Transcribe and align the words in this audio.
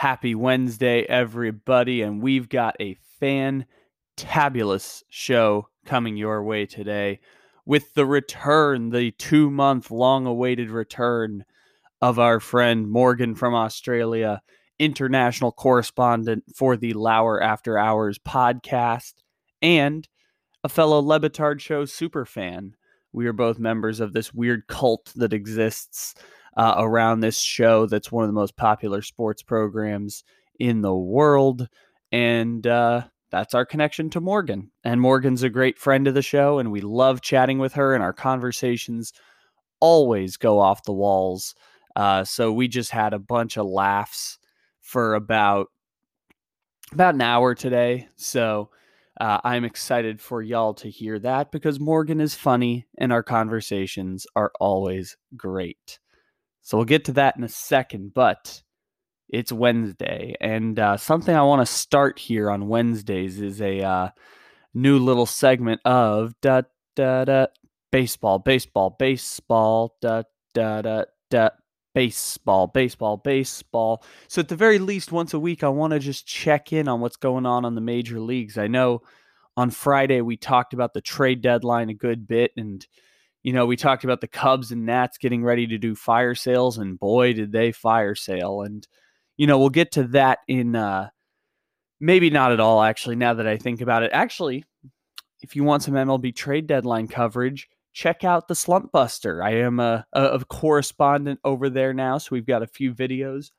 Happy 0.00 0.34
Wednesday, 0.34 1.02
everybody, 1.02 2.00
and 2.00 2.22
we've 2.22 2.48
got 2.48 2.74
a 2.80 2.96
fantabulous 3.20 5.02
show 5.10 5.68
coming 5.84 6.16
your 6.16 6.42
way 6.42 6.64
today 6.64 7.20
with 7.66 7.92
the 7.92 8.06
return, 8.06 8.88
the 8.88 9.10
two 9.10 9.50
month 9.50 9.90
long 9.90 10.24
awaited 10.24 10.70
return 10.70 11.44
of 12.00 12.18
our 12.18 12.40
friend 12.40 12.90
Morgan 12.90 13.34
from 13.34 13.54
Australia, 13.54 14.40
international 14.78 15.52
correspondent 15.52 16.44
for 16.56 16.78
the 16.78 16.94
Lauer 16.94 17.38
After 17.42 17.76
Hours 17.76 18.18
podcast, 18.18 19.12
and 19.60 20.08
a 20.64 20.70
fellow 20.70 21.00
Le 21.00 21.20
Batard 21.20 21.60
Show 21.60 21.84
super 21.84 22.24
fan. 22.24 22.74
We 23.12 23.26
are 23.26 23.34
both 23.34 23.58
members 23.58 24.00
of 24.00 24.14
this 24.14 24.32
weird 24.32 24.66
cult 24.66 25.12
that 25.16 25.34
exists 25.34 26.14
uh, 26.56 26.74
around 26.78 27.20
this 27.20 27.40
show 27.40 27.86
that's 27.86 28.12
one 28.12 28.24
of 28.24 28.28
the 28.28 28.34
most 28.34 28.56
popular 28.56 29.02
sports 29.02 29.42
programs 29.42 30.24
in 30.58 30.82
the 30.82 30.94
world. 30.94 31.68
And 32.12 32.66
uh, 32.66 33.04
that's 33.30 33.54
our 33.54 33.64
connection 33.64 34.10
to 34.10 34.20
Morgan. 34.20 34.70
And 34.84 35.00
Morgan's 35.00 35.42
a 35.42 35.48
great 35.48 35.78
friend 35.78 36.06
of 36.08 36.14
the 36.14 36.22
show, 36.22 36.58
and 36.58 36.72
we 36.72 36.80
love 36.80 37.20
chatting 37.20 37.58
with 37.58 37.74
her, 37.74 37.94
and 37.94 38.02
our 38.02 38.12
conversations 38.12 39.12
always 39.80 40.36
go 40.36 40.58
off 40.58 40.84
the 40.84 40.92
walls. 40.92 41.54
Uh, 41.96 42.24
so 42.24 42.52
we 42.52 42.68
just 42.68 42.90
had 42.90 43.12
a 43.12 43.18
bunch 43.18 43.56
of 43.56 43.66
laughs 43.66 44.38
for 44.80 45.14
about 45.14 45.68
about 46.92 47.14
an 47.14 47.20
hour 47.20 47.54
today. 47.54 48.08
So 48.16 48.70
uh, 49.20 49.38
I'm 49.44 49.64
excited 49.64 50.20
for 50.20 50.42
y'all 50.42 50.74
to 50.74 50.90
hear 50.90 51.18
that 51.20 51.52
because 51.52 51.78
Morgan 51.78 52.20
is 52.20 52.34
funny 52.34 52.86
and 52.98 53.12
our 53.12 53.22
conversations 53.22 54.26
are 54.34 54.50
always 54.58 55.16
great. 55.36 56.00
So 56.62 56.76
we'll 56.76 56.86
get 56.86 57.04
to 57.06 57.12
that 57.12 57.36
in 57.36 57.44
a 57.44 57.48
second, 57.48 58.12
but 58.14 58.62
it's 59.28 59.52
Wednesday. 59.52 60.34
And 60.40 60.78
uh, 60.78 60.96
something 60.96 61.34
I 61.34 61.42
want 61.42 61.66
to 61.66 61.72
start 61.72 62.18
here 62.18 62.50
on 62.50 62.68
Wednesdays 62.68 63.40
is 63.40 63.60
a 63.60 63.82
uh, 63.82 64.08
new 64.74 64.98
little 64.98 65.26
segment 65.26 65.80
of 65.84 66.34
da 66.40 66.62
da 66.96 67.24
da 67.24 67.46
baseball, 67.90 68.38
baseball, 68.38 68.96
baseball, 68.98 69.96
da 70.00 70.22
da 70.54 70.82
da 70.82 71.04
da 71.30 71.50
baseball, 71.94 72.66
baseball, 72.68 73.16
baseball. 73.16 74.04
So 74.28 74.40
at 74.40 74.48
the 74.48 74.56
very 74.56 74.78
least, 74.78 75.12
once 75.12 75.34
a 75.34 75.40
week, 75.40 75.64
I 75.64 75.68
want 75.68 75.92
to 75.92 75.98
just 75.98 76.26
check 76.26 76.72
in 76.72 76.88
on 76.88 77.00
what's 77.00 77.16
going 77.16 77.46
on 77.46 77.64
on 77.64 77.74
the 77.74 77.80
major 77.80 78.20
leagues. 78.20 78.58
I 78.58 78.68
know 78.68 79.02
on 79.56 79.70
Friday 79.70 80.20
we 80.20 80.36
talked 80.36 80.72
about 80.72 80.94
the 80.94 81.00
trade 81.00 81.40
deadline 81.40 81.90
a 81.90 81.94
good 81.94 82.28
bit, 82.28 82.52
and 82.56 82.86
you 83.42 83.52
know 83.52 83.66
we 83.66 83.76
talked 83.76 84.04
about 84.04 84.20
the 84.20 84.28
Cubs 84.28 84.72
and 84.72 84.86
Nats 84.86 85.18
getting 85.18 85.44
ready 85.44 85.66
to 85.68 85.78
do 85.78 85.94
fire 85.94 86.34
sales, 86.34 86.78
and 86.78 86.98
boy, 86.98 87.32
did 87.32 87.52
they 87.52 87.72
fire 87.72 88.14
sale! 88.14 88.62
And 88.62 88.86
you 89.36 89.46
know 89.46 89.58
we'll 89.58 89.70
get 89.70 89.92
to 89.92 90.04
that 90.08 90.40
in 90.48 90.76
uh, 90.76 91.10
maybe 92.00 92.30
not 92.30 92.52
at 92.52 92.60
all. 92.60 92.82
Actually, 92.82 93.16
now 93.16 93.34
that 93.34 93.46
I 93.46 93.56
think 93.56 93.80
about 93.80 94.02
it, 94.02 94.10
actually, 94.12 94.64
if 95.40 95.56
you 95.56 95.64
want 95.64 95.82
some 95.82 95.94
MLB 95.94 96.34
trade 96.34 96.66
deadline 96.66 97.08
coverage 97.08 97.68
check 97.92 98.24
out 98.24 98.48
the 98.48 98.54
Slump 98.54 98.92
Buster. 98.92 99.42
I 99.42 99.56
am 99.56 99.80
a, 99.80 100.06
a, 100.12 100.44
correspondent 100.44 101.40
over 101.44 101.68
there 101.68 101.92
now, 101.92 102.18
so 102.18 102.28
we've 102.32 102.46
got 102.46 102.62
a 102.62 102.66
few 102.66 102.94
videos. 102.94 103.50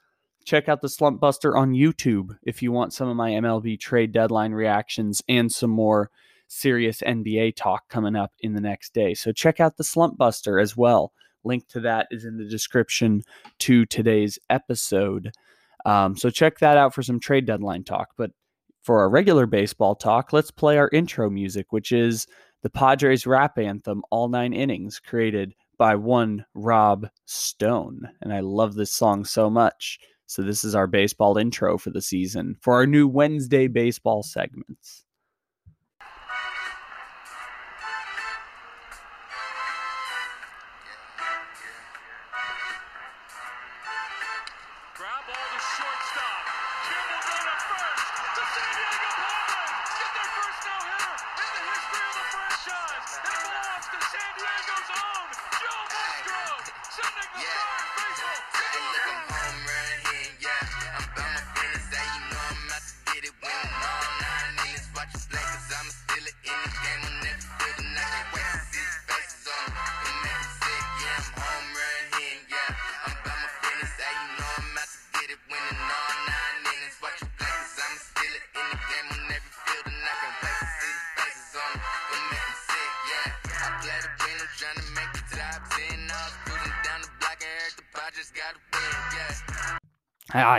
Check 0.46 0.70
out 0.70 0.82
the 0.82 0.90
Slump 0.90 1.20
Buster 1.20 1.56
on 1.56 1.74
YouTube 1.74 2.38
if 2.44 2.62
you 2.62 2.72
want 2.72 2.94
some 2.94 3.08
of 3.08 3.16
my 3.16 3.32
MLB 3.32 3.80
trade 3.80 4.12
deadline 4.12 4.54
reactions 4.54 5.22
and 5.28 5.52
some 5.52 5.70
more 5.70 6.10
serious 6.52 7.02
NBA 7.02 7.56
talk 7.56 7.88
coming 7.88 8.16
up 8.16 8.34
in 8.42 8.54
the 8.54 8.62
next 8.62 8.94
day. 8.94 9.14
So 9.14 9.32
check 9.32 9.60
out 9.60 9.78
the 9.78 9.84
Slump 9.84 10.18
Buster 10.18 10.60
as 10.60 10.76
well. 10.76 11.14
Link 11.44 11.68
to 11.70 11.80
that 11.80 12.08
is 12.12 12.26
in 12.26 12.38
the 12.38 12.46
description 12.48 13.24
to 13.60 13.86
today's 13.86 14.38
episode. 14.50 15.32
Um, 15.86 16.18
so 16.18 16.30
check 16.30 16.60
that 16.60 16.78
out 16.78 16.94
for 16.94 17.02
some 17.02 17.20
trade 17.20 17.46
deadline 17.46 17.84
talk. 17.84 18.10
But 18.18 18.32
for 18.84 19.00
our 19.00 19.10
regular 19.10 19.46
baseball 19.46 19.96
talk, 19.96 20.34
let's 20.34 20.52
play 20.52 20.78
our 20.78 20.90
intro 20.92 21.30
music, 21.30 21.68
which 21.72 21.92
is 21.92 22.28
the 22.64 22.70
Padres 22.70 23.26
rap 23.26 23.58
anthem, 23.58 24.04
All 24.12 24.28
Nine 24.28 24.54
Innings, 24.54 25.00
created 25.00 25.54
by 25.78 25.96
one 25.96 26.46
Rob 26.54 27.08
Stone. 27.26 28.02
And 28.22 28.34
I 28.34 28.42
love 28.42 28.76
this 28.76 28.92
song 28.92 29.24
so 29.24 29.50
much. 29.50 30.00
So, 30.28 30.42
this 30.42 30.64
is 30.64 30.76
our 30.76 30.88
baseball 30.88 31.38
intro 31.38 31.78
for 31.78 31.90
the 31.90 32.02
season 32.02 32.56
for 32.62 32.74
our 32.76 32.86
new 32.86 33.08
Wednesday 33.08 33.68
baseball 33.68 34.24
segments. 34.24 35.06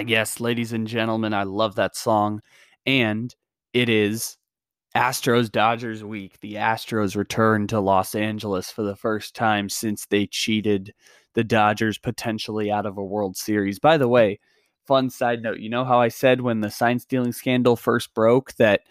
Yes, 0.09 0.41
ladies 0.41 0.73
and 0.73 0.87
gentlemen, 0.87 1.35
I 1.35 1.45
love 1.45 1.75
that 1.77 1.97
song. 1.97 2.41
And 2.87 3.35
it 3.73 3.89
is 3.89 4.37
Astros 4.97 5.51
Dodgers 5.51 6.05
week. 6.05 6.41
The 6.41 6.55
Astros 6.55 7.17
return 7.17 7.67
to 7.69 7.81
Los 7.81 8.15
Angeles 8.15 8.71
for 8.71 8.83
the 8.83 8.97
first 8.97 9.35
time 9.35 9.69
since 9.69 10.07
they 10.07 10.27
cheated 10.27 10.93
the 11.35 11.45
Dodgers 11.45 11.99
potentially 11.99 12.71
out 12.71 12.87
of 12.87 12.99
a 12.99 13.05
World 13.05 13.37
Series. 13.37 13.79
By 13.79 13.97
the 13.97 14.09
way, 14.09 14.39
fun 14.87 15.09
side 15.09 15.43
note 15.43 15.61
you 15.61 15.71
know 15.71 15.85
how 15.85 16.01
I 16.01 16.09
said 16.09 16.41
when 16.41 16.61
the 16.61 16.71
sign 16.71 16.99
stealing 16.99 17.33
scandal 17.33 17.77
first 17.77 18.13
broke 18.15 18.53
that 18.55 18.83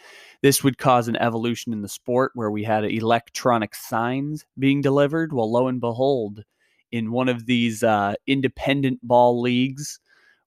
this 0.41 0.63
would 0.63 0.77
cause 0.77 1.07
an 1.07 1.17
evolution 1.17 1.73
in 1.73 1.81
the 1.81 1.89
sport 1.89 2.31
where 2.33 2.49
we 2.49 2.63
had 2.63 2.83
electronic 2.85 3.75
signs 3.75 4.45
being 4.57 4.81
delivered? 4.81 5.33
Well, 5.33 5.51
lo 5.51 5.67
and 5.67 5.79
behold, 5.79 6.43
in 6.91 7.11
one 7.11 7.29
of 7.29 7.45
these 7.45 7.83
uh, 7.83 8.15
independent 8.25 8.99
ball 9.03 9.39
leagues, 9.39 9.99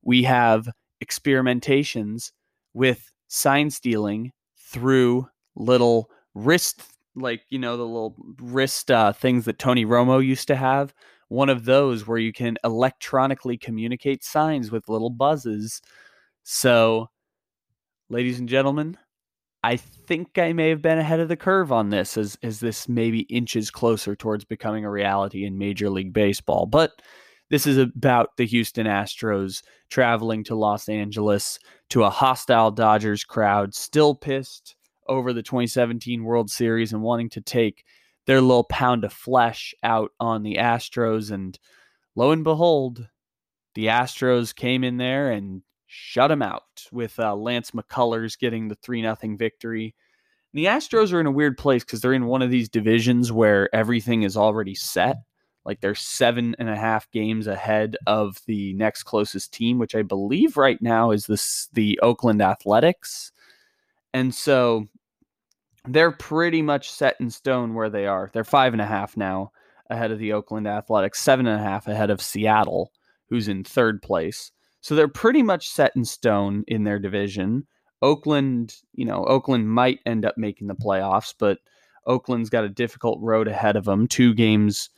we 0.04 0.22
have 0.22 0.68
experimentations 1.02 2.30
with 2.72 3.10
sign 3.28 3.70
stealing 3.70 4.32
through 4.58 5.28
little 5.56 6.10
wrist 6.34 6.82
like 7.16 7.42
you 7.48 7.58
know 7.58 7.76
the 7.76 7.84
little 7.84 8.16
wrist 8.40 8.90
uh, 8.90 9.12
things 9.12 9.44
that 9.44 9.58
Tony 9.58 9.84
Romo 9.84 10.24
used 10.24 10.48
to 10.48 10.56
have. 10.56 10.94
One 11.28 11.48
of 11.48 11.64
those 11.64 12.06
where 12.06 12.18
you 12.18 12.32
can 12.32 12.58
electronically 12.64 13.56
communicate 13.56 14.22
signs 14.22 14.70
with 14.70 14.88
little 14.88 15.10
buzzes. 15.10 15.80
So, 16.42 17.08
ladies 18.08 18.38
and 18.38 18.48
gentlemen, 18.48 18.98
I 19.62 19.76
think 19.76 20.38
I 20.38 20.52
may 20.52 20.68
have 20.68 20.82
been 20.82 20.98
ahead 20.98 21.20
of 21.20 21.28
the 21.28 21.36
curve 21.36 21.72
on 21.72 21.90
this 21.90 22.16
as 22.18 22.36
as 22.42 22.60
this 22.60 22.88
maybe 22.88 23.20
inches 23.20 23.70
closer 23.70 24.14
towards 24.14 24.44
becoming 24.44 24.84
a 24.84 24.90
reality 24.90 25.44
in 25.44 25.58
Major 25.58 25.88
League 25.88 26.12
Baseball. 26.12 26.66
But 26.66 27.00
this 27.50 27.66
is 27.66 27.78
about 27.78 28.36
the 28.36 28.46
Houston 28.46 28.86
Astros 28.86 29.62
traveling 29.90 30.44
to 30.44 30.54
Los 30.54 30.88
Angeles 30.88 31.58
to 31.90 32.04
a 32.04 32.10
hostile 32.10 32.70
Dodgers 32.70 33.24
crowd, 33.24 33.74
still 33.74 34.14
pissed 34.14 34.76
over 35.06 35.32
the 35.32 35.42
2017 35.42 36.24
World 36.24 36.50
Series 36.50 36.92
and 36.92 37.02
wanting 37.02 37.28
to 37.30 37.40
take 37.40 37.84
their 38.26 38.40
little 38.40 38.64
pound 38.64 39.04
of 39.04 39.12
flesh 39.12 39.74
out 39.82 40.10
on 40.18 40.42
the 40.42 40.56
Astros. 40.56 41.30
And 41.30 41.58
lo 42.16 42.30
and 42.30 42.44
behold, 42.44 43.08
the 43.74 43.86
Astros 43.86 44.54
came 44.54 44.82
in 44.82 44.96
there 44.96 45.30
and 45.30 45.62
shut 45.86 46.28
them 46.28 46.42
out 46.42 46.86
with 46.90 47.18
uh, 47.20 47.34
Lance 47.36 47.72
McCullers 47.72 48.38
getting 48.38 48.68
the 48.68 48.76
3 48.76 49.02
0 49.02 49.16
victory. 49.36 49.94
And 50.52 50.58
the 50.58 50.66
Astros 50.66 51.12
are 51.12 51.20
in 51.20 51.26
a 51.26 51.32
weird 51.32 51.58
place 51.58 51.84
because 51.84 52.00
they're 52.00 52.14
in 52.14 52.26
one 52.26 52.42
of 52.42 52.50
these 52.50 52.68
divisions 52.68 53.30
where 53.30 53.72
everything 53.74 54.22
is 54.22 54.36
already 54.36 54.74
set. 54.74 55.18
Like 55.64 55.80
they're 55.80 55.94
seven 55.94 56.54
and 56.58 56.68
a 56.68 56.76
half 56.76 57.10
games 57.10 57.46
ahead 57.46 57.96
of 58.06 58.38
the 58.46 58.74
next 58.74 59.04
closest 59.04 59.52
team, 59.52 59.78
which 59.78 59.94
I 59.94 60.02
believe 60.02 60.56
right 60.56 60.80
now 60.82 61.10
is 61.10 61.26
this 61.26 61.68
the 61.72 61.98
Oakland 62.02 62.42
Athletics. 62.42 63.32
And 64.12 64.34
so 64.34 64.86
they're 65.86 66.12
pretty 66.12 66.62
much 66.62 66.90
set 66.90 67.16
in 67.20 67.30
stone 67.30 67.74
where 67.74 67.90
they 67.90 68.06
are. 68.06 68.30
They're 68.32 68.44
five 68.44 68.72
and 68.72 68.82
a 68.82 68.86
half 68.86 69.16
now 69.16 69.52
ahead 69.90 70.10
of 70.10 70.18
the 70.18 70.32
Oakland 70.32 70.66
Athletics, 70.66 71.20
seven 71.20 71.46
and 71.46 71.60
a 71.60 71.64
half 71.64 71.88
ahead 71.88 72.10
of 72.10 72.22
Seattle, 72.22 72.92
who's 73.28 73.48
in 73.48 73.64
third 73.64 74.02
place. 74.02 74.50
So 74.80 74.94
they're 74.94 75.08
pretty 75.08 75.42
much 75.42 75.70
set 75.70 75.92
in 75.96 76.04
stone 76.04 76.64
in 76.68 76.84
their 76.84 76.98
division. 76.98 77.66
Oakland, 78.02 78.76
you 78.92 79.06
know, 79.06 79.24
Oakland 79.24 79.70
might 79.70 80.00
end 80.04 80.26
up 80.26 80.36
making 80.36 80.68
the 80.68 80.74
playoffs, 80.74 81.34
but 81.38 81.58
Oakland's 82.06 82.50
got 82.50 82.64
a 82.64 82.68
difficult 82.68 83.18
road 83.22 83.48
ahead 83.48 83.76
of 83.76 83.84
them. 83.86 84.06
Two 84.06 84.34
games 84.34 84.90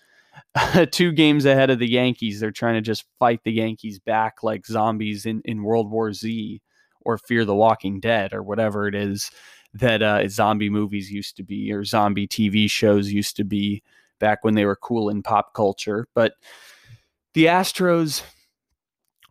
two 0.91 1.12
games 1.12 1.44
ahead 1.44 1.71
of 1.71 1.79
the 1.79 1.91
Yankees. 1.91 2.41
They're 2.41 2.50
trying 2.50 2.75
to 2.75 2.81
just 2.81 3.05
fight 3.19 3.41
the 3.44 3.53
Yankees 3.53 3.99
back 3.99 4.43
like 4.43 4.67
zombies 4.67 5.27
in, 5.27 5.43
in 5.44 5.62
World 5.62 5.91
War 5.91 6.12
Z 6.12 6.61
or 7.03 7.19
Fear 7.19 7.44
the 7.44 7.55
Walking 7.55 8.00
Dead 8.00 8.33
or 8.33 8.43
whatever 8.43 8.88
it 8.88 8.94
is 8.94 9.31
that 9.75 10.03
uh, 10.03 10.27
zombie 10.29 10.71
movies 10.71 11.11
used 11.11 11.37
to 11.37 11.43
be 11.43 11.73
or 11.73 11.85
zombie 11.85 12.27
TV 12.27 12.71
shows 12.71 13.12
used 13.12 13.37
to 13.37 13.44
be 13.44 13.83
back 14.19 14.43
when 14.43 14.55
they 14.55 14.65
were 14.65 14.77
cool 14.77 15.09
in 15.09 15.23
pop 15.23 15.53
culture. 15.55 16.09
But 16.15 16.33
the 17.35 17.47
Astros 17.47 18.23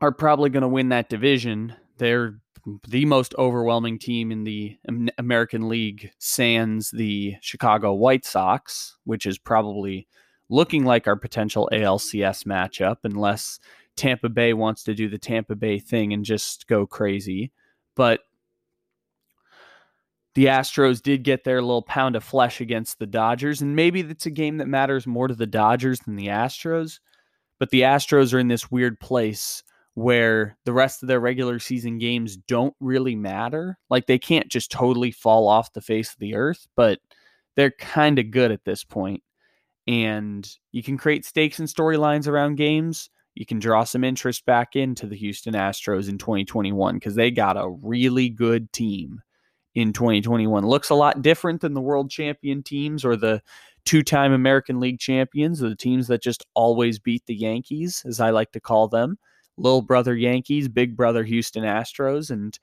are 0.01 0.11
probably 0.11 0.49
going 0.49 0.61
to 0.61 0.67
win 0.67 0.89
that 0.89 1.09
division. 1.09 1.75
They're 1.97 2.35
the 2.87 3.05
most 3.05 3.35
overwhelming 3.37 3.99
team 3.99 4.31
in 4.31 4.43
the 4.43 4.77
American 5.17 5.67
League, 5.69 6.11
sans 6.19 6.89
the 6.91 7.35
Chicago 7.41 7.93
White 7.93 8.25
Sox, 8.25 8.97
which 9.03 9.25
is 9.25 9.37
probably 9.37 10.07
looking 10.49 10.85
like 10.85 11.07
our 11.07 11.15
potential 11.15 11.69
ALCS 11.71 12.45
matchup, 12.45 12.97
unless 13.03 13.59
Tampa 13.95 14.29
Bay 14.29 14.53
wants 14.53 14.83
to 14.83 14.93
do 14.93 15.09
the 15.09 15.17
Tampa 15.17 15.55
Bay 15.55 15.79
thing 15.79 16.13
and 16.13 16.25
just 16.25 16.67
go 16.67 16.85
crazy. 16.85 17.51
But 17.95 18.21
the 20.35 20.45
Astros 20.47 21.01
did 21.01 21.23
get 21.23 21.45
their 21.45 21.61
little 21.61 21.81
pound 21.81 22.15
of 22.15 22.23
flesh 22.23 22.59
against 22.59 22.99
the 22.99 23.07
Dodgers, 23.07 23.61
and 23.61 23.75
maybe 23.75 24.01
it's 24.01 24.25
a 24.25 24.31
game 24.31 24.57
that 24.57 24.67
matters 24.67 25.07
more 25.07 25.27
to 25.27 25.35
the 25.35 25.47
Dodgers 25.47 25.99
than 26.01 26.17
the 26.17 26.27
Astros. 26.27 26.99
But 27.57 27.69
the 27.69 27.81
Astros 27.81 28.33
are 28.33 28.39
in 28.39 28.49
this 28.49 28.69
weird 28.69 28.99
place 28.99 29.63
where 29.93 30.57
the 30.65 30.73
rest 30.73 31.01
of 31.01 31.07
their 31.07 31.21
regular 31.21 31.57
season 31.57 31.97
games 31.97 32.35
don't 32.35 32.75
really 32.81 33.15
matter. 33.15 33.77
Like 33.89 34.07
they 34.07 34.19
can't 34.19 34.49
just 34.49 34.69
totally 34.69 35.09
fall 35.11 35.47
off 35.47 35.71
the 35.71 35.79
face 35.79 36.11
of 36.11 36.19
the 36.19 36.35
earth, 36.35 36.67
but 36.75 36.99
they're 37.55 37.71
kind 37.71 38.19
of 38.19 38.29
good 38.29 38.51
at 38.51 38.65
this 38.65 38.83
point 38.83 39.23
and 39.87 40.49
you 40.71 40.83
can 40.83 40.97
create 40.97 41.25
stakes 41.25 41.59
and 41.59 41.67
storylines 41.67 42.27
around 42.27 42.55
games. 42.55 43.09
You 43.35 43.45
can 43.45 43.59
draw 43.59 43.83
some 43.83 44.03
interest 44.03 44.45
back 44.45 44.75
into 44.75 45.07
the 45.07 45.15
Houston 45.17 45.53
Astros 45.53 46.09
in 46.09 46.17
2021 46.17 46.95
because 46.95 47.15
they 47.15 47.31
got 47.31 47.57
a 47.57 47.69
really 47.69 48.29
good 48.29 48.71
team 48.71 49.21
in 49.75 49.91
2021. 49.91 50.65
Looks 50.65 50.89
a 50.89 50.95
lot 50.95 51.21
different 51.21 51.61
than 51.61 51.73
the 51.73 51.81
world 51.81 52.09
champion 52.09 52.63
teams 52.63 53.03
or 53.03 53.15
the 53.15 53.41
two 53.85 54.01
time 54.01 54.33
American 54.33 54.79
League 54.79 54.99
champions, 54.99 55.61
or 55.61 55.69
the 55.69 55.75
teams 55.75 56.07
that 56.07 56.21
just 56.21 56.45
always 56.55 56.99
beat 56.99 57.25
the 57.25 57.35
Yankees, 57.35 58.03
as 58.05 58.19
I 58.19 58.31
like 58.31 58.51
to 58.53 58.59
call 58.59 58.87
them. 58.87 59.17
Little 59.57 59.81
brother 59.81 60.15
Yankees, 60.15 60.67
big 60.67 60.97
brother 60.97 61.23
Houston 61.23 61.63
Astros. 61.63 62.29
And 62.29 62.57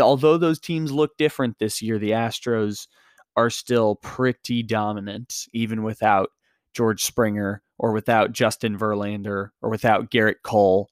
although 0.00 0.38
those 0.38 0.58
teams 0.58 0.90
look 0.90 1.16
different 1.18 1.58
this 1.58 1.80
year, 1.80 1.98
the 1.98 2.10
Astros 2.12 2.88
are 3.36 3.50
still 3.50 3.96
pretty 3.96 4.62
dominant, 4.62 5.46
even 5.52 5.82
without 5.82 6.30
George 6.76 7.02
Springer 7.02 7.62
or 7.78 7.92
without 7.92 8.32
Justin 8.32 8.78
Verlander 8.78 9.48
or 9.62 9.70
without 9.70 10.10
Gerrit 10.10 10.42
Cole. 10.42 10.90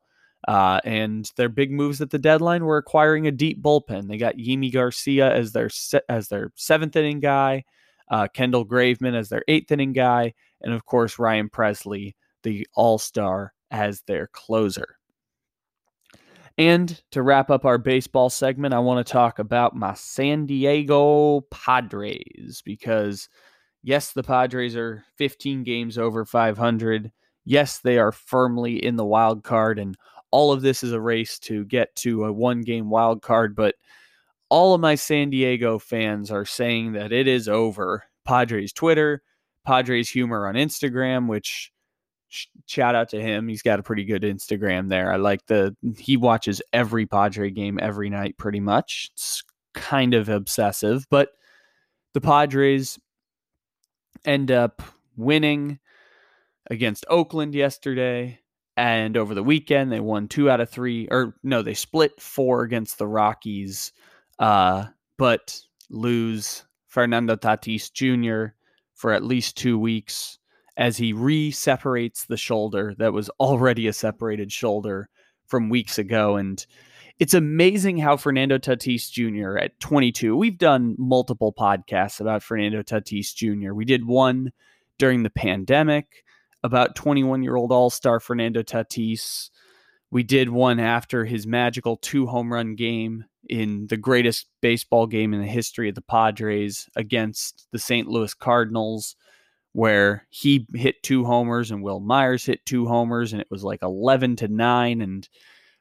Uh, 0.48 0.80
and 0.84 1.30
their 1.36 1.50
big 1.50 1.70
moves 1.70 2.00
at 2.00 2.10
the 2.10 2.18
deadline 2.18 2.64
were 2.64 2.78
acquiring 2.78 3.26
a 3.26 3.32
deep 3.32 3.62
bullpen. 3.62 4.08
They 4.08 4.16
got 4.16 4.36
Yimi 4.36 4.72
Garcia 4.72 5.30
as 5.30 5.52
their 5.52 5.68
se- 5.68 6.02
as 6.08 6.28
their 6.28 6.52
seventh 6.54 6.96
inning 6.96 7.20
guy, 7.20 7.64
uh, 8.10 8.28
Kendall 8.28 8.66
Graveman 8.66 9.14
as 9.14 9.28
their 9.28 9.42
eighth 9.48 9.72
inning 9.72 9.92
guy, 9.92 10.34
and 10.60 10.74
of 10.74 10.84
course 10.84 11.18
Ryan 11.18 11.48
Pressly, 11.48 12.14
the 12.42 12.66
All 12.74 12.98
Star, 12.98 13.54
as 13.70 14.02
their 14.02 14.26
closer. 14.28 14.98
And 16.58 17.02
to 17.10 17.22
wrap 17.22 17.50
up 17.50 17.64
our 17.64 17.78
baseball 17.78 18.30
segment, 18.30 18.74
I 18.74 18.78
want 18.80 19.04
to 19.04 19.12
talk 19.12 19.38
about 19.38 19.74
my 19.74 19.94
San 19.94 20.46
Diego 20.46 21.40
Padres 21.50 22.62
because 22.64 23.28
Yes, 23.86 24.12
the 24.12 24.22
Padres 24.22 24.74
are 24.76 25.04
15 25.18 25.62
games 25.62 25.98
over 25.98 26.24
500. 26.24 27.12
Yes, 27.44 27.80
they 27.80 27.98
are 27.98 28.12
firmly 28.12 28.82
in 28.82 28.96
the 28.96 29.04
wild 29.04 29.44
card, 29.44 29.78
and 29.78 29.94
all 30.30 30.52
of 30.52 30.62
this 30.62 30.82
is 30.82 30.92
a 30.92 31.00
race 31.00 31.38
to 31.40 31.66
get 31.66 31.94
to 31.96 32.24
a 32.24 32.32
one 32.32 32.62
game 32.62 32.88
wild 32.88 33.20
card. 33.20 33.54
But 33.54 33.74
all 34.48 34.74
of 34.74 34.80
my 34.80 34.94
San 34.94 35.28
Diego 35.28 35.78
fans 35.78 36.30
are 36.30 36.46
saying 36.46 36.92
that 36.92 37.12
it 37.12 37.28
is 37.28 37.46
over. 37.46 38.04
Padres 38.24 38.72
Twitter, 38.72 39.22
Padres 39.66 40.08
humor 40.08 40.48
on 40.48 40.54
Instagram, 40.54 41.28
which 41.28 41.70
shout 42.66 42.94
out 42.94 43.10
to 43.10 43.20
him. 43.20 43.48
He's 43.48 43.62
got 43.62 43.80
a 43.80 43.82
pretty 43.82 44.04
good 44.04 44.22
Instagram 44.22 44.88
there. 44.88 45.12
I 45.12 45.16
like 45.16 45.44
the 45.46 45.76
he 45.98 46.16
watches 46.16 46.62
every 46.72 47.04
Padre 47.04 47.50
game 47.50 47.78
every 47.82 48.08
night 48.08 48.38
pretty 48.38 48.60
much. 48.60 49.10
It's 49.12 49.44
kind 49.74 50.14
of 50.14 50.30
obsessive, 50.30 51.06
but 51.10 51.28
the 52.14 52.22
Padres 52.22 52.98
end 54.24 54.50
up 54.50 54.82
winning 55.16 55.78
against 56.70 57.04
Oakland 57.08 57.54
yesterday. 57.54 58.40
And 58.76 59.16
over 59.16 59.34
the 59.34 59.42
weekend, 59.42 59.92
they 59.92 60.00
won 60.00 60.26
two 60.26 60.50
out 60.50 60.60
of 60.60 60.68
three, 60.68 61.06
or 61.10 61.36
no, 61.44 61.62
they 61.62 61.74
split 61.74 62.20
four 62.20 62.62
against 62.62 62.98
the 62.98 63.06
Rockies, 63.06 63.92
uh, 64.40 64.86
but 65.16 65.60
lose 65.90 66.64
Fernando 66.88 67.36
Tatis 67.36 67.92
Jr. 67.92 68.54
for 68.92 69.12
at 69.12 69.22
least 69.22 69.56
two 69.56 69.78
weeks 69.78 70.38
as 70.76 70.96
he 70.96 71.12
re 71.12 71.52
separates 71.52 72.24
the 72.24 72.36
shoulder 72.36 72.94
that 72.98 73.12
was 73.12 73.28
already 73.40 73.86
a 73.86 73.92
separated 73.92 74.50
shoulder 74.50 75.08
from 75.46 75.68
weeks 75.68 75.98
ago. 75.98 76.36
And 76.36 76.64
it's 77.18 77.34
amazing 77.34 77.98
how 77.98 78.16
Fernando 78.16 78.58
Tatis 78.58 79.10
Jr. 79.10 79.58
at 79.58 79.78
22, 79.80 80.36
we've 80.36 80.58
done 80.58 80.96
multiple 80.98 81.52
podcasts 81.52 82.20
about 82.20 82.42
Fernando 82.42 82.82
Tatis 82.82 83.34
Jr. 83.34 83.72
We 83.72 83.84
did 83.84 84.06
one 84.06 84.52
during 84.98 85.22
the 85.22 85.30
pandemic 85.30 86.24
about 86.62 86.96
21 86.96 87.42
year 87.42 87.56
old 87.56 87.70
All 87.70 87.90
Star 87.90 88.18
Fernando 88.18 88.62
Tatis. 88.62 89.50
We 90.10 90.22
did 90.22 90.48
one 90.48 90.80
after 90.80 91.24
his 91.24 91.46
magical 91.46 91.96
two 91.98 92.26
home 92.26 92.52
run 92.52 92.74
game 92.74 93.24
in 93.48 93.86
the 93.88 93.96
greatest 93.96 94.46
baseball 94.60 95.06
game 95.06 95.34
in 95.34 95.40
the 95.40 95.46
history 95.46 95.88
of 95.88 95.94
the 95.94 96.02
Padres 96.02 96.88
against 96.96 97.68
the 97.72 97.78
St. 97.78 98.08
Louis 98.08 98.32
Cardinals, 98.34 99.16
where 99.72 100.26
he 100.30 100.66
hit 100.74 101.02
two 101.02 101.24
homers 101.24 101.70
and 101.70 101.82
Wil 101.82 102.00
Myers 102.00 102.46
hit 102.46 102.64
two 102.64 102.86
homers, 102.86 103.32
and 103.32 103.42
it 103.42 103.48
was 103.50 103.62
like 103.62 103.82
11 103.82 104.36
to 104.36 104.48
9. 104.48 105.00
And 105.02 105.28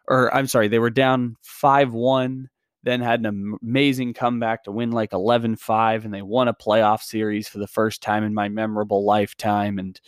or 0.08 0.34
I'm 0.34 0.48
sorry, 0.48 0.68
they 0.68 0.80
were 0.80 0.90
down 0.90 1.38
5 1.42 1.94
1, 1.94 2.50
then 2.84 3.02
had 3.02 3.26
an 3.26 3.58
amazing 3.62 4.14
comeback 4.14 4.64
to 4.64 4.72
win 4.72 4.92
like 4.92 5.14
11 5.14 5.56
5, 5.56 6.06
and 6.06 6.14
they 6.14 6.22
won 6.22 6.48
a 6.48 6.54
playoff 6.54 7.02
series 7.02 7.48
for 7.48 7.60
the 7.60 7.68
first 7.68 8.02
time 8.02 8.24
in 8.24 8.34
my 8.34 8.50
memorable 8.50 9.06
lifetime. 9.06 9.80
And 9.80 10.00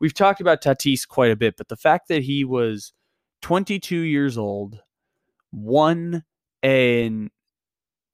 we've 0.00 0.14
talked 0.14 0.40
about 0.40 0.62
Tatis 0.62 1.06
quite 1.06 1.30
a 1.30 1.36
bit, 1.36 1.56
but 1.56 1.68
the 1.68 1.76
fact 1.76 2.08
that 2.08 2.22
he 2.22 2.44
was 2.44 2.92
22 3.42 3.96
years 3.96 4.36
old, 4.36 4.80
won 5.52 6.24
and 6.62 7.30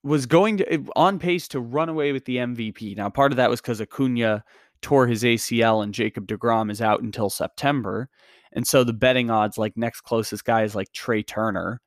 was 0.03 0.25
going 0.25 0.57
to 0.57 0.85
on 0.95 1.17
pace 1.17 1.47
to 1.49 1.59
run 1.59 1.89
away 1.89 2.11
with 2.11 2.25
the 2.25 2.37
MVP. 2.37 2.95
Now, 2.95 3.09
part 3.09 3.31
of 3.31 3.37
that 3.37 3.49
was 3.49 3.61
because 3.61 3.81
Acuna 3.81 4.43
tore 4.81 5.07
his 5.07 5.23
ACL 5.23 5.81
and 5.83 5.93
Jacob 5.93 6.27
DeGrom 6.27 6.69
is 6.69 6.81
out 6.81 7.01
until 7.01 7.29
September. 7.29 8.09
And 8.53 8.65
so 8.67 8.83
the 8.83 8.93
betting 8.93 9.29
odds, 9.29 9.57
like 9.57 9.75
next 9.75 10.01
closest 10.01 10.45
guy 10.45 10.63
is 10.63 10.75
like 10.75 10.91
Trea 10.91 11.23
Turner 11.23 11.81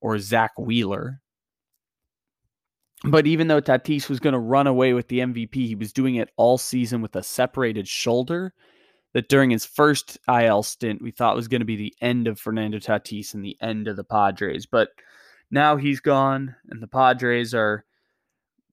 or 0.00 0.18
Zack 0.18 0.52
Wheeler. 0.58 1.20
But 3.04 3.26
even 3.26 3.48
though 3.48 3.62
Tatis 3.62 4.08
was 4.08 4.20
going 4.20 4.34
to 4.34 4.38
run 4.38 4.66
away 4.66 4.92
with 4.92 5.08
the 5.08 5.20
MVP, 5.20 5.54
he 5.54 5.74
was 5.74 5.92
doing 5.92 6.16
it 6.16 6.30
all 6.36 6.58
season 6.58 7.00
with 7.00 7.16
a 7.16 7.22
separated 7.22 7.88
shoulder. 7.88 8.52
That 9.12 9.28
during 9.28 9.50
his 9.50 9.66
first 9.66 10.18
IL 10.28 10.62
stint, 10.62 11.02
we 11.02 11.10
thought 11.10 11.34
was 11.34 11.48
going 11.48 11.62
to 11.62 11.64
be 11.64 11.74
the 11.74 11.94
end 12.00 12.28
of 12.28 12.38
Fernando 12.38 12.78
Tatis 12.78 13.34
and 13.34 13.44
the 13.44 13.56
end 13.60 13.88
of 13.88 13.96
the 13.96 14.04
Padres. 14.04 14.66
But 14.66 14.90
now 15.50 15.76
he's 15.76 15.98
gone, 15.98 16.54
and 16.68 16.80
the 16.80 16.86
Padres 16.86 17.52
are 17.52 17.84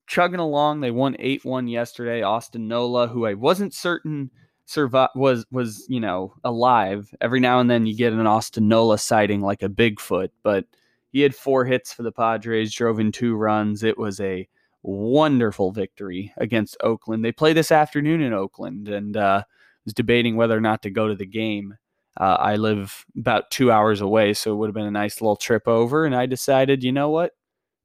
chugging 0.06 0.40
along. 0.40 0.82
They 0.82 0.92
won 0.92 1.16
8-1 1.16 1.72
yesterday. 1.72 2.22
Austin 2.22 2.68
Nola, 2.68 3.08
who 3.08 3.26
I 3.26 3.34
wasn't 3.34 3.74
certain 3.74 4.30
survive 4.68 5.10
was 5.16 5.46
was, 5.52 5.86
you 5.90 6.00
know, 6.00 6.34
alive. 6.44 7.14
Every 7.20 7.40
now 7.40 7.60
and 7.60 7.70
then 7.70 7.88
you 7.88 7.96
get 7.96 8.14
an 8.14 8.28
Austin 8.28 8.68
Nola 8.68 9.00
sighting 9.00 9.42
like 9.42 9.64
a 9.64 9.70
Bigfoot, 9.70 10.30
but 10.44 10.66
he 11.12 11.22
had 11.22 11.34
four 11.34 11.66
hits 11.66 11.92
for 11.92 12.04
the 12.04 12.12
Padres, 12.12 12.74
drove 12.74 13.00
in 13.00 13.12
two 13.12 13.36
runs. 13.36 13.82
It 13.84 13.98
was 13.98 14.20
a 14.20 14.48
wonderful 14.84 15.72
victory 15.72 16.34
against 16.38 16.78
Oakland. 16.82 17.26
They 17.26 17.32
play 17.32 17.54
this 17.54 17.72
afternoon 17.72 18.22
in 18.22 18.34
Oakland 18.34 18.88
and 18.90 19.18
uh 19.18 19.44
was 19.86 19.94
debating 19.94 20.36
whether 20.36 20.56
or 20.56 20.62
not 20.62 20.84
to 20.84 20.90
go 20.90 21.08
to 21.08 21.16
the 21.16 21.26
game. 21.26 21.76
Uh, 22.20 22.36
I 22.40 22.58
live 22.58 23.06
about 23.18 23.52
two 23.52 23.72
hours 23.72 24.02
away, 24.02 24.34
so 24.34 24.52
it 24.52 24.56
would 24.58 24.68
have 24.68 24.76
been 24.76 24.86
a 24.86 24.92
nice 24.92 25.22
little 25.22 25.38
trip 25.38 25.66
over. 25.68 26.06
And 26.06 26.14
I 26.16 26.26
decided, 26.26 26.84
you 26.84 26.92
know 26.92 27.10
what, 27.10 27.37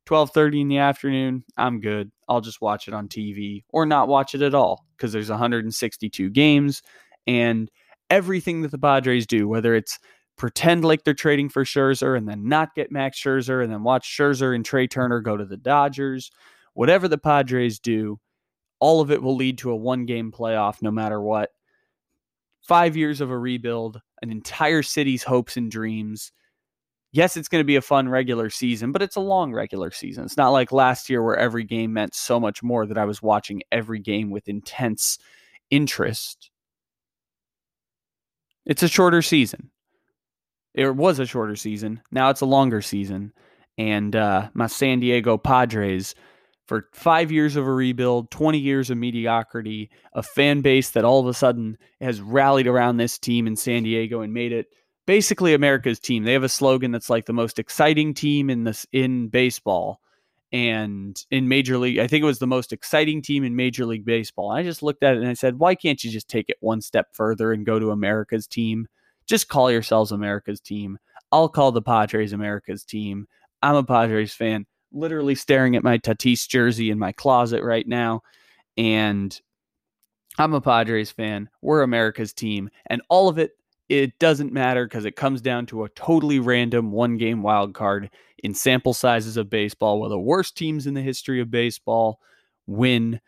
twelve 0.07 0.31
thirty 0.31 0.61
in 0.61 0.69
the 0.69 0.79
afternoon, 0.79 1.45
I'm 1.57 1.81
good. 1.81 2.11
I'll 2.29 2.41
just 2.41 2.61
watch 2.61 2.89
it 2.89 2.95
on 2.95 3.09
TV 3.09 3.65
or 3.69 3.87
not 3.87 4.09
watch 4.09 4.35
it 4.35 4.43
at 4.43 4.55
all 4.55 4.87
because 4.97 5.13
there's 5.13 5.29
162 5.29 6.31
games 6.31 6.83
and 7.27 7.71
everything 8.09 8.63
that 8.63 8.71
the 8.71 8.79
Padres 8.79 9.27
do, 9.27 9.49
whether 9.49 9.75
it's 9.75 9.99
pretend 10.37 10.85
like 10.85 11.05
they're 11.05 11.15
trading 11.15 11.49
for 11.49 11.65
Scherzer 11.65 12.17
and 12.17 12.29
then 12.29 12.49
not 12.49 12.75
get 12.75 12.91
Max 12.91 13.21
Scherzer 13.21 13.63
and 13.63 13.73
then 13.73 13.83
watch 13.83 14.07
Scherzer 14.09 14.55
and 14.55 14.65
Trea 14.65 14.89
Turner 14.89 15.21
go 15.21 15.37
to 15.37 15.45
the 15.45 15.57
Dodgers, 15.57 16.31
whatever 16.75 17.07
the 17.07 17.19
Padres 17.19 17.79
do, 17.79 18.19
all 18.81 19.01
of 19.01 19.11
it 19.11 19.23
will 19.23 19.37
lead 19.37 19.59
to 19.59 19.71
a 19.71 19.77
one 19.77 20.07
game 20.07 20.33
playoff 20.33 20.83
no 20.83 20.91
matter 20.91 21.21
what. 21.21 21.51
Five 22.63 22.97
years 22.97 23.21
of 23.21 23.31
a 23.31 23.39
rebuild, 23.39 24.01
an 24.23 24.31
entire 24.31 24.83
city's 24.83 25.23
hopes 25.23 25.57
and 25.57 25.71
dreams. 25.71 26.33
Yes, 27.13 27.37
it's 27.37 27.49
going 27.49 27.61
to 27.61 27.67
be 27.67 27.77
a 27.77 27.83
fun 27.83 28.09
regular 28.09 28.49
season, 28.49 28.91
but 28.91 29.03
it's 29.03 29.17
a 29.17 29.21
long 29.21 29.53
regular 29.53 29.91
season. 29.91 30.25
It's 30.25 30.39
not 30.39 30.49
like 30.49 30.73
last 30.73 31.11
year 31.11 31.23
where 31.23 31.37
every 31.37 31.63
game 31.63 31.93
meant 31.93 32.15
so 32.15 32.41
much 32.41 32.63
more 32.63 32.87
that 32.87 32.97
I 32.97 33.05
was 33.05 33.21
watching 33.21 33.63
every 33.71 33.99
game 33.99 34.31
with 34.31 34.49
intense 34.49 35.19
interest. 35.71 36.51
It's 38.65 38.83
a 38.83 38.89
shorter 38.89 39.21
season. 39.21 39.71
It 40.75 40.97
was 40.97 41.19
a 41.19 41.27
shorter 41.27 41.57
season. 41.57 42.01
Now 42.11 42.31
it's 42.31 42.41
a 42.41 42.47
longer 42.47 42.81
season. 42.81 43.33
And 43.77 44.17
uh, 44.17 44.49
my 44.55 44.67
San 44.67 45.01
Diego 45.01 45.37
Padres, 45.37 46.15
for 46.67 46.89
five 46.95 47.31
years 47.31 47.57
of 47.57 47.67
a 47.67 47.73
rebuild, 47.73 48.31
20 48.31 48.59
years 48.59 48.89
of 48.89 48.97
mediocrity, 48.97 49.91
a 50.15 50.23
fan 50.23 50.63
base 50.63 50.91
that 50.91 51.05
all 51.05 51.21
of 51.21 51.27
a 51.27 51.35
sudden 51.35 51.77
has 52.01 52.23
rallied 52.23 52.67
around 52.67 52.97
this 52.97 53.19
team 53.19 53.47
in 53.47 53.57
San 53.57 53.83
Diego 53.83 54.23
and 54.23 54.33
made 54.33 54.53
it 54.53 54.69
basically 55.07 55.55
America's 55.55 55.99
team. 55.99 56.25
They 56.25 56.33
have 56.33 56.43
a 56.43 56.49
slogan 56.49 56.93
that's 56.93 57.11
like 57.11 57.27
the 57.27 57.33
most 57.33 57.59
exciting 57.59 58.15
team 58.15 58.51
in 58.51 58.65
this 58.65 58.87
in 58.93 59.29
baseball 59.29 60.01
and 60.53 61.25
in 61.31 61.49
Major 61.49 61.79
League. 61.79 61.99
I 61.99 62.07
think 62.07 62.23
it 62.23 62.27
was 62.27 62.39
the 62.39 62.47
most 62.47 62.73
exciting 62.73 63.23
team 63.23 63.43
in 63.43 63.57
Major 63.57 63.87
League 63.87 64.05
Baseball. 64.05 64.51
I 64.51 64.63
just 64.63 64.83
looked 64.83 65.03
at 65.03 65.15
it 65.15 65.21
and 65.21 65.29
I 65.29 65.35
said, 65.35 65.59
why 65.59 65.75
can't 65.75 66.03
you 66.05 66.11
just 66.11 66.29
take 66.29 66.49
it 66.49 66.59
one 66.61 66.81
step 66.81 67.09
further 67.13 67.53
and 67.53 67.67
go 67.67 67.79
to 67.79 67.91
America's 67.91 68.47
team? 68.47 68.87
Just 69.27 69.49
call 69.49 69.71
yourselves 69.71 70.13
America's 70.13 70.61
team. 70.61 70.99
I'll 71.31 71.49
call 71.49 71.73
the 71.73 71.81
Padres 71.81 72.35
America's 72.35 72.85
team. 72.85 73.27
I'm 73.63 73.77
a 73.77 73.85
Padres 73.85 74.35
fan, 74.35 74.67
literally 74.93 75.35
staring 75.35 75.75
at 75.77 75.85
my 75.85 75.97
Tatis 75.97 76.47
jersey 76.47 76.91
in 76.91 76.99
my 76.99 77.13
closet 77.13 77.63
right 77.63 77.87
now. 77.87 78.23
And 78.77 79.41
I'm 80.39 80.53
a 80.53 80.61
Padres 80.61 81.11
fan. 81.11 81.49
We're 81.63 81.83
America's 81.83 82.35
team. 82.35 82.69
And 82.87 83.01
all 83.09 83.29
of 83.29 83.39
it, 83.39 83.53
it 83.93 84.19
doesn't 84.19 84.55
matter 84.55 84.87
because 84.87 85.05
it 85.05 85.17
comes 85.17 85.43
down 85.43 85.67
to 85.67 85.85
a 85.85 85.89
totally 85.91 86.39
random 86.39 86.93
one 86.93 87.19
game 87.19 87.43
wild 87.43 87.75
card 87.75 88.09
in 88.43 88.55
sample 88.55 88.95
sizes 88.95 89.37
of 89.37 89.51
baseball, 89.51 90.01
where 90.01 90.09
the 90.09 90.19
worst 90.19 90.57
teams 90.57 90.87
in 90.87 90.95
the 90.95 91.03
history 91.03 91.43
of 91.43 91.51
baseball 91.51 92.19
win 92.67 93.21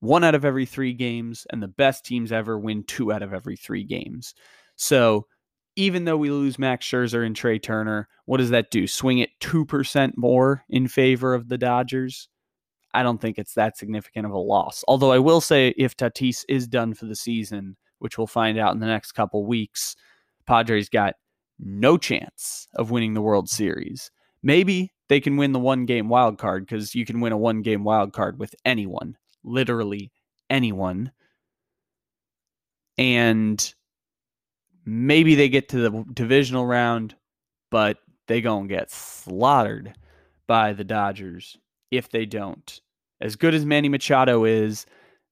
one 0.00 0.22
out 0.22 0.34
of 0.34 0.44
every 0.44 0.66
three 0.66 0.92
games, 0.92 1.46
and 1.50 1.62
the 1.62 1.68
best 1.68 2.04
teams 2.04 2.30
ever 2.30 2.58
win 2.58 2.84
two 2.84 3.10
out 3.10 3.22
of 3.22 3.32
every 3.32 3.56
three 3.56 3.84
games. 3.84 4.34
So 4.76 5.26
even 5.76 6.04
though 6.04 6.18
we 6.18 6.30
lose 6.30 6.58
Max 6.58 6.86
Scherzer 6.86 7.24
and 7.24 7.34
Trea 7.34 7.58
Turner, 7.58 8.06
what 8.26 8.36
does 8.36 8.50
that 8.50 8.70
do? 8.70 8.86
Swing 8.86 9.18
it 9.18 9.30
2% 9.40 10.12
more 10.18 10.62
in 10.68 10.88
favor 10.88 11.32
of 11.32 11.48
the 11.48 11.56
Dodgers? 11.56 12.28
I 12.92 13.02
don't 13.02 13.20
think 13.20 13.38
it's 13.38 13.54
that 13.54 13.78
significant 13.78 14.26
of 14.26 14.32
a 14.32 14.38
loss. 14.38 14.84
Although 14.86 15.12
I 15.12 15.20
will 15.20 15.40
say 15.40 15.72
if 15.78 15.96
Tatis 15.96 16.44
is 16.50 16.68
done 16.68 16.92
for 16.92 17.06
the 17.06 17.16
season, 17.16 17.78
which 17.98 18.18
we'll 18.18 18.26
find 18.26 18.58
out 18.58 18.74
in 18.74 18.80
the 18.80 18.86
next 18.86 19.12
couple 19.12 19.44
weeks, 19.44 19.96
Padres 20.46 20.88
got 20.88 21.14
no 21.58 21.96
chance 21.96 22.68
of 22.74 22.90
winning 22.90 23.14
the 23.14 23.22
World 23.22 23.48
Series. 23.48 24.10
Maybe 24.42 24.92
they 25.08 25.20
can 25.20 25.36
win 25.36 25.52
the 25.52 25.58
one 25.58 25.86
game 25.86 26.08
wild 26.08 26.38
card 26.38 26.66
because 26.66 26.94
you 26.94 27.04
can 27.04 27.20
win 27.20 27.32
a 27.32 27.38
one 27.38 27.62
game 27.62 27.84
wild 27.84 28.12
card 28.12 28.38
with 28.38 28.54
anyone, 28.64 29.16
literally 29.44 30.12
anyone. 30.50 31.12
And 32.98 33.74
maybe 34.84 35.34
they 35.34 35.48
get 35.48 35.68
to 35.70 35.78
the 35.78 36.04
divisional 36.12 36.66
round, 36.66 37.14
but 37.70 37.98
they 38.28 38.40
gonna 38.40 38.68
get 38.68 38.90
slaughtered 38.90 39.94
by 40.46 40.72
the 40.72 40.84
Dodgers 40.84 41.56
if 41.90 42.10
they 42.10 42.26
don't. 42.26 42.80
As 43.20 43.36
good 43.36 43.54
as 43.54 43.64
Manny 43.64 43.88
Machado 43.88 44.44
is, 44.44 44.86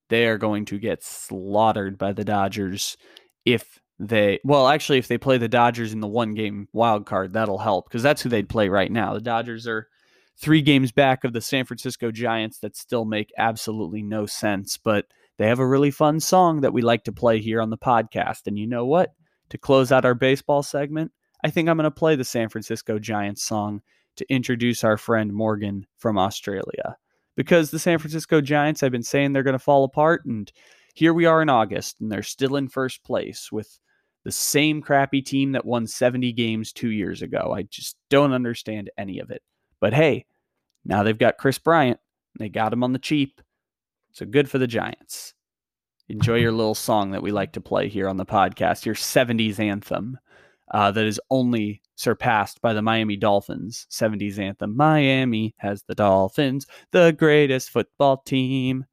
they 0.09 0.27
are 0.27 0.37
going 0.37 0.65
to 0.65 0.79
get 0.79 1.03
slaughtered 1.03 1.97
by 1.97 2.13
the 2.13 2.23
Dodgers 2.23 2.97
if 3.45 3.79
they 3.97 4.39
well 4.43 4.67
actually 4.67 4.97
if 4.97 5.07
they 5.07 5.17
play 5.17 5.37
the 5.37 5.47
Dodgers 5.47 5.93
in 5.93 6.01
the 6.01 6.07
one 6.07 6.33
game 6.33 6.67
wild 6.73 7.05
card 7.05 7.33
that'll 7.33 7.57
help 7.57 7.87
because 7.87 8.03
that's 8.03 8.21
who 8.21 8.29
they'd 8.29 8.49
play 8.49 8.67
right 8.67 8.91
now. 8.91 9.13
The 9.13 9.21
Dodgers 9.21 9.67
are 9.67 9.87
3 10.37 10.61
games 10.61 10.91
back 10.91 11.23
of 11.23 11.31
the 11.31 11.39
San 11.39 11.65
Francisco 11.65 12.11
Giants 12.11 12.59
that 12.59 12.75
still 12.75 13.05
make 13.05 13.31
absolutely 13.37 14.03
no 14.03 14.25
sense, 14.25 14.77
but 14.77 15.05
they 15.37 15.47
have 15.47 15.59
a 15.59 15.67
really 15.67 15.91
fun 15.91 16.19
song 16.19 16.61
that 16.61 16.73
we 16.73 16.81
like 16.81 17.05
to 17.05 17.13
play 17.13 17.39
here 17.39 17.61
on 17.61 17.69
the 17.69 17.77
podcast 17.77 18.47
and 18.47 18.59
you 18.59 18.67
know 18.67 18.85
what? 18.85 19.13
To 19.49 19.57
close 19.57 19.91
out 19.91 20.05
our 20.05 20.15
baseball 20.15 20.61
segment, 20.61 21.11
I 21.43 21.49
think 21.49 21.69
I'm 21.69 21.77
going 21.77 21.85
to 21.85 21.91
play 21.91 22.15
the 22.15 22.23
San 22.25 22.49
Francisco 22.49 22.99
Giants 22.99 23.43
song 23.43 23.81
to 24.17 24.25
introduce 24.33 24.83
our 24.83 24.97
friend 24.97 25.31
Morgan 25.31 25.85
from 25.97 26.17
Australia. 26.17 26.97
Because 27.35 27.71
the 27.71 27.79
San 27.79 27.97
Francisco 27.99 28.41
Giants, 28.41 28.81
I've 28.81 28.91
been 28.91 29.03
saying 29.03 29.33
they're 29.33 29.43
going 29.43 29.53
to 29.53 29.59
fall 29.59 29.83
apart, 29.83 30.25
and 30.25 30.51
here 30.93 31.13
we 31.13 31.25
are 31.25 31.41
in 31.41 31.49
August, 31.49 31.99
and 31.99 32.11
they're 32.11 32.23
still 32.23 32.55
in 32.55 32.69
first 32.69 33.03
place 33.03 33.51
with 33.51 33.79
the 34.23 34.31
same 34.31 34.81
crappy 34.81 35.21
team 35.21 35.51
that 35.51 35.65
won 35.65 35.85
70 35.85 36.31
games 36.33 36.71
two 36.71 36.89
years 36.89 37.21
ago. 37.21 37.53
I 37.55 37.63
just 37.63 37.95
don't 38.09 38.33
understand 38.33 38.89
any 38.97 39.19
of 39.19 39.29
it. 39.29 39.41
But 39.79 39.93
hey, 39.93 40.25
now 40.83 41.03
they've 41.03 41.17
got 41.17 41.37
Kris 41.37 41.59
Bryant. 41.59 41.99
They 42.39 42.49
got 42.49 42.73
him 42.73 42.83
on 42.83 42.93
the 42.93 42.99
cheap. 42.99 43.41
So 44.11 44.25
good 44.25 44.49
for 44.49 44.57
the 44.57 44.67
Giants. 44.67 45.33
Enjoy 46.07 46.35
your 46.35 46.51
little 46.51 46.75
song 46.75 47.11
that 47.11 47.21
we 47.21 47.31
like 47.31 47.53
to 47.53 47.61
play 47.61 47.89
here 47.89 48.07
on 48.07 48.17
the 48.17 48.25
podcast, 48.25 48.85
your 48.85 48.95
70s 48.95 49.59
anthem 49.59 50.17
uh, 50.71 50.91
that 50.91 51.05
is 51.05 51.19
only 51.29 51.81
surpassed 51.95 52.61
by 52.61 52.73
the 52.73 52.81
Miami 52.81 53.15
Dolphins 53.15 53.87
70s 53.89 54.39
anthem. 54.39 54.75
Miami 54.75 55.55
has 55.57 55.83
the 55.83 55.95
Dolphins, 55.95 56.65
the 56.91 57.11
greatest 57.17 57.69
football 57.69 58.17
team. 58.17 58.85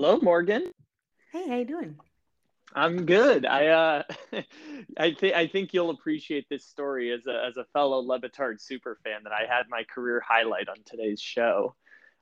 Hello, 0.00 0.16
Morgan. 0.22 0.70
Hey, 1.32 1.48
how 1.48 1.56
you 1.56 1.64
doing? 1.64 1.98
I'm 2.72 3.04
good. 3.04 3.44
I 3.44 3.66
uh, 3.66 4.02
I 4.96 5.12
think 5.12 5.34
I 5.34 5.48
think 5.48 5.74
you'll 5.74 5.90
appreciate 5.90 6.48
this 6.48 6.64
story 6.64 7.10
as 7.10 7.26
a 7.26 7.46
as 7.48 7.56
a 7.56 7.64
fellow 7.72 7.98
Le 7.98 8.20
Batard 8.20 8.60
super 8.60 9.00
fan 9.02 9.24
that 9.24 9.32
I 9.32 9.52
had 9.52 9.64
my 9.68 9.82
career 9.92 10.22
highlight 10.24 10.68
on 10.68 10.76
today's 10.84 11.20
show. 11.20 11.74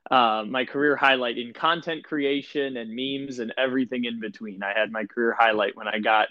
Uh, 0.09 0.43
my 0.47 0.65
career 0.65 0.95
highlight 0.95 1.37
in 1.37 1.53
content 1.53 2.03
creation 2.03 2.77
and 2.77 2.95
memes 2.95 3.37
and 3.37 3.53
everything 3.59 4.05
in 4.05 4.19
between. 4.19 4.63
I 4.63 4.73
had 4.75 4.91
my 4.91 5.05
career 5.05 5.35
highlight 5.37 5.75
when 5.75 5.87
I 5.87 5.99
got 5.99 6.29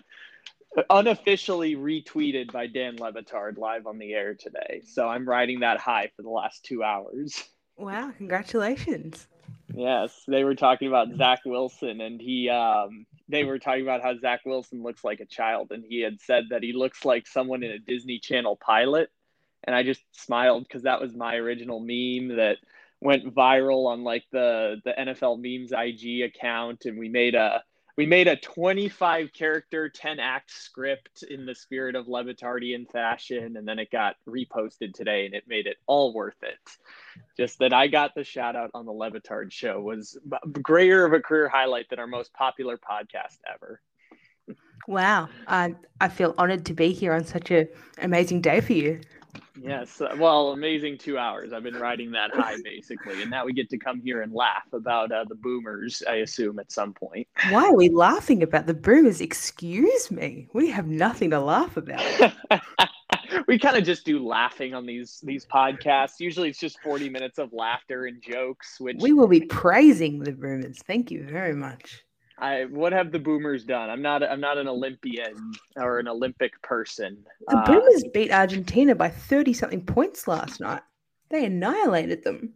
unofficially 0.90 1.76
retweeted 1.76 2.50
by 2.50 2.66
Dan 2.66 2.96
Le 2.96 3.12
Batard 3.12 3.56
live 3.56 3.86
on 3.86 3.98
the 3.98 4.14
air 4.14 4.34
today. 4.34 4.82
So 4.84 5.08
I'm 5.08 5.28
riding 5.28 5.60
that 5.60 5.78
high 5.78 6.10
for 6.16 6.22
the 6.22 6.28
last 6.28 6.64
two 6.64 6.82
hours. 6.82 7.40
Wow, 7.78 8.10
congratulations. 8.16 9.26
Yes, 9.74 10.22
they 10.26 10.44
were 10.44 10.54
talking 10.54 10.88
about 10.88 11.14
Zach 11.16 11.40
Wilson, 11.44 12.00
and 12.00 12.20
he, 12.20 12.48
um, 12.48 13.04
they 13.28 13.44
were 13.44 13.58
talking 13.58 13.82
about 13.82 14.02
how 14.02 14.18
Zach 14.18 14.40
Wilson 14.46 14.82
looks 14.82 15.04
like 15.04 15.20
a 15.20 15.26
child, 15.26 15.70
and 15.70 15.84
he 15.86 16.00
had 16.00 16.20
said 16.20 16.44
that 16.50 16.62
he 16.62 16.72
looks 16.72 17.04
like 17.04 17.26
someone 17.26 17.62
in 17.62 17.70
a 17.70 17.78
Disney 17.78 18.18
Channel 18.18 18.56
pilot, 18.56 19.10
and 19.64 19.76
I 19.76 19.82
just 19.82 20.02
smiled 20.12 20.62
because 20.62 20.84
that 20.84 21.00
was 21.00 21.14
my 21.14 21.34
original 21.36 21.80
meme 21.80 22.36
that 22.36 22.56
went 23.00 23.34
viral 23.34 23.86
on 23.86 24.02
like 24.02 24.24
the 24.32 24.80
the 24.84 24.92
NFL 24.92 25.38
memes 25.38 25.72
IG 25.72 26.22
account, 26.22 26.86
and 26.86 26.98
we 26.98 27.08
made 27.08 27.34
a 27.34 27.62
we 27.96 28.06
made 28.06 28.28
a 28.28 28.36
25 28.36 29.32
character 29.32 29.88
10 29.88 30.20
act 30.20 30.50
script 30.50 31.22
in 31.22 31.46
the 31.46 31.54
spirit 31.54 31.94
of 31.94 32.06
levitardian 32.06 32.90
fashion 32.90 33.56
and 33.56 33.66
then 33.66 33.78
it 33.78 33.90
got 33.90 34.16
reposted 34.28 34.92
today 34.92 35.24
and 35.26 35.34
it 35.34 35.44
made 35.48 35.66
it 35.66 35.78
all 35.86 36.12
worth 36.12 36.42
it. 36.42 36.58
Just 37.36 37.58
that 37.60 37.72
i 37.72 37.86
got 37.86 38.14
the 38.14 38.24
shout 38.24 38.56
out 38.56 38.70
on 38.74 38.84
the 38.84 38.92
Le 38.92 39.10
Batard 39.10 39.50
show 39.50 39.80
was 39.80 40.18
greater 40.62 41.04
of 41.04 41.12
a 41.12 41.20
career 41.20 41.48
highlight 41.48 41.88
than 41.88 41.98
our 41.98 42.06
most 42.06 42.32
popular 42.34 42.78
podcast 42.78 43.38
ever. 43.52 43.80
Wow, 44.86 45.28
I 45.48 45.74
I 46.00 46.08
feel 46.08 46.34
honored 46.38 46.64
to 46.66 46.74
be 46.74 46.92
here 46.92 47.12
on 47.12 47.24
such 47.24 47.50
a 47.50 47.66
amazing 47.98 48.40
day 48.42 48.60
for 48.60 48.74
you. 48.74 49.00
Yes 49.60 50.00
uh, 50.00 50.14
well 50.18 50.52
amazing 50.52 50.96
two 50.98 51.18
hours 51.18 51.52
i've 51.52 51.62
been 51.62 51.76
riding 51.76 52.10
that 52.10 52.30
high 52.34 52.56
basically 52.64 53.22
and 53.22 53.30
now 53.30 53.44
we 53.44 53.52
get 53.52 53.68
to 53.70 53.78
come 53.78 54.00
here 54.00 54.22
and 54.22 54.32
laugh 54.32 54.66
about 54.72 55.10
uh, 55.12 55.24
the 55.28 55.34
boomers 55.34 56.02
i 56.08 56.16
assume 56.16 56.58
at 56.58 56.70
some 56.70 56.92
point 56.92 57.26
Why 57.50 57.64
are 57.64 57.76
we 57.76 57.88
laughing 57.88 58.42
about 58.42 58.66
the 58.66 58.74
boomers? 58.74 59.20
Excuse 59.20 60.10
me, 60.10 60.48
we 60.52 60.70
have 60.70 60.86
nothing 60.86 61.30
to 61.30 61.40
laugh 61.40 61.76
about. 61.76 62.02
we 63.46 63.58
kind 63.58 63.76
of 63.76 63.84
just 63.84 64.04
do 64.04 64.24
laughing 64.24 64.74
on 64.74 64.86
these 64.86 65.20
these 65.22 65.44
podcasts. 65.46 66.18
Usually 66.18 66.48
it's 66.48 66.58
just 66.58 66.80
40 66.80 67.08
minutes 67.08 67.38
of 67.38 67.52
laughter 67.52 68.06
and 68.06 68.22
jokes, 68.22 68.80
which 68.80 68.96
We 69.00 69.12
will 69.12 69.28
be 69.28 69.42
praising 69.42 70.20
the 70.20 70.32
boomers. 70.32 70.78
Thank 70.86 71.10
you 71.10 71.24
very 71.24 71.54
much. 71.54 72.05
I 72.38 72.64
what 72.66 72.92
have 72.92 73.12
the 73.12 73.18
boomers 73.18 73.64
done? 73.64 73.88
I'm 73.88 74.02
not 74.02 74.22
I'm 74.22 74.40
not 74.40 74.58
an 74.58 74.68
Olympian 74.68 75.52
or 75.76 75.98
an 75.98 76.08
Olympic 76.08 76.60
person. 76.62 77.24
The 77.48 77.56
Uh, 77.56 77.66
boomers 77.66 78.04
beat 78.12 78.30
Argentina 78.30 78.94
by 78.94 79.08
thirty 79.08 79.52
something 79.52 79.84
points 79.84 80.28
last 80.28 80.60
night. 80.60 80.82
They 81.30 81.44
annihilated 81.46 82.22
them. 82.24 82.52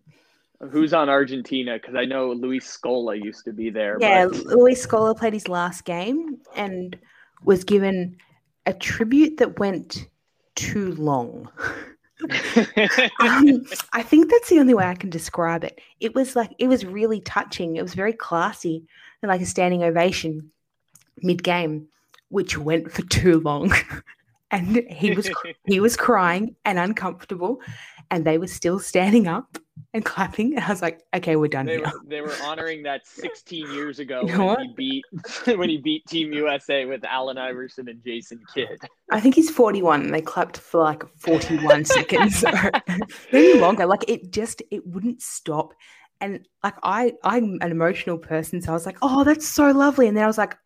who's 0.70 0.92
on 0.92 1.08
Argentina? 1.08 1.74
Because 1.80 1.94
I 1.94 2.04
know 2.04 2.32
Luis 2.32 2.66
Scola 2.66 3.18
used 3.22 3.46
to 3.46 3.52
be 3.52 3.70
there. 3.70 3.96
Yeah, 4.00 4.26
but- 4.26 4.44
Luis 4.44 4.86
Scola 4.86 5.16
played 5.16 5.32
his 5.32 5.48
last 5.48 5.86
game 5.86 6.38
and 6.54 6.98
was 7.44 7.64
given 7.64 8.18
a 8.66 8.74
tribute 8.74 9.38
that 9.38 9.58
went 9.58 10.06
too 10.56 10.94
long. 10.96 11.48
um, 13.20 13.64
I 13.94 14.02
think 14.02 14.30
that's 14.30 14.50
the 14.50 14.58
only 14.60 14.74
way 14.74 14.84
I 14.84 14.94
can 14.94 15.08
describe 15.08 15.64
it. 15.64 15.80
It 16.00 16.14
was 16.14 16.36
like 16.36 16.50
it 16.58 16.68
was 16.68 16.84
really 16.84 17.20
touching. 17.22 17.76
It 17.76 17.82
was 17.82 17.94
very 17.94 18.12
classy 18.12 18.84
like 19.28 19.40
a 19.40 19.46
standing 19.46 19.82
ovation 19.82 20.50
mid 21.22 21.42
game, 21.42 21.88
which 22.28 22.56
went 22.56 22.90
for 22.90 23.02
too 23.02 23.40
long. 23.40 23.72
and 24.50 24.84
he 24.90 25.12
was 25.12 25.30
he 25.66 25.80
was 25.80 25.96
crying 25.96 26.56
and 26.64 26.78
uncomfortable, 26.78 27.60
and 28.10 28.24
they 28.24 28.38
were 28.38 28.46
still 28.46 28.78
standing 28.78 29.26
up 29.28 29.58
and 29.92 30.04
clapping. 30.04 30.54
And 30.54 30.64
I 30.64 30.68
was 30.68 30.82
like, 30.82 31.02
okay, 31.14 31.36
we're 31.36 31.48
done 31.48 31.66
they 31.66 31.78
were, 31.78 31.92
they 32.06 32.20
were 32.20 32.34
honoring 32.42 32.82
that 32.84 33.06
16 33.06 33.72
years 33.72 33.98
ago 33.98 34.22
You 34.22 34.32
know 34.32 34.38
when 34.38 34.46
what? 34.46 34.60
he 34.60 34.74
beat 34.76 35.04
when 35.56 35.68
he 35.68 35.78
beat 35.78 36.06
Team 36.06 36.32
USA 36.32 36.84
with 36.84 37.04
Allen 37.04 37.38
Iverson 37.38 37.88
and 37.88 38.02
Jason 38.04 38.40
Kidd. 38.54 38.80
I 39.10 39.20
think 39.20 39.34
he's 39.34 39.50
41 39.50 40.02
and 40.02 40.14
they 40.14 40.22
clapped 40.22 40.58
for 40.58 40.82
like 40.82 41.04
41 41.18 41.84
seconds. 41.84 42.44
Maybe 43.32 43.58
longer. 43.58 43.86
Like 43.86 44.04
it 44.08 44.32
just 44.32 44.62
it 44.70 44.86
wouldn't 44.86 45.22
stop. 45.22 45.74
And 46.20 46.46
like 46.62 46.74
I 46.82 47.14
I'm 47.24 47.58
an 47.60 47.70
emotional 47.70 48.18
person, 48.18 48.60
so 48.60 48.70
I 48.70 48.74
was 48.74 48.86
like, 48.86 48.98
oh, 49.02 49.24
that's 49.24 49.46
so 49.46 49.70
lovely. 49.70 50.06
And 50.08 50.16
then 50.16 50.24
I 50.24 50.26
was 50.26 50.38
like, 50.38 50.56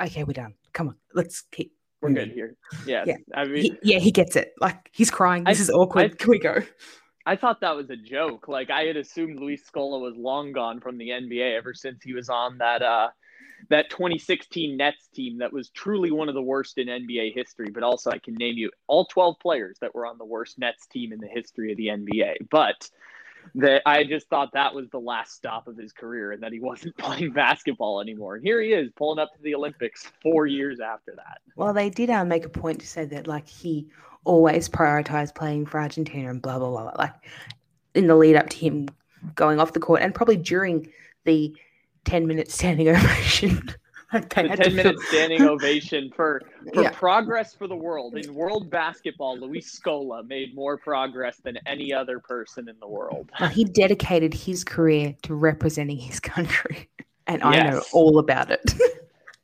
okay, 0.00 0.24
we're 0.24 0.32
done. 0.32 0.54
Come 0.72 0.88
on, 0.88 0.96
let's 1.14 1.42
keep 1.50 1.72
We're 2.02 2.10
good 2.10 2.32
here. 2.32 2.56
Yes. 2.86 3.06
Yeah. 3.06 3.16
I 3.34 3.44
mean, 3.46 3.62
He, 3.62 3.78
yeah, 3.82 3.98
he 3.98 4.10
gets 4.12 4.36
it. 4.36 4.52
Like 4.60 4.90
he's 4.92 5.10
crying. 5.10 5.44
This 5.44 5.58
I- 5.58 5.62
is 5.62 5.70
awkward. 5.70 6.12
I- 6.12 6.14
Can 6.16 6.30
we 6.30 6.38
go? 6.38 6.62
I 7.26 7.36
thought 7.36 7.60
that 7.60 7.76
was 7.76 7.90
a 7.90 7.96
joke. 7.96 8.48
Like 8.48 8.70
I 8.70 8.84
had 8.84 8.96
assumed 8.96 9.38
Luis 9.38 9.62
Scola 9.70 10.00
was 10.00 10.14
long 10.16 10.52
gone 10.52 10.80
from 10.80 10.96
the 10.96 11.10
NBA 11.10 11.56
ever 11.56 11.74
since 11.74 12.02
he 12.02 12.14
was 12.14 12.28
on 12.30 12.58
that 12.58 12.80
uh 12.82 13.08
that 13.70 13.90
2016 13.90 14.76
Nets 14.76 15.08
team 15.08 15.38
that 15.38 15.52
was 15.52 15.68
truly 15.70 16.10
one 16.10 16.28
of 16.28 16.34
the 16.34 16.42
worst 16.42 16.78
in 16.78 16.86
NBA 16.86 17.34
history. 17.34 17.70
But 17.70 17.82
also, 17.82 18.10
I 18.10 18.18
can 18.18 18.34
name 18.34 18.56
you 18.56 18.70
all 18.86 19.04
12 19.06 19.38
players 19.40 19.76
that 19.80 19.94
were 19.94 20.06
on 20.06 20.16
the 20.16 20.24
worst 20.24 20.58
Nets 20.58 20.86
team 20.86 21.12
in 21.12 21.18
the 21.18 21.26
history 21.28 21.72
of 21.72 21.76
the 21.76 21.88
NBA. 21.88 22.48
But 22.50 22.88
that 23.56 23.82
I 23.86 24.04
just 24.04 24.28
thought 24.28 24.52
that 24.52 24.74
was 24.74 24.88
the 24.90 25.00
last 25.00 25.34
stop 25.34 25.68
of 25.68 25.76
his 25.76 25.92
career 25.92 26.32
and 26.32 26.42
that 26.42 26.52
he 26.52 26.60
wasn't 26.60 26.96
playing 26.96 27.32
basketball 27.32 28.00
anymore. 28.00 28.36
And 28.36 28.44
here 28.44 28.60
he 28.60 28.72
is 28.72 28.90
pulling 28.96 29.18
up 29.18 29.34
to 29.34 29.42
the 29.42 29.54
Olympics 29.54 30.10
four 30.22 30.46
years 30.46 30.80
after 30.80 31.12
that. 31.16 31.38
Well, 31.56 31.72
they 31.72 31.90
did 31.90 32.10
uh, 32.10 32.24
make 32.24 32.44
a 32.44 32.50
point 32.50 32.80
to 32.80 32.86
say 32.86 33.04
that 33.06 33.26
like 33.26 33.48
he 33.48 33.88
always 34.24 34.68
prioritized 34.68 35.34
playing 35.34 35.66
for 35.66 35.80
Argentina 35.80 36.30
and 36.30 36.42
blah 36.42 36.58
blah 36.58 36.70
blah. 36.70 36.92
Like 36.98 37.14
in 37.94 38.06
the 38.06 38.16
lead 38.16 38.36
up 38.36 38.48
to 38.50 38.56
him 38.56 38.88
going 39.34 39.60
off 39.60 39.72
the 39.72 39.80
court 39.80 40.02
and 40.02 40.14
probably 40.14 40.36
during 40.36 40.90
the 41.24 41.54
10 42.04 42.26
minute 42.26 42.50
standing 42.50 42.88
ovation. 42.88 43.68
like 44.12 44.34
they 44.34 44.48
the 44.48 44.56
10 44.56 44.74
minute 44.74 45.00
standing 45.00 45.42
ovation 45.46 46.10
for, 46.14 46.40
for 46.72 46.82
Yeah. 46.82 46.90
progress 46.90 47.54
for 47.54 47.66
the 47.66 47.76
world. 47.76 48.16
In 48.16 48.34
world 48.34 48.70
basketball, 48.70 49.38
Luis 49.38 49.78
Scola 49.78 50.26
made 50.26 50.54
more 50.54 50.78
progress 50.78 51.38
than 51.38 51.58
any 51.66 51.92
other 51.92 52.18
person 52.18 52.68
in 52.68 52.76
the 52.80 52.88
world. 52.88 53.30
He 53.52 53.64
dedicated 53.64 54.32
his 54.32 54.64
career 54.64 55.14
to 55.22 55.34
representing 55.34 55.98
his 55.98 56.20
country, 56.20 56.88
and 57.26 57.42
I 57.42 57.68
know 57.68 57.82
all 57.92 58.18
about 58.18 58.50
it. 58.50 58.72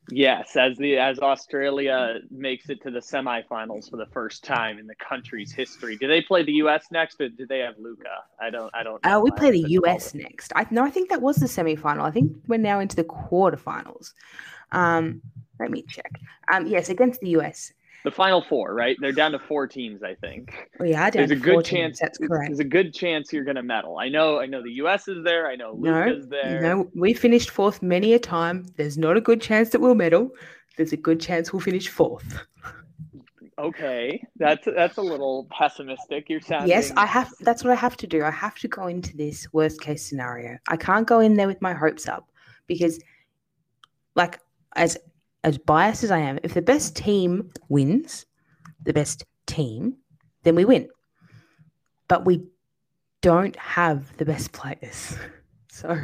Yes, 0.09 0.55
as 0.55 0.77
the 0.77 0.97
as 0.97 1.17
Australia 1.19 2.19
makes 2.29 2.69
it 2.69 2.81
to 2.83 2.91
the 2.91 2.99
semifinals 2.99 3.89
for 3.89 3.97
the 3.97 4.05
first 4.07 4.43
time 4.43 4.77
in 4.77 4.85
the 4.85 4.95
country's 4.95 5.51
history. 5.51 5.97
Do 5.97 6.07
they 6.07 6.21
play 6.21 6.43
the 6.43 6.53
US 6.53 6.85
next 6.91 7.19
or 7.19 7.29
do 7.29 7.47
they 7.47 7.59
have 7.59 7.75
Luka? 7.79 8.09
I 8.39 8.51
don't 8.51 8.69
I 8.75 8.83
don't 8.83 9.03
uh, 9.03 9.19
we 9.23 9.31
play 9.31 9.51
the 9.51 9.67
US 9.81 10.13
next. 10.13 10.51
I 10.55 10.67
no, 10.69 10.83
I 10.83 10.91
think 10.91 11.09
that 11.09 11.21
was 11.21 11.37
the 11.37 11.47
semifinal. 11.47 12.01
I 12.01 12.11
think 12.11 12.33
we're 12.47 12.57
now 12.57 12.79
into 12.79 12.95
the 12.95 13.03
quarterfinals. 13.03 14.13
Um, 14.71 15.21
let 15.59 15.71
me 15.71 15.81
check. 15.83 16.19
Um, 16.51 16.67
yes, 16.67 16.89
against 16.89 17.21
the 17.21 17.29
US. 17.29 17.73
The 18.05 18.11
final 18.11 18.43
four, 18.43 18.75
right? 18.75 18.95
They're 19.01 19.11
down 19.11 19.31
to 19.31 19.39
four 19.39 19.67
teams, 19.67 20.03
I 20.03 20.13
think. 20.13 20.69
Oh, 20.79 20.83
we 20.83 20.93
are 20.93 21.09
down 21.09 21.27
There's 21.27 21.31
a 21.31 21.35
to 21.35 21.41
good 21.41 21.53
14, 21.55 21.77
chance 21.77 21.99
That's 21.99 22.19
correct. 22.19 22.49
There's 22.49 22.59
a 22.59 22.63
good 22.63 22.93
chance 22.93 23.33
you're 23.33 23.43
gonna 23.43 23.63
medal. 23.63 23.97
I 23.97 24.09
know 24.09 24.39
I 24.39 24.45
know 24.45 24.61
the 24.61 24.73
US 24.83 25.07
is 25.07 25.23
there, 25.23 25.47
I 25.47 25.55
know 25.55 25.73
No, 25.77 26.21
there. 26.21 26.61
no, 26.61 26.87
we 26.93 27.13
finished 27.13 27.49
fourth 27.49 27.81
many 27.81 28.13
a 28.13 28.19
time. 28.19 28.67
There's 28.77 28.97
not 28.97 29.17
a 29.17 29.21
good 29.21 29.41
chance 29.41 29.71
that 29.71 29.81
we'll 29.81 29.95
medal. 29.95 30.29
There's 30.77 30.93
a 30.93 30.97
good 30.97 31.19
chance 31.19 31.51
we'll 31.51 31.61
finish 31.61 31.87
fourth. 31.89 32.45
Okay. 33.57 34.21
That's 34.35 34.67
that's 34.75 34.97
a 34.97 35.01
little 35.01 35.47
pessimistic. 35.49 36.29
You're 36.29 36.41
sounding 36.41 36.69
Yes, 36.69 36.91
I 36.95 37.07
have. 37.07 37.33
That's 37.39 37.63
what 37.63 37.71
I 37.71 37.75
have 37.75 37.97
to 37.97 38.07
do. 38.07 38.23
I 38.23 38.29
have 38.31 38.59
to 38.59 38.67
go 38.67 38.85
into 38.87 39.17
this 39.17 39.51
worst 39.51 39.81
case 39.81 40.05
scenario. 40.05 40.57
I 40.67 40.77
can't 40.77 41.07
go 41.07 41.21
in 41.21 41.35
there 41.35 41.47
with 41.47 41.61
my 41.61 41.73
hopes 41.73 42.07
up 42.07 42.29
because, 42.67 42.99
like, 44.15 44.39
as 44.75 44.97
as 45.45 45.59
biased 45.59 46.03
as 46.03 46.09
I 46.09 46.17
am, 46.17 46.39
if 46.41 46.55
the 46.55 46.61
best 46.61 46.95
team 46.95 47.51
wins, 47.69 48.25
the 48.81 48.91
best 48.91 49.23
team, 49.45 49.95
then 50.41 50.55
we 50.55 50.65
win. 50.65 50.89
But 52.07 52.25
we 52.25 52.47
don't 53.21 53.55
have 53.55 54.17
the 54.17 54.25
best 54.25 54.51
players, 54.51 55.15
so 55.69 55.97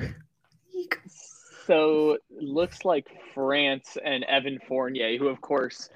So 1.65 2.17
looks 2.30 2.86
like 2.86 3.08
France 3.34 3.97
and 4.04 4.23
Evan 4.25 4.60
Fournier, 4.67 5.17
who 5.17 5.27
of 5.27 5.41
course 5.41 5.89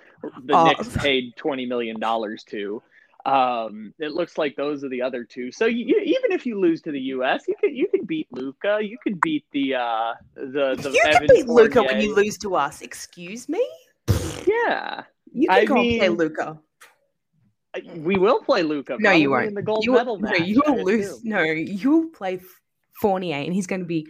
the 0.44 0.54
Oh. 0.54 0.66
Knicks 0.66 0.98
paid 0.98 1.36
twenty 1.36 1.68
million 1.68 2.00
dollars 2.00 2.44
to. 2.46 2.82
Um, 3.26 3.94
it 3.98 4.12
looks 4.12 4.38
like 4.38 4.56
those 4.56 4.84
are 4.84 4.90
the 4.90 5.02
other 5.02 5.24
two. 5.24 5.52
So 5.52 5.66
you, 5.66 5.86
you, 5.86 5.98
even 6.00 6.32
if 6.32 6.46
you 6.46 6.60
lose 6.60 6.82
to 6.84 6.92
the 6.92 7.00
U.S., 7.00 7.44
you 7.48 7.56
could 7.60 7.76
you 7.76 7.88
could 7.88 8.06
beat 8.06 8.28
Luka. 8.32 8.80
You 8.82 8.98
could 9.04 9.20
beat 9.22 9.46
the 9.52 9.76
uh, 9.76 10.14
the 10.36 10.76
the 10.80 10.92
you 10.92 11.02
Evan 11.08 11.28
can 11.28 11.36
beat 11.36 11.48
Luka 11.48 11.82
when 11.84 12.02
you 12.02 12.14
lose 12.16 12.38
to 12.40 12.56
us. 12.56 12.82
Excuse 12.82 13.50
me. 13.50 13.68
Yeah, 14.46 15.04
You 15.34 15.48
can 15.48 15.58
I 15.58 15.66
go 15.66 15.76
and 15.78 16.00
play 16.00 16.10
Luka. 16.10 16.60
We 17.98 18.16
will 18.18 18.42
play 18.42 18.62
Luka. 18.64 18.96
No, 19.00 19.12
you 19.12 19.28
probably 19.28 19.28
won't. 19.28 19.48
In 19.48 19.54
the 19.56 19.62
gold 19.64 19.84
You 19.84 19.94
medal 19.94 20.18
will, 20.18 20.22
no, 20.22 20.30
match. 20.32 20.48
you 20.48 20.62
will 20.66 20.84
lose. 20.84 21.08
assume. 21.10 21.22
No, 21.30 21.42
you 21.44 21.90
will 21.92 22.10
play 22.10 22.40
Fournier, 23.02 23.36
and 23.38 23.54
he's 23.54 23.68
going 23.68 23.82
to 23.82 23.86
be 23.88 24.08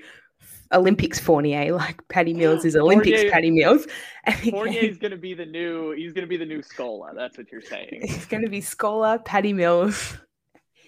Olympics 0.73 1.19
Fournier, 1.19 1.71
like 1.75 2.05
Patty 2.07 2.33
Mills 2.33 2.65
is 2.65 2.75
Olympics 2.75 3.17
Fournier- 3.21 3.31
Patty 3.31 3.51
Mills. 3.51 3.87
And 4.25 4.35
Fournier's 4.35 4.97
gonna 4.97 5.17
be 5.17 5.33
the 5.33 5.45
new. 5.45 5.91
He's 5.91 6.13
gonna 6.13 6.27
be 6.27 6.37
the 6.37 6.45
new 6.45 6.61
Scola. 6.61 7.13
That's 7.15 7.37
what 7.37 7.51
you're 7.51 7.61
saying. 7.61 8.01
He's 8.01 8.25
going 8.25 8.43
to 8.43 8.49
be 8.49 8.61
Scola, 8.61 9.23
Patty 9.23 9.53
Mills, 9.53 10.17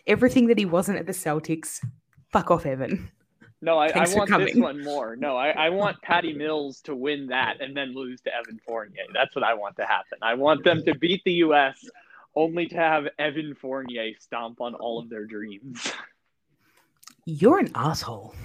everything 0.06 0.48
that 0.48 0.58
he 0.58 0.66
wasn't 0.66 0.98
at 0.98 1.06
the 1.06 1.12
Celtics. 1.14 1.84
Fuck 2.32 2.52
off, 2.52 2.66
Evan. 2.66 3.10
No, 3.62 3.80
I, 3.80 3.88
I 3.88 4.14
want 4.14 4.30
this 4.30 4.56
one 4.56 4.84
more. 4.84 5.16
No, 5.16 5.36
I, 5.36 5.50
I 5.50 5.70
want 5.70 6.00
Patty 6.04 6.34
Mills 6.34 6.80
to 6.82 6.96
win 6.96 7.28
that 7.28 7.60
and 7.60 7.76
then 7.76 7.96
lose 7.96 8.22
to 8.22 8.36
Evan 8.36 8.60
Fournier. 8.68 9.04
That's 9.14 9.36
what 9.36 9.44
I 9.44 9.56
want 9.56 9.76
to 9.78 9.86
happen. 9.86 10.20
I 10.22 10.36
want 10.36 10.64
them 10.64 10.84
to 10.84 10.94
beat 10.94 11.24
the 11.26 11.34
U.S. 11.34 11.84
only 12.36 12.68
to 12.68 12.76
have 12.76 13.08
Evan 13.18 13.56
Fournier 13.56 14.12
stomp 14.20 14.62
on 14.62 14.76
all 14.76 15.00
of 15.00 15.10
their 15.10 15.26
dreams. 15.26 15.92
You're 17.26 17.58
an 17.58 17.72
asshole. 17.74 18.36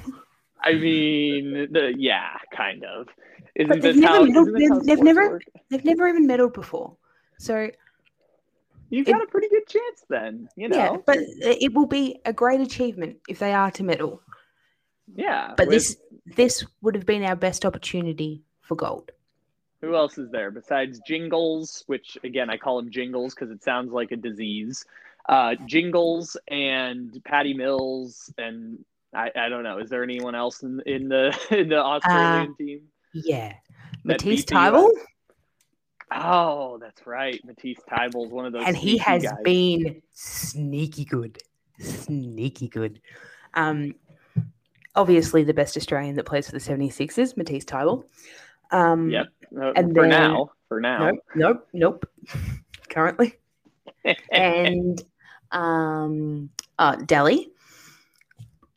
I 0.64 0.75
mean, 0.75 1.68
the, 1.72 1.94
yeah, 1.96 2.37
kind 2.55 2.85
of. 2.85 3.09
Isn't 3.55 3.68
But 3.68 3.83
they've 3.83 3.94
this 3.94 3.96
never 4.03 4.33
how, 4.33 4.44
they've- 4.44 4.87
they've 4.87 5.03
never- 5.03 5.31
work? 5.31 5.42
They've 5.68 5.85
never 5.85 6.09
even 6.09 6.27
meddled 6.27 6.55
before. 6.55 6.96
So, 7.38 7.70
You've 8.90 9.09
it- 9.09 9.12
got 9.12 9.22
a 9.22 9.27
pretty 9.27 9.48
good 9.48 9.66
chance 9.66 10.05
then. 10.09 10.48
You 10.57 10.68
know, 10.68 10.77
yeah, 10.77 10.96
but 11.07 11.18
it 11.18 11.72
will 11.75 11.87
be 11.87 12.20
a 12.25 12.33
great 12.33 12.61
achievement 12.61 13.18
if 13.29 13.38
they 13.38 13.53
are 13.53 13.70
to 13.72 13.83
medal. 13.83 14.22
yeah. 15.14 15.55
But 15.57 15.66
with- 15.68 15.75
this 15.77 15.96
this 16.37 16.64
would 16.83 16.94
have 16.94 17.05
been 17.07 17.25
our 17.25 17.35
best 17.37 17.64
opportunity 17.66 18.42
for 18.62 18.77
gold. 18.77 19.11
Who 19.81 19.96
else 19.96 20.16
is 20.16 20.31
there 20.31 20.51
besides 20.53 21.01
Jingles, 21.07 21.83
which 21.88 22.16
again 22.22 22.48
I 22.48 22.57
call 22.57 22.79
him 22.79 22.90
Jingles 22.90 23.35
because 23.35 23.51
it 23.51 23.62
sounds 23.64 23.92
like 23.92 24.12
a 24.12 24.16
disease. 24.16 24.85
Uh, 25.29 25.55
Jingles 25.66 26.37
and 26.48 27.20
Patty 27.25 27.55
Mills 27.55 28.33
and 28.38 28.85
I, 29.14 29.31
I 29.37 29.48
don't 29.48 29.62
know. 29.62 29.79
Is 29.79 29.90
there 29.90 30.03
anyone 30.03 30.35
else 30.35 30.62
in, 30.62 30.81
in 30.87 31.09
the 31.09 31.37
in 31.51 31.68
the 31.68 31.79
Australian 31.83 32.55
team? 32.57 32.81
Yeah. 33.12 33.53
Matisse 34.05 34.40
beat 34.40 34.48
the 34.48 34.55
US. 34.57 34.72
Thybulle, 34.72 34.90
Oh, 36.14 36.79
that's 36.79 37.07
right. 37.07 37.40
Matisse 37.44 37.79
is 37.79 38.14
one 38.14 38.44
of 38.46 38.53
those. 38.53 38.64
and 38.66 38.77
he 38.77 38.98
has 38.98 39.22
guys. 39.22 39.33
been 39.44 40.03
sneaky 40.12 41.05
good. 41.05 41.38
Sneaky 41.81 42.68
good. 42.68 43.01
Um, 43.55 43.94
obviously, 44.94 45.42
the 45.44 45.55
best 45.55 45.77
Australian 45.77 46.16
that 46.16 46.27
plays 46.27 46.46
for 46.46 46.53
the 46.53 46.59
76ers, 46.59 47.37
Matisse 47.37 47.64
Thybulle. 47.64 48.05
Um, 48.70 49.11
Yep. 49.11 49.27
Uh, 49.59 49.72
and 49.77 49.94
for 49.94 50.03
then- 50.03 50.11
now. 50.11 50.51
For 50.68 50.81
now. 50.81 51.11
Nope, 51.11 51.18
nope, 51.35 51.68
nope. 51.72 52.11
Currently. 52.90 53.35
and 54.33 55.03
um, 55.51 56.51
uh, 56.79 56.96
Delly. 56.96 57.46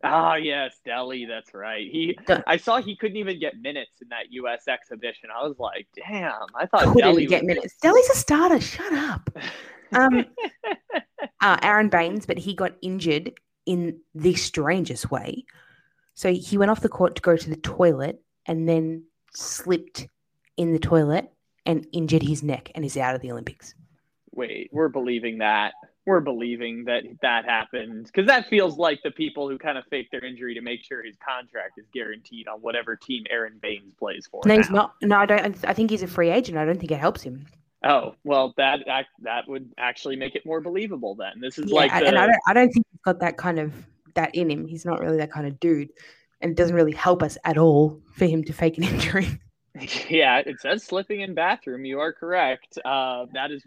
Ah, 0.06 0.36
yes, 0.36 0.80
Delly. 0.86 1.28
That's 1.28 1.54
right. 1.54 1.88
He. 1.92 2.18
I 2.48 2.58
saw 2.58 2.82
he 2.82 2.96
couldn't 2.96 3.18
even 3.18 3.40
get 3.40 3.60
minutes 3.60 4.02
in 4.02 4.10
that 4.10 4.32
U.S. 4.32 4.68
exhibition. 4.68 5.30
I 5.36 5.46
was 5.48 5.58
like, 5.60 5.88
damn. 5.96 6.34
I 6.56 6.66
thought 6.66 6.84
couldn't 6.94 7.16
Delly 7.16 7.28
get 7.28 7.42
was- 7.44 7.48
minutes. 7.48 7.76
Delly's 7.82 8.10
a 8.10 8.16
starter. 8.16 8.60
Shut 8.62 8.94
up. 8.94 9.30
Um, 9.94 10.26
uh, 11.42 11.58
Aron 11.62 11.90
Baynes, 11.90 12.26
but 12.26 12.38
he 12.40 12.54
got 12.56 12.74
injured 12.82 13.32
in 13.66 14.00
the 14.16 14.34
strangest 14.34 15.10
way. 15.12 15.46
So 16.16 16.34
he 16.34 16.58
went 16.58 16.72
off 16.72 16.82
the 16.82 16.90
court 16.90 17.16
to 17.16 17.22
go 17.22 17.38
to 17.38 17.50
the 17.50 17.56
toilet 17.56 18.20
and 18.48 18.68
then 18.68 19.04
slipped 19.34 20.08
in 20.58 20.74
the 20.74 20.80
toilet 20.80 21.32
and 21.66 21.88
injured 21.94 22.24
his 22.24 22.42
neck 22.44 22.72
and 22.76 22.84
is 22.84 22.98
out 22.98 23.16
of 23.16 23.22
the 23.22 23.32
Olympics. 23.32 23.76
wait, 24.32 24.70
we're 24.74 24.90
believing 24.90 25.38
that. 25.38 25.74
We're 26.06 26.20
believing 26.20 26.86
that 26.86 27.04
that 27.22 27.46
happened 27.46 28.06
because 28.06 28.28
that 28.28 28.48
feels 28.48 28.78
like 28.78 29.02
the 29.04 29.12
people 29.12 29.50
who 29.50 29.58
kind 29.58 29.78
of 29.78 29.86
fake 29.90 30.10
their 30.12 30.24
injury 30.24 30.54
to 30.54 30.62
make 30.62 30.84
sure 30.84 31.04
his 31.04 31.16
contract 31.18 31.78
is 31.78 31.86
guaranteed 31.94 32.48
on 32.48 32.60
whatever 32.60 32.96
team 32.96 33.24
Aron 33.30 33.58
Baynes 33.60 33.94
plays 33.98 34.28
for. 34.30 34.42
No, 34.46 34.56
he's 34.56 34.70
not. 34.70 34.94
No, 35.02 35.18
I 35.18 35.26
don't. 35.26 35.66
I 35.66 35.74
think 35.74 35.90
he's 35.90 36.04
a 36.04 36.08
free 36.08 36.30
agent. 36.30 36.58
I 36.58 36.66
don't 36.66 36.80
think 36.80 36.92
it 36.92 37.00
helps 37.00 37.24
him. 37.24 37.48
Oh 37.84 38.16
well, 38.24 38.54
that 38.58 38.88
act 38.88 39.10
that 39.22 39.48
would 39.48 39.70
actually 39.78 40.16
make 40.16 40.36
it 40.36 40.46
more 40.46 40.60
believable. 40.60 41.16
Then 41.16 41.40
this 41.40 41.60
is 41.60 41.70
Yeah, 41.70 41.76
like 41.76 41.92
and 41.92 42.18
I 42.18 42.26
don't. 42.26 42.40
I 42.48 42.54
don't 42.54 42.72
think 42.72 42.86
he's 42.92 43.02
got 43.02 43.20
that 43.20 43.38
kind 43.38 43.60
of 43.60 43.74
that 44.16 44.34
in 44.34 44.50
him. 44.50 44.66
He's 44.68 44.86
not 44.86 45.00
really 45.00 45.18
that 45.18 45.32
kind 45.32 45.46
of 45.46 45.60
dude, 45.60 45.90
and 46.42 46.52
it 46.52 46.58
doesn't 46.58 46.76
really 46.76 46.94
help 46.94 47.22
us 47.22 47.38
at 47.46 47.58
all 47.58 48.02
for 48.14 48.26
him 48.26 48.44
to 48.46 48.54
fake 48.54 48.78
an 48.78 48.84
injury. 48.94 49.40
yeah, 50.10 50.42
it 50.46 50.60
says 50.62 50.84
slipping 50.84 51.22
in 51.22 51.34
bathroom. 51.36 51.86
You 51.86 52.00
are 52.00 52.14
correct. 52.14 52.78
Uh, 52.84 53.26
that 53.34 53.52
is. 53.52 53.64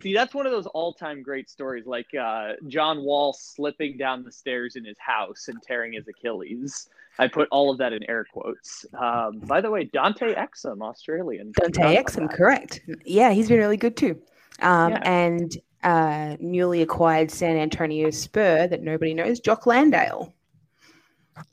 See, 0.00 0.14
that's 0.14 0.32
one 0.32 0.46
of 0.46 0.52
those 0.52 0.66
all-time 0.66 1.22
great 1.22 1.50
stories, 1.50 1.84
like 1.84 2.06
uh, 2.14 2.52
John 2.68 3.02
Wall 3.02 3.32
slipping 3.32 3.96
down 3.96 4.22
the 4.22 4.30
stairs 4.30 4.76
in 4.76 4.84
his 4.84 4.96
house 4.98 5.48
and 5.48 5.60
tearing 5.60 5.92
his 5.92 6.06
Achilles. 6.06 6.88
I 7.18 7.26
put 7.26 7.48
all 7.50 7.72
of 7.72 7.78
that 7.78 7.92
in 7.92 8.08
air 8.08 8.24
quotes. 8.32 8.86
Um, 8.96 9.40
by 9.40 9.60
the 9.60 9.70
way, 9.70 9.84
Dante 9.84 10.34
Exum, 10.34 10.82
Australian. 10.82 11.52
Dante 11.60 11.96
Exum, 11.96 12.30
correct. 12.32 12.80
Yeah, 13.04 13.32
he's 13.32 13.48
been 13.48 13.58
really 13.58 13.76
good 13.76 13.96
too. 13.96 14.20
Um, 14.60 14.92
Yeah. 14.92 15.00
And 15.02 15.56
uh, 15.82 16.36
newly 16.38 16.82
acquired 16.82 17.32
San 17.32 17.56
Antonio 17.56 18.10
Spur 18.10 18.68
that 18.68 18.82
nobody 18.82 19.14
knows, 19.14 19.40
Jock 19.40 19.66
Landale. 19.66 20.32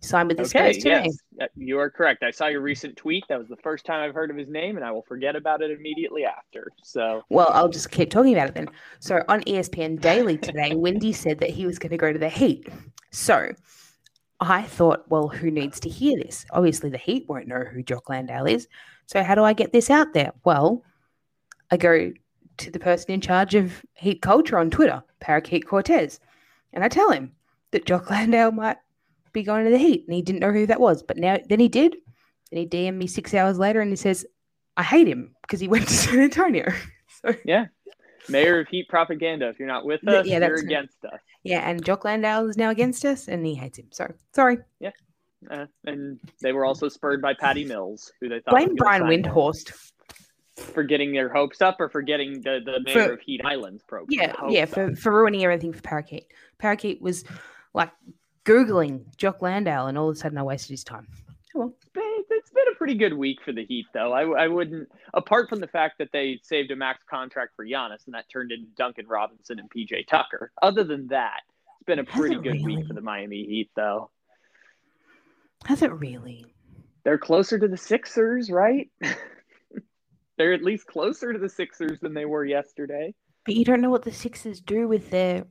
Signed 0.02 0.28
with 0.30 0.38
the 0.38 0.44
Okay, 0.44 0.74
Spurs 0.74 0.78
today. 0.78 1.04
yes, 1.06 1.18
uh, 1.42 1.46
you 1.56 1.80
are 1.80 1.90
correct. 1.90 2.24
I 2.24 2.32
saw 2.32 2.48
your 2.48 2.62
recent 2.62 2.96
tweet. 2.98 3.24
That 3.30 3.40
was 3.40 3.48
the 3.48 3.58
first 3.58 3.86
time 3.86 4.02
I've 4.08 4.14
heard 4.16 4.30
of 4.32 4.38
his 4.38 4.48
name, 4.50 4.76
and 4.78 4.86
I 4.86 4.92
will 4.92 5.02
forget 5.04 5.36
about 5.36 5.62
it 5.62 5.72
immediately 5.72 6.26
after. 6.26 6.72
So, 6.84 7.24
Well, 7.30 7.50
I'll 7.52 7.70
just 7.70 7.92
keep 7.92 8.10
talking 8.10 8.34
about 8.34 8.50
it 8.50 8.56
then. 8.56 8.70
So 9.00 9.24
on 9.28 9.42
ESPN 9.44 10.00
Daily 10.02 10.38
today, 10.38 10.74
Wendy 10.76 11.14
said 11.14 11.40
that 11.40 11.50
he 11.50 11.66
was 11.66 11.80
going 11.80 11.92
to 11.92 11.98
go 11.98 12.12
to 12.14 12.20
the 12.20 12.30
Heat. 12.30 12.68
So 13.12 13.52
I 14.40 14.64
thought, 14.64 15.06
well, 15.10 15.28
who 15.28 15.50
needs 15.50 15.80
to 15.82 15.90
hear 15.90 16.18
this? 16.18 16.46
Obviously, 16.52 16.90
the 16.90 16.98
Heat 16.98 17.26
won't 17.28 17.48
know 17.48 17.64
who 17.64 17.82
Jock 17.84 18.10
Landale 18.10 18.46
is. 18.46 18.68
So 19.06 19.24
how 19.24 19.36
do 19.36 19.44
I 19.44 19.54
get 19.54 19.72
this 19.72 19.90
out 19.90 20.14
there? 20.14 20.32
Well, 20.44 20.84
I 21.72 21.78
go 21.78 22.12
to 22.58 22.72
the 22.72 22.80
person 22.80 23.12
in 23.12 23.22
charge 23.22 23.56
of 23.56 23.86
Heat 23.94 24.22
culture 24.22 24.58
on 24.58 24.70
Twitter, 24.70 25.04
Parakeet 25.20 25.68
Cortez, 25.68 26.20
and 26.74 26.84
I 26.84 26.88
tell 26.90 27.12
him 27.12 27.32
that 27.72 27.86
Jock 27.86 28.10
Landale 28.10 28.52
might 28.52 28.78
be 29.36 29.44
going 29.44 29.66
to 29.66 29.72
the 29.72 29.78
Heat, 29.78 30.06
and 30.08 30.16
he 30.16 30.22
didn't 30.24 30.40
know 30.40 30.52
who 30.52 30.66
that 30.66 30.80
was. 30.80 31.04
But 31.04 31.18
now, 31.18 31.38
then 31.48 31.60
he 31.60 31.68
did. 31.68 31.96
Then 32.52 32.60
he 32.62 32.68
DM'd 32.68 32.98
me 32.98 33.06
six 33.08 33.34
hours 33.34 33.60
later, 33.60 33.82
and 33.82 33.92
he 33.92 33.96
says, 33.96 34.26
"I 34.76 34.84
hate 34.84 35.08
him 35.08 35.36
because 35.44 35.60
he 35.60 35.68
went 35.74 35.88
to 35.88 35.94
San 35.94 36.20
Antonio." 36.20 36.66
So 37.24 37.34
yeah, 37.46 37.68
Mayor 38.30 38.60
of 38.60 38.68
Heat 38.68 38.88
propaganda. 38.90 39.48
If 39.48 39.58
you're 39.58 39.68
not 39.70 39.86
with 39.86 40.06
us, 40.08 40.28
yeah, 40.28 40.40
you're 40.40 40.56
against 40.60 41.04
us. 41.06 41.20
Yeah, 41.44 41.68
and 41.68 41.84
Jock 41.84 42.04
Landale 42.04 42.48
is 42.50 42.58
now 42.58 42.70
against 42.72 43.06
us, 43.06 43.28
and 43.28 43.44
he 43.46 43.56
hates 43.56 43.80
him. 43.80 43.88
So 43.92 44.14
sorry. 44.34 44.58
Uh, 45.50 45.66
and 45.86 46.20
they 46.42 46.52
were 46.52 46.66
also 46.66 46.90
spurred 46.90 47.22
by 47.22 47.34
Patty 47.34 47.64
Mills, 47.66 48.12
who 48.20 48.30
they 48.30 48.40
thought 48.42 48.52
Blame 48.52 48.76
Brian 48.76 49.02
gonna 49.04 49.14
sign 49.14 49.24
more. 49.24 49.34
Windhorst. 49.54 49.92
for 50.58 50.84
getting 50.84 51.14
their 51.14 51.30
hopes 51.30 51.62
up, 51.62 51.78
or 51.80 51.90
for 51.90 52.02
getting 52.02 52.42
the 52.42 52.60
the 52.66 52.80
mayor 52.84 53.08
For- 53.08 53.14
of 53.14 53.22
Heat 53.22 53.42
Islands 53.44 53.84
program. 53.84 54.08
Yeah, 54.10 54.34
yeah, 54.50 54.64
up. 54.64 54.70
for, 54.70 54.96
for 54.96 55.12
ruining 55.14 55.44
everything 55.44 55.74
for 55.74 55.82
Parakeet. 55.82 56.26
Parakeet 56.60 57.02
was 57.02 57.24
like 57.74 57.92
Googling 58.46 59.04
Jock 59.18 59.42
Landale, 59.42 59.88
and 59.88 59.98
all 59.98 60.10
of 60.10 60.16
a 60.16 60.20
sudden 60.20 60.38
I 60.38 60.44
wasted 60.44 60.72
his 60.72 60.84
time. 60.84 61.08
Oh, 61.56 61.60
well. 61.60 61.68
It's- 61.68 62.02
it's 62.30 62.50
been 62.50 62.68
a 62.72 62.76
pretty 62.76 62.96
good 62.96 63.14
week 63.14 63.40
for 63.44 63.52
the 63.52 63.66
Heat, 63.66 63.88
though. 63.94 64.14
I, 64.14 64.44
I 64.44 64.48
wouldn't, 64.48 64.90
apart 65.14 65.50
from 65.50 65.60
the 65.60 65.68
fact 65.68 65.98
that 65.98 66.10
they 66.12 66.40
saved 66.44 66.70
a 66.72 66.76
max 66.76 67.04
contract 67.10 67.54
for 67.56 67.66
Giannis, 67.66 68.06
and 68.06 68.14
that 68.14 68.26
turned 68.32 68.52
into 68.52 68.68
Duncan 68.78 69.08
Robinson 69.08 69.58
and 69.60 69.70
PJ 69.70 70.08
Tucker. 70.08 70.52
Other 70.62 70.84
than 70.84 71.08
that, 71.08 71.42
it's 71.80 71.86
been 71.86 72.00
a 72.00 72.04
pretty 72.04 72.36
good 72.36 72.62
really? 72.62 72.78
week 72.78 72.88
for 72.88 72.94
the 72.94 73.02
Miami 73.02 73.44
Heat, 73.46 73.72
though. 73.76 74.12
Has 75.66 75.82
it 75.82 75.92
really? 75.94 76.46
They're 77.04 77.18
closer 77.18 77.58
to 77.58 77.68
the 77.68 77.78
Sixers, 77.78 78.52
right? 78.52 78.90
They're 80.38 80.54
at 80.54 80.64
least 80.64 80.86
closer 80.88 81.34
to 81.34 81.40
the 81.40 81.50
Sixers 81.50 82.00
than 82.00 82.14
they 82.14 82.26
were 82.26 82.46
yesterday. 82.46 83.14
But 83.46 83.56
you 83.56 83.64
don't 83.66 83.82
know 83.82 83.90
what 83.90 84.04
the 84.04 84.12
Sixers 84.12 84.60
do 84.60 84.88
with 84.88 85.10
their 85.10 85.46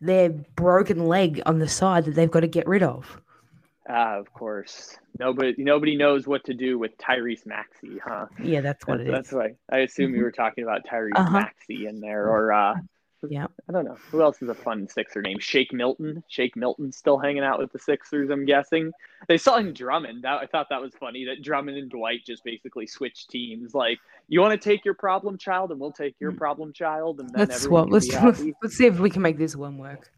their 0.00 0.28
broken 0.30 1.06
leg 1.06 1.42
on 1.46 1.58
the 1.58 1.68
side 1.68 2.04
that 2.04 2.14
they've 2.14 2.30
got 2.30 2.40
to 2.40 2.48
get 2.48 2.66
rid 2.66 2.82
of. 2.82 3.20
Ah, 3.88 4.18
of 4.18 4.32
course. 4.32 4.96
Nobody, 5.18 5.54
nobody 5.58 5.96
knows 5.96 6.26
what 6.26 6.44
to 6.44 6.54
do 6.54 6.78
with 6.78 6.98
Tyrese 6.98 7.46
Maxey, 7.46 7.98
huh? 8.04 8.26
Yeah, 8.42 8.60
that's 8.60 8.86
what 8.86 9.00
it 9.00 9.10
That's 9.10 9.32
why 9.32 9.54
I 9.70 9.78
assume 9.78 10.14
you 10.14 10.22
were 10.22 10.32
talking 10.32 10.64
about 10.64 10.84
Tyrese 10.84 11.12
Uh-huh. 11.16 11.30
Maxey 11.30 11.86
in 11.86 12.00
there, 12.00 12.28
or 12.28 12.52
uh, 12.52 12.74
Yeah. 13.28 13.46
I 13.68 13.72
don't 13.72 13.84
know 13.84 13.96
who 14.10 14.22
else 14.22 14.40
is 14.42 14.48
a 14.48 14.54
fun 14.54 14.88
Sixer 14.88 15.22
name. 15.22 15.38
Shake 15.38 15.72
Milton. 15.72 16.22
Shake 16.28 16.54
Milton's 16.56 16.96
still 16.96 17.18
hanging 17.18 17.42
out 17.42 17.58
with 17.58 17.72
the 17.72 17.78
Sixers. 17.78 18.30
I'm 18.30 18.44
guessing 18.44 18.92
they 19.28 19.38
saw 19.38 19.56
in 19.56 19.72
Drummond. 19.72 20.22
That, 20.24 20.40
I 20.42 20.46
thought 20.46 20.68
that 20.70 20.80
was 20.80 20.92
funny 20.98 21.24
that 21.24 21.42
Drummond 21.42 21.76
and 21.78 21.90
Dwight 21.90 22.20
just 22.26 22.44
basically 22.44 22.86
switched 22.86 23.30
teams. 23.30 23.74
Like, 23.74 23.98
you 24.28 24.40
want 24.40 24.60
to 24.60 24.68
take 24.68 24.84
your 24.84 24.94
problem 24.94 25.38
child, 25.38 25.70
and 25.70 25.80
we'll 25.80 25.92
take 25.92 26.14
your 26.20 26.32
Mm. 26.32 26.38
problem 26.38 26.72
child, 26.72 27.20
and 27.20 27.28
then 27.30 27.40
Let's 27.48 27.64
everyone 27.64 27.84
swap. 27.84 27.92
Let's 27.92 28.12
happy. 28.12 28.54
let's 28.62 28.76
see 28.76 28.86
if 28.86 28.98
we 28.98 29.10
can 29.10 29.22
make 29.22 29.38
this 29.38 29.56
one 29.56 29.78
work. 29.78 30.10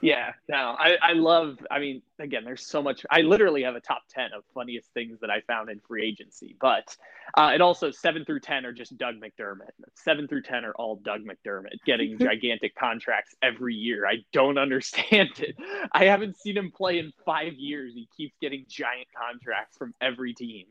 Yeah, 0.00 0.32
no, 0.48 0.76
I, 0.78 0.96
I 1.02 1.12
love. 1.14 1.58
I 1.70 1.80
mean, 1.80 2.02
again, 2.20 2.44
there's 2.44 2.64
so 2.64 2.82
much. 2.82 3.04
I 3.10 3.22
literally 3.22 3.64
have 3.64 3.74
a 3.74 3.80
top 3.80 4.02
ten 4.08 4.32
of 4.32 4.44
funniest 4.54 4.92
things 4.94 5.18
that 5.20 5.30
I 5.30 5.40
found 5.42 5.70
in 5.70 5.80
free 5.80 6.06
agency, 6.06 6.56
but 6.60 6.96
uh, 7.36 7.50
it 7.54 7.60
also 7.60 7.90
seven 7.90 8.24
through 8.24 8.40
ten 8.40 8.64
are 8.64 8.72
just 8.72 8.96
Doug 8.96 9.16
McDermott. 9.16 9.70
Seven 9.94 10.28
through 10.28 10.42
ten 10.42 10.64
are 10.64 10.72
all 10.72 10.96
Doug 10.96 11.22
McDermott 11.24 11.82
getting 11.84 12.16
gigantic 12.20 12.76
contracts 12.76 13.34
every 13.42 13.74
year. 13.74 14.06
I 14.06 14.18
don't 14.32 14.58
understand 14.68 15.30
it. 15.38 15.56
I 15.92 16.04
haven't 16.04 16.38
seen 16.38 16.56
him 16.56 16.70
play 16.70 16.98
in 16.98 17.12
five 17.24 17.54
years. 17.54 17.92
He 17.94 18.08
keeps 18.16 18.36
getting 18.40 18.66
giant 18.68 19.08
contracts 19.16 19.76
from 19.76 19.94
every 20.00 20.32
team. 20.32 20.66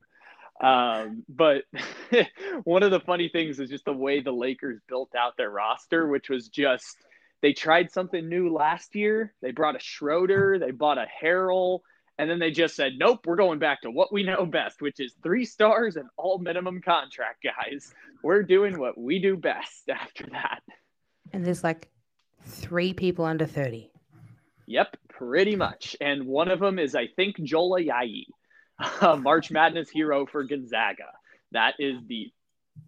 Um, 0.62 1.24
but 1.30 1.66
one 2.64 2.82
of 2.82 2.92
the 2.92 3.00
funny 3.02 3.30
things 3.30 3.60
is 3.60 3.70
just 3.70 3.86
the 3.86 3.94
way 3.94 4.22
the 4.22 4.32
Lakers 4.32 4.80
built 4.88 5.14
out 5.16 5.38
their 5.38 5.52
roster, 5.52 6.08
which 6.08 6.30
was 6.30 6.48
just 6.48 6.98
they 7.42 7.54
tried 7.54 7.92
something 7.92 8.28
new 8.28 8.52
last 8.52 8.96
year. 8.96 9.34
They 9.42 9.52
brought 9.52 9.76
a 9.76 9.80
Schroeder, 9.80 10.54
mm-hmm. 10.54 10.66
they 10.66 10.72
bought 10.72 10.98
a 10.98 11.06
Harrell, 11.22 11.80
and 12.18 12.30
then 12.30 12.40
they 12.40 12.52
just 12.52 12.76
said, 12.76 12.94
"Nope, 12.98 13.26
we're 13.26 13.36
going 13.36 13.60
back 13.60 13.82
to 13.82 13.92
what 13.92 14.12
we 14.12 14.24
know 14.24 14.46
best, 14.46 14.82
which 14.82 15.00
is 15.00 15.14
three 15.22 15.46
stars 15.46 15.96
and 15.96 16.10
all 16.18 16.40
minimum 16.40 16.82
contract 16.82 17.44
guys. 17.44 17.94
We're 18.24 18.44
doing 18.44 18.80
what 18.80 18.98
we 18.98 19.20
do 19.20 19.38
best." 19.38 19.90
After 19.90 20.26
that, 20.32 20.62
And 21.32 21.46
there's 21.46 21.64
like 21.64 21.90
three 22.44 22.94
people 22.94 23.26
under 23.26 23.46
30. 23.46 23.92
yep, 24.66 24.98
pretty 25.10 25.56
much. 25.56 25.96
And 26.02 26.26
one 26.26 26.50
of 26.50 26.60
them 26.60 26.80
is, 26.80 26.96
I 26.96 27.08
think, 27.16 27.42
Joel 27.44 27.80
Ayayi, 27.80 28.26
a 29.02 29.18
March 29.18 29.52
Madness 29.52 29.90
hero 29.90 30.26
for 30.26 30.44
Gonzaga. 30.44 31.12
That 31.52 31.76
is 31.80 31.98
the 32.08 32.32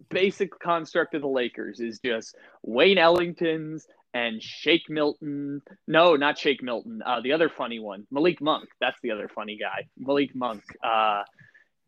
basic 0.08 0.58
construct 0.58 1.14
of 1.14 1.22
the 1.22 1.28
Lakers. 1.28 1.80
Is 1.80 2.00
just 2.00 2.34
Wayne 2.62 2.98
Ellington's 2.98 3.86
and 4.14 4.42
Shake 4.42 4.88
Milton. 4.88 5.62
No, 5.86 6.16
not 6.16 6.38
Shake 6.38 6.62
Milton. 6.62 7.02
Uh, 7.04 7.20
the 7.20 7.32
other 7.32 7.48
funny 7.48 7.78
one, 7.78 8.06
Malik 8.10 8.40
Monk. 8.40 8.68
That's 8.80 8.98
the 9.02 9.12
other 9.12 9.28
funny 9.28 9.56
guy, 9.56 9.88
Malik 9.98 10.34
Monk. 10.34 10.62
Uh, 10.82 11.22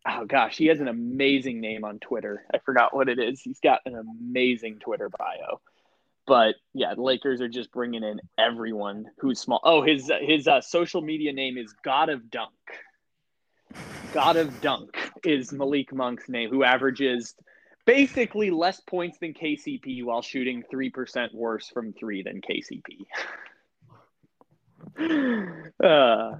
oh 0.07 0.25
gosh, 0.25 0.57
he 0.57 0.67
has 0.67 0.79
an 0.79 0.87
amazing 0.87 1.61
name 1.61 1.83
on 1.83 1.99
Twitter. 1.99 2.45
I 2.53 2.59
forgot 2.59 2.95
what 2.95 3.09
it 3.09 3.19
is. 3.19 3.41
He's 3.41 3.59
got 3.59 3.81
an 3.85 3.95
amazing 3.95 4.79
Twitter 4.79 5.09
bio. 5.09 5.61
But 6.25 6.55
yeah, 6.73 6.95
the 6.95 7.01
Lakers 7.01 7.41
are 7.41 7.49
just 7.49 7.71
bringing 7.71 8.03
in 8.03 8.21
everyone 8.37 9.07
who's 9.19 9.39
small. 9.39 9.59
Oh, 9.63 9.81
his 9.81 10.09
his 10.21 10.47
uh, 10.47 10.61
social 10.61 11.01
media 11.01 11.33
name 11.33 11.57
is 11.57 11.73
God 11.83 12.09
of 12.09 12.29
Dunk. 12.29 12.51
God 14.13 14.37
of 14.37 14.61
Dunk 14.61 14.95
is 15.25 15.51
Malik 15.51 15.91
Monk's 15.91 16.29
name, 16.29 16.49
who 16.49 16.63
averages 16.63 17.35
basically 17.85 18.49
less 18.51 18.79
points 18.79 19.17
than 19.19 19.33
KCP 19.33 20.03
while 20.03 20.21
shooting 20.21 20.63
3% 20.71 21.33
worse 21.33 21.69
from 21.69 21.93
three 21.93 22.23
than 22.23 22.41
KCP. 22.41 23.05
uh, 25.83 26.37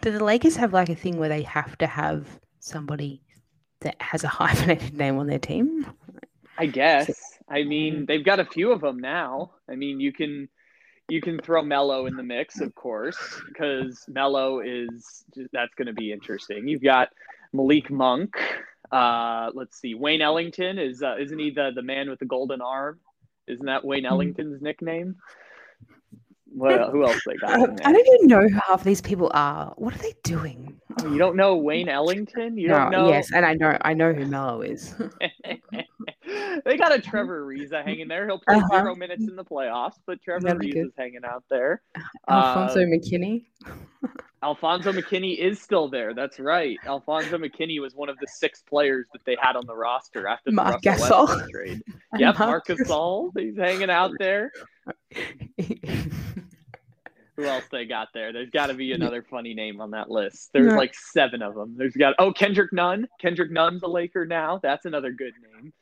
Do 0.00 0.10
the 0.10 0.24
Lakers 0.24 0.56
have 0.56 0.72
like 0.72 0.88
a 0.88 0.94
thing 0.94 1.18
where 1.18 1.28
they 1.28 1.42
have 1.42 1.76
to 1.78 1.86
have 1.86 2.26
somebody 2.60 3.22
that 3.80 4.00
has 4.00 4.24
a 4.24 4.28
hyphenated 4.38 4.94
name 4.94 5.18
on 5.18 5.26
their 5.26 5.38
team? 5.38 5.86
I 6.58 6.66
guess. 6.66 7.38
I 7.48 7.62
mean, 7.62 8.04
they've 8.06 8.24
got 8.24 8.40
a 8.40 8.44
few 8.44 8.72
of 8.72 8.80
them 8.80 8.98
now. 8.98 9.52
I 9.70 9.76
mean, 9.76 10.00
you 10.00 10.12
can 10.12 10.48
you 11.08 11.22
can 11.22 11.38
throw 11.38 11.62
Melo 11.62 12.06
in 12.06 12.16
the 12.16 12.22
mix, 12.22 12.60
of 12.60 12.74
course, 12.74 13.16
because 13.48 14.04
Melo 14.08 14.60
is 14.60 15.24
that's 15.52 15.74
going 15.74 15.86
to 15.86 15.94
be 15.94 16.12
interesting. 16.12 16.68
You've 16.68 16.82
got 16.82 17.08
Malik 17.52 17.90
Monk. 17.90 18.36
Uh, 18.90 19.50
let's 19.54 19.78
see, 19.80 19.94
Wayne 19.94 20.22
Ellington 20.22 20.78
is 20.78 21.02
uh, 21.02 21.16
isn't 21.18 21.38
he 21.38 21.50
the 21.50 21.70
the 21.74 21.82
man 21.82 22.08
with 22.08 22.18
the 22.18 22.26
golden 22.26 22.60
arm? 22.60 23.00
Isn't 23.46 23.66
that 23.66 23.84
Wayne 23.84 24.06
Ellington's 24.06 24.60
nickname? 24.62 25.16
Well, 26.54 26.90
who 26.90 27.04
else 27.04 27.20
they 27.26 27.36
got? 27.36 27.60
Um, 27.60 27.76
I 27.84 27.92
don't 27.92 28.06
even 28.14 28.26
know 28.26 28.48
who 28.48 28.58
half 28.66 28.82
these 28.82 29.00
people 29.00 29.30
are. 29.34 29.74
What 29.76 29.94
are 29.94 29.98
they 29.98 30.14
doing? 30.22 30.80
Oh, 31.00 31.12
You 31.12 31.18
don't 31.18 31.36
know 31.36 31.56
Wayne 31.56 31.88
Ellington? 31.88 32.56
You 32.56 32.68
no, 32.68 32.78
don't 32.78 32.90
know? 32.90 33.08
yes, 33.08 33.30
and 33.32 33.44
I 33.44 33.54
know 33.54 33.76
I 33.82 33.92
know 33.92 34.12
who 34.12 34.26
Melo 34.26 34.62
is. 34.62 34.94
they 36.64 36.76
got 36.76 36.94
a 36.94 37.00
Trevor 37.00 37.44
Ariza 37.46 37.84
hanging 37.84 38.08
there. 38.08 38.26
He'll 38.26 38.38
play 38.38 38.56
Uh-huh. 38.56 38.80
zero 38.82 38.94
minutes 38.94 39.26
in 39.28 39.36
the 39.36 39.44
playoffs, 39.44 39.94
but 40.06 40.22
Trevor 40.22 40.58
is 40.62 40.90
hanging 40.96 41.24
out 41.24 41.44
there. 41.50 41.82
Alfonzo 42.28 42.80
Uh, 42.82 42.86
McKinnie. 42.86 43.46
Alfonzo 44.42 44.92
McKinnie 44.92 45.36
is 45.36 45.60
still 45.60 45.88
there. 45.88 46.14
That's 46.14 46.38
right. 46.38 46.78
Alfonzo 46.86 47.38
McKinnie 47.38 47.80
was 47.80 47.94
one 47.94 48.08
of 48.08 48.16
the 48.20 48.26
six 48.28 48.62
players 48.62 49.06
that 49.12 49.24
they 49.24 49.36
had 49.40 49.56
on 49.56 49.66
the 49.66 49.74
roster 49.74 50.28
after 50.28 50.50
the 50.50 50.54
Marc 50.56 50.84
Russell 50.84 51.26
Gasol. 51.26 51.28
Westbrook 51.28 51.50
trade. 51.50 51.82
Yep, 52.18 52.38
Marcus 52.38 52.80
Gasol. 52.80 53.30
He's 53.38 53.56
hanging 53.56 53.90
out 53.90 54.12
there. 54.18 54.50
Who 57.36 57.44
else 57.44 57.64
they 57.70 57.84
got 57.84 58.08
there? 58.14 58.32
There's 58.32 58.50
got 58.50 58.66
to 58.66 58.74
be 58.74 58.92
another 58.92 59.22
funny 59.30 59.54
name 59.54 59.80
on 59.80 59.92
that 59.92 60.10
list. 60.10 60.50
There's 60.52 60.72
Yeah. 60.72 60.76
like 60.78 60.92
seven 60.94 61.40
of 61.42 61.54
them. 61.54 61.74
There's 61.76 61.94
got 61.94 62.14
oh 62.18 62.32
Kendrick 62.32 62.72
Nunn. 62.72 63.06
Kendrick 63.20 63.52
Nunn's 63.52 63.82
a 63.84 63.86
Laker 63.86 64.26
now. 64.26 64.58
That's 64.60 64.86
another 64.86 65.12
good 65.12 65.34
name. 65.54 65.72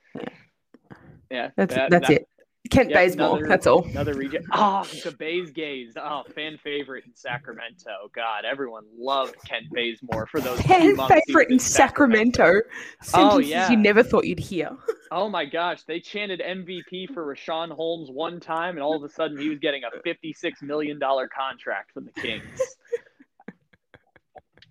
Yeah, 1.30 1.50
That's 1.56 1.74
that- 1.74 1.90
that's 1.90 2.08
that- 2.08 2.22
it. 2.22 2.28
Kent 2.68 2.90
Yep, 2.90 2.96
Bazemore. 2.98 3.28
another- 3.36 3.46
That's 3.48 3.66
all. 3.68 3.84
Another 3.86 4.14
region. 4.14 4.44
Oh, 4.52 4.82
the 5.04 5.12
Bays 5.12 5.52
Gays. 5.52 5.92
Oh, 5.96 6.24
fan 6.34 6.58
favorite 6.64 7.04
in 7.06 7.14
Sacramento. 7.14 8.10
God, 8.12 8.44
everyone 8.44 8.82
loved 8.98 9.36
Kent 9.46 9.66
Bazemore 9.72 10.26
for 10.26 10.40
those 10.40 10.60
Fan 10.62 10.96
favorite 10.96 11.48
in 11.52 11.60
Sacramento. 11.60 12.42
Oh, 12.44 12.60
Sentences 13.02 13.48
yeah. 13.50 13.70
you 13.70 13.76
never 13.76 14.02
thought 14.02 14.24
you'd 14.26 14.40
hear. 14.40 14.76
Oh 15.12 15.28
my 15.28 15.44
gosh, 15.44 15.84
they 15.84 16.00
chanted 16.00 16.40
MVP 16.40 17.14
for 17.14 17.24
Richaun 17.32 17.70
Holmes 17.70 18.10
one 18.10 18.40
time, 18.40 18.70
and 18.74 18.82
all 18.82 18.96
of 18.96 19.04
a 19.04 19.08
sudden 19.08 19.38
he 19.38 19.48
was 19.48 19.60
getting 19.60 19.82
a 19.84 20.00
fifty-six 20.02 20.60
million 20.60 20.98
dollar 20.98 21.28
contract 21.28 21.92
from 21.92 22.06
the 22.06 22.20
Kings. 22.20 22.42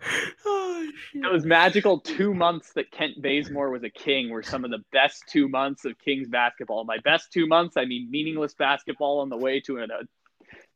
Oh 0.47 0.87
shit. 1.11 1.23
Those 1.23 1.45
magical 1.45 1.99
two 1.99 2.33
months 2.33 2.73
that 2.73 2.91
Kent 2.91 3.21
Bazemore 3.21 3.71
was 3.71 3.83
a 3.83 3.89
king 3.89 4.29
were 4.29 4.43
some 4.43 4.63
of 4.63 4.71
the 4.71 4.83
best 4.91 5.23
two 5.27 5.47
months 5.47 5.85
of 5.85 5.97
Kings 5.97 6.27
basketball. 6.27 6.83
My 6.83 6.97
best 7.03 7.31
two 7.31 7.47
months, 7.47 7.75
I 7.77 7.85
mean 7.85 8.11
meaningless 8.11 8.53
basketball 8.53 9.19
on 9.19 9.29
the 9.29 9.37
way 9.37 9.59
to 9.61 9.79
a 9.79 9.87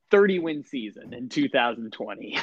30 0.10 0.40
win 0.40 0.64
season 0.64 1.14
in 1.14 1.30
2020. 1.30 2.40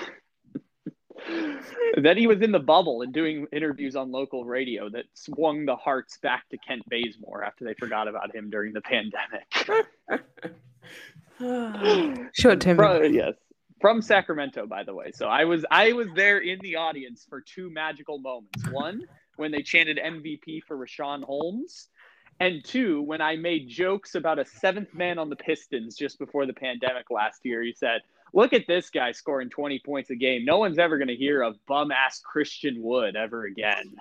then 1.96 2.16
he 2.16 2.26
was 2.26 2.40
in 2.40 2.52
the 2.52 2.60
bubble 2.60 3.02
and 3.02 3.12
doing 3.12 3.46
interviews 3.52 3.96
on 3.96 4.12
local 4.12 4.44
radio 4.44 4.88
that 4.90 5.04
swung 5.14 5.64
the 5.66 5.76
hearts 5.76 6.18
back 6.18 6.48
to 6.50 6.58
Kent 6.58 6.82
Bazemore 6.88 7.42
after 7.42 7.64
they 7.64 7.74
forgot 7.74 8.08
about 8.08 8.34
him 8.34 8.50
during 8.50 8.72
the 8.72 8.82
pandemic. 8.82 9.46
Short 12.32 12.60
term. 12.60 12.76
From, 12.76 13.12
yes, 13.12 13.34
from 13.80 14.02
Sacramento, 14.02 14.66
by 14.66 14.82
the 14.84 14.94
way. 14.94 15.10
So 15.12 15.26
I 15.26 15.44
was 15.44 15.64
I 15.70 15.92
was 15.92 16.08
there 16.14 16.38
in 16.38 16.58
the 16.60 16.76
audience 16.76 17.26
for 17.28 17.40
two 17.40 17.70
magical 17.70 18.18
moments. 18.18 18.68
One 18.70 19.02
when 19.36 19.52
they 19.52 19.62
chanted 19.62 19.98
MVP 19.98 20.62
for 20.64 20.76
Richaun 20.76 21.22
Holmes, 21.22 21.88
and 22.40 22.64
two 22.64 23.02
when 23.02 23.20
I 23.20 23.36
made 23.36 23.68
jokes 23.68 24.14
about 24.14 24.38
a 24.38 24.44
seventh 24.44 24.94
man 24.94 25.18
on 25.18 25.28
the 25.28 25.36
Pistons 25.36 25.96
just 25.96 26.18
before 26.18 26.46
the 26.46 26.54
pandemic 26.54 27.10
last 27.10 27.44
year. 27.44 27.62
He 27.62 27.72
said, 27.72 28.02
"Look 28.32 28.52
at 28.52 28.66
this 28.66 28.90
guy 28.90 29.12
scoring 29.12 29.50
20 29.50 29.80
points 29.80 30.10
a 30.10 30.16
game. 30.16 30.44
No 30.44 30.58
one's 30.58 30.78
ever 30.78 30.96
going 30.98 31.08
to 31.08 31.16
hear 31.16 31.42
of 31.42 31.56
bum 31.66 31.92
ass 31.92 32.20
Christian 32.20 32.82
Wood 32.82 33.16
ever 33.16 33.44
again." 33.44 33.96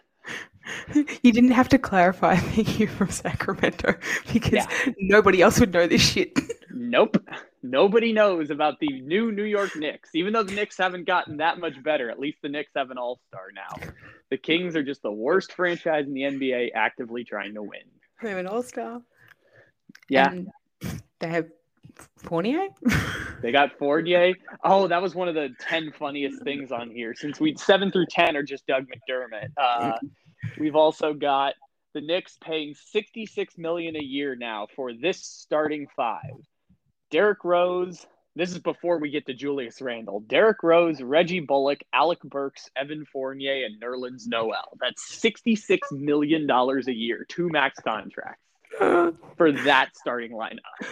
You 1.22 1.32
didn't 1.32 1.52
have 1.52 1.70
to 1.70 1.78
clarify 1.78 2.36
that 2.56 2.80
you 2.80 2.88
from 2.88 3.10
Sacramento 3.10 3.96
because 4.34 4.66
nobody 5.00 5.42
else 5.42 5.60
would 5.60 5.74
know 5.74 5.88
this 5.88 6.02
shit. 6.02 6.38
Nope. 6.72 7.18
Nobody 7.62 8.14
knows 8.14 8.50
about 8.50 8.80
the 8.80 8.88
new 9.02 9.32
New 9.32 9.44
York 9.44 9.76
Knicks. 9.76 10.10
Even 10.14 10.34
though 10.34 10.44
the 10.44 10.54
Knicks 10.54 10.78
haven't 10.78 11.06
gotten 11.06 11.38
that 11.38 11.60
much 11.60 11.82
better, 11.84 12.10
at 12.10 12.20
least 12.20 12.40
the 12.42 12.50
Knicks 12.50 12.72
have 12.76 12.92
an 12.92 12.98
all 12.98 13.20
star 13.28 13.48
now. 13.54 13.92
The 14.30 14.38
Kings 14.38 14.76
are 14.76 14.84
just 14.84 15.02
the 15.02 15.12
worst 15.12 15.54
franchise 15.54 16.06
in 16.08 16.14
the 16.14 16.22
NBA 16.22 16.70
actively 16.76 17.24
trying 17.24 17.54
to 17.54 17.62
win. 17.62 17.82
They're 18.22 18.38
an 18.38 18.48
all 18.48 18.64
star. 18.64 19.02
Yeah. 20.10 20.34
they 21.20 21.28
have 21.28 21.48
Fournier. 22.18 22.68
They 23.42 23.52
got 23.52 23.78
Fournier. 23.78 24.34
Oh, 24.64 24.88
that 24.88 25.02
was 25.02 25.14
one 25.14 25.28
of 25.28 25.36
the 25.36 25.50
10 25.60 25.94
funniest 26.00 26.42
things 26.44 26.72
on 26.72 26.90
here. 26.90 27.14
Since 27.14 27.40
we 27.40 27.56
seven 27.58 27.92
through 27.92 28.08
10 28.10 28.36
are 28.36 28.44
just 28.44 28.66
Doug 28.66 28.86
McDermott. 28.88 29.50
Uh, 29.58 29.98
we've 30.58 30.76
also 30.76 31.14
got 31.14 31.54
the 31.94 32.02
Knicks 32.02 32.38
paying 32.42 32.76
66 32.92 33.58
million 33.58 33.96
a 33.96 34.04
year 34.04 34.36
now 34.36 34.68
for 34.76 34.94
this 34.94 35.24
starting 35.26 35.88
five. 35.96 36.22
Derrick 37.12 37.44
Rose. 37.44 38.06
This 38.38 38.52
is 38.52 38.60
before 38.60 39.00
we 39.00 39.12
get 39.12 39.26
to 39.28 39.34
Julius 39.34 39.82
Randle. 39.82 40.20
Derrick 40.20 40.62
Rose, 40.62 41.02
Reggie 41.02 41.40
Bullock, 41.40 41.80
Alec 41.94 42.20
Burks, 42.22 42.70
Evan 42.76 43.06
Fournier, 43.06 43.64
and 43.66 43.82
Nerlens 43.82 44.28
Noel. 44.28 44.78
That's 44.82 45.02
$66 45.22 45.80
million 45.92 46.50
a 46.50 46.92
year, 46.92 47.26
two 47.30 47.48
max 47.48 47.80
contracts 47.80 48.44
for 49.38 49.54
that 49.54 49.92
starting 49.96 50.34
lineup. 50.34 50.86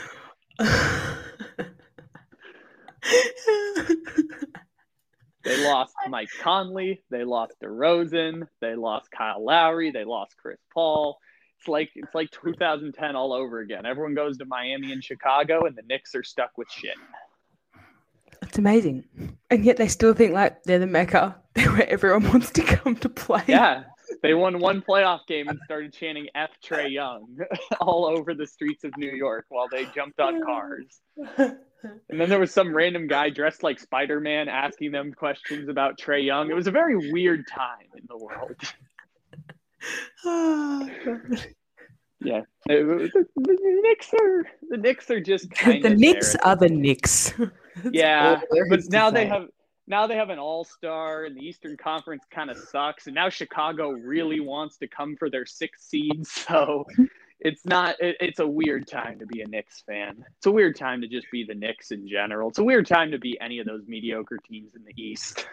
They 5.44 5.64
lost 5.66 5.94
Mike 6.10 6.30
Conley. 6.42 7.04
They 7.10 7.24
lost 7.24 7.54
DeRozan. 7.62 8.48
They 8.62 8.76
lost 8.76 9.10
Kyle 9.12 9.44
Lowry. 9.44 9.92
They 9.92 10.06
lost 10.06 10.36
Chris 10.38 10.60
Paul. 10.74 11.18
It's 11.60 11.68
like 11.68 11.92
it's 11.96 12.14
like 12.14 12.32
2010 12.32 13.16
all 13.16 13.34
over 13.34 13.60
again. 13.60 13.86
Everyone 13.86 14.16
goes 14.16 14.38
to 14.38 14.46
Miami 14.46 14.92
and 14.92 15.04
Chicago, 15.04 15.66
and 15.66 15.76
the 15.76 15.84
Knicks 15.84 16.16
are 16.16 16.24
stuck 16.24 16.58
with 16.58 16.70
shit. 16.70 16.96
It's 18.42 18.58
amazing. 18.58 19.06
And 19.50 19.64
yet 19.64 19.78
they 19.78 19.88
still 19.88 20.14
think 20.14 20.34
like 20.34 20.64
they're 20.64 20.80
the 20.80 20.88
mecca 20.88 21.38
They're 21.54 21.72
where 21.72 21.90
everyone 21.90 22.28
wants 22.30 22.52
to 22.52 22.64
come 22.64 22.96
to 22.98 23.10
play. 23.10 23.44
Yeah, 23.48 23.84
they 24.22 24.34
won 24.34 24.60
one 24.60 24.82
playoff 24.82 25.26
game 25.28 25.48
and 25.48 25.60
started 25.66 25.94
chanting 25.94 26.28
"F 26.36 26.52
Trae 26.64 26.92
Young" 26.92 27.38
all 27.82 28.06
over 28.06 28.34
the 28.34 28.48
streets 28.48 28.84
of 28.84 28.92
New 28.98 29.12
York 29.12 29.46
while 29.50 29.68
they 29.72 29.86
jumped 29.96 30.20
on 30.20 30.42
cars. 30.44 31.02
And 31.38 32.20
then 32.20 32.30
there 32.30 32.40
was 32.40 32.54
some 32.54 32.74
random 32.74 33.08
guy 33.08 33.30
dressed 33.30 33.64
like 33.64 33.80
Spider 33.80 34.20
Man 34.20 34.48
asking 34.48 34.92
them 34.92 35.14
questions 35.14 35.68
about 35.70 35.98
Trae 36.00 36.24
Young. 36.24 36.50
It 36.50 36.56
was 36.56 36.68
a 36.68 36.72
very 36.72 37.12
weird 37.12 37.46
time 37.48 37.88
in 37.98 38.08
the 38.08 38.18
world. 38.18 38.56
Yeah, 42.26 42.42
was- 42.70 43.12
the, 43.12 43.26
the 43.36 43.80
Knicks 43.84 44.14
are 44.14 44.46
the 44.70 44.78
Knicks 44.78 45.12
are 45.12 45.20
just 45.20 45.50
the 45.66 45.94
Knicks 45.96 46.36
are 46.36 46.56
the 46.56 46.70
Knicks. 46.70 47.34
Yeah, 47.92 48.40
but 48.70 48.82
now 48.92 49.10
they 49.10 49.26
have 49.26 49.48
now 49.88 50.08
they 50.08 50.16
have 50.16 50.30
an 50.30 50.40
all 50.40 50.64
star, 50.64 51.26
and 51.26 51.36
the 51.36 51.46
Eastern 51.46 51.76
Conference 51.78 52.24
kind 52.32 52.50
of 52.50 52.58
sucks. 52.58 53.08
And 53.08 53.16
now 53.16 53.30
Chicago 53.30 53.92
really 53.92 54.40
wants 54.40 54.78
to 54.78 54.88
come 54.88 55.16
for 55.18 55.30
their 55.30 55.46
sixth 55.46 55.90
seed, 55.90 56.26
so 56.28 56.86
it's 57.40 57.66
not. 57.66 57.96
It, 58.00 58.16
it's 58.20 58.40
a 58.40 58.48
weird 58.48 58.88
time 58.88 59.20
to 59.20 59.26
be 59.26 59.42
a 59.42 59.48
Knicks 59.48 59.82
fan. 59.86 60.24
It's 60.38 60.46
a 60.46 60.52
weird 60.52 60.78
time 60.78 61.02
to 61.02 61.08
just 61.08 61.28
be 61.32 61.44
the 61.44 61.56
Knicks 61.56 61.92
in 61.92 62.08
general. 62.08 62.50
It's 62.50 62.60
a 62.60 62.64
weird 62.64 62.88
time 62.88 63.12
to 63.12 63.20
be 63.20 63.38
any 63.42 63.60
of 63.60 63.66
those 63.66 63.84
mediocre 63.88 64.40
teams 64.50 64.76
in 64.76 64.84
the 64.86 64.94
East. 65.02 65.46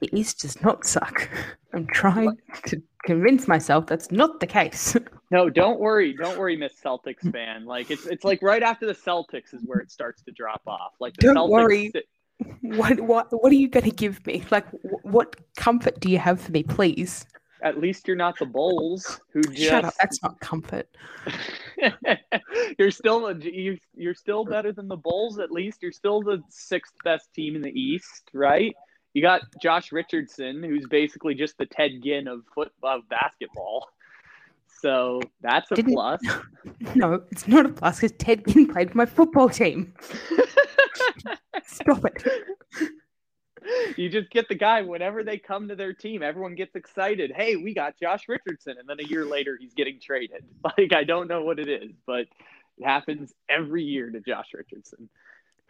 The 0.00 0.08
East 0.18 0.40
does 0.40 0.60
not 0.62 0.86
suck. 0.86 1.28
I'm 1.72 1.86
trying 1.86 2.38
to 2.64 2.82
convince 3.04 3.46
myself 3.46 3.86
that's 3.86 4.10
not 4.10 4.40
the 4.40 4.46
case. 4.46 4.96
No, 5.32 5.48
don't 5.48 5.78
worry, 5.78 6.12
don't 6.12 6.36
worry, 6.36 6.56
Miss 6.56 6.72
Celtics 6.84 7.30
fan. 7.30 7.64
Like 7.64 7.92
it's 7.92 8.04
it's 8.04 8.24
like 8.24 8.42
right 8.42 8.64
after 8.64 8.84
the 8.84 8.94
Celtics 8.94 9.54
is 9.54 9.62
where 9.64 9.78
it 9.78 9.92
starts 9.92 10.22
to 10.22 10.32
drop 10.32 10.62
off. 10.66 10.94
Like 10.98 11.14
the 11.14 11.22
Don't 11.22 11.36
Celtics 11.36 11.50
worry. 11.50 11.92
What 12.62 13.00
what 13.00 13.26
what 13.30 13.50
are 13.52 13.56
you 13.56 13.68
going 13.68 13.84
to 13.84 13.90
give 13.94 14.24
me? 14.26 14.44
Like, 14.50 14.68
wh- 14.70 15.04
what 15.04 15.36
comfort 15.56 16.00
do 16.00 16.10
you 16.10 16.18
have 16.18 16.40
for 16.40 16.52
me, 16.52 16.62
please? 16.62 17.26
at 17.62 17.78
least 17.78 18.08
you're 18.08 18.16
not 18.16 18.38
the 18.38 18.46
Bulls 18.46 19.20
who 19.34 19.42
just 19.42 19.58
Shut 19.68 19.84
up. 19.84 19.92
That's 20.00 20.22
not 20.22 20.40
comfort. 20.40 20.88
you're 22.78 22.90
still 22.90 23.38
you, 23.38 23.76
you're 23.94 24.14
still 24.14 24.44
better 24.44 24.72
than 24.72 24.88
the 24.88 24.96
Bulls. 24.96 25.38
At 25.38 25.50
least 25.50 25.82
you're 25.82 25.92
still 25.92 26.22
the 26.22 26.42
sixth 26.48 26.94
best 27.04 27.32
team 27.34 27.56
in 27.56 27.62
the 27.62 27.78
East, 27.78 28.30
right? 28.32 28.74
You 29.12 29.20
got 29.22 29.42
Josh 29.60 29.92
Richardson, 29.92 30.62
who's 30.62 30.86
basically 30.88 31.34
just 31.34 31.58
the 31.58 31.66
Ted 31.66 32.02
Ginn 32.02 32.28
of 32.28 32.44
foot 32.54 32.72
of 32.82 33.06
basketball. 33.08 33.88
So 34.80 35.20
that's 35.42 35.70
a 35.70 35.74
Didn't- 35.74 35.92
plus. 35.92 36.20
No, 36.94 37.22
it's 37.30 37.46
not 37.46 37.66
a 37.66 37.68
plus 37.68 37.96
because 38.00 38.12
Ted 38.18 38.46
Ginn 38.46 38.66
played 38.66 38.90
for 38.90 38.96
my 38.96 39.06
football 39.06 39.48
team. 39.50 39.92
Stop 41.64 42.04
it. 42.04 42.90
you 43.96 44.08
just 44.08 44.30
get 44.30 44.48
the 44.48 44.54
guy 44.54 44.82
whenever 44.82 45.22
they 45.22 45.38
come 45.38 45.68
to 45.68 45.76
their 45.76 45.92
team. 45.92 46.22
Everyone 46.22 46.54
gets 46.54 46.74
excited. 46.74 47.32
Hey, 47.34 47.56
we 47.56 47.74
got 47.74 47.98
Josh 48.00 48.28
Richardson, 48.28 48.76
and 48.78 48.88
then 48.88 48.98
a 49.00 49.08
year 49.08 49.24
later 49.24 49.56
he's 49.60 49.74
getting 49.74 50.00
traded. 50.00 50.44
Like 50.78 50.92
I 50.92 51.04
don't 51.04 51.28
know 51.28 51.42
what 51.42 51.58
it 51.58 51.68
is, 51.68 51.92
but 52.06 52.26
it 52.78 52.84
happens 52.84 53.32
every 53.48 53.82
year 53.82 54.10
to 54.10 54.20
Josh 54.20 54.48
Richardson. 54.54 55.08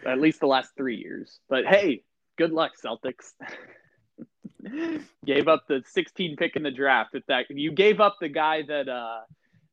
At 0.05 0.21
least 0.21 0.41
the 0.41 0.47
last 0.47 0.71
three 0.77 0.97
years. 0.97 1.39
But 1.49 1.67
hey, 1.67 2.03
good 2.39 2.53
luck, 2.53 2.73
Celtics. 2.83 3.33
gave 5.27 5.49
up 5.49 5.65
the 5.69 5.83
16 5.87 6.37
pick 6.37 6.57
in 6.57 6.63
the 6.63 6.71
draft 6.71 7.15
with 7.15 7.25
that. 7.27 7.47
You 7.51 7.73
gave 7.73 8.01
up 8.01 8.17
the 8.21 8.29
guy 8.29 8.63
that 8.63 8.89
uh 8.89 9.21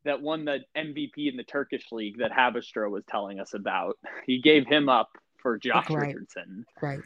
that 0.06 0.22
won 0.22 0.46
the 0.46 0.60
MVP 0.76 1.30
in 1.30 1.36
the 1.36 1.44
Turkish 1.44 1.92
league 1.92 2.20
that 2.20 2.32
Habastra 2.32 2.90
was 2.90 3.04
telling 3.10 3.40
us 3.40 3.54
about. 3.54 3.98
He 4.26 4.42
gave 4.42 4.66
him 4.66 4.88
up 4.88 5.10
for 5.48 5.58
Josh 5.58 5.88
Great. 5.88 6.08
Richardson. 6.08 6.66
Right. 6.82 7.00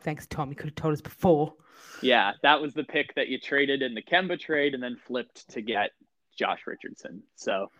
Thanks, 0.00 0.26
Tom. 0.26 0.48
You 0.48 0.56
could 0.56 0.66
have 0.70 0.74
told 0.76 0.94
us 0.94 1.00
before. 1.02 1.52
Yeah, 2.02 2.32
that 2.42 2.60
was 2.60 2.72
the 2.72 2.84
pick 2.84 3.14
that 3.16 3.28
you 3.28 3.38
traded 3.38 3.82
in 3.82 3.94
the 3.94 4.02
Kemba 4.02 4.40
trade 4.40 4.72
and 4.72 4.82
then 4.82 4.96
flipped 5.06 5.48
to 5.50 5.60
get 5.60 5.90
Josh 6.38 6.60
Richardson. 6.66 7.22
So, 7.36 7.70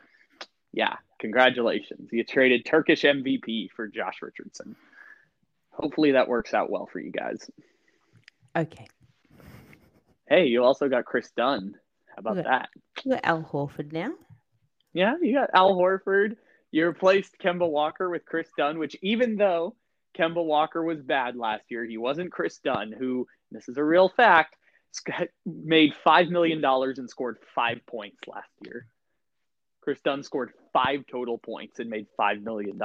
yeah, 0.73 0.97
congratulations. 1.19 2.11
You 2.13 2.23
traded 2.25 2.67
Turkish 2.67 3.03
MVP 3.03 3.71
for 3.75 3.89
Josh 3.89 4.21
Richardson. 4.21 4.77
Hopefully 5.71 6.13
that 6.13 6.29
works 6.29 6.53
out 6.53 6.69
well 6.71 6.87
for 6.93 7.01
you 7.01 7.11
guys. 7.11 7.51
Okay. 8.55 8.87
Hey, 10.29 10.47
you 10.47 10.63
also 10.63 10.89
got 10.91 11.07
Kris 11.07 11.31
Dunn. 11.35 11.75
How 12.09 12.17
about 12.19 12.39
Okay. 12.39 12.49
that? 12.49 12.69
You 13.05 13.13
got 13.13 13.25
Al 13.25 13.43
Horford 13.43 13.93
now. 13.93 14.13
Yeah, 14.93 15.15
you 15.23 15.33
got 15.33 15.49
Al 15.55 15.75
Horford. 15.75 16.37
You 16.73 16.87
replaced 16.87 17.39
Kemba 17.39 17.69
Walker 17.69 18.09
with 18.09 18.25
Kris 18.25 18.49
Dunn, 18.57 18.79
which 18.79 18.97
even 19.03 19.37
though 19.37 19.75
Kemba 20.17 20.45
Walker 20.45 20.83
was 20.83 21.03
bad 21.03 21.37
last 21.37 21.65
year, 21.69 21.85
he 21.85 21.99
wasn't 21.99 22.33
Kris 22.33 22.59
Dunn, 22.59 22.93
who, 22.97 23.27
this 23.51 23.69
is 23.69 23.77
a 23.77 23.85
real 23.85 24.09
fact, 24.09 24.55
made 25.45 25.95
$5 26.07 26.31
million 26.31 26.65
and 26.65 27.11
scored 27.11 27.39
five 27.55 27.81
points 27.87 28.19
last 28.27 28.51
year. 28.65 28.87
Kris 29.81 30.01
Dunn 30.01 30.23
scored 30.23 30.53
five 30.73 31.05
total 31.11 31.39
points 31.39 31.79
and 31.79 31.91
made 31.91 32.07
$5 32.19 32.43
million. 32.43 32.79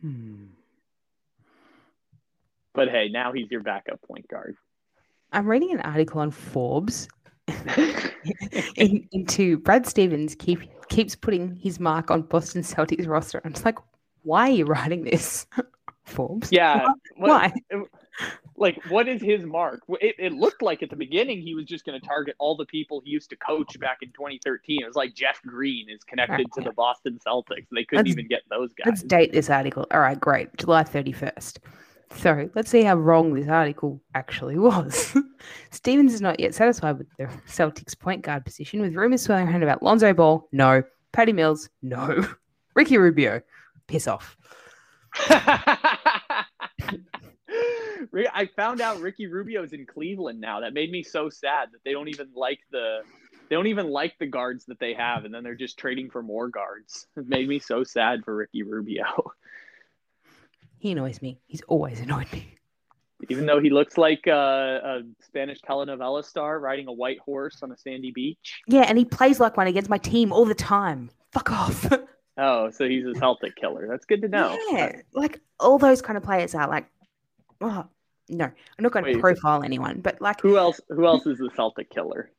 Hmm. 0.00 0.44
But 2.74 2.88
hey, 2.88 3.08
now 3.08 3.32
he's 3.32 3.50
your 3.50 3.62
backup 3.62 4.02
point 4.02 4.28
guard. 4.28 4.56
I'm 5.32 5.46
reading 5.46 5.72
an 5.72 5.80
article 5.80 6.20
on 6.20 6.30
Forbes 6.30 7.08
in, 8.76 9.06
into 9.12 9.58
Brad 9.58 9.86
Stevens 9.86 10.34
keep, 10.34 10.60
keeps 10.88 11.14
putting 11.14 11.56
his 11.56 11.78
mark 11.80 12.10
on 12.10 12.22
Boston 12.22 12.62
Celtics 12.62 13.06
roster. 13.06 13.40
I'm 13.44 13.52
just 13.52 13.64
like, 13.64 13.78
why 14.22 14.48
are 14.48 14.52
you 14.52 14.64
writing 14.64 15.04
this, 15.04 15.46
Forbes? 16.04 16.50
Yeah. 16.50 16.86
Why? 17.16 17.52
what- 17.70 17.88
Like, 18.56 18.80
what 18.88 19.08
is 19.08 19.20
his 19.20 19.44
mark? 19.44 19.80
It, 20.00 20.14
it 20.20 20.32
looked 20.32 20.62
like 20.62 20.84
at 20.84 20.88
the 20.88 20.94
beginning 20.94 21.42
he 21.42 21.56
was 21.56 21.64
just 21.64 21.84
going 21.84 22.00
to 22.00 22.06
target 22.06 22.36
all 22.38 22.56
the 22.56 22.64
people 22.66 23.02
he 23.04 23.10
used 23.10 23.28
to 23.30 23.36
coach 23.36 23.76
back 23.80 23.98
in 24.02 24.10
2013. 24.10 24.80
It 24.80 24.86
was 24.86 24.94
like 24.94 25.12
Jeff 25.12 25.42
Green 25.42 25.90
is 25.90 26.04
connected 26.04 26.46
to 26.52 26.60
the 26.60 26.70
Boston 26.70 27.18
Celtics. 27.26 27.66
They 27.72 27.82
couldn't 27.82 28.04
Let's- 28.06 28.10
even 28.10 28.28
get 28.28 28.42
those 28.50 28.72
guys. 28.72 28.86
Let's 28.86 29.02
date 29.02 29.32
this 29.32 29.50
article. 29.50 29.84
All 29.90 29.98
right, 29.98 30.18
great. 30.20 30.56
July 30.56 30.84
31st. 30.84 31.58
So 32.16 32.48
let's 32.54 32.70
see 32.70 32.82
how 32.82 32.94
wrong 32.96 33.34
this 33.34 33.48
article 33.48 34.00
actually 34.14 34.58
was. 34.58 35.16
Stevens 35.70 36.14
is 36.14 36.20
not 36.20 36.40
yet 36.40 36.54
satisfied 36.54 36.98
with 36.98 37.08
the 37.18 37.24
Celtics 37.46 37.98
point 37.98 38.22
guard 38.22 38.44
position, 38.44 38.80
with 38.80 38.94
rumors 38.94 39.22
swirling 39.22 39.48
around 39.48 39.62
about 39.62 39.82
Lonzo 39.82 40.12
Ball. 40.14 40.48
No. 40.52 40.82
Patty 41.12 41.32
Mills. 41.32 41.68
No. 41.82 42.26
Ricky 42.74 42.98
Rubio. 42.98 43.42
Piss 43.86 44.08
off. 44.08 44.36
I 48.32 48.48
found 48.56 48.80
out 48.80 49.00
Ricky 49.00 49.26
Rubio's 49.26 49.72
in 49.72 49.86
Cleveland 49.86 50.40
now. 50.40 50.60
That 50.60 50.72
made 50.72 50.90
me 50.90 51.02
so 51.02 51.28
sad 51.30 51.70
that 51.72 51.82
they 51.84 51.92
don't 51.92 52.08
even 52.08 52.28
like 52.34 52.60
the 52.70 53.00
they 53.48 53.56
don't 53.56 53.66
even 53.66 53.90
like 53.90 54.18
the 54.18 54.26
guards 54.26 54.64
that 54.66 54.78
they 54.80 54.94
have, 54.94 55.24
and 55.24 55.34
then 55.34 55.42
they're 55.44 55.54
just 55.54 55.78
trading 55.78 56.10
for 56.10 56.22
more 56.22 56.48
guards. 56.48 57.06
It 57.16 57.28
made 57.28 57.48
me 57.48 57.58
so 57.58 57.84
sad 57.84 58.24
for 58.24 58.34
Ricky 58.34 58.62
Rubio. 58.62 59.04
He 60.84 60.92
annoys 60.92 61.22
me. 61.22 61.40
He's 61.46 61.62
always 61.62 61.98
annoyed 62.06 62.30
me. 62.30 62.46
even 63.30 63.46
though 63.46 63.58
he 63.58 63.70
looks 63.70 63.96
like 63.96 64.26
a, 64.26 64.80
a 64.84 65.24
Spanish 65.24 65.58
telenovela 65.62 66.22
star 66.22 66.60
riding 66.60 66.88
a 66.88 66.92
white 66.92 67.18
horse 67.20 67.62
on 67.62 67.72
a 67.72 67.76
sandy 67.78 68.10
beach. 68.10 68.60
Yeah, 68.66 68.82
and 68.82 68.98
he 68.98 69.06
plays 69.06 69.40
like 69.40 69.56
one 69.56 69.66
against 69.66 69.88
my 69.88 69.96
team 69.96 70.30
all 70.30 70.44
the 70.44 70.54
time. 70.54 71.10
Fuck 71.32 71.50
off. 71.50 71.90
Oh, 72.36 72.68
so 72.72 72.88
he's 72.88 73.06
a 73.06 73.14
Celtic 73.14 73.54
killer. 73.54 73.86
That's 73.88 74.04
good 74.06 74.20
to 74.22 74.28
know. 74.28 74.58
Yeah, 74.72 75.02
like 75.12 75.38
all 75.60 75.78
those 75.78 76.02
kind 76.02 76.16
of 76.16 76.24
players 76.24 76.52
are 76.56 76.66
like, 76.66 76.84
oh, 77.60 77.86
no, 78.28 78.44
I'm 78.46 78.52
not 78.80 78.90
going 78.90 79.04
Wait. 79.04 79.12
to 79.12 79.20
profile 79.20 79.62
anyone, 79.62 80.00
but 80.00 80.20
like 80.20 80.40
Who 80.40 80.58
else? 80.58 80.80
Who 80.88 81.06
else 81.06 81.26
is 81.26 81.38
the 81.38 81.48
Celtic 81.54 81.90
killer? 81.90 82.32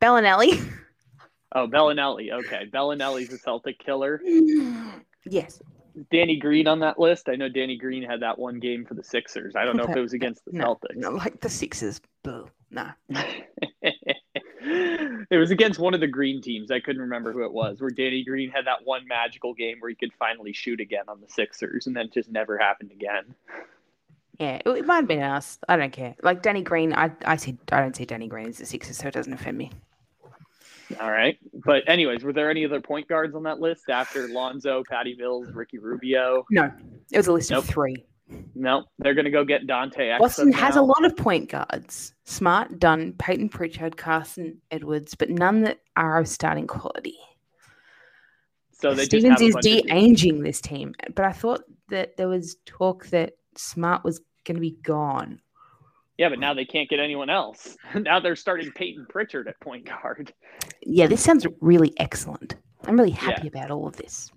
Belinelli. 0.00 0.64
Oh, 1.50 1.66
Belinelli. 1.66 2.30
Okay, 2.32 2.70
Belinelli's 2.72 3.32
a 3.32 3.38
Celtic 3.38 3.76
killer. 3.80 4.20
yes. 5.28 5.60
Danny 6.10 6.36
Green 6.36 6.66
on 6.66 6.80
that 6.80 6.98
list. 6.98 7.28
I 7.28 7.36
know 7.36 7.48
Danny 7.48 7.76
Green 7.76 8.02
had 8.02 8.20
that 8.20 8.38
one 8.38 8.58
game 8.58 8.84
for 8.84 8.94
the 8.94 9.04
Sixers. 9.04 9.54
I 9.56 9.64
don't 9.64 9.76
know 9.76 9.84
if 9.84 9.96
it 9.96 10.00
was 10.00 10.12
against 10.14 10.44
the 10.44 10.52
No, 10.52 10.74
Celtics. 10.74 10.96
no, 10.96 11.10
like 11.10 11.40
the 11.40 11.48
Sixers. 11.48 12.00
Boo. 12.22 12.48
Nah. 12.70 12.92
it 14.60 15.38
was 15.38 15.50
against 15.50 15.78
one 15.78 15.94
of 15.94 16.00
the 16.00 16.06
green 16.06 16.42
teams. 16.42 16.70
I 16.70 16.80
couldn't 16.80 17.02
remember 17.02 17.32
who 17.32 17.44
it 17.44 17.52
was. 17.52 17.80
Where 17.80 17.90
Danny 17.90 18.24
Green 18.24 18.50
had 18.50 18.66
that 18.66 18.84
one 18.84 19.06
magical 19.06 19.54
game 19.54 19.76
where 19.80 19.90
he 19.90 19.94
could 19.96 20.12
finally 20.18 20.52
shoot 20.52 20.80
again 20.80 21.04
on 21.08 21.20
the 21.20 21.28
Sixers, 21.28 21.86
and 21.86 21.94
then 21.96 22.06
it 22.06 22.12
just 22.12 22.30
never 22.30 22.58
happened 22.58 22.90
again. 22.90 23.34
Yeah, 24.40 24.60
it, 24.66 24.84
might 24.86 24.96
have 24.96 25.06
been 25.06 25.22
us. 25.22 25.58
I 25.68 25.76
don't 25.76 25.92
care. 25.92 26.16
Like 26.22 26.42
Danny 26.42 26.62
Green, 26.62 26.92
I 26.92 27.12
I 27.24 27.36
see. 27.36 27.56
I 27.70 27.80
don't 27.80 27.94
see 27.94 28.04
Danny 28.04 28.26
Green 28.26 28.48
as 28.48 28.58
the 28.58 28.66
Sixers, 28.66 28.98
so 28.98 29.06
it 29.08 29.14
doesn't 29.14 29.32
offend 29.32 29.56
me. 29.58 29.70
All 31.00 31.10
right. 31.10 31.38
But 31.64 31.88
anyways, 31.88 32.22
were 32.22 32.32
there 32.32 32.50
any 32.50 32.64
other 32.64 32.80
point 32.80 33.08
guards 33.08 33.34
on 33.34 33.42
that 33.44 33.60
list 33.60 33.88
after 33.88 34.28
Lonzo, 34.28 34.82
Patty 34.88 35.16
Mills, 35.16 35.48
Ricky 35.52 35.78
Rubio? 35.78 36.44
No, 36.50 36.70
it 37.10 37.16
was 37.16 37.26
a 37.26 37.32
list 37.32 37.50
Nope. 37.50 37.64
of 37.64 37.70
three. 37.70 38.04
No, 38.54 38.84
they're 38.98 39.14
gonna 39.14 39.30
go 39.30 39.44
get 39.44 39.66
Dante. 39.66 40.16
Boston 40.18 40.52
has 40.52 40.76
a 40.76 40.82
lot 40.82 41.04
of 41.04 41.16
point 41.16 41.50
guards: 41.50 42.14
Smart, 42.24 42.78
Dunn, 42.78 43.12
Payton 43.18 43.50
Pritchard, 43.50 43.96
Carson 43.96 44.60
Edwards, 44.70 45.14
but 45.14 45.30
none 45.30 45.60
that 45.62 45.80
are 45.96 46.18
of 46.18 46.28
starting 46.28 46.66
quality. 46.66 47.18
So 48.72 48.94
they 48.94 49.04
Stevens 49.04 49.40
is 49.40 49.56
de-aging 49.62 50.42
this 50.42 50.60
team, 50.60 50.94
but 51.14 51.24
I 51.24 51.32
thought 51.32 51.62
that 51.88 52.16
there 52.16 52.28
was 52.28 52.56
talk 52.66 53.06
that 53.06 53.34
Smart 53.56 54.04
was 54.04 54.20
going 54.44 54.56
to 54.56 54.60
be 54.60 54.76
gone. 54.82 55.40
Yeah, 56.18 56.28
but 56.28 56.38
now 56.38 56.54
they 56.54 56.64
can't 56.64 56.88
get 56.88 57.00
anyone 57.00 57.30
else. 57.30 57.76
now 57.94 58.20
they're 58.20 58.36
starting 58.36 58.70
Payton 58.72 59.06
Pritchard 59.08 59.48
at 59.48 59.58
point 59.60 59.86
guard. 59.86 60.32
Yeah, 60.82 61.06
this 61.06 61.22
sounds 61.22 61.46
really 61.60 61.92
excellent. 61.98 62.56
I'm 62.86 62.96
really 62.96 63.10
happy 63.10 63.48
about 63.48 63.70
all 63.70 63.86
of 63.86 63.96
this. 63.96 64.30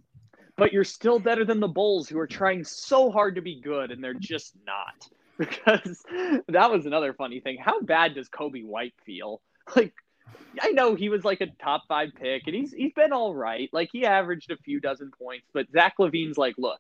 But 0.55 0.73
you're 0.73 0.83
still 0.83 1.19
better 1.19 1.45
than 1.45 1.59
the 1.59 1.67
Bulls, 1.67 2.09
who 2.09 2.17
are 2.17 2.27
trying 2.27 2.63
so 2.63 3.11
hard 3.11 3.35
to 3.35 3.41
be 3.41 3.61
good, 3.61 3.91
and 3.91 4.03
they're 4.03 4.13
just 4.13 4.53
not. 4.65 5.07
Because 5.37 6.03
that 6.47 6.71
was 6.71 6.87
another 6.87 7.13
funny 7.13 7.39
thing. 7.41 7.59
How 7.63 7.79
bad 7.79 8.15
does 8.15 8.27
Coby 8.27 8.65
White 8.65 8.95
feel? 9.05 9.41
Like, 9.75 9.93
I 10.61 10.71
know 10.71 10.95
he 10.95 11.09
was 11.09 11.23
like 11.23 11.41
a 11.41 11.47
top 11.61 11.83
five 11.87 12.09
pick, 12.15 12.43
and 12.47 12.55
he's 12.55 12.71
he's 12.71 12.93
been 12.93 13.11
all 13.11 13.35
right. 13.35 13.69
Like 13.71 13.89
he 13.91 14.05
averaged 14.05 14.49
a 14.49 14.57
few 14.57 14.79
dozen 14.79 15.11
points, 15.11 15.45
but 15.53 15.69
Zach 15.71 15.95
LaVine's 15.99 16.37
like, 16.37 16.55
look, 16.57 16.79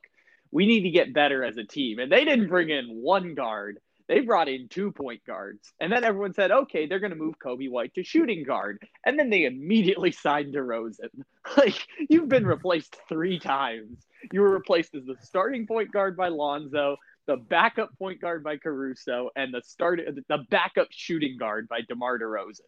we 0.51 0.65
need 0.65 0.81
to 0.81 0.89
get 0.89 1.13
better 1.13 1.43
as 1.43 1.57
a 1.57 1.65
team, 1.65 1.99
and 1.99 2.11
they 2.11 2.25
didn't 2.25 2.47
bring 2.47 2.69
in 2.69 2.87
one 2.87 3.35
guard. 3.35 3.79
They 4.07 4.21
brought 4.21 4.47
in 4.47 4.69
two 4.69 4.91
point 4.91 5.21
guards. 5.25 5.73
And 5.79 5.91
then 5.91 6.03
everyone 6.03 6.33
said, 6.33 6.51
okay, 6.51 6.85
they're 6.85 6.99
going 6.99 7.11
to 7.11 7.17
move 7.17 7.35
Coby 7.43 7.69
White 7.69 7.93
to 7.95 8.03
shooting 8.03 8.43
guard. 8.43 8.81
And 9.05 9.19
then 9.19 9.29
they 9.29 9.45
immediately 9.45 10.11
signed 10.23 10.53
DeRozan. 10.53 11.09
Like, 11.55 11.87
you've 12.09 12.27
been 12.27 12.45
replaced 12.45 12.97
three 13.07 13.39
times. 13.39 14.05
You 14.33 14.41
were 14.41 14.51
replaced 14.51 14.93
as 14.95 15.05
the 15.05 15.15
starting 15.21 15.65
point 15.65 15.93
guard 15.93 16.17
by 16.17 16.27
Lonzo, 16.27 16.97
the 17.25 17.37
backup 17.37 17.97
point 17.97 18.19
guard 18.19 18.43
by 18.43 18.57
Caruso, 18.57 19.29
and 19.33 19.53
the 19.53 19.61
start 19.61 20.01
the 20.27 20.39
backup 20.49 20.87
shooting 20.89 21.37
guard 21.37 21.69
by 21.69 21.81
DeMar 21.87 22.19
DeRozan. 22.19 22.59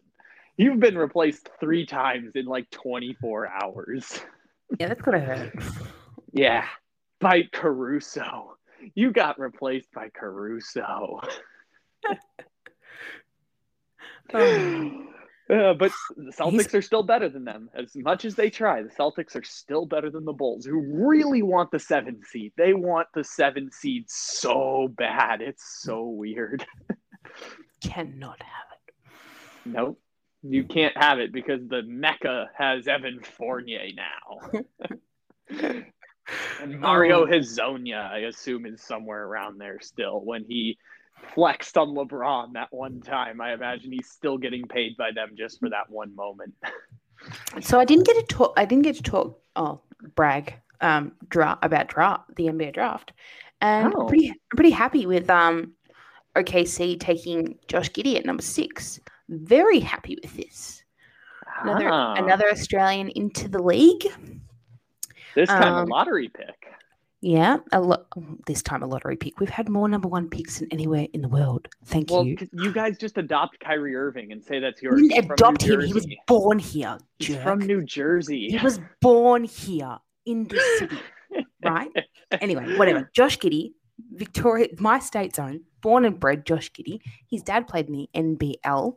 You've 0.56 0.80
been 0.80 0.96
replaced 0.96 1.50
three 1.60 1.84
times 1.84 2.32
in 2.36 2.46
like 2.46 2.70
24 2.70 3.48
hours. 3.48 4.20
Yeah, 4.78 4.88
that's 4.88 5.02
gonna 5.02 5.20
hurt. 5.20 5.52
Yeah, 6.32 6.66
by 7.20 7.42
Caruso. 7.52 8.56
You 8.94 9.12
got 9.12 9.38
replaced 9.38 9.92
by 9.92 10.08
Caruso. 10.10 11.20
Oh. 14.32 15.06
Uh, 15.50 15.74
but 15.74 15.90
the 16.16 16.30
Celtics 16.30 16.52
He's- 16.52 16.74
are 16.76 16.82
still 16.82 17.02
better 17.02 17.28
than 17.28 17.42
them. 17.44 17.68
As 17.74 17.96
much 17.96 18.24
as 18.24 18.36
they 18.36 18.50
try, 18.50 18.82
the 18.84 18.88
Celtics 18.88 19.34
are 19.34 19.42
still 19.42 19.84
better 19.84 20.08
than 20.08 20.24
the 20.24 20.32
Bulls, 20.32 20.64
who 20.64 20.80
really 21.08 21.42
want 21.42 21.72
the 21.72 21.80
seven 21.80 22.22
seed. 22.24 22.52
They 22.56 22.72
want 22.72 23.08
the 23.14 23.24
seven 23.24 23.72
seed 23.72 24.04
so 24.06 24.86
bad. 24.96 25.40
It's 25.42 25.80
so 25.82 26.04
weird. 26.04 26.64
Cannot 27.82 28.40
have 28.40 28.66
it. 28.76 28.94
Nope. 29.64 30.00
You 30.44 30.62
can't 30.62 30.96
have 30.96 31.18
it 31.18 31.32
because 31.32 31.66
the 31.66 31.82
Mecca 31.82 32.50
has 32.56 32.86
Evan 32.86 33.18
Fournier 33.20 33.88
now. 33.96 34.60
and 36.60 36.78
Mario 36.80 37.22
Oh. 37.22 37.26
Hezonja, 37.26 38.10
I 38.10 38.18
assume, 38.20 38.66
is 38.66 38.82
somewhere 38.82 39.24
around 39.26 39.58
there 39.58 39.78
still. 39.80 40.20
When 40.24 40.44
he 40.44 40.78
flexed 41.34 41.76
on 41.76 41.88
LeBron 41.88 42.52
that 42.54 42.68
one 42.72 43.00
time, 43.00 43.40
I 43.40 43.52
imagine 43.52 43.92
he's 43.92 44.10
still 44.10 44.38
getting 44.38 44.66
paid 44.66 44.96
by 44.96 45.10
them 45.12 45.30
just 45.36 45.60
for 45.60 45.68
that 45.70 45.88
one 45.90 46.14
moment. 46.14 46.54
So 47.60 47.78
I 47.78 47.84
didn't 47.84 48.06
get 48.06 48.16
to 48.16 48.34
talk. 48.34 48.54
I 48.56 48.64
didn't 48.64 48.84
get 48.84 48.96
to 48.96 49.02
talk. 49.02 49.38
Oh, 49.54 49.82
brag. 50.14 50.54
Um, 50.80 51.12
draft 51.28 51.62
about 51.62 51.88
draft 51.88 52.34
the 52.36 52.44
NBA 52.46 52.72
draft, 52.72 53.12
and 53.60 53.92
Oh. 53.94 54.00
I'm 54.00 54.06
pretty 54.08 54.30
I'm 54.30 54.56
pretty 54.56 54.70
happy 54.70 55.04
with 55.04 55.28
um, 55.28 55.74
OKC 56.34 56.98
taking 56.98 57.58
Josh 57.68 57.90
Giddey 57.90 58.16
at 58.16 58.24
number 58.24 58.42
six. 58.42 58.98
Very 59.28 59.80
happy 59.80 60.16
with 60.22 60.34
this. 60.34 60.82
Another 61.62 61.90
Ah, 61.90 62.14
another 62.14 62.48
Australian 62.50 63.10
into 63.10 63.48
the 63.48 63.62
league. 63.62 64.06
This 65.34 65.48
time 65.48 65.74
um, 65.74 65.88
lottery 65.88 66.28
pick. 66.28 66.66
Yeah, 67.22 67.58
a 67.72 67.80
lot. 67.80 68.06
This 68.46 68.62
time 68.62 68.82
a 68.82 68.86
lottery 68.86 69.16
pick. 69.16 69.40
We've 69.40 69.50
had 69.50 69.68
more 69.68 69.88
number 69.88 70.08
one 70.08 70.30
picks 70.30 70.60
than 70.60 70.72
anywhere 70.72 71.06
in 71.12 71.20
the 71.20 71.28
world. 71.28 71.68
Thank 71.84 72.10
Well, 72.10 72.24
you. 72.24 72.38
you 72.52 72.72
guys 72.72 72.96
just 72.96 73.18
adopt 73.18 73.60
Kyrie 73.60 73.94
Irving 73.94 74.32
and 74.32 74.42
say 74.42 74.58
that's 74.58 74.80
yours. 74.80 75.00
from 75.00 75.30
adopt 75.30 75.62
him. 75.62 75.80
He 75.82 75.92
was 75.92 76.06
born 76.26 76.58
here. 76.58 76.96
He's 77.18 77.28
Jerk. 77.28 77.42
from 77.42 77.58
New 77.58 77.84
Jersey. 77.84 78.48
He 78.48 78.58
was 78.64 78.80
born 79.02 79.44
here 79.44 79.98
in 80.24 80.46
this 80.48 80.78
city, 80.78 80.98
right? 81.64 81.90
Anyway, 82.40 82.76
whatever. 82.78 83.10
Josh 83.12 83.38
Giddey, 83.38 83.72
Victoria, 84.12 84.68
my 84.78 84.98
state 84.98 85.36
zone, 85.36 85.60
born 85.82 86.06
and 86.06 86.18
bred 86.18 86.46
Josh 86.46 86.72
Giddey. 86.72 87.00
His 87.30 87.42
dad 87.42 87.68
played 87.68 87.88
in 87.90 87.92
the 87.92 88.08
NBL, 88.64 88.94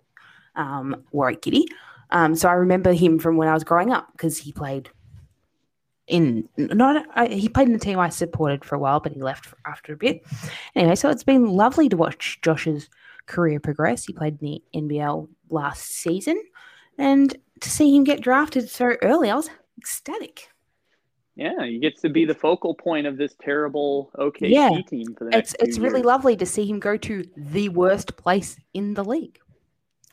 um, 0.55 1.03
Warwick 1.11 1.41
Giddey. 1.41 1.65
Um, 2.09 2.35
so 2.35 2.47
I 2.47 2.53
remember 2.53 2.93
him 2.93 3.19
from 3.19 3.35
when 3.35 3.49
I 3.49 3.53
was 3.53 3.65
growing 3.65 3.91
up 3.91 4.07
because 4.13 4.37
he 4.37 4.53
played 4.53 4.89
in 6.07 6.47
not 6.57 7.05
I, 7.15 7.27
he 7.27 7.49
played 7.49 7.67
in 7.67 7.73
the 7.73 7.79
team 7.79 7.99
I 7.99 8.09
supported 8.09 8.65
for 8.65 8.75
a 8.75 8.79
while, 8.79 8.99
but 8.99 9.13
he 9.13 9.21
left 9.21 9.45
for, 9.45 9.57
after 9.65 9.93
a 9.93 9.97
bit. 9.97 10.23
Anyway, 10.75 10.95
so 10.95 11.09
it's 11.09 11.23
been 11.23 11.45
lovely 11.45 11.89
to 11.89 11.97
watch 11.97 12.39
Josh's 12.41 12.89
career 13.25 13.59
progress. 13.59 14.05
He 14.05 14.13
played 14.13 14.41
in 14.41 14.47
the 14.47 14.63
NBL 14.95 15.29
last 15.49 15.85
season, 15.85 16.41
and 16.97 17.35
to 17.61 17.69
see 17.69 17.95
him 17.95 18.03
get 18.03 18.21
drafted 18.21 18.69
so 18.69 18.95
early, 19.01 19.29
I 19.29 19.35
was 19.35 19.49
ecstatic. 19.77 20.49
Yeah, 21.35 21.65
he 21.65 21.79
gets 21.79 22.01
to 22.01 22.09
be 22.09 22.25
the 22.25 22.35
focal 22.35 22.75
point 22.75 23.07
of 23.07 23.17
this 23.17 23.35
terrible 23.41 24.11
OKC 24.19 24.51
Yeah, 24.51 24.69
team 24.87 25.15
for 25.17 25.23
the 25.23 25.31
next 25.31 25.53
It's 25.53 25.63
it's 25.63 25.77
few 25.77 25.83
really 25.83 26.03
lovely 26.03 26.35
to 26.35 26.45
see 26.45 26.65
him 26.65 26.79
go 26.79 26.95
to 26.97 27.25
the 27.35 27.69
worst 27.69 28.17
place 28.17 28.57
in 28.73 28.93
the 28.93 29.03
league. 29.03 29.39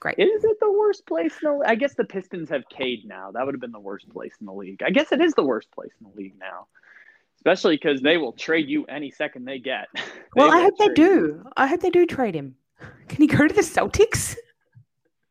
Great. 0.01 0.19
Is 0.19 0.45
it 0.45 0.59
the 0.61 0.73
worst 0.73 1.07
place 1.07 1.35
in 1.43 1.59
the 1.59 1.65
I 1.67 1.75
guess 1.75 1.95
the 1.95 2.05
Pistons 2.05 2.49
have 2.49 2.63
Cade 2.71 3.05
now. 3.05 3.31
That 3.33 3.45
would 3.45 3.55
have 3.55 3.61
been 3.61 3.71
the 3.71 3.79
worst 3.79 4.09
place 4.09 4.33
in 4.41 4.47
the 4.47 4.53
league. 4.53 4.83
I 4.83 4.91
guess 4.91 5.13
it 5.13 5.21
is 5.21 5.35
the 5.35 5.45
worst 5.45 5.71
place 5.73 5.93
in 6.01 6.11
the 6.11 6.17
league 6.17 6.39
now. 6.41 6.67
Especially 7.37 7.77
because 7.77 8.01
they 8.01 8.17
will 8.17 8.33
trade 8.33 8.69
you 8.69 8.85
any 8.87 9.11
second 9.11 9.45
they 9.45 9.59
get. 9.59 9.89
well, 10.37 10.51
I 10.51 10.63
hope 10.63 10.77
they 10.79 10.87
you. 10.87 10.95
do. 10.95 11.45
I 11.57 11.67
hope 11.67 11.81
they 11.81 11.91
do 11.91 12.07
trade 12.07 12.35
him. 12.35 12.57
Can 13.09 13.21
he 13.21 13.27
go 13.27 13.47
to 13.47 13.55
the 13.55 13.61
Celtics? 13.61 14.37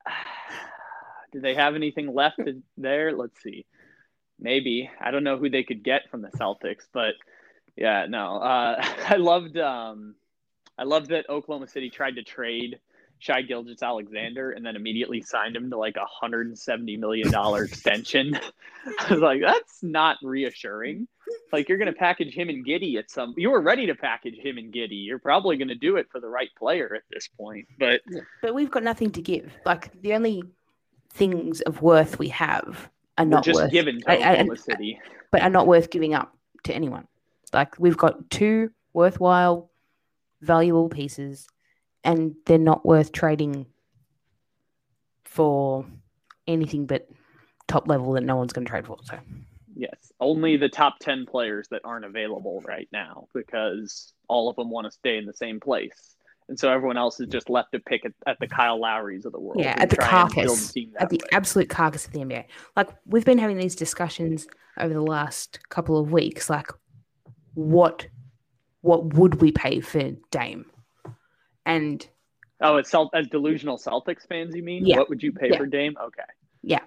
Do 1.31 1.39
they 1.39 1.53
have 1.53 1.75
anything 1.75 2.11
left 2.13 2.39
there? 2.77 3.15
Let's 3.15 3.41
see. 3.41 3.65
Maybe. 4.39 4.89
I 4.99 5.11
don't 5.11 5.23
know 5.23 5.37
who 5.37 5.49
they 5.49 5.63
could 5.63 5.83
get 5.83 6.09
from 6.09 6.21
the 6.23 6.29
Celtics, 6.29 6.85
but 6.91 7.13
yeah, 7.75 8.07
no. 8.07 8.37
Uh, 8.37 8.83
I 9.07 9.15
loved 9.15 9.57
um 9.57 10.15
I 10.77 10.83
loved 10.83 11.09
that 11.09 11.29
Oklahoma 11.29 11.67
City 11.67 11.89
tried 11.89 12.15
to 12.15 12.23
trade 12.23 12.79
Shai 13.19 13.41
Gilgeous 13.41 13.83
Alexander 13.83 14.51
and 14.51 14.65
then 14.65 14.75
immediately 14.75 15.21
signed 15.21 15.55
him 15.55 15.69
to 15.69 15.77
like 15.77 15.97
a 15.97 16.05
hundred 16.05 16.47
and 16.47 16.57
seventy 16.57 16.97
million 16.97 17.29
dollar 17.31 17.63
extension. 17.65 18.33
I 18.99 19.13
was 19.13 19.21
like, 19.21 19.41
that's 19.41 19.83
not 19.83 20.17
reassuring. 20.23 21.07
Like 21.51 21.69
you're 21.69 21.77
gonna 21.77 21.93
package 21.93 22.33
him 22.33 22.49
and 22.49 22.65
Giddey 22.65 22.95
at 22.97 23.11
some 23.11 23.33
you 23.37 23.51
were 23.51 23.61
ready 23.61 23.85
to 23.87 23.93
package 23.95 24.37
him 24.37 24.57
and 24.57 24.73
Giddey. 24.73 25.05
You're 25.05 25.19
probably 25.19 25.57
gonna 25.57 25.75
do 25.75 25.97
it 25.97 26.07
for 26.11 26.19
the 26.19 26.29
right 26.29 26.49
player 26.57 26.95
at 26.95 27.03
this 27.11 27.27
point. 27.27 27.67
But 27.77 28.01
But 28.41 28.55
we've 28.55 28.71
got 28.71 28.83
nothing 28.83 29.11
to 29.11 29.21
give. 29.21 29.51
Like 29.65 30.01
the 30.01 30.13
only 30.15 30.41
things 31.11 31.61
of 31.61 31.81
worth 31.81 32.19
we 32.19 32.29
have 32.29 32.89
are 33.17 33.25
not 33.25 33.43
just 33.43 33.59
worth, 33.59 33.71
given 33.71 33.99
to 34.01 34.09
I- 34.11 34.13
I- 34.15 34.31
Oklahoma 34.31 34.57
City. 34.57 34.99
but 35.31 35.41
are 35.41 35.49
not 35.49 35.67
worth 35.67 35.89
giving 35.89 36.13
up 36.13 36.35
to 36.63 36.73
anyone. 36.73 37.05
Like 37.51 37.77
we've 37.79 37.97
got 37.97 38.29
two 38.29 38.71
worthwhile, 38.93 39.69
valuable 40.41 40.87
pieces, 40.89 41.47
and 42.03 42.35
they're 42.45 42.57
not 42.57 42.85
worth 42.85 43.11
trading 43.11 43.65
for 45.23 45.85
anything 46.47 46.85
but 46.85 47.07
top 47.67 47.87
level 47.87 48.13
that 48.13 48.23
no 48.23 48.35
one's 48.35 48.53
going 48.53 48.65
to 48.65 48.69
trade 48.69 48.87
for. 48.87 48.97
So 49.03 49.19
Yes, 49.79 50.11
only 50.19 50.57
the 50.57 50.67
top 50.67 50.99
10 50.99 51.25
players 51.25 51.69
that 51.69 51.81
aren't 51.85 52.03
available 52.03 52.61
right 52.67 52.89
now 52.91 53.27
because 53.33 54.11
all 54.27 54.49
of 54.49 54.57
them 54.57 54.69
want 54.69 54.85
to 54.85 54.91
stay 54.91 55.17
in 55.17 55.25
the 55.25 55.33
same 55.33 55.59
place. 55.61 56.15
And 56.49 56.59
so 56.59 56.69
everyone 56.69 56.97
else 56.97 57.21
is 57.21 57.27
just 57.29 57.49
left 57.49 57.71
to 57.71 57.79
pick 57.79 58.03
at, 58.03 58.11
at 58.27 58.37
the 58.39 58.47
Kyle 58.47 58.77
Lowrys 58.77 59.23
of 59.23 59.31
the 59.31 59.39
world. 59.39 59.61
Yeah, 59.61 59.75
at 59.77 59.89
the 59.89 59.95
try 59.95 60.23
and 60.23 60.33
build 60.33 60.47
a 60.47 60.49
carcass, 60.49 60.75
at 60.99 61.09
the 61.09 61.21
way. 61.23 61.29
absolute 61.31 61.69
carcass 61.69 62.07
of 62.07 62.11
the 62.11 62.19
NBA. 62.19 62.45
Like 62.75 62.89
we've 63.05 63.23
been 63.23 63.37
having 63.37 63.57
these 63.57 63.75
discussions 63.75 64.47
over 64.77 64.93
the 64.93 65.01
last 65.01 65.59
couple 65.69 65.97
of 65.97 66.11
weeks. 66.11 66.49
Like, 66.49 66.67
what 67.53 68.07
what 68.81 69.13
would 69.13 69.41
we 69.41 69.53
pay 69.53 69.79
for 69.79 70.11
Dame? 70.31 70.65
And 71.69 72.05
Oh, 72.61 72.75
as, 72.77 72.89
Celt- 72.89 73.11
as 73.13 73.27
delusional 73.27 73.77
Celtics 73.77 74.27
fans, 74.27 74.53
you 74.53 74.63
mean? 74.63 74.85
Yeah. 74.85 74.97
What 74.97 75.07
would 75.09 75.23
you 75.23 75.31
pay 75.31 75.49
Yeah. 75.51 75.57
for 75.57 75.65
Dame? 75.65 75.95
Okay. 76.01 76.23
yeah, 76.61 76.81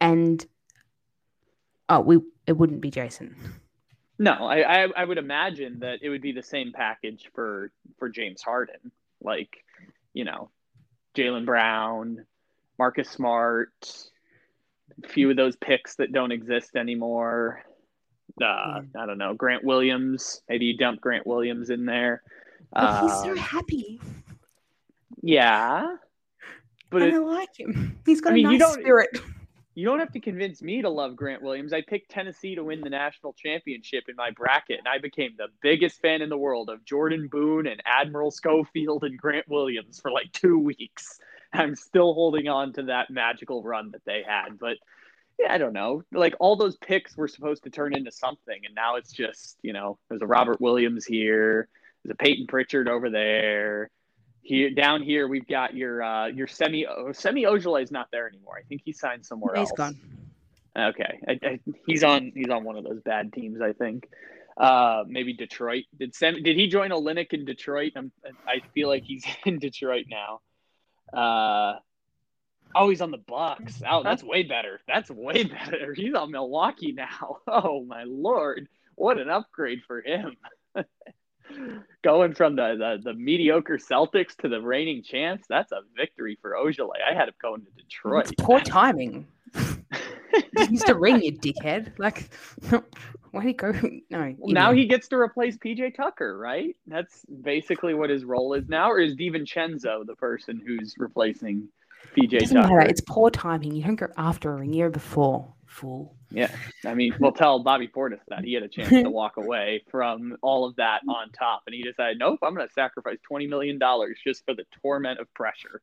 and 0.00 0.44
oh, 1.90 2.00
we 2.00 2.20
it 2.46 2.56
wouldn't 2.56 2.80
be 2.80 2.90
Jason. 2.90 3.36
No, 4.18 4.32
I, 4.32 4.84
I 4.84 4.88
I 4.96 5.04
would 5.04 5.18
imagine 5.18 5.80
that 5.80 5.98
it 6.02 6.08
would 6.08 6.22
be 6.22 6.32
the 6.32 6.42
same 6.42 6.72
package 6.72 7.28
for 7.34 7.70
for 7.98 8.08
James 8.08 8.40
Harden, 8.40 8.92
like 9.20 9.62
you 10.14 10.24
know, 10.24 10.48
Jaylen 11.14 11.44
Brown, 11.44 12.24
Marcus 12.78 13.10
Smart, 13.10 13.70
a 15.04 15.08
few 15.08 15.28
of 15.30 15.36
those 15.36 15.56
picks 15.56 15.96
that 15.96 16.12
don't 16.12 16.32
exist 16.32 16.76
anymore. 16.76 17.62
Uh, 18.40 18.80
I 18.98 19.06
don't 19.06 19.18
know, 19.18 19.34
Grant 19.34 19.64
Williams. 19.64 20.40
Maybe 20.48 20.64
you 20.66 20.76
dump 20.78 21.00
Grant 21.02 21.26
Williams 21.26 21.68
in 21.68 21.84
there. 21.84 22.22
But 22.72 23.02
he's 23.02 23.12
so 23.22 23.30
Um, 23.32 23.36
happy, 23.36 24.00
yeah, 25.22 25.96
but 26.90 27.02
it, 27.02 27.14
I 27.14 27.18
like 27.18 27.58
him. 27.58 27.98
He's 28.06 28.20
got 28.20 28.32
I 28.32 28.34
mean, 28.36 28.46
a 28.46 28.52
you 28.52 28.58
nice 28.58 28.68
don't- 28.74 28.80
spirit. 28.82 29.18
You 29.74 29.86
don't 29.86 30.00
have 30.00 30.12
to 30.12 30.20
convince 30.20 30.60
me 30.60 30.82
to 30.82 30.90
love 30.90 31.16
Grant 31.16 31.40
Williams. 31.40 31.72
I 31.72 31.80
picked 31.80 32.10
Tennessee 32.10 32.54
to 32.56 32.62
win 32.62 32.82
the 32.82 32.90
national 32.90 33.32
championship 33.32 34.04
in 34.06 34.16
my 34.16 34.30
bracket, 34.30 34.78
and 34.80 34.86
I 34.86 34.98
became 34.98 35.30
the 35.38 35.48
biggest 35.62 35.98
fan 36.02 36.20
in 36.20 36.28
the 36.28 36.36
world 36.36 36.68
of 36.68 36.84
Jordan 36.84 37.26
Bone 37.26 37.66
and 37.66 37.82
Admiral 37.86 38.30
Schofield 38.30 39.02
and 39.04 39.16
Grant 39.18 39.48
Williams 39.48 39.98
for 39.98 40.10
like 40.10 40.30
two 40.32 40.58
weeks. 40.58 41.18
I'm 41.54 41.74
still 41.74 42.12
holding 42.12 42.48
on 42.48 42.74
to 42.74 42.82
that 42.82 43.08
magical 43.08 43.62
run 43.62 43.92
that 43.92 44.04
they 44.04 44.22
had. 44.28 44.58
But 44.58 44.76
yeah, 45.38 45.54
I 45.54 45.56
don't 45.56 45.72
know. 45.72 46.02
Like 46.12 46.34
all 46.38 46.54
those 46.56 46.76
picks 46.76 47.16
were 47.16 47.26
supposed 47.28 47.62
to 47.64 47.70
turn 47.70 47.94
into 47.96 48.12
something, 48.12 48.60
and 48.66 48.74
now 48.74 48.96
it's 48.96 49.10
just, 49.10 49.56
you 49.62 49.72
know, 49.72 49.98
there's 50.10 50.20
a 50.20 50.26
Robert 50.26 50.60
Williams 50.60 51.06
here, 51.06 51.68
there's 52.04 52.12
a 52.12 52.16
Payton 52.16 52.46
Pritchard 52.46 52.88
over 52.88 53.10
there. 53.10 53.90
Here 54.44 54.70
down 54.70 55.02
here 55.02 55.28
we've 55.28 55.46
got 55.46 55.74
your 55.74 56.02
uh 56.02 56.26
your 56.26 56.48
semi 56.48 56.84
semi 57.12 57.44
Ojeleye 57.44 57.84
is 57.84 57.92
not 57.92 58.08
there 58.10 58.26
anymore. 58.26 58.54
I 58.58 58.62
think 58.62 58.82
he 58.84 58.92
signed 58.92 59.24
somewhere 59.24 59.54
He's 59.54 59.70
else. 59.70 59.70
He's 59.70 59.76
gone. 59.76 59.98
Okay, 60.76 61.20
I, 61.28 61.38
I, 61.44 61.60
he's 61.86 62.02
on 62.02 62.32
he's 62.34 62.48
on 62.48 62.64
one 62.64 62.76
of 62.76 62.84
those 62.84 63.00
bad 63.02 63.32
teams. 63.32 63.60
I 63.60 63.72
think. 63.72 64.08
Uh, 64.56 65.04
maybe 65.06 65.32
Detroit. 65.32 65.84
Did 65.98 66.14
Sem, 66.14 66.42
did 66.42 66.56
he 66.56 66.66
join 66.68 66.90
Olynyk 66.90 67.32
in 67.32 67.44
Detroit? 67.44 67.92
I'm, 67.96 68.12
I 68.46 68.60
feel 68.74 68.88
like 68.88 69.02
he's 69.04 69.24
in 69.46 69.58
Detroit 69.58 70.06
now. 70.10 70.40
Uh, 71.18 71.78
oh, 72.74 72.88
he's 72.88 73.00
on 73.00 73.10
the 73.10 73.18
Bucks. 73.18 73.82
Oh, 73.88 74.02
that's 74.02 74.22
way 74.22 74.42
better. 74.42 74.80
That's 74.86 75.10
way 75.10 75.44
better. 75.68 75.94
He's 75.94 76.14
on 76.14 76.30
Milwaukee 76.30 76.92
now. 76.92 77.38
Oh 77.48 77.84
my 77.84 78.04
lord, 78.04 78.68
what 78.94 79.18
an 79.18 79.28
upgrade 79.28 79.82
for 79.86 80.00
him. 80.00 80.36
Going 82.02 82.34
from 82.34 82.56
the, 82.56 82.76
the 82.76 83.12
the 83.12 83.14
mediocre 83.14 83.78
Celtics 83.78 84.36
to 84.38 84.48
the 84.48 84.60
reigning 84.60 85.02
champs, 85.02 85.46
that's 85.48 85.72
a 85.72 85.80
victory 85.96 86.38
for 86.40 86.52
Ojeleye. 86.52 86.90
I 87.08 87.14
had 87.14 87.28
him 87.28 87.34
going 87.40 87.62
to 87.62 87.70
Detroit. 87.82 88.24
It's 88.24 88.42
poor 88.42 88.60
timing. 88.60 89.26
He 90.56 90.64
used 90.70 90.86
to 90.86 90.94
ring 90.94 91.22
you, 91.22 91.32
dickhead. 91.38 91.92
Like, 91.98 92.30
why 93.30 93.42
did 93.42 93.48
he 93.48 93.52
go? 93.52 93.72
No. 94.10 94.34
Well, 94.38 94.52
now 94.52 94.72
he 94.72 94.86
gets 94.86 95.08
to 95.08 95.16
replace 95.16 95.56
PJ 95.56 95.94
Tucker, 95.94 96.38
right? 96.38 96.76
That's 96.86 97.24
basically 97.42 97.94
what 97.94 98.10
his 98.10 98.24
role 98.24 98.54
is 98.54 98.68
now, 98.68 98.90
or 98.90 99.00
is 99.00 99.14
DiVincenzo 99.14 100.06
the 100.06 100.16
person 100.16 100.62
who's 100.64 100.94
replacing 100.98 101.68
PJ 102.16 102.48
Tucker? 102.48 102.54
matter. 102.54 102.80
It's 102.80 103.02
poor 103.06 103.30
timing. 103.30 103.74
You 103.74 103.84
don't 103.84 103.96
go 103.96 104.08
after 104.16 104.52
a 104.52 104.56
ring 104.56 104.72
year 104.72 104.90
before. 104.90 105.52
Fool. 105.66 106.14
Yeah, 106.34 106.50
I 106.86 106.94
mean, 106.94 107.14
we'll 107.20 107.32
tell 107.32 107.58
Bobby 107.62 107.88
Portis 107.88 108.20
that 108.28 108.44
he 108.44 108.54
had 108.54 108.62
a 108.62 108.68
chance 108.68 108.88
to 108.90 109.10
walk 109.10 109.36
away 109.36 109.84
from 109.90 110.36
all 110.42 110.64
of 110.64 110.76
that 110.76 111.02
on 111.08 111.30
top, 111.30 111.62
and 111.66 111.74
he 111.74 111.82
decided, 111.82 112.18
nope, 112.18 112.38
I'm 112.42 112.54
going 112.54 112.66
to 112.66 112.72
sacrifice 112.72 113.18
twenty 113.22 113.46
million 113.46 113.78
dollars 113.78 114.18
just 114.24 114.44
for 114.46 114.54
the 114.54 114.64
torment 114.80 115.20
of 115.20 115.32
pressure. 115.34 115.82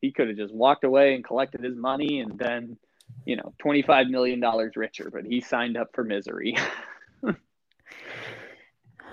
He 0.00 0.12
could 0.12 0.28
have 0.28 0.36
just 0.36 0.54
walked 0.54 0.84
away 0.84 1.14
and 1.14 1.24
collected 1.24 1.62
his 1.64 1.76
money, 1.76 2.20
and 2.20 2.38
then, 2.38 2.76
you 3.24 3.36
know, 3.36 3.52
twenty 3.58 3.82
five 3.82 4.06
million 4.08 4.38
dollars 4.40 4.76
richer. 4.76 5.10
But 5.12 5.24
he 5.24 5.40
signed 5.40 5.76
up 5.76 5.88
for 5.94 6.04
misery. 6.04 6.56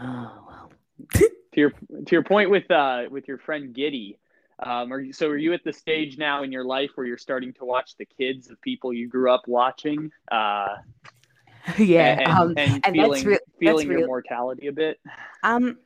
Oh 0.04 0.32
well. 0.48 0.72
to 1.12 1.28
your 1.54 1.70
to 1.72 2.12
your 2.12 2.24
point 2.24 2.50
with 2.50 2.70
uh 2.72 3.04
with 3.12 3.28
your 3.28 3.38
friend 3.38 3.76
Giddey, 3.76 4.18
um, 4.62 4.94
are 4.94 5.00
you, 5.00 5.14
so 5.14 5.28
are 5.28 5.38
you 5.38 5.54
at 5.54 5.64
the 5.64 5.74
stage 5.74 6.18
now 6.18 6.44
in 6.44 6.52
your 6.52 6.64
life 6.64 6.92
where 6.96 7.08
you're 7.08 7.18
starting 7.18 7.54
to 7.54 7.66
watch 7.66 7.96
the 7.98 8.06
kids 8.06 8.50
of 8.50 8.62
people 8.62 8.94
you 8.94 9.08
grew 9.08 9.32
up 9.32 9.48
watching, 9.48 10.12
uh, 10.32 10.76
yeah. 11.78 12.20
and, 12.20 12.28
um, 12.28 12.54
and, 12.58 12.84
feeling 12.86 13.12
that's 13.12 13.26
real. 13.26 13.40
feeling 13.60 13.88
your 13.88 13.98
real. 14.00 14.08
mortality 14.08 14.68
a 14.68 14.72
bit? 14.72 15.00
Um, 15.44 15.78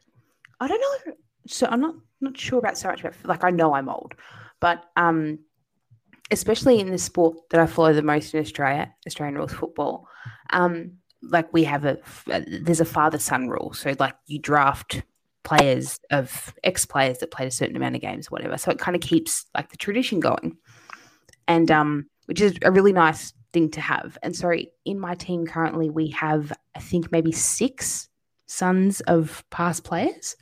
I 0.59 0.67
don't 0.67 0.81
know. 0.81 1.13
So 1.47 1.67
I'm 1.69 1.81
not 1.81 1.95
not 2.21 2.37
sure 2.37 2.59
about 2.59 2.77
so 2.77 2.89
much 2.89 3.01
about 3.01 3.15
like 3.23 3.43
I 3.43 3.49
know 3.49 3.73
I'm 3.73 3.89
old, 3.89 4.15
but 4.59 4.85
um, 4.95 5.39
especially 6.31 6.79
in 6.79 6.91
the 6.91 6.97
sport 6.97 7.37
that 7.51 7.59
I 7.59 7.65
follow 7.65 7.93
the 7.93 8.01
most 8.01 8.33
in 8.33 8.41
Australia, 8.41 8.93
Australian 9.07 9.37
rules 9.37 9.53
football. 9.53 10.07
Um, 10.51 10.93
like 11.21 11.51
we 11.53 11.63
have 11.63 11.85
a 11.85 11.97
there's 12.47 12.81
a 12.81 12.85
father 12.85 13.19
son 13.19 13.47
rule, 13.47 13.73
so 13.73 13.93
like 13.99 14.15
you 14.27 14.39
draft 14.39 15.03
players 15.45 15.99
of 16.11 16.53
ex 16.63 16.85
players 16.85 17.19
that 17.19 17.31
played 17.31 17.47
a 17.47 17.51
certain 17.51 17.77
amount 17.77 17.95
of 17.95 18.01
games, 18.01 18.27
or 18.27 18.31
whatever. 18.31 18.57
So 18.57 18.71
it 18.71 18.79
kind 18.79 18.95
of 18.95 19.01
keeps 19.01 19.45
like 19.55 19.69
the 19.69 19.77
tradition 19.77 20.19
going, 20.19 20.57
and 21.47 21.71
um, 21.71 22.07
which 22.25 22.41
is 22.41 22.57
a 22.63 22.71
really 22.71 22.91
nice 22.91 23.31
thing 23.53 23.69
to 23.71 23.79
have. 23.81 24.17
And 24.21 24.35
so 24.35 24.51
in 24.83 24.99
my 24.99 25.15
team 25.15 25.45
currently, 25.45 25.89
we 25.89 26.09
have 26.09 26.51
I 26.75 26.79
think 26.79 27.11
maybe 27.11 27.31
six 27.31 28.09
sons 28.47 28.99
of 29.01 29.43
past 29.49 29.85
players, 29.85 30.35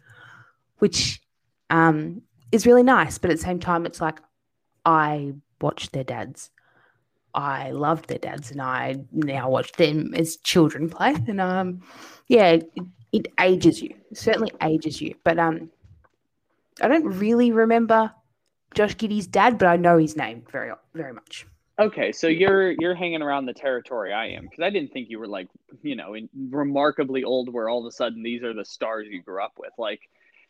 which 0.80 1.22
um, 1.70 2.22
is 2.52 2.66
really 2.66 2.84
nice. 2.84 3.20
But 3.20 3.30
at 3.30 3.38
the 3.38 3.44
same 3.44 3.60
time, 3.60 3.86
it's 3.86 4.02
like 4.02 4.20
I 4.86 5.34
watched 5.62 5.92
their 5.92 6.04
dads. 6.04 6.50
I 7.36 7.72
loved 7.72 8.08
their 8.08 8.20
dads, 8.20 8.52
and 8.52 8.62
I 8.62 8.98
now 9.12 9.50
watch 9.50 9.72
them 9.74 10.14
as 10.16 10.38
children 10.38 10.90
play. 10.90 11.16
And 11.28 11.42
um, 11.42 11.82
yeah, 12.28 12.60
it, 13.14 13.28
ages 13.40 13.82
you. 13.82 13.96
It 14.12 14.18
certainly 14.18 14.52
ages 14.62 15.02
you. 15.02 15.16
But 15.24 15.40
um, 15.40 15.70
I 16.82 16.88
don't 16.88 17.06
really 17.06 17.52
remember 17.52 18.12
Josh 18.74 18.98
Giddey's 18.98 19.28
dad, 19.28 19.58
but 19.58 19.68
I 19.68 19.78
know 19.78 19.98
his 19.98 20.18
name 20.18 20.44
very 20.52 20.74
very 20.94 21.14
much. 21.14 21.46
Okay, 21.80 22.12
so 22.12 22.28
you're 22.28 22.72
you're 22.72 22.96
hanging 22.96 23.22
around 23.22 23.46
the 23.46 23.54
territory 23.54 24.14
I 24.14 24.28
am 24.28 24.44
because 24.44 24.62
I 24.62 24.70
didn't 24.70 24.92
think 24.92 25.10
you 25.10 25.20
were 25.20 25.28
like 25.28 25.48
you 25.82 25.96
know 25.96 26.14
in, 26.16 26.30
remarkably 26.50 27.24
old 27.24 27.52
where 27.52 27.70
all 27.70 27.80
of 27.80 27.86
a 27.86 27.92
sudden 27.92 28.22
these 28.22 28.44
are 28.44 28.54
the 28.54 28.66
stars 28.66 29.08
you 29.10 29.22
grew 29.22 29.44
up 29.44 29.54
with. 29.58 29.72
Like, 29.78 30.02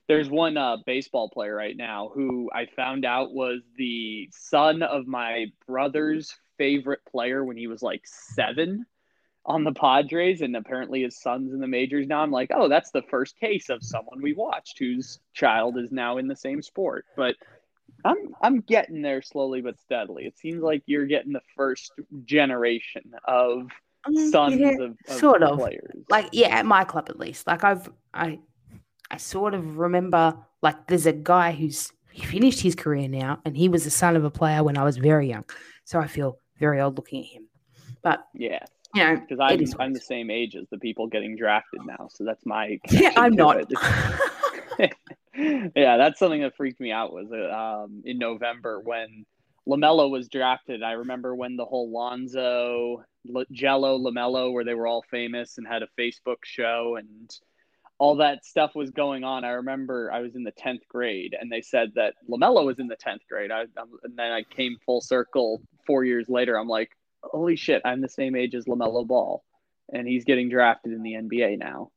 there's 0.08 0.30
one 0.30 0.58
uh, 0.58 0.78
baseball 0.86 1.30
player 1.30 1.56
right 1.56 1.78
now 1.78 2.12
who 2.14 2.50
I 2.54 2.66
found 2.76 3.06
out 3.06 3.34
was 3.34 3.62
the 3.78 4.30
son 4.32 4.84
of 4.84 5.08
my 5.08 5.48
brother's 5.68 6.36
favorite 6.58 7.02
player 7.10 7.44
when 7.44 7.58
he 7.58 7.68
was 7.68 7.82
like 7.82 8.02
seven 8.06 8.86
on 9.46 9.64
the 9.64 9.74
Padres, 9.74 10.42
and 10.42 10.56
apparently 10.56 11.04
his 11.04 11.20
son's 11.20 11.54
in 11.54 11.60
the 11.60 11.68
majors 11.68 12.08
now. 12.08 12.22
I'm 12.22 12.32
like, 12.32 12.52
oh, 12.54 12.70
that's 12.70 12.92
the 12.92 13.02
first 13.04 13.38
case 13.40 13.70
of 13.70 13.84
someone 13.84 14.22
we 14.22 14.34
watched 14.34 14.80
whose 14.80 15.20
child 15.34 15.78
is 15.78 15.92
now 15.92 16.18
in 16.18 16.28
the 16.28 16.36
same 16.36 16.62
sport, 16.62 17.06
but. 17.16 17.36
I'm 18.06 18.18
I'm 18.42 18.60
getting 18.60 19.02
there 19.02 19.22
slowly 19.22 19.62
but 19.62 19.80
steadily. 19.80 20.26
It 20.26 20.38
seems 20.38 20.62
like 20.62 20.84
you're 20.88 21.06
getting 21.06 21.32
the 21.32 21.40
first 21.56 21.94
generation 22.26 23.14
of 23.26 23.70
Mm, 24.06 24.32
sons 24.32 24.60
yeah, 24.60 24.72
of, 24.72 24.98
of 25.08 25.18
sort 25.18 25.44
of. 25.44 25.58
players. 25.58 26.04
like 26.10 26.28
yeah 26.34 26.48
at 26.50 26.66
my 26.66 26.84
club 26.84 27.06
at 27.10 27.18
least 27.18 27.48
like 27.48 27.64
i've 27.64 27.90
i 28.14 28.38
i 29.10 29.16
sort 29.16 29.54
of 29.54 29.78
remember 29.78 30.36
like 30.62 30.88
there's 30.88 31.06
a 31.06 31.14
guy 31.14 31.54
who's 31.54 31.90
he 32.12 32.22
finished 32.26 32.60
his 32.60 32.76
career 32.76 33.08
now 33.08 33.40
and 33.46 33.56
he 33.56 33.70
was 33.70 33.86
the 33.86 33.90
son 33.90 34.18
of 34.18 34.26
a 34.26 34.30
player 34.30 34.62
when 34.62 34.78
i 34.78 34.84
was 34.84 34.98
very 34.98 35.30
young 35.30 35.46
so 35.86 36.02
i 36.02 36.08
feel 36.08 36.38
very 36.60 36.82
old 36.82 36.98
looking 36.98 37.24
at 37.24 37.30
him 37.30 37.48
but 38.02 38.26
yeah, 38.34 38.60
you 38.94 39.04
know 39.04 39.16
because 39.20 39.40
I'm 39.40 39.54
it 39.54 39.62
is 39.62 39.74
what 39.74 39.86
I'm 39.86 39.94
the 39.94 40.00
same 40.00 40.30
age 40.30 40.56
as 40.56 40.68
the 40.70 40.78
people 40.78 41.08
getting 41.08 41.36
drafted 41.36 41.82
now, 41.86 42.10
so 42.12 42.24
that's 42.24 42.46
my 42.46 42.80
yeah 42.90 43.12
i'm 43.16 43.34
not 43.34 43.58
yeah, 45.36 45.98
that's 45.98 46.20
something 46.20 46.42
that 46.42 46.56
freaked 46.56 46.80
me 46.80 46.92
out 46.92 47.14
was 47.14 47.32
uh, 47.32 47.84
um, 47.84 48.02
in 48.06 48.18
November 48.18 48.80
when 48.80 49.26
LaMelo 49.68 50.10
was 50.10 50.28
drafted. 50.30 50.84
I 50.84 50.92
remember 50.94 51.36
when 51.36 51.56
the 51.56 51.66
whole 51.66 51.92
Lonzo, 51.92 53.04
L- 53.36 53.46
Jello, 53.52 53.98
LaMelo, 53.98 54.52
where 54.52 54.64
they 54.64 54.74
were 54.74 54.88
all 54.88 55.04
famous 55.10 55.58
and 55.58 55.68
had 55.68 55.84
a 55.84 55.88
Facebook 56.00 56.44
show 56.44 56.98
and 56.98 57.32
all 57.98 58.16
that 58.18 58.46
stuff 58.46 58.76
was 58.76 58.92
going 58.92 59.24
on. 59.24 59.46
I 59.46 59.52
remember 59.52 60.12
I 60.12 60.20
was 60.20 60.36
in 60.36 60.44
the 60.44 60.52
tenth 60.52 60.82
grade 60.88 61.36
and 61.40 61.52
they 61.52 61.62
said 61.62 61.94
that 61.96 62.16
LaMelo 62.30 62.66
was 62.66 62.80
in 62.80 62.88
the 62.88 62.96
tenth 62.96 63.22
grade. 63.30 63.52
I, 63.52 63.62
I 63.62 63.84
and 64.04 64.18
then 64.18 64.32
I 64.32 64.44
came 64.44 64.78
full 64.86 65.02
circle 65.02 65.62
four 65.88 66.04
years 66.04 66.28
later. 66.28 66.58
I'm 66.58 66.68
like, 66.68 66.92
holy 67.24 67.56
shit, 67.56 67.82
I'm 67.86 68.02
the 68.02 68.10
same 68.10 68.36
age 68.36 68.56
as 68.56 68.66
LaMelo 68.66 69.06
Ball, 69.08 69.44
and 69.92 70.08
he's 70.08 70.26
getting 70.26 70.50
drafted 70.50 70.94
in 70.94 71.04
the 71.04 71.14
NBA 71.14 71.58
now. 71.60 71.92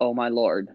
Oh 0.00 0.14
my 0.14 0.28
lord, 0.28 0.68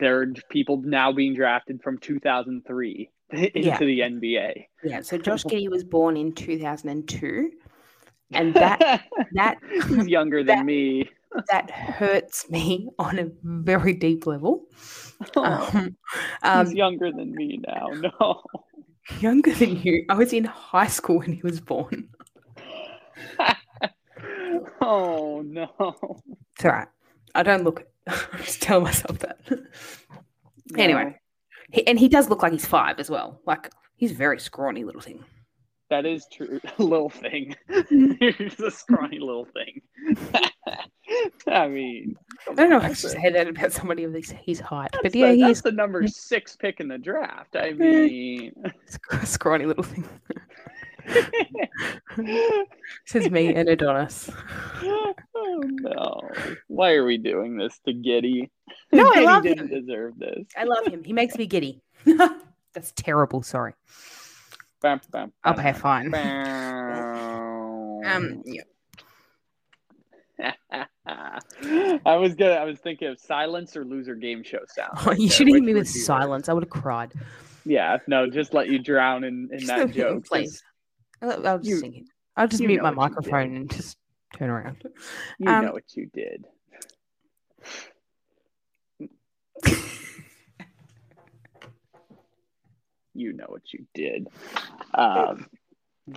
there 0.00 0.20
are 0.22 0.26
people 0.50 0.78
now 0.82 1.12
being 1.12 1.34
drafted 1.34 1.82
from 1.82 1.98
2003 1.98 3.10
into 3.32 3.60
Yeah. 3.60 3.78
the 3.78 4.00
NBA. 4.00 4.64
yeah 4.84 5.00
so 5.02 5.18
josh 5.18 5.44
Giddey 5.44 5.68
was 5.68 5.84
born 5.84 6.16
in 6.16 6.32
2002 6.32 7.50
and 8.32 8.54
that 8.62 9.02
that 9.34 9.58
he's 9.88 10.06
younger 10.08 10.38
than 10.42 10.58
that- 10.58 10.64
me. 10.66 11.10
that 11.50 11.70
hurts 11.70 12.48
me 12.48 12.88
on 12.98 13.18
a 13.18 13.28
very 13.42 13.92
deep 13.92 14.26
level 14.26 14.64
Oh, 15.36 15.42
um, 15.74 15.84
he's 15.84 16.70
um, 16.70 16.76
younger 16.76 17.10
than 17.12 17.34
me 17.34 17.60
now. 17.66 17.88
No. 17.90 18.42
younger 19.20 19.52
than 19.52 19.76
you 19.82 20.04
i 20.08 20.14
was 20.14 20.32
in 20.32 20.44
high 20.44 20.86
school 20.86 21.18
when 21.18 21.32
he 21.32 21.42
was 21.42 21.60
born 21.60 22.08
oh 24.80 25.42
no. 25.44 25.70
It's 26.56 26.64
all 26.64 26.72
right. 26.72 26.88
I 27.34 27.42
don't 27.42 27.64
look 27.64 27.80
it. 27.80 27.90
I 28.06 28.38
just 28.38 28.62
tell 28.62 28.80
myself 28.80 29.18
that. 29.20 29.38
Anyway. 30.76 31.18
He, 31.70 31.86
and 31.86 31.98
he 31.98 32.08
does 32.08 32.28
look 32.30 32.42
like 32.42 32.52
he's 32.52 32.66
five 32.66 32.98
as 32.98 33.10
well. 33.10 33.40
Like 33.46 33.70
he's 33.96 34.12
a 34.12 34.14
very 34.14 34.40
scrawny 34.40 34.84
little 34.84 35.02
thing. 35.02 35.24
That 35.90 36.04
is 36.04 36.26
true. 36.30 36.60
little 36.78 37.08
thing. 37.08 37.56
He's 37.88 38.60
a 38.60 38.70
scrawny 38.70 39.18
little 39.18 39.46
thing. 39.46 39.80
I 41.46 41.66
mean, 41.68 42.14
I 42.50 42.54
don't 42.54 42.70
know 42.70 42.78
I 42.78 42.92
should 42.92 43.10
say 43.10 43.30
that 43.30 43.48
about 43.48 43.72
somebody 43.72 44.04
of 44.04 44.12
his, 44.12 44.30
his 44.30 44.60
height, 44.60 44.90
That's 44.92 45.02
but 45.02 45.14
yeah, 45.14 45.32
he's 45.32 45.62
the 45.62 45.72
number 45.72 46.06
six 46.06 46.56
pick 46.56 46.80
in 46.80 46.88
the 46.88 46.98
draft. 46.98 47.56
I 47.56 47.72
mean, 47.72 48.52
scrawny 49.24 49.64
little 49.64 49.84
thing. 49.84 50.06
Says 53.06 53.30
me 53.30 53.54
and 53.54 53.68
Adonis. 53.68 54.30
oh 54.82 55.14
no! 55.34 56.30
Why 56.66 56.92
are 56.94 57.04
we 57.04 57.18
doing 57.18 57.56
this 57.56 57.78
to 57.86 57.92
Giddey? 57.92 58.50
No, 58.92 59.10
I 59.14 59.20
love 59.20 59.42
didn't 59.42 59.70
him. 59.70 59.80
deserve 59.80 60.18
this. 60.18 60.46
I 60.56 60.64
love 60.64 60.86
him. 60.86 61.04
He 61.04 61.12
makes 61.12 61.36
me 61.36 61.46
giddy. 61.46 61.80
That's 62.74 62.92
terrible. 62.96 63.42
Sorry. 63.42 63.74
Bam, 64.80 65.00
bam, 65.10 65.32
I'll 65.44 65.54
bam, 65.54 65.66
a 65.66 65.74
fine. 65.74 66.14
Um, 68.04 68.42
yeah. 68.46 68.62
I 72.06 72.16
was 72.16 72.34
gonna. 72.34 72.52
I 72.52 72.64
was 72.64 72.78
thinking 72.78 73.08
of 73.08 73.18
silence 73.18 73.76
or 73.76 73.84
loser 73.84 74.14
game 74.14 74.42
show 74.44 74.60
sound. 74.68 75.04
right 75.06 75.18
you 75.20 75.28
should 75.28 75.48
have 75.48 75.56
hit 75.56 75.64
me 75.64 75.74
with 75.74 75.88
silence. 75.88 76.48
I 76.48 76.52
would 76.52 76.62
have 76.62 76.70
cried. 76.70 77.12
Yeah, 77.64 77.98
no, 78.06 78.30
just 78.30 78.54
let 78.54 78.68
you 78.68 78.78
drown 78.78 79.24
in, 79.24 79.48
in 79.52 79.66
that 79.66 79.90
joke. 79.90 80.26
please. 80.26 80.62
I'll, 81.22 81.46
I'll 81.46 81.58
just 81.58 81.68
You- 81.70 81.78
sing 81.80 81.94
it. 81.94 82.04
I'll 82.36 82.46
just 82.48 82.62
mute 82.62 82.82
my 82.82 82.90
microphone 82.92 83.56
and 83.56 83.70
just 83.70 83.96
turn 84.36 84.48
around. 84.48 84.82
You 85.40 85.50
Um, 85.50 85.64
know 85.64 85.72
what 85.72 85.84
you 85.96 86.06
did. 86.14 86.44
you 93.14 93.32
know 93.32 93.46
what 93.48 93.72
you 93.72 93.86
did. 93.94 94.28
Um, 94.94 95.46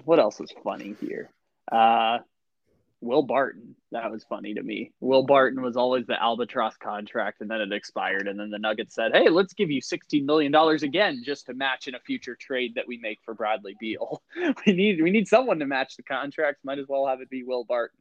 what 0.06 0.20
else 0.20 0.40
is 0.40 0.52
funny 0.64 0.96
here? 1.02 1.30
Uh, 1.72 2.20
Will 3.02 3.24
Barton. 3.24 3.76
That 3.92 4.12
was 4.12 4.24
funny 4.24 4.54
to 4.54 4.62
me. 4.62 4.92
Will 5.00 5.24
Barton 5.24 5.62
was 5.62 5.76
always 5.76 6.06
the 6.06 6.22
albatross 6.22 6.78
contract, 6.78 7.42
and 7.42 7.50
then 7.50 7.60
it 7.60 7.74
expired, 7.74 8.28
and 8.28 8.40
then 8.40 8.52
the 8.52 8.60
Nuggets 8.60 8.94
said, 8.94 9.12
"Hey, 9.14 9.30
let's 9.30 9.54
give 9.54 9.72
you 9.72 9.82
sixteen 9.82 10.26
million 10.26 10.52
dollars 10.52 10.84
again, 10.84 11.24
just 11.26 11.48
to 11.48 11.54
match 11.54 11.88
in 11.88 11.96
a 11.96 12.00
future 12.00 12.36
trade 12.36 12.76
that 12.76 12.88
we 12.88 12.98
make 12.98 13.20
for 13.26 13.34
Bradley 13.34 13.76
Beal. 13.80 14.22
we 14.66 14.74
need 14.74 15.02
we 15.02 15.10
need 15.10 15.28
someone 15.28 15.60
to 15.60 15.66
match 15.66 15.98
the 15.98 16.04
contracts. 16.04 16.64
Might 16.64 16.80
as 16.80 16.88
well 16.88 17.08
have 17.08 17.22
it 17.22 17.30
be 17.30 17.44
Will 17.44 17.64
Barton." 17.64 18.00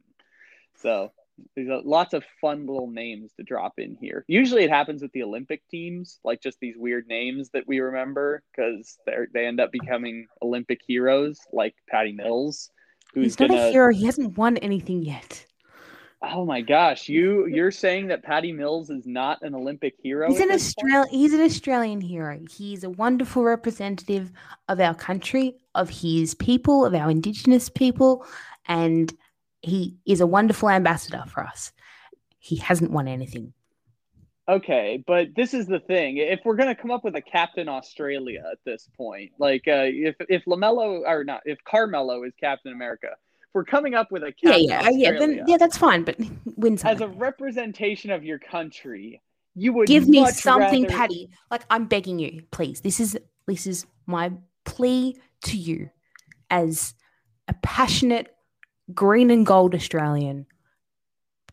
So 0.77 1.11
there's 1.55 1.83
lots 1.83 2.13
of 2.13 2.23
fun 2.39 2.67
little 2.67 2.89
names 2.89 3.31
to 3.37 3.43
drop 3.43 3.79
in 3.79 3.95
here. 3.99 4.23
Usually, 4.27 4.63
it 4.63 4.69
happens 4.69 5.01
with 5.01 5.11
the 5.13 5.23
Olympic 5.23 5.67
teams, 5.69 6.19
like 6.23 6.41
just 6.41 6.59
these 6.59 6.77
weird 6.77 7.07
names 7.07 7.49
that 7.49 7.67
we 7.67 7.79
remember 7.79 8.43
because 8.51 8.99
they 9.05 9.15
they 9.33 9.45
end 9.47 9.59
up 9.59 9.71
becoming 9.71 10.27
Olympic 10.41 10.81
heroes, 10.85 11.39
like 11.51 11.75
Patty 11.89 12.11
Mills. 12.11 12.69
Who's 13.13 13.23
He's 13.25 13.39
not 13.39 13.49
gonna, 13.49 13.67
a 13.67 13.71
hero. 13.71 13.93
He 13.93 14.05
hasn't 14.05 14.37
won 14.37 14.57
anything 14.57 15.03
yet. 15.03 15.45
Oh 16.23 16.45
my 16.45 16.61
gosh, 16.61 17.09
you 17.09 17.47
you're 17.47 17.71
saying 17.71 18.07
that 18.07 18.23
Patty 18.23 18.51
Mills 18.51 18.91
is 18.91 19.07
not 19.07 19.41
an 19.41 19.55
Olympic 19.55 19.95
hero? 20.03 20.29
He's 20.29 20.39
an? 20.39 20.51
Australian. 20.51 21.09
He's 21.09 21.33
an 21.33 21.41
Australian 21.41 21.99
hero. 21.99 22.39
He's 22.49 22.83
a 22.83 22.91
wonderful 22.91 23.43
representative 23.43 24.31
of 24.67 24.79
our 24.79 24.93
country, 24.93 25.55
of 25.73 25.89
his 25.89 26.35
people, 26.35 26.85
of 26.85 26.93
our 26.93 27.09
Indigenous 27.09 27.69
people, 27.69 28.25
and 28.67 29.11
he 29.61 29.97
is 30.05 30.21
a 30.21 30.27
wonderful 30.27 30.69
ambassador 30.69 31.23
for 31.27 31.43
us. 31.43 31.71
He 32.37 32.57
hasn't 32.57 32.91
won 32.91 33.07
anything. 33.07 33.53
Okay, 34.51 35.01
but 35.07 35.29
this 35.33 35.53
is 35.53 35.65
the 35.65 35.79
thing. 35.79 36.17
If 36.17 36.41
we're 36.43 36.57
gonna 36.57 36.75
come 36.75 36.91
up 36.91 37.05
with 37.05 37.15
a 37.15 37.21
Captain 37.21 37.69
Australia 37.69 38.43
at 38.51 38.57
this 38.65 38.89
point, 38.97 39.31
like 39.39 39.63
uh, 39.65 39.87
if 39.87 40.15
if 40.27 40.43
LaMelo 40.43 41.03
or 41.07 41.23
not, 41.23 41.41
if 41.45 41.57
Carmelo 41.63 42.23
is 42.23 42.33
Captain 42.37 42.73
America, 42.73 43.07
if 43.11 43.49
we're 43.53 43.63
coming 43.63 43.93
up 43.93 44.11
with 44.11 44.23
a 44.23 44.33
Captain 44.33 44.65
yeah, 44.65 44.81
uh, 44.81 44.89
yeah. 44.89 45.11
Australia 45.11 45.19
Then 45.19 45.45
yeah, 45.47 45.57
that's 45.57 45.77
fine. 45.77 46.03
But 46.03 46.17
win 46.57 46.77
as 46.83 46.99
a 46.99 47.07
representation 47.07 48.11
of 48.11 48.25
your 48.25 48.39
country, 48.39 49.21
you 49.55 49.71
would 49.71 49.87
Give 49.87 50.09
me 50.09 50.25
something, 50.25 50.83
rather- 50.83 50.95
Patty. 50.97 51.29
Like 51.49 51.63
I'm 51.69 51.85
begging 51.85 52.19
you, 52.19 52.43
please. 52.51 52.81
This 52.81 52.99
is 52.99 53.17
this 53.47 53.65
is 53.65 53.85
my 54.05 54.33
plea 54.65 55.15
to 55.43 55.55
you, 55.55 55.89
as 56.49 56.93
a 57.47 57.53
passionate 57.63 58.35
green 58.93 59.31
and 59.31 59.45
gold 59.45 59.73
Australian. 59.75 60.45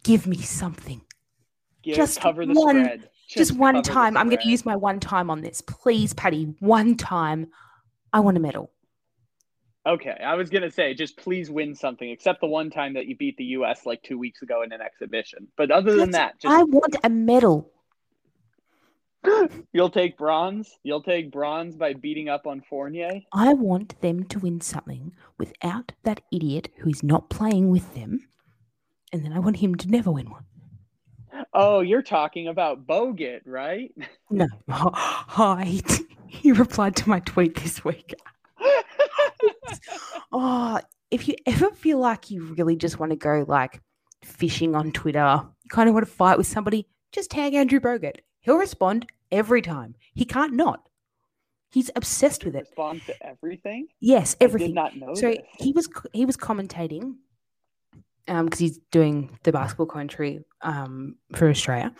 Give 0.03 0.27
me 0.27 0.39
something. 0.39 1.03
Just 1.95 2.21
cover 2.21 2.47
the 2.47 2.55
one- 2.55 2.85
spread. 2.85 3.11
Just, 3.29 3.53
one 3.59 3.83
time. 3.83 4.17
I'm 4.17 4.29
going 4.31 4.41
to 4.41 4.49
use 4.49 4.65
my 4.65 4.75
one 4.75 5.01
time 5.01 5.29
on 5.29 5.43
this. 5.43 5.61
Please, 5.61 6.15
Patty, 6.15 6.55
one 6.61 6.97
time. 6.97 7.49
I 8.11 8.21
want 8.21 8.39
a 8.39 8.41
medal. 8.41 8.71
Okay, 9.87 10.17
I 10.23 10.35
was 10.35 10.51
gonna 10.51 10.71
say 10.71 10.93
just 10.93 11.17
please 11.17 11.51
win 11.51 11.75
something, 11.75 12.11
except 12.11 12.43
the 12.43 12.47
one 12.47 12.69
time 12.69 12.93
that 12.95 13.07
you 13.07 13.17
beat 13.17 13.37
the 13.39 13.45
U.S. 13.45 13.87
like 13.87 14.03
two 14.03 14.19
weeks 14.19 14.43
ago 14.43 14.63
in 14.63 14.73
an 14.73 14.83
exhibition. 14.83 15.49
But 15.57 15.71
other 15.71 15.95
than 15.95 16.11
That's- 16.11 16.35
that, 16.35 16.41
just 16.41 16.55
I 16.55 16.63
want 16.65 16.97
a 17.05 17.09
medal. 17.09 17.71
You'll 19.73 19.91
take 19.91 20.17
bronze. 20.19 20.79
You'll 20.83 21.03
take 21.03 21.33
bronze 21.33 21.75
by 21.75 21.95
beating 21.95 22.29
up 22.29 22.47
on 22.47 22.63
Fournier. 22.69 23.21
I 23.33 23.55
want 23.55 24.01
them 24.01 24.25
to 24.25 24.39
win 24.39 24.61
something 24.61 25.13
without 25.39 25.93
that 26.05 26.21
idiot 26.33 26.69
who 26.79 26.91
is 26.91 27.03
not 27.03 27.31
playing 27.31 27.71
with 27.71 27.95
them. 27.95 28.29
And 29.13 29.25
then 29.25 29.33
I 29.33 29.39
want 29.39 29.57
him 29.57 29.75
to 29.77 29.89
never 29.89 30.11
win 30.11 30.31
one. 30.31 30.45
Oh, 31.55 31.81
you're 31.81 32.03
talking 32.03 32.49
about 32.49 32.87
Bogut, 32.87 33.41
right? 33.45 33.93
No. 34.31 34.47
Hi. 34.69 35.81
He 36.31 36.53
replied 36.53 36.95
to 36.97 37.09
my 37.09 37.21
tweet 37.21 37.55
this 37.57 37.83
week. 37.85 38.15
Oh, 40.31 40.79
if 41.11 41.27
you 41.27 41.35
ever 41.47 41.71
feel 41.71 41.99
like 41.99 42.31
you 42.31 42.55
really 42.55 42.77
just 42.77 42.99
want 42.99 43.11
to 43.11 43.17
go 43.17 43.45
like 43.49 43.81
fishing 44.23 44.75
on 44.75 44.93
Twitter, 44.93 45.41
you 45.65 45.69
kind 45.71 45.89
of 45.89 45.95
want 45.95 46.07
to 46.07 46.13
fight 46.13 46.37
with 46.37 46.47
somebody, 46.47 46.87
just 47.13 47.31
tag 47.31 47.55
Andrew 47.55 47.81
Bogut. 47.81 48.17
He'll 48.41 48.59
respond 48.59 49.07
every 49.33 49.63
time. 49.63 49.95
He 50.15 50.27
can't 50.27 50.53
not. 50.53 50.89
He's 51.71 51.91
obsessed 51.97 52.45
with 52.45 52.55
it. 52.57 52.61
Respond 52.69 53.03
to 53.07 53.27
everything. 53.27 53.87
Yes, 54.01 54.37
I 54.41 54.45
everything. 54.45 54.69
did 54.69 54.75
not 54.75 54.97
know 54.97 55.15
so 55.15 55.29
this. 55.31 55.39
he 55.59 55.73
was 55.73 55.89
he 56.13 56.27
was 56.27 56.37
commentating 56.37 57.15
because 58.29 58.59
he's 58.59 58.79
doing 58.91 59.37
the 59.43 59.53
basketball 59.53 59.87
commentary 59.87 60.45
um 60.63 61.17
for 61.35 61.49
Australia. 61.49 61.93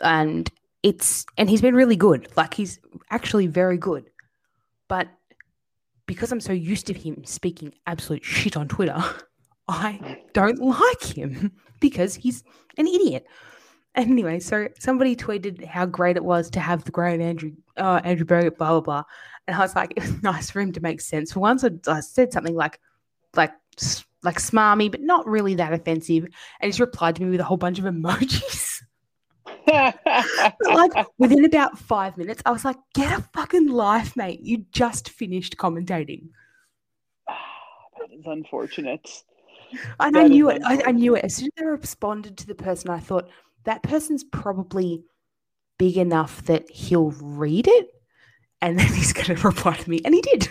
And 0.00 0.50
it's 0.82 1.24
and 1.38 1.48
he's 1.48 1.62
been 1.62 1.74
really 1.74 1.96
good. 1.96 2.28
Like 2.36 2.54
he's 2.54 2.80
actually 3.10 3.46
very 3.46 3.78
good. 3.78 4.10
But 4.88 5.08
because 6.06 6.32
I'm 6.32 6.40
so 6.40 6.52
used 6.52 6.86
to 6.88 6.94
him 6.94 7.24
speaking 7.24 7.72
absolute 7.86 8.24
shit 8.24 8.56
on 8.56 8.68
Twitter 8.68 8.96
I 9.68 10.18
don't 10.32 10.58
like 10.58 11.02
him 11.02 11.52
because 11.80 12.14
he's 12.14 12.42
an 12.76 12.86
idiot. 12.86 13.26
Anyway 13.94 14.40
so 14.40 14.68
somebody 14.78 15.14
tweeted 15.14 15.64
how 15.64 15.86
great 15.86 16.16
it 16.16 16.24
was 16.24 16.50
to 16.50 16.60
have 16.60 16.84
the 16.84 16.90
great 16.90 17.20
Andrew 17.20 17.52
uh, 17.76 18.00
Andrew 18.04 18.26
Bogut 18.26 18.56
blah 18.56 18.70
blah 18.70 18.80
blah. 18.80 19.04
And 19.46 19.56
I 19.56 19.60
was 19.60 19.74
like, 19.74 19.92
it 19.96 20.02
was 20.02 20.22
nice 20.22 20.50
for 20.50 20.60
him 20.60 20.72
to 20.72 20.80
make 20.80 21.00
sense. 21.00 21.32
For 21.32 21.40
once, 21.40 21.64
I, 21.64 21.70
I 21.86 22.00
said 22.00 22.32
something 22.32 22.54
like, 22.54 22.80
like, 23.36 23.52
like 24.22 24.38
smarmy, 24.38 24.90
but 24.90 25.00
not 25.00 25.26
really 25.26 25.54
that 25.56 25.72
offensive. 25.72 26.24
And 26.24 26.68
he's 26.68 26.80
replied 26.80 27.16
to 27.16 27.22
me 27.22 27.30
with 27.30 27.40
a 27.40 27.44
whole 27.44 27.56
bunch 27.56 27.78
of 27.78 27.84
emojis. 27.84 28.82
Like 30.62 30.92
within 31.18 31.44
about 31.44 31.78
five 31.78 32.16
minutes, 32.16 32.42
I 32.44 32.50
was 32.50 32.64
like, 32.64 32.76
get 32.94 33.18
a 33.18 33.22
fucking 33.32 33.68
life, 33.68 34.16
mate. 34.16 34.40
You 34.40 34.64
just 34.72 35.10
finished 35.10 35.56
commentating. 35.56 36.28
that 37.28 38.12
is 38.12 38.26
unfortunate. 38.26 39.22
And 40.00 40.16
I 40.16 40.24
knew 40.24 40.50
it. 40.50 40.62
I, 40.64 40.82
I 40.86 40.92
knew 40.92 41.14
it. 41.14 41.24
As 41.24 41.36
soon 41.36 41.50
as 41.56 41.62
I 41.62 41.66
responded 41.66 42.36
to 42.38 42.46
the 42.46 42.54
person, 42.54 42.90
I 42.90 42.98
thought 42.98 43.28
that 43.64 43.82
person's 43.82 44.24
probably 44.24 45.04
big 45.78 45.96
enough 45.96 46.42
that 46.44 46.70
he'll 46.70 47.12
read 47.12 47.68
it, 47.68 47.88
and 48.60 48.78
then 48.78 48.86
he's 48.94 49.12
going 49.12 49.36
to 49.36 49.46
reply 49.46 49.76
to 49.76 49.90
me, 49.90 50.00
and 50.04 50.14
he 50.14 50.20
did. 50.20 50.48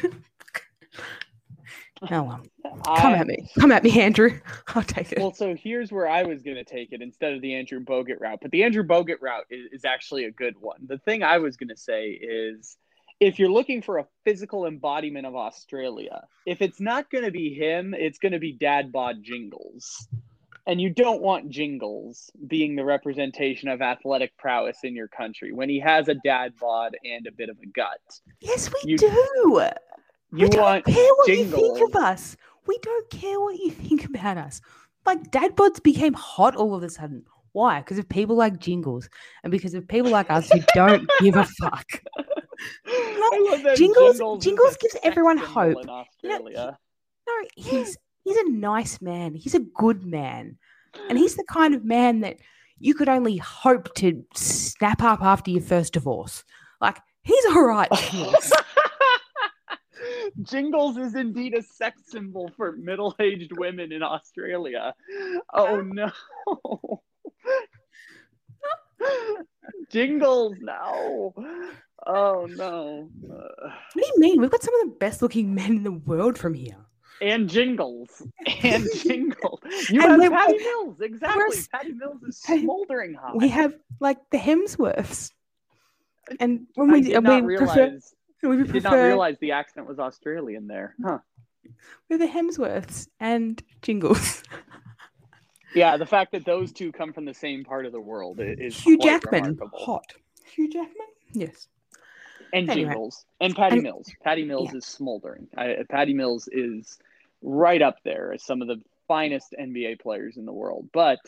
Oh 2.09 2.23
well, 2.23 2.41
come 2.85 3.13
I- 3.13 3.17
at 3.17 3.27
me, 3.27 3.49
come 3.59 3.71
at 3.71 3.83
me, 3.83 3.99
Andrew. 4.01 4.39
I'll 4.67 4.83
take 4.83 5.11
it. 5.11 5.19
Well, 5.19 5.33
so 5.33 5.55
here's 5.55 5.91
where 5.91 6.07
I 6.07 6.23
was 6.23 6.41
going 6.41 6.57
to 6.57 6.63
take 6.63 6.91
it 6.91 7.01
instead 7.01 7.33
of 7.33 7.41
the 7.41 7.53
Andrew 7.55 7.79
Bogut 7.79 8.19
route. 8.19 8.39
But 8.41 8.51
the 8.51 8.63
Andrew 8.63 8.83
Bogut 8.83 9.21
route 9.21 9.45
is, 9.49 9.71
is 9.71 9.85
actually 9.85 10.25
a 10.25 10.31
good 10.31 10.55
one. 10.59 10.79
The 10.87 10.97
thing 10.99 11.23
I 11.23 11.37
was 11.37 11.57
going 11.57 11.69
to 11.69 11.77
say 11.77 12.09
is 12.09 12.77
if 13.19 13.37
you're 13.37 13.51
looking 13.51 13.81
for 13.83 13.99
a 13.99 14.07
physical 14.25 14.65
embodiment 14.65 15.27
of 15.27 15.35
Australia, 15.35 16.23
if 16.45 16.61
it's 16.61 16.79
not 16.79 17.09
going 17.11 17.23
to 17.23 17.31
be 17.31 17.53
him, 17.53 17.93
it's 17.93 18.17
going 18.17 18.31
to 18.31 18.39
be 18.39 18.51
Dad 18.53 18.91
Bod 18.91 19.17
Jingles. 19.21 20.07
And 20.67 20.79
you 20.79 20.91
don't 20.91 21.21
want 21.23 21.49
Jingles 21.49 22.29
being 22.47 22.75
the 22.75 22.85
representation 22.85 23.67
of 23.67 23.81
athletic 23.81 24.37
prowess 24.37 24.77
in 24.83 24.95
your 24.95 25.07
country 25.07 25.51
when 25.51 25.69
he 25.69 25.79
has 25.79 26.07
a 26.07 26.13
dad 26.23 26.53
bod 26.59 26.95
and 27.03 27.25
a 27.25 27.31
bit 27.31 27.49
of 27.49 27.57
a 27.61 27.65
gut. 27.65 27.99
yes, 28.41 28.69
we 28.71 28.91
you- 28.91 28.97
do. 28.97 29.69
You 30.33 30.45
we 30.45 30.49
don't 30.49 30.85
care 30.85 31.13
what 31.15 31.27
you 31.27 31.45
think 31.45 31.79
of 31.89 31.95
us. 31.95 32.37
We 32.67 32.77
don't 32.81 33.09
care 33.09 33.39
what 33.39 33.57
you 33.57 33.71
think 33.71 34.05
about 34.05 34.37
us. 34.37 34.61
Like 35.05 35.31
dad 35.31 35.55
bods 35.55 35.81
became 35.81 36.13
hot 36.13 36.55
all 36.55 36.75
of 36.75 36.83
a 36.83 36.89
sudden. 36.89 37.25
Why? 37.53 37.79
Because 37.79 37.97
of 37.97 38.07
people 38.07 38.35
like 38.37 38.59
Jingles, 38.59 39.09
and 39.43 39.51
because 39.51 39.73
of 39.73 39.87
people 39.87 40.09
like 40.09 40.29
us 40.29 40.49
who 40.49 40.61
don't 40.73 41.09
give 41.19 41.35
a 41.35 41.45
fuck. 41.59 41.85
That 42.93 43.73
Jingles- 43.75 44.43
Jingles 44.43 44.77
gives 44.77 44.95
everyone 45.03 45.37
hope. 45.37 45.77
You 45.79 45.85
know, 45.85 45.93
Australia. 45.93 46.77
No, 47.27 47.33
he's 47.55 47.97
he's 48.23 48.37
a 48.37 48.49
nice 48.49 49.01
man. 49.01 49.33
He's 49.33 49.55
a 49.55 49.59
good 49.59 50.05
man, 50.05 50.57
and 51.09 51.17
he's 51.17 51.35
the 51.35 51.43
kind 51.45 51.73
of 51.73 51.83
man 51.83 52.21
that 52.21 52.37
you 52.77 52.93
could 52.93 53.09
only 53.09 53.37
hope 53.37 53.93
to 53.95 54.23
snap 54.35 55.01
up 55.01 55.23
after 55.23 55.49
your 55.49 55.61
first 55.61 55.93
divorce. 55.93 56.43
Like 56.79 56.99
he's 57.23 57.45
all 57.47 57.63
right. 57.65 57.89
Jingles. 60.43 60.97
Is 60.97 61.15
indeed 61.15 61.53
a 61.53 61.61
sex 61.61 62.01
symbol 62.07 62.51
for 62.57 62.73
middle-aged 62.73 63.57
women 63.57 63.91
in 63.91 64.03
Australia. 64.03 64.93
Oh 65.53 65.81
no. 65.81 66.11
Jingles, 69.89 70.55
no. 70.59 71.33
Oh 72.05 72.47
no. 72.49 73.09
Uh, 73.23 73.69
What 73.93 73.95
do 73.95 74.01
you 74.05 74.13
mean? 74.17 74.41
We've 74.41 74.49
got 74.51 74.63
some 74.63 74.73
of 74.81 74.89
the 74.89 74.95
best 74.99 75.21
looking 75.21 75.53
men 75.53 75.77
in 75.77 75.83
the 75.83 75.91
world 75.91 76.37
from 76.37 76.53
here. 76.53 76.77
and 77.21 77.49
Jingles. 77.49 78.23
And 78.63 78.85
Jingles. 78.95 79.59
You 79.89 80.01
And 80.01 80.21
have 80.23 80.31
Patty 80.31 80.57
Mills. 80.57 81.01
Exactly. 81.01 81.57
Patty 81.71 81.93
Mills 81.93 82.23
is 82.23 82.37
smoldering 82.37 83.13
hot. 83.15 83.37
We 83.37 83.49
have 83.49 83.75
like 83.99 84.17
the 84.31 84.37
Hemsworths. 84.37 85.31
And 86.39 86.67
when 86.75 86.89
I 86.91 86.93
we, 86.93 87.01
did 87.01 87.23
not 87.23 87.43
mean, 87.43 87.57
prefer, 87.57 87.99
we 88.43 88.63
did 88.63 88.83
not 88.83 88.93
realize 88.93 89.37
the 89.39 89.51
accent 89.51 89.87
was 89.87 89.99
Australian 89.99 90.67
there. 90.67 90.95
Huh. 91.03 91.19
we're 92.09 92.17
the 92.17 92.25
Hemsworths 92.27 93.07
and 93.19 93.61
Jingles. 93.81 94.43
Yeah, 95.73 95.95
the 95.95 96.05
fact 96.05 96.33
that 96.33 96.43
those 96.43 96.73
two 96.73 96.91
come 96.91 97.13
from 97.13 97.23
the 97.23 97.33
same 97.33 97.63
part 97.63 97.85
of 97.85 97.93
the 97.93 97.99
world 98.01 98.41
is 98.41 98.77
Hugh 98.77 98.97
quite 98.97 99.21
Jackman, 99.21 99.43
remarkable. 99.43 99.79
hot. 99.79 100.13
Hugh 100.53 100.69
Jackman? 100.69 101.07
Yes. 101.31 101.69
and 102.51 102.69
Anyway. 102.69 102.89
Jingles 102.89 103.25
and 103.39 103.55
Patty 103.55 103.75
And- 103.75 103.83
Mills. 103.83 104.11
Patty 104.21 104.43
Mills 104.43 104.69
Yeah. 104.73 104.79
is 104.79 104.85
smoldering. 104.85 105.47
I, 105.57 105.77
Patty 105.89 106.13
Mills 106.13 106.49
is 106.51 106.99
right 107.41 107.81
up 107.81 107.95
there 108.03 108.33
as 108.33 108.43
some 108.43 108.61
of 108.61 108.67
the 108.67 108.81
finest 109.07 109.55
NBA 109.57 110.01
players 110.01 110.35
in 110.35 110.43
the 110.45 110.51
world. 110.51 110.89
But 110.91 111.19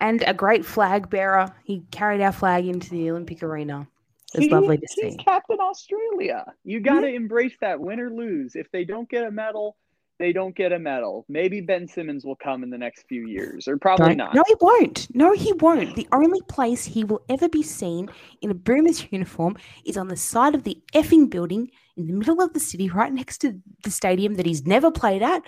And 0.00 0.24
a 0.26 0.34
great 0.34 0.64
flag 0.64 1.08
bearer. 1.08 1.54
He 1.62 1.84
carried 1.92 2.20
our 2.22 2.32
flag 2.32 2.66
into 2.66 2.90
the 2.90 3.08
Olympic 3.12 3.40
arena. 3.44 3.86
It's 4.34 4.44
he- 4.44 4.50
lovely 4.50 4.78
to 4.78 4.86
he's 4.94 5.12
see. 5.12 5.16
Captain 5.18 5.58
Australia. 5.60 6.44
You 6.64 6.78
mm-hmm. 6.78 6.94
got 6.94 7.00
to 7.00 7.08
embrace 7.08 7.54
that 7.60 7.80
win 7.80 8.00
or 8.00 8.10
lose. 8.10 8.54
If 8.54 8.70
they 8.70 8.84
don't 8.84 9.08
get 9.08 9.24
a 9.24 9.30
medal, 9.30 9.76
they 10.18 10.32
don't 10.32 10.54
get 10.54 10.70
a 10.70 10.78
medal. 10.78 11.24
Maybe 11.28 11.62
Ben 11.62 11.88
Simmons 11.88 12.26
will 12.26 12.36
come 12.36 12.62
in 12.62 12.68
the 12.68 12.76
next 12.76 13.06
few 13.08 13.26
years, 13.26 13.66
or 13.66 13.78
probably 13.78 14.14
not. 14.14 14.34
No, 14.34 14.44
he 14.46 14.54
won't. 14.60 15.08
No, 15.14 15.32
he 15.32 15.52
won't. 15.54 15.96
The 15.96 16.06
only 16.12 16.42
place 16.42 16.84
he 16.84 17.04
will 17.04 17.22
ever 17.30 17.48
be 17.48 17.62
seen 17.62 18.10
in 18.42 18.50
a 18.50 18.54
Boomers 18.54 19.10
uniform 19.10 19.56
is 19.86 19.96
on 19.96 20.08
the 20.08 20.16
side 20.16 20.54
of 20.54 20.64
the 20.64 20.78
effing 20.92 21.30
building 21.30 21.70
in 21.96 22.06
the 22.06 22.12
middle 22.12 22.42
of 22.42 22.52
the 22.52 22.60
city, 22.60 22.90
right 22.90 23.12
next 23.12 23.38
to 23.38 23.58
the 23.82 23.90
stadium 23.90 24.34
that 24.34 24.44
he's 24.44 24.66
never 24.66 24.90
played 24.90 25.22
at. 25.22 25.42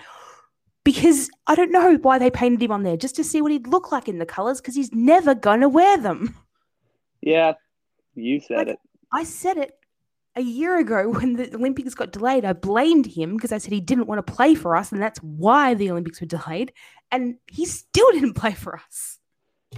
Because 0.83 1.29
I 1.47 1.55
don't 1.55 1.71
know 1.71 1.95
why 2.01 2.17
they 2.17 2.31
painted 2.31 2.63
him 2.63 2.71
on 2.71 2.81
there, 2.81 2.97
just 2.97 3.15
to 3.17 3.23
see 3.23 3.41
what 3.41 3.51
he'd 3.51 3.67
look 3.67 3.91
like 3.91 4.09
in 4.09 4.17
the 4.17 4.25
colours, 4.25 4.59
because 4.59 4.75
he's 4.75 4.91
never 4.91 5.35
going 5.35 5.61
to 5.61 5.69
wear 5.69 5.97
them. 5.97 6.35
Yeah, 7.21 7.53
you 8.15 8.39
said 8.39 8.57
Like- 8.57 8.67
it. 8.69 8.79
I 9.11 9.23
said 9.23 9.57
it 9.57 9.77
a 10.35 10.41
year 10.41 10.77
ago 10.79 11.09
when 11.19 11.33
the 11.33 11.53
Olympics 11.55 11.93
got 11.93 12.11
delayed. 12.11 12.45
I 12.45 12.53
blamed 12.53 13.05
him 13.05 13.35
because 13.35 13.51
I 13.51 13.57
said 13.59 13.71
he 13.71 13.79
didn't 13.81 14.07
want 14.07 14.25
to 14.25 14.33
play 14.33 14.55
for 14.55 14.75
us, 14.75 14.91
and 14.91 15.01
that's 15.01 15.19
why 15.19 15.73
the 15.73 15.91
Olympics 15.91 16.19
were 16.21 16.27
delayed. 16.27 16.73
And 17.11 17.35
he 17.51 17.65
still 17.65 18.11
didn't 18.13 18.33
play 18.33 18.53
for 18.53 18.75
us. 18.77 19.19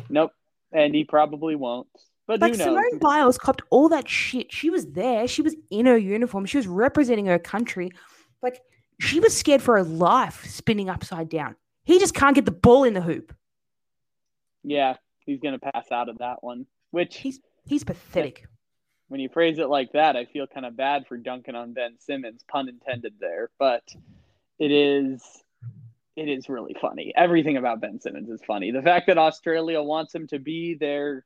Nope, 0.10 0.32
and 0.72 0.94
he 0.96 1.04
probably 1.04 1.56
won't. 1.56 1.88
But 2.28 2.42
Like? 2.42 2.56
Simone 2.56 2.98
Biles 3.00 3.38
copped 3.38 3.62
all 3.70 3.88
that 3.90 4.10
shit. 4.10 4.52
She 4.52 4.70
was 4.72 4.88
there. 4.88 5.28
She 5.28 5.42
was 5.44 5.56
in 5.70 5.86
her 5.86 5.98
uniform. 5.98 6.46
She 6.46 6.58
was 6.58 6.66
representing 6.68 7.28
her 7.28 7.38
country. 7.38 7.92
Like 8.42 8.60
she 9.00 9.20
was 9.20 9.36
scared 9.36 9.62
for 9.62 9.76
her 9.78 9.84
life 9.84 10.44
spinning 10.46 10.90
upside 10.90 11.30
down. 11.30 11.56
He 11.84 12.00
just 12.00 12.16
can't 12.16 12.34
get 12.34 12.46
the 12.46 12.52
ball 12.52 12.84
in 12.84 12.94
the 12.96 13.02
hoop. 13.02 13.36
yeah, 14.64 14.96
he's 15.26 15.40
gonna 15.40 15.60
pass 15.60 15.92
out 15.92 16.10
of 16.10 16.18
that 16.20 16.42
one. 16.44 16.66
Which 16.92 17.16
He's 17.18 17.40
he's 17.66 17.84
pathetic. 17.84 18.46
when 19.08 19.20
you 19.20 19.30
phrase 19.30 19.60
it 19.60 19.70
like 19.70 19.92
that, 19.94 20.16
I 20.16 20.26
feel 20.26 20.48
kind 20.48 20.66
of 20.66 20.76
bad 20.76 21.08
for 21.08 21.18
dunking 21.18 21.56
on 21.56 21.74
Ben 21.74 21.96
Simmons, 22.00 22.44
pun 22.48 22.70
intended 22.70 23.14
there. 23.20 23.50
But 23.60 23.84
it 24.60 24.72
is 24.72 25.22
it 26.16 26.30
is 26.30 26.48
really 26.48 26.76
funny. 26.80 27.14
Everything 27.16 27.58
about 27.58 27.82
Ben 27.82 28.00
Simmons 28.00 28.30
is 28.30 28.42
funny. 28.48 28.72
The 28.72 28.82
fact 28.82 29.08
that 29.08 29.18
Australia 29.18 29.82
wants 29.82 30.16
him 30.16 30.28
to 30.28 30.40
be 30.40 30.76
their 30.76 31.26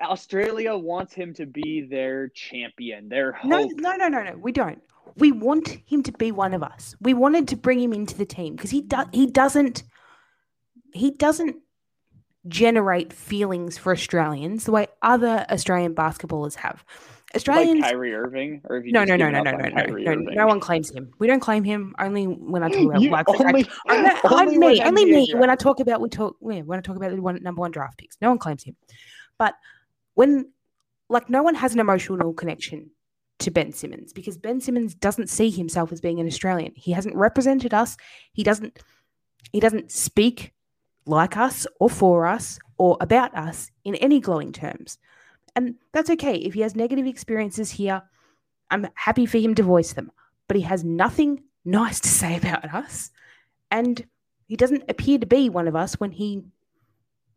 Australia 0.00 0.76
wants 0.76 1.12
him 1.14 1.34
to 1.34 1.46
be 1.46 1.86
their 1.88 2.28
champion, 2.28 3.08
their 3.08 3.38
No, 3.44 3.64
no, 3.64 3.96
no, 3.96 4.08
no, 4.08 4.22
no. 4.22 4.36
We 4.36 4.52
don't. 4.52 4.82
We 5.16 5.32
want 5.32 5.68
him 5.86 6.02
to 6.04 6.12
be 6.12 6.30
one 6.30 6.54
of 6.54 6.62
us. 6.62 6.94
We 7.00 7.14
wanted 7.14 7.48
to 7.48 7.56
bring 7.56 7.80
him 7.80 7.92
into 7.92 8.16
the 8.16 8.26
team 8.26 8.54
because 8.54 8.70
he 8.70 8.82
does. 8.82 9.06
He 9.12 9.26
doesn't. 9.26 9.82
He 10.92 11.10
doesn't 11.10 11.56
generate 12.46 13.12
feelings 13.12 13.76
for 13.76 13.92
Australians 13.92 14.64
the 14.64 14.72
way 14.72 14.86
other 15.02 15.44
Australian 15.50 15.94
basketballers 15.94 16.54
have. 16.54 16.84
Australians. 17.34 17.80
like 17.80 17.90
Kyrie 17.90 18.14
Irving, 18.14 18.62
or 18.64 18.78
if 18.78 18.86
you 18.86 18.92
no, 18.92 19.04
no, 19.04 19.16
no, 19.16 19.28
no, 19.28 19.42
no, 19.42 19.50
no, 19.50 19.58
no, 19.58 19.70
Kyrie 19.70 20.04
no. 20.04 20.12
Irving? 20.12 20.34
No 20.34 20.46
one 20.46 20.60
claims 20.60 20.90
him. 20.90 21.12
We 21.18 21.26
don't 21.26 21.40
claim 21.40 21.62
him. 21.62 21.94
Only 21.98 22.24
when 22.24 22.62
I 22.62 22.70
talk 22.70 22.84
about 22.84 23.02
You 23.02 23.10
like, 23.10 23.28
only, 23.28 23.68
I, 23.86 24.02
no, 24.02 24.18
only 24.30 24.56
me, 24.58 24.80
only 24.82 25.04
me. 25.04 25.26
draft. 25.26 25.40
When 25.40 25.50
I 25.50 25.56
talk 25.56 25.80
about 25.80 26.00
we 26.00 26.08
talk 26.08 26.36
yeah, 26.40 26.62
when 26.62 26.78
I 26.78 26.82
talk 26.82 26.96
about 26.96 27.10
the 27.14 27.20
one 27.20 27.42
number 27.42 27.60
one 27.60 27.70
draft 27.70 27.98
picks, 27.98 28.16
no 28.22 28.30
one 28.30 28.38
claims 28.38 28.62
him. 28.62 28.76
But 29.38 29.54
when 30.14 30.50
like 31.10 31.28
no 31.28 31.42
one 31.42 31.54
has 31.54 31.74
an 31.74 31.80
emotional 31.80 32.32
connection 32.32 32.90
to 33.40 33.50
Ben 33.50 33.72
Simmons 33.72 34.12
because 34.12 34.36
Ben 34.36 34.60
Simmons 34.60 34.94
doesn't 34.94 35.28
see 35.28 35.50
himself 35.50 35.92
as 35.92 36.00
being 36.00 36.20
an 36.20 36.26
Australian. 36.26 36.72
He 36.76 36.92
hasn't 36.92 37.14
represented 37.14 37.74
us. 37.74 37.96
He 38.32 38.42
doesn't 38.42 38.78
he 39.52 39.60
doesn't 39.60 39.92
speak 39.92 40.52
like 41.08 41.36
us 41.36 41.66
or 41.80 41.90
for 41.90 42.26
us 42.26 42.58
or 42.76 42.96
about 43.00 43.34
us 43.34 43.70
in 43.84 43.94
any 43.96 44.20
glowing 44.20 44.52
terms. 44.52 44.98
And 45.56 45.76
that's 45.92 46.10
okay. 46.10 46.36
If 46.36 46.54
he 46.54 46.60
has 46.60 46.76
negative 46.76 47.06
experiences 47.06 47.70
here, 47.70 48.02
I'm 48.70 48.86
happy 48.94 49.26
for 49.26 49.38
him 49.38 49.54
to 49.56 49.62
voice 49.62 49.94
them. 49.94 50.12
But 50.46 50.56
he 50.56 50.62
has 50.62 50.84
nothing 50.84 51.42
nice 51.64 52.00
to 52.00 52.08
say 52.08 52.36
about 52.42 52.72
us. 52.72 53.10
And 53.70 54.06
he 54.46 54.56
doesn't 54.56 54.84
appear 54.88 55.18
to 55.18 55.26
be 55.26 55.48
one 55.48 55.66
of 55.66 55.76
us 55.76 55.94
when 55.94 56.12
he 56.12 56.44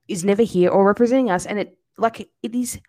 is 0.07 0.23
never 0.23 0.43
here 0.43 0.69
or 0.69 0.85
representing 0.85 1.31
us. 1.31 1.45
And 1.45 1.59
it 1.59 1.77
like 1.97 2.19
it 2.19 2.55
is 2.55 2.79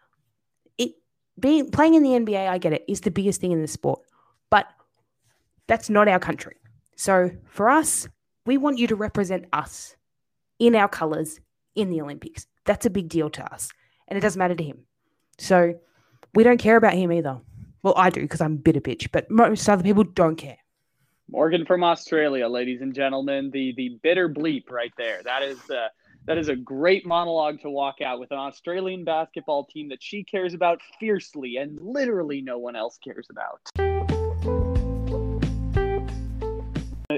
it 0.79 0.93
being 1.39 1.71
playing 1.71 1.95
in 1.95 2.03
the 2.03 2.11
NBA, 2.11 2.49
I 2.49 2.59
get 2.59 2.73
it, 2.73 2.85
is 2.89 3.01
the 3.01 3.11
biggest 3.11 3.41
thing 3.41 3.53
in 3.53 3.63
the 3.63 3.69
sport. 3.69 4.01
But 4.51 4.67
that's 5.67 5.89
not 5.89 6.09
our 6.09 6.19
country. 6.19 6.57
So 6.97 7.31
for 7.47 7.69
us, 7.69 8.09
we 8.47 8.59
want 8.59 8.79
you 8.79 8.87
to 8.89 8.97
represent 8.97 9.47
us 9.53 9.97
in 10.63 10.77
our 10.77 10.89
colours 10.89 11.41
in 11.75 11.91
the 11.91 12.01
Olympics. 12.01 12.47
That's 12.65 12.87
a 12.87 12.91
big 12.91 13.09
deal 13.09 13.29
to 13.31 13.53
us. 13.53 13.71
And 14.07 14.17
it 14.17 14.21
doesn't 14.21 14.39
matter 14.39 14.55
to 14.55 14.63
him. 14.63 14.79
So 15.39 15.75
we 16.35 16.45
don't 16.45 16.59
care 16.59 16.77
about 16.77 16.95
him 16.95 17.11
either. 17.11 17.41
Well, 17.83 17.95
I 17.97 18.11
do 18.11 18.21
because 18.21 18.41
I'm 18.41 18.55
a 18.55 18.59
bitter 18.59 18.81
bitch, 18.81 19.09
but 19.11 19.29
most 19.29 19.69
other 19.69 19.83
people 19.83 20.05
don't 20.05 20.37
care. 20.37 20.59
Morgan 21.29 21.67
from 21.67 21.83
Australia, 21.83 22.47
ladies 22.47 22.81
and 22.81 22.95
gentlemen, 22.95 23.51
the 23.51 23.75
the 23.77 23.99
bitter 24.03 24.29
bleep 24.29 24.71
right 24.71 24.93
there. 24.97 25.21
That 25.25 25.43
is 25.43 25.59
uh, 25.69 25.89
that 26.27 26.39
is 26.39 26.49
a 26.49 26.55
great 26.55 27.05
monologue 27.05 27.61
to 27.63 27.71
walk 27.71 28.01
out 28.01 28.21
with 28.21 28.31
an 28.31 28.39
Australian 28.39 29.03
basketball 29.03 29.65
team 29.65 29.89
that 29.89 30.03
she 30.03 30.23
cares 30.23 30.55
about 30.55 30.81
fiercely 31.01 31.57
and 31.57 31.77
literally 31.81 32.41
no 32.41 32.59
one 32.59 32.77
else 32.77 32.99
cares 33.03 33.27
about. 33.31 33.92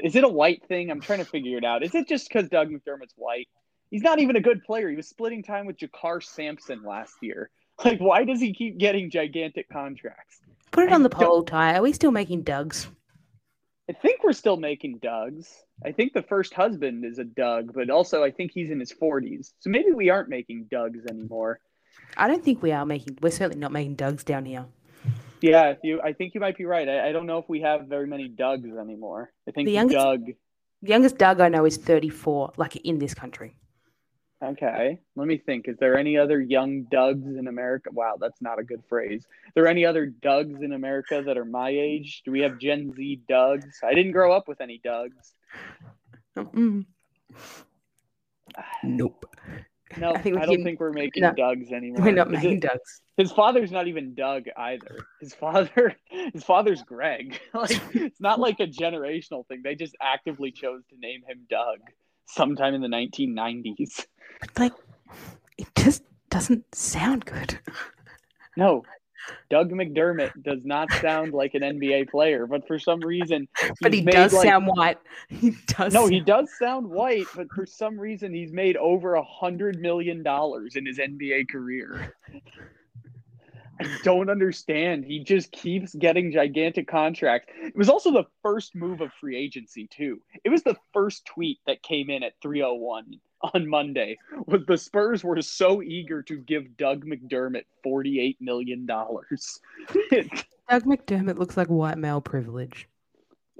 Is 0.04 0.14
it 0.16 0.22
a 0.22 0.28
white 0.28 0.62
thing? 0.68 0.90
I'm 0.90 1.00
trying 1.00 1.20
to 1.20 1.24
figure 1.24 1.56
it 1.56 1.64
out. 1.64 1.82
Is 1.82 1.94
it 1.94 2.06
just 2.06 2.28
because 2.28 2.50
Doug 2.50 2.68
McDermott's 2.68 3.14
white? 3.16 3.48
He's 3.90 4.02
not 4.02 4.18
even 4.18 4.36
a 4.36 4.40
good 4.40 4.62
player. 4.62 4.90
He 4.90 4.96
was 4.96 5.08
splitting 5.08 5.42
time 5.42 5.64
with 5.64 5.78
JaKarr 5.78 6.22
Sampson 6.22 6.82
last 6.84 7.14
year. 7.22 7.50
Like, 7.84 7.98
why 7.98 8.22
does 8.22 8.38
he 8.38 8.54
keep 8.54 8.78
getting 8.78 9.10
gigantic 9.10 9.68
contracts? 9.68 10.38
Put 10.70 10.84
it 10.84 10.92
I 10.92 10.94
on 10.94 11.02
the 11.02 11.08
poll, 11.08 11.42
Ty. 11.42 11.74
Are 11.74 11.82
we 11.82 11.92
still 11.92 12.12
making 12.12 12.44
Dougs? 12.44 12.86
I 13.90 13.94
think 13.94 14.22
we're 14.22 14.32
still 14.32 14.56
making 14.56 15.00
Dougs. 15.00 15.48
I 15.84 15.90
think 15.90 16.12
the 16.12 16.22
first 16.22 16.54
husband 16.54 17.04
is 17.04 17.18
a 17.18 17.24
Doug, 17.24 17.72
but 17.74 17.90
also 17.90 18.22
I 18.22 18.30
think 18.30 18.52
he's 18.54 18.70
in 18.70 18.78
his 18.78 18.92
40s. 18.92 19.54
So 19.58 19.70
maybe 19.70 19.90
we 19.90 20.08
aren't 20.08 20.28
making 20.28 20.68
Dougs 20.70 21.04
anymore. 21.10 21.58
I 22.16 22.28
don't 22.28 22.44
think 22.44 22.62
we 22.62 22.70
are 22.70 22.86
making. 22.86 23.18
We're 23.20 23.30
certainly 23.30 23.58
not 23.58 23.72
making 23.72 23.96
Dougs 23.96 24.24
down 24.24 24.44
here. 24.44 24.66
Yeah, 25.40 25.74
you. 25.82 26.00
I 26.02 26.12
think 26.12 26.34
you 26.34 26.40
might 26.40 26.56
be 26.56 26.64
right. 26.64 26.88
I, 26.88 27.08
I 27.08 27.12
don't 27.12 27.26
know 27.26 27.38
if 27.38 27.48
we 27.48 27.60
have 27.60 27.86
very 27.86 28.06
many 28.06 28.28
Dougs 28.28 28.76
anymore. 28.78 29.30
I 29.48 29.50
think 29.50 29.66
The 29.66 29.72
youngest- 29.72 29.98
Doug. 29.98 30.20
The 30.82 30.90
youngest 30.90 31.16
Doug 31.18 31.40
I 31.40 31.48
know 31.48 31.64
is 31.64 31.76
34, 31.78 32.52
like 32.56 32.76
in 32.76 32.98
this 32.98 33.14
country. 33.14 33.56
Okay, 34.42 34.98
let 35.16 35.26
me 35.26 35.38
think. 35.38 35.68
Is 35.68 35.76
there 35.78 35.96
any 35.96 36.18
other 36.18 36.38
young 36.40 36.82
Dougs 36.90 37.38
in 37.38 37.46
America? 37.48 37.88
Wow, 37.92 38.16
that's 38.20 38.42
not 38.42 38.58
a 38.58 38.62
good 38.62 38.82
phrase. 38.88 39.24
Are 39.46 39.52
there 39.54 39.66
any 39.66 39.86
other 39.86 40.06
Dougs 40.06 40.60
in 40.62 40.72
America 40.74 41.22
that 41.24 41.38
are 41.38 41.46
my 41.46 41.70
age? 41.70 42.20
Do 42.26 42.32
we 42.32 42.40
have 42.40 42.58
Gen 42.58 42.92
Z 42.94 43.22
Dougs? 43.28 43.78
I 43.82 43.94
didn't 43.94 44.12
grow 44.12 44.32
up 44.32 44.46
with 44.48 44.60
any 44.60 44.78
Dougs. 44.84 45.32
Nope. 48.82 49.24
No, 49.96 50.10
I 50.10 50.14
I, 50.14 50.18
think 50.22 50.34
we 50.36 50.40
don't 50.46 50.54
can- 50.56 50.64
think 50.64 50.80
we're 50.80 50.92
making 50.92 51.22
no, 51.22 51.32
Dougs 51.32 51.72
anymore. 51.72 52.02
We're 52.04 52.12
not 52.12 52.26
Is 52.28 52.32
making 52.34 52.56
it- 52.58 52.62
Dougs. 52.64 53.00
His 53.16 53.30
father's 53.30 53.70
not 53.70 53.86
even 53.86 54.14
Doug 54.14 54.46
either. 54.56 55.06
His 55.20 55.34
father, 55.34 55.94
his 56.32 56.42
father's 56.42 56.82
Greg. 56.82 57.40
like 57.54 57.80
it's 57.94 58.20
not 58.20 58.40
like 58.40 58.60
a 58.60 58.66
generational 58.66 59.46
thing. 59.46 59.60
They 59.62 59.74
just 59.76 59.96
actively 60.02 60.50
chose 60.50 60.82
to 60.90 60.96
name 60.98 61.22
him 61.26 61.46
Doug 61.48 61.78
sometime 62.26 62.74
in 62.74 62.80
the 62.80 62.88
1990s. 62.88 64.06
But 64.40 64.58
like, 64.58 64.72
it 65.58 65.68
just 65.76 66.02
doesn't 66.30 66.74
sound 66.74 67.24
good. 67.24 67.58
No, 68.56 68.84
Doug 69.50 69.72
McDermott 69.72 70.30
does 70.44 70.64
not 70.64 70.92
sound 71.00 71.32
like 71.32 71.54
an 71.54 71.62
NBA 71.62 72.08
player, 72.08 72.46
but 72.46 72.66
for 72.68 72.78
some 72.78 73.00
reason, 73.00 73.48
But 73.80 73.92
he 73.92 74.02
does 74.02 74.32
like- 74.32 74.46
sound 74.46 74.68
white. 74.68 74.98
He 75.28 75.56
does. 75.66 75.92
No, 75.92 76.06
he 76.06 76.20
does 76.20 76.48
sound 76.56 76.88
white, 76.88 77.26
but 77.34 77.48
for 77.52 77.66
some 77.66 77.98
reason, 77.98 78.32
he's 78.32 78.52
made 78.52 78.76
over 78.76 79.14
a 79.14 79.24
hundred 79.24 79.80
million 79.80 80.22
dollars 80.22 80.76
in 80.76 80.86
his 80.86 80.98
NBA 80.98 81.48
career. 81.50 82.14
I 83.80 83.98
don't 84.02 84.30
understand. 84.30 85.04
He 85.04 85.20
just 85.20 85.50
keeps 85.52 85.94
getting 85.94 86.32
gigantic 86.32 86.86
contracts. 86.88 87.52
It 87.60 87.76
was 87.76 87.88
also 87.88 88.12
the 88.12 88.26
first 88.42 88.74
move 88.74 89.00
of 89.00 89.12
free 89.20 89.36
agency 89.36 89.88
too. 89.88 90.20
It 90.44 90.50
was 90.50 90.62
the 90.62 90.76
first 90.92 91.26
tweet 91.26 91.58
that 91.66 91.82
came 91.82 92.10
in 92.10 92.22
at 92.22 92.34
301 92.40 93.20
on 93.52 93.68
Monday. 93.68 94.18
Was 94.46 94.64
the 94.66 94.78
Spurs 94.78 95.24
were 95.24 95.40
so 95.42 95.82
eager 95.82 96.22
to 96.22 96.36
give 96.36 96.76
Doug 96.76 97.04
McDermott 97.04 97.64
48 97.82 98.38
million 98.40 98.86
dollars. 98.86 99.60
Doug 100.70 100.84
McDermott 100.84 101.38
looks 101.38 101.56
like 101.56 101.68
white 101.68 101.98
male 101.98 102.20
privilege. 102.20 102.88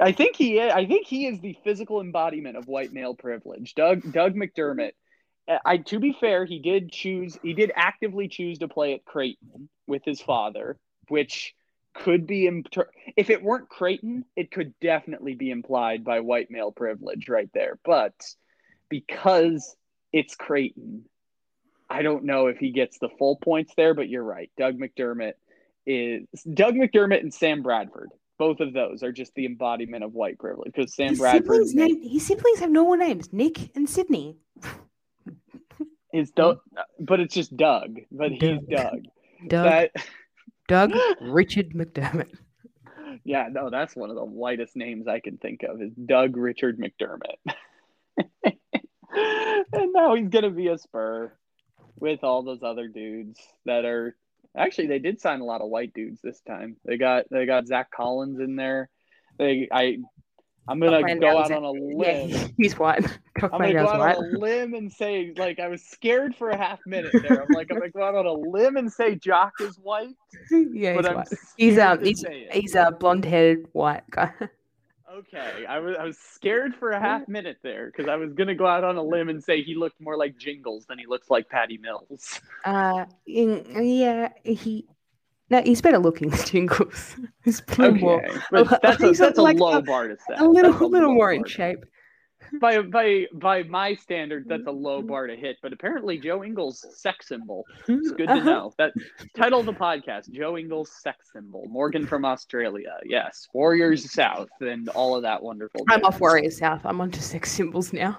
I 0.01 0.13
think 0.13 0.37
he 0.37 0.59
is, 0.59 0.73
I 0.73 0.87
think 0.87 1.07
he 1.07 1.27
is 1.27 1.41
the 1.41 1.57
physical 1.63 2.01
embodiment 2.01 2.57
of 2.57 2.67
white 2.67 2.93
male 2.93 3.15
privilege. 3.15 3.75
Doug 3.75 4.13
Doug 4.13 4.35
McDermott. 4.35 4.93
Uh, 5.49 5.59
I 5.65 5.79
to 5.79 5.99
be 5.99 6.17
fair, 6.19 6.45
he 6.45 6.59
did 6.59 6.91
choose 6.91 7.39
he 7.43 7.55
did 7.55 7.73
actively 7.75 8.29
choose 8.29 8.59
to 8.59 8.69
play 8.69 8.95
at 8.95 9.05
Creighton 9.05 9.69
with 9.87 10.03
his 10.05 10.21
father, 10.21 10.79
which 11.09 11.55
could 11.95 12.27
be 12.27 12.47
inter- 12.47 12.91
if 13.17 13.31
it 13.31 13.43
weren't 13.43 13.69
Creighton, 13.69 14.25
it 14.37 14.51
could 14.51 14.75
definitely 14.81 15.35
be 15.35 15.51
implied 15.51 16.05
by 16.05 16.21
white 16.21 16.51
male 16.51 16.73
privilege 16.73 17.29
right 17.29 17.51
there. 17.55 17.79
But 17.85 18.15
because 18.89 19.77
it's 20.13 20.35
Creighton, 20.35 21.05
I 21.89 22.03
don't 22.03 22.25
know 22.25 22.49
if 22.49 22.59
he 22.59 22.71
gets 22.71 22.99
the 22.99 23.11
full 23.19 23.37
points 23.37 23.75
there, 23.77 23.95
but 23.95 24.09
you're 24.09 24.25
right. 24.25 24.51
Doug 24.57 24.79
McDermott 24.79 25.35
is 25.87 26.27
Doug 26.53 26.75
McDermott 26.75 27.21
and 27.21 27.33
Sam 27.33 27.63
Bradford. 27.63 28.11
Both 28.37 28.59
of 28.59 28.73
those 28.73 29.05
are 29.05 29.13
just 29.13 29.33
the 29.35 29.47
embodiment 29.47 30.03
of 30.03 30.13
white 30.13 30.39
privilege 30.39 30.73
because 30.75 30.95
Sam 30.95 31.11
His 31.11 31.21
Bradford 31.21 31.69
siblings, 31.69 31.75
name, 31.75 32.03
his 32.03 32.27
siblings 32.27 32.59
have 32.59 32.71
normal 32.71 32.97
names: 32.97 33.33
Nick 33.33 33.77
and 33.77 33.89
Sydney. 33.89 34.37
Is 36.15 36.31
Doug, 36.31 36.61
mm. 36.75 36.83
but 37.01 37.21
it's 37.21 37.35
just 37.35 37.57
Doug. 37.57 37.99
But 38.11 38.31
he's 38.31 38.41
Doug. 38.41 38.69
Doug. 38.71 39.05
Doug, 39.49 39.65
That 39.65 39.91
Doug 40.69 40.93
Richard 41.21 41.71
McDermott. 41.75 42.33
yeah, 43.25 43.49
no, 43.51 43.69
that's 43.69 43.97
one 43.97 44.11
of 44.11 44.17
the 44.17 44.25
whitest 44.25 44.77
names 44.77 45.09
I 45.09 45.21
can 45.21 45.37
think 45.37 45.63
of 45.65 45.83
is 45.83 45.93
Doug 45.93 46.37
Richard 46.37 46.79
McDermott. 46.79 47.37
and 49.13 49.93
now 49.93 50.15
he's 50.15 50.29
gonna 50.29 50.51
be 50.51 50.69
a 50.69 50.79
Spur 50.79 51.33
with 51.99 52.23
all 52.23 52.43
those 52.43 52.63
other 52.63 52.89
dudes 52.89 53.41
that 53.67 53.85
are 53.85 54.17
actually 54.57 54.87
they 54.87 54.99
did 55.01 55.21
sign 55.21 55.41
a 55.41 55.45
lot 55.45 55.61
of 55.61 55.69
white 55.69 55.93
dudes 55.95 56.21
this 56.23 56.41
time. 56.41 56.77
They 56.85 56.97
got 56.97 57.27
they 57.31 57.45
got 57.45 57.67
Zach 57.67 57.91
Collins 57.91 58.41
in 58.41 58.57
there. 58.57 58.89
They 59.39 59.69
I 59.71 59.99
I'm 60.67 60.81
gonna 60.81 61.01
find 61.01 61.21
go 61.21 61.39
out 61.39 61.53
on 61.53 61.65
a 61.65 61.73
Yeah, 61.75 62.25
limb. 62.25 62.55
he's 62.59 62.79
white. 62.79 63.03
Doug 63.03 63.53
I'm 63.53 63.61
gonna 63.61 63.73
go 63.75 63.89
out 63.89 63.99
white. 63.99 64.17
on 64.17 64.35
a 64.35 64.39
limb 64.39 64.75
and 64.75 64.91
say, 64.93 65.33
like, 65.37 65.59
I 65.61 65.69
was 65.69 65.83
scared 65.83 66.35
for 66.37 66.51
a 66.51 66.57
half 66.57 66.81
minute 66.87 67.13
there. 67.23 67.43
I'm 67.43 67.49
like, 67.55 67.71
I'm 67.71 67.79
gonna 67.79 67.91
go 67.91 68.03
out 68.03 68.15
on 68.15 68.27
a 68.27 68.33
limb 68.33 68.77
and 68.77 68.91
say 68.93 69.15
Jock 69.17 69.53
is 69.61 69.77
white, 69.77 70.15
yeah, 70.51 70.97
he's 70.97 71.07
I'm 71.07 71.17
white. 71.17 71.29
He's 71.57 71.79
um, 71.79 72.03
he's 72.05 72.25
he's 72.53 72.75
a 72.75 72.91
blonde-headed 72.93 73.69
white 73.73 74.09
guy. 74.11 74.33
Okay, 75.13 75.65
I 75.69 75.79
was 75.79 75.97
I 75.97 76.05
was 76.05 76.19
scared 76.19 76.75
for 76.75 76.91
a 76.91 76.99
half 76.99 77.29
minute 77.29 77.59
there 77.63 77.87
because 77.87 78.09
I 78.09 78.17
was 78.17 78.33
gonna 78.33 78.55
go 78.55 78.67
out 78.67 78.83
on 78.83 78.97
a 78.97 79.03
limb 79.03 79.29
and 79.29 79.43
say 79.43 79.63
he 79.63 79.75
looked 79.77 80.01
more 80.01 80.17
like 80.17 80.37
Jingles 80.39 80.87
than 80.87 80.99
he 80.99 81.07
looks 81.07 81.31
like 81.31 81.49
Patty 81.49 81.79
Mills. 81.79 82.41
Uh, 82.65 83.05
in, 83.27 83.65
yeah, 83.81 84.31
he. 84.43 84.89
No, 85.55 85.63
he's 85.63 85.81
better 85.81 85.99
looking 86.01 86.31
than 86.31 86.45
Jingles. 86.47 87.15
He's 87.45 87.63
a 87.79 87.81
little 87.81 87.97
more, 87.99 88.27
that's 88.83 89.01
a 89.05 89.13
that's 89.13 89.39
a 89.39 89.43
like 89.43 89.57
low 89.61 89.75
a- 89.79 89.83
bar 89.83 90.09
to 90.09 90.17
set. 90.27 90.41
a 90.41 90.49
little, 90.49 90.73
That's 90.73 90.83
little 90.83 91.15
more 91.15 91.31
in 91.31 91.45
shape. 91.45 91.85
By 92.61 92.83
by 92.83 93.27
by 93.33 93.63
my 93.65 93.95
standards, 93.95 94.47
that's 94.49 94.67
a 94.67 94.71
low 94.71 95.03
bar 95.03 95.27
to 95.27 95.37
hit. 95.37 95.57
But 95.63 95.73
apparently, 95.73 96.19
Joe 96.19 96.45
Ingles 96.45 96.85
sex 96.97 97.29
symbol. 97.29 97.65
It's 97.89 98.11
good 98.13 98.27
to 98.27 98.33
Uh-huh. 98.35 98.45
know. 98.45 98.73
That 98.79 98.93
title 99.37 99.61
of 99.61 99.67
the 99.67 99.73
podcast: 99.73 100.31
Joe 100.31 100.57
Ingles 100.57 100.91
sex 101.03 101.31
symbol. 101.33 101.65
Morgan 101.69 102.07
from 102.07 102.25
Australia. 102.25 102.97
Yes, 103.05 103.49
Warriors 103.55 104.11
South, 104.13 104.49
and 104.61 104.89
all 104.91 105.17
of 105.17 105.23
that 105.23 105.43
wonderful. 105.43 105.85
I'm 105.89 106.05
off. 106.05 106.21
Warriors 106.21 106.59
South. 106.59 106.81
I'm 106.85 107.01
onto 107.01 107.21
sex 107.21 107.51
symbols 107.53 107.93
now. 107.93 108.19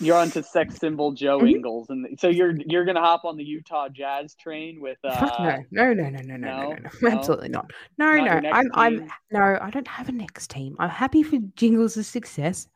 You're 0.00 0.18
onto 0.18 0.42
sex 0.42 0.76
symbol 0.78 1.12
Joe 1.12 1.40
Mhm. 1.40 1.50
Ingles, 1.56 1.88
and 1.90 2.18
so 2.20 2.28
you're 2.28 2.54
you're 2.66 2.84
gonna 2.84 3.00
hop 3.00 3.24
on 3.24 3.36
the 3.36 3.44
Utah 3.44 3.88
Jazz 3.88 4.34
train 4.34 4.80
with. 4.80 4.98
Uh, 5.02 5.28
no, 5.40 5.64
no, 5.70 5.92
no, 5.94 6.08
no, 6.10 6.20
no, 6.20 6.36
no, 6.36 6.36
no, 6.36 6.72
no? 6.72 6.76
no, 7.02 7.08
absolutely 7.10 7.48
not. 7.48 7.72
No, 7.98 8.16
Not 8.16 8.42
no, 8.42 8.50
I'm, 8.50 8.70
I'm, 8.74 9.10
no, 9.30 9.58
I 9.60 9.70
don't 9.70 9.88
have 9.88 10.08
a 10.08 10.12
next 10.12 10.50
team. 10.50 10.76
I'm 10.78 10.90
happy 10.90 11.22
for 11.22 11.38
Jingles' 11.56 12.06
success. 12.06 12.68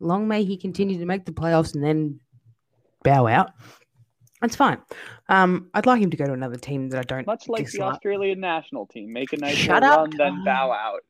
Long 0.00 0.28
may 0.28 0.44
he 0.44 0.56
continue 0.56 0.98
to 0.98 1.06
make 1.06 1.24
the 1.24 1.32
playoffs 1.32 1.74
and 1.74 1.82
then 1.82 2.20
bow 3.02 3.26
out. 3.26 3.52
That's 4.40 4.56
fine. 4.56 4.78
Um, 5.28 5.70
I'd 5.72 5.86
like 5.86 6.02
him 6.02 6.10
to 6.10 6.16
go 6.16 6.26
to 6.26 6.32
another 6.32 6.56
team 6.56 6.90
that 6.90 6.98
I 6.98 7.02
don't 7.02 7.26
Much 7.26 7.48
like 7.48 7.70
the. 7.70 7.80
Australian 7.82 8.40
national 8.40 8.86
team, 8.86 9.12
make 9.12 9.32
a 9.32 9.38
nice 9.38 9.56
Shut 9.56 9.82
up, 9.82 10.00
run, 10.00 10.10
then 10.16 10.44
bow 10.44 10.70
out. 10.70 11.00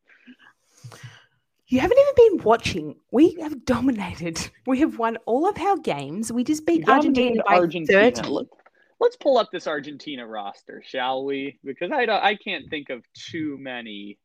You 1.68 1.80
haven't 1.80 1.98
even 1.98 2.36
been 2.38 2.44
watching. 2.44 2.94
We 3.10 3.36
have 3.40 3.64
dominated. 3.64 4.50
We 4.66 4.78
have 4.80 4.98
won 4.98 5.16
all 5.26 5.48
of 5.48 5.58
our 5.58 5.76
games. 5.78 6.30
We 6.30 6.44
just 6.44 6.64
beat 6.64 6.88
Argentina 6.88 7.42
by 7.44 7.56
Argentina. 7.56 8.12
30. 8.12 8.28
Let- 8.28 8.46
Let's 8.98 9.16
pull 9.16 9.36
up 9.36 9.50
this 9.52 9.66
Argentina 9.66 10.26
roster, 10.26 10.82
shall 10.86 11.24
we? 11.26 11.58
Because 11.62 11.92
I 11.92 12.06
don't, 12.06 12.22
I 12.22 12.34
can't 12.34 12.70
think 12.70 12.88
of 12.88 13.04
too 13.12 13.58
many 13.60 14.18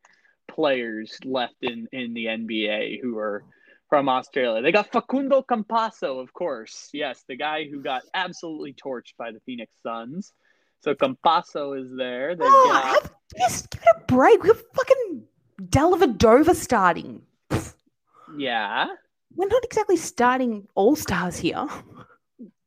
players 0.47 1.17
left 1.25 1.55
in 1.61 1.87
in 1.91 2.13
the 2.13 2.25
NBA 2.25 3.01
who 3.01 3.17
are 3.17 3.43
from 3.91 4.07
Australia. 4.07 4.61
They 4.61 4.71
got 4.71 4.89
Facundo 4.89 5.41
Campazzo, 5.41 6.21
of 6.21 6.31
course. 6.33 6.87
Yes, 6.93 7.25
the 7.27 7.35
guy 7.35 7.65
who 7.69 7.81
got 7.83 8.03
absolutely 8.13 8.73
torched 8.73 9.17
by 9.17 9.31
the 9.33 9.41
Phoenix 9.41 9.69
Suns. 9.83 10.31
So 10.79 10.95
Campazzo 10.95 11.77
is 11.77 11.91
there. 11.97 12.33
They've 12.33 12.47
Oh, 12.49 12.69
got 12.71 12.85
have, 13.03 13.11
just 13.37 13.69
give 13.69 13.81
it 13.81 13.87
a 13.97 14.05
break. 14.07 14.43
We 14.43 14.47
have 14.47 14.63
fucking 14.73 15.23
Dellavedova 15.63 16.55
starting. 16.55 17.21
yeah. 18.37 18.87
We're 19.35 19.49
not 19.49 19.65
exactly 19.65 19.97
starting 19.97 20.69
all 20.73 20.95
stars 20.95 21.35
here. 21.35 21.67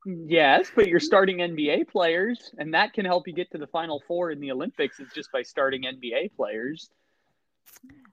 Yes, 0.05 0.69
but 0.75 0.87
you're 0.87 0.99
starting 0.99 1.37
NBA 1.37 1.87
players, 1.89 2.53
and 2.59 2.71
that 2.75 2.93
can 2.93 3.03
help 3.03 3.27
you 3.27 3.33
get 3.33 3.49
to 3.53 3.57
the 3.57 3.65
Final 3.65 4.03
Four 4.07 4.29
in 4.29 4.39
the 4.39 4.51
Olympics. 4.51 4.99
Is 4.99 5.07
just 5.15 5.31
by 5.31 5.41
starting 5.41 5.85
NBA 5.85 6.35
players. 6.35 6.91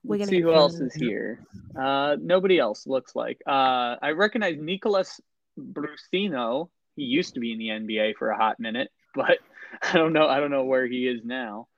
We're 0.05 0.19
Let's 0.19 0.31
gonna 0.31 0.39
see 0.39 0.43
who 0.43 0.53
else 0.53 0.81
is 0.81 0.95
here. 0.95 1.41
Uh, 1.79 2.17
nobody 2.21 2.59
else 2.59 2.87
looks 2.87 3.15
like. 3.15 3.41
Uh, 3.47 3.97
I 4.03 4.11
recognize 4.11 4.57
Nicolas 4.59 5.21
Brussino. 5.59 6.71
He 6.97 7.05
used 7.05 7.35
to 7.35 7.41
be 7.41 7.53
in 7.53 7.59
the 7.59 7.69
NBA 7.69 8.17
for 8.17 8.31
a 8.31 8.37
hot 8.37 8.59
minute, 8.59 8.91
but 9.15 9.39
I 9.83 9.93
don't 9.95 10.13
know. 10.13 10.27
I 10.27 10.41
don't 10.41 10.51
know 10.51 10.65
where 10.65 10.87
he 10.87 11.07
is 11.07 11.21
now. 11.25 11.69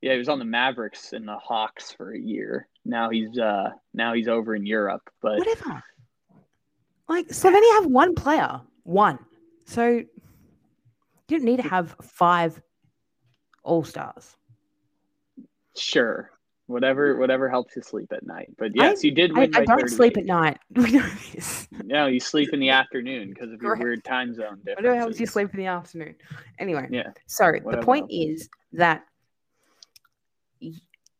Yeah, 0.00 0.12
he 0.12 0.18
was 0.18 0.28
on 0.28 0.38
the 0.38 0.44
Mavericks 0.44 1.12
and 1.12 1.26
the 1.26 1.36
Hawks 1.36 1.92
for 1.92 2.12
a 2.12 2.18
year. 2.18 2.68
Now 2.84 3.10
he's 3.10 3.38
uh 3.38 3.70
now 3.92 4.12
he's 4.12 4.28
over 4.28 4.54
in 4.54 4.66
Europe. 4.66 5.02
But 5.22 5.38
Whatever. 5.38 5.82
Like 7.08 7.28
Slovenia 7.28 7.74
have 7.74 7.86
one 7.86 8.14
player, 8.14 8.60
one. 8.82 9.18
So 9.66 9.88
you 9.88 10.06
don't 11.28 11.44
need 11.44 11.56
to 11.58 11.68
have 11.68 11.96
five 12.02 12.60
all 13.62 13.84
stars. 13.84 14.36
sure, 15.76 16.30
whatever 16.66 17.16
whatever 17.16 17.48
helps 17.48 17.76
you 17.76 17.82
sleep 17.82 18.12
at 18.12 18.26
night. 18.26 18.48
But 18.58 18.72
yes, 18.74 19.04
you 19.04 19.10
did 19.10 19.32
I, 19.32 19.40
win. 19.40 19.54
I 19.54 19.58
by 19.60 19.64
don't 19.66 19.80
38. 19.80 19.96
sleep 19.96 20.16
at 20.16 20.24
night. 20.24 20.58
We 20.74 20.92
know 20.92 21.06
this. 21.32 21.68
No, 21.84 22.06
you 22.06 22.20
sleep 22.20 22.50
in 22.52 22.60
the 22.60 22.70
afternoon 22.70 23.28
because 23.30 23.52
of 23.52 23.60
your 23.62 23.76
weird 23.76 24.04
time 24.04 24.34
zone 24.34 24.44
I 24.44 24.70
differences. 24.70 24.84
know 24.84 24.98
how 24.98 25.08
you 25.08 25.26
sleep 25.26 25.50
in 25.52 25.58
the 25.60 25.66
afternoon. 25.66 26.14
Anyway, 26.58 26.88
Yeah. 26.90 27.10
so 27.26 27.52
the 27.70 27.78
point 27.82 28.10
is 28.10 28.48
that 28.72 29.04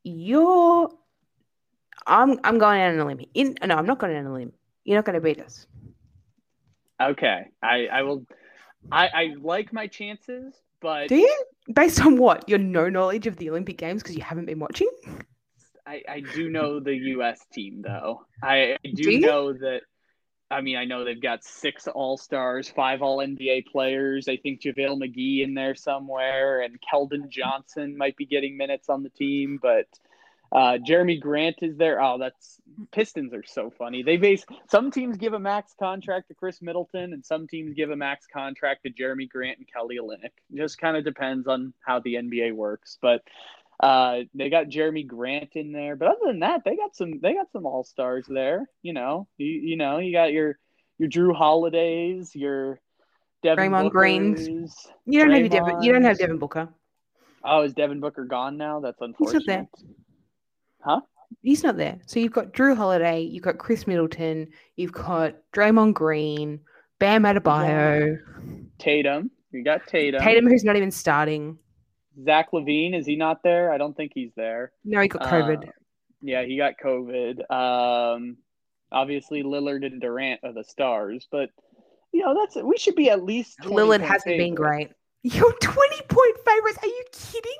you're. 0.02 0.90
I'm 2.06 2.38
I'm 2.44 2.58
going 2.58 2.82
out 2.82 2.92
on 2.92 2.98
a 3.00 3.04
limb. 3.06 3.20
In 3.34 3.56
no, 3.64 3.76
I'm 3.76 3.86
not 3.86 3.98
going 3.98 4.14
out 4.14 4.20
on 4.20 4.26
a 4.26 4.32
limb. 4.34 4.52
You're 4.84 4.96
not 4.98 5.06
going 5.06 5.14
to 5.14 5.20
beat 5.22 5.40
us. 5.40 5.66
Okay, 7.00 7.46
I 7.62 7.86
I 7.86 8.02
will. 8.02 8.26
I 8.92 9.08
I 9.08 9.34
like 9.40 9.72
my 9.72 9.86
chances, 9.86 10.54
but 10.80 11.08
Do 11.08 11.16
you? 11.16 11.44
Based 11.72 12.04
on 12.04 12.18
what? 12.18 12.46
Your 12.46 12.58
no 12.58 12.90
knowledge 12.90 13.26
of 13.26 13.36
the 13.38 13.48
Olympic 13.48 13.78
Games 13.78 14.02
because 14.02 14.16
you 14.16 14.22
haven't 14.22 14.44
been 14.44 14.58
watching? 14.58 14.90
I 15.86 16.02
I 16.08 16.20
do 16.20 16.50
know 16.50 16.80
the 16.80 16.94
U.S. 16.94 17.40
team 17.52 17.82
though. 17.82 18.26
I, 18.42 18.76
I 18.84 18.88
do, 18.94 19.02
Do 19.02 19.20
know 19.20 19.52
that. 19.52 19.82
I 20.50 20.60
mean, 20.60 20.76
I 20.76 20.84
know 20.84 21.04
they've 21.04 21.20
got 21.20 21.42
six 21.42 21.86
All 21.88 22.16
Stars, 22.16 22.68
five 22.68 23.02
All 23.02 23.18
NBA 23.18 23.66
players. 23.66 24.28
I 24.28 24.36
think 24.36 24.60
JaVale 24.60 24.98
McGee 24.98 25.42
in 25.42 25.54
there 25.54 25.74
somewhere, 25.74 26.60
and 26.62 26.78
Keldon 26.80 27.28
Johnson 27.28 27.96
might 27.96 28.16
be 28.16 28.26
getting 28.26 28.56
minutes 28.56 28.88
on 28.88 29.02
the 29.02 29.10
team, 29.10 29.58
but. 29.60 29.86
Uh, 30.52 30.78
Jerami 30.78 31.20
Grant 31.20 31.56
is 31.62 31.76
there. 31.76 32.00
Oh, 32.00 32.16
that's 32.16 32.60
Pistons 32.92 33.34
are 33.34 33.42
so 33.44 33.70
funny. 33.76 34.04
They 34.04 34.18
base 34.18 34.44
some 34.70 34.92
teams 34.92 35.16
give 35.16 35.32
a 35.32 35.38
max 35.40 35.74
contract 35.76 36.28
to 36.28 36.34
Khris 36.34 36.62
Middleton, 36.62 37.12
and 37.12 37.26
some 37.26 37.48
teams 37.48 37.74
give 37.74 37.90
a 37.90 37.96
max 37.96 38.26
contract 38.32 38.84
to 38.84 38.90
Jerami 38.90 39.28
Grant 39.28 39.58
and 39.58 39.66
Kelly 39.66 39.98
Olynyk. 40.00 40.30
Just 40.54 40.78
kind 40.78 40.96
of 40.96 41.04
depends 41.04 41.48
on 41.48 41.74
how 41.84 41.98
the 41.98 42.14
NBA 42.14 42.54
works. 42.54 42.98
But 43.02 43.22
Uh, 43.80 44.20
they 44.34 44.50
got 44.50 44.66
Jerami 44.66 45.06
Grant 45.06 45.50
in 45.54 45.72
there, 45.72 45.96
but 45.96 46.08
other 46.08 46.26
than 46.26 46.40
that, 46.40 46.62
they 46.64 46.76
got 46.76 46.94
some 46.94 47.20
they 47.20 47.34
got 47.34 47.50
some 47.52 47.66
all 47.66 47.84
stars 47.84 48.24
there. 48.28 48.68
You 48.82 48.92
know, 48.92 49.26
you, 49.36 49.46
you 49.46 49.76
know, 49.76 49.98
you 49.98 50.12
got 50.12 50.32
your 50.32 50.58
your 50.98 51.08
Jrue 51.08 51.34
Holidays, 51.34 52.34
your 52.34 52.80
Devin 53.42 53.72
Draymond 53.72 53.90
Greens. 53.90 54.86
You 55.04 55.20
don't 55.20 55.30
have 55.30 55.50
Devin. 55.50 55.82
You 55.82 55.92
don't 55.92 56.04
have 56.04 56.18
Devin 56.18 56.38
Booker. 56.38 56.68
Oh, 57.44 57.62
is 57.62 57.74
Devin 57.74 58.00
Booker 58.00 58.24
gone 58.24 58.56
now? 58.56 58.80
That's 58.80 59.00
not 59.00 59.10
unfortunate. 59.10 59.46
there. 59.46 59.66
Huh? 60.80 61.00
He's 61.42 61.62
not 61.62 61.76
there. 61.76 61.98
So 62.06 62.20
you've 62.20 62.32
got 62.32 62.52
Jrue 62.52 62.76
Holiday, 62.76 63.20
you've 63.20 63.42
got 63.42 63.58
Khris 63.58 63.86
Middleton, 63.86 64.48
you've 64.76 64.92
got 64.92 65.34
Draymond 65.52 65.94
Green, 65.94 66.60
Bam 67.00 67.24
Adebayo, 67.24 68.18
Tatum. 68.78 69.30
You 69.50 69.62
got 69.62 69.86
Tatum. 69.86 70.22
Tatum, 70.22 70.48
who's 70.48 70.64
not 70.64 70.76
even 70.76 70.90
starting. 70.90 71.58
Zach 72.22 72.52
LaVine, 72.52 72.94
is 72.94 73.06
he 73.06 73.16
not 73.16 73.42
there? 73.42 73.72
I 73.72 73.78
don't 73.78 73.96
think 73.96 74.12
he's 74.14 74.32
there. 74.36 74.72
No, 74.84 75.00
he 75.00 75.08
got 75.08 75.22
COVID. 75.22 75.68
Uh, 75.68 75.72
yeah, 76.22 76.44
he 76.44 76.56
got 76.56 76.74
COVID. 76.82 77.50
Um, 77.50 78.36
obviously 78.92 79.42
Lillard 79.42 79.84
and 79.84 80.00
Durant 80.00 80.40
are 80.44 80.52
the 80.52 80.64
stars, 80.64 81.26
but 81.30 81.50
you 82.12 82.24
know 82.24 82.34
that's 82.38 82.56
we 82.56 82.78
should 82.78 82.94
be 82.94 83.10
at 83.10 83.24
least 83.24 83.58
Lillard 83.60 84.00
hasn't 84.00 84.38
been 84.38 84.54
great. 84.54 84.90
You're 85.22 85.52
20 85.52 86.02
point 86.08 86.36
favorites. 86.44 86.78
Are 86.82 86.86
you 86.86 87.04
kidding? 87.12 87.58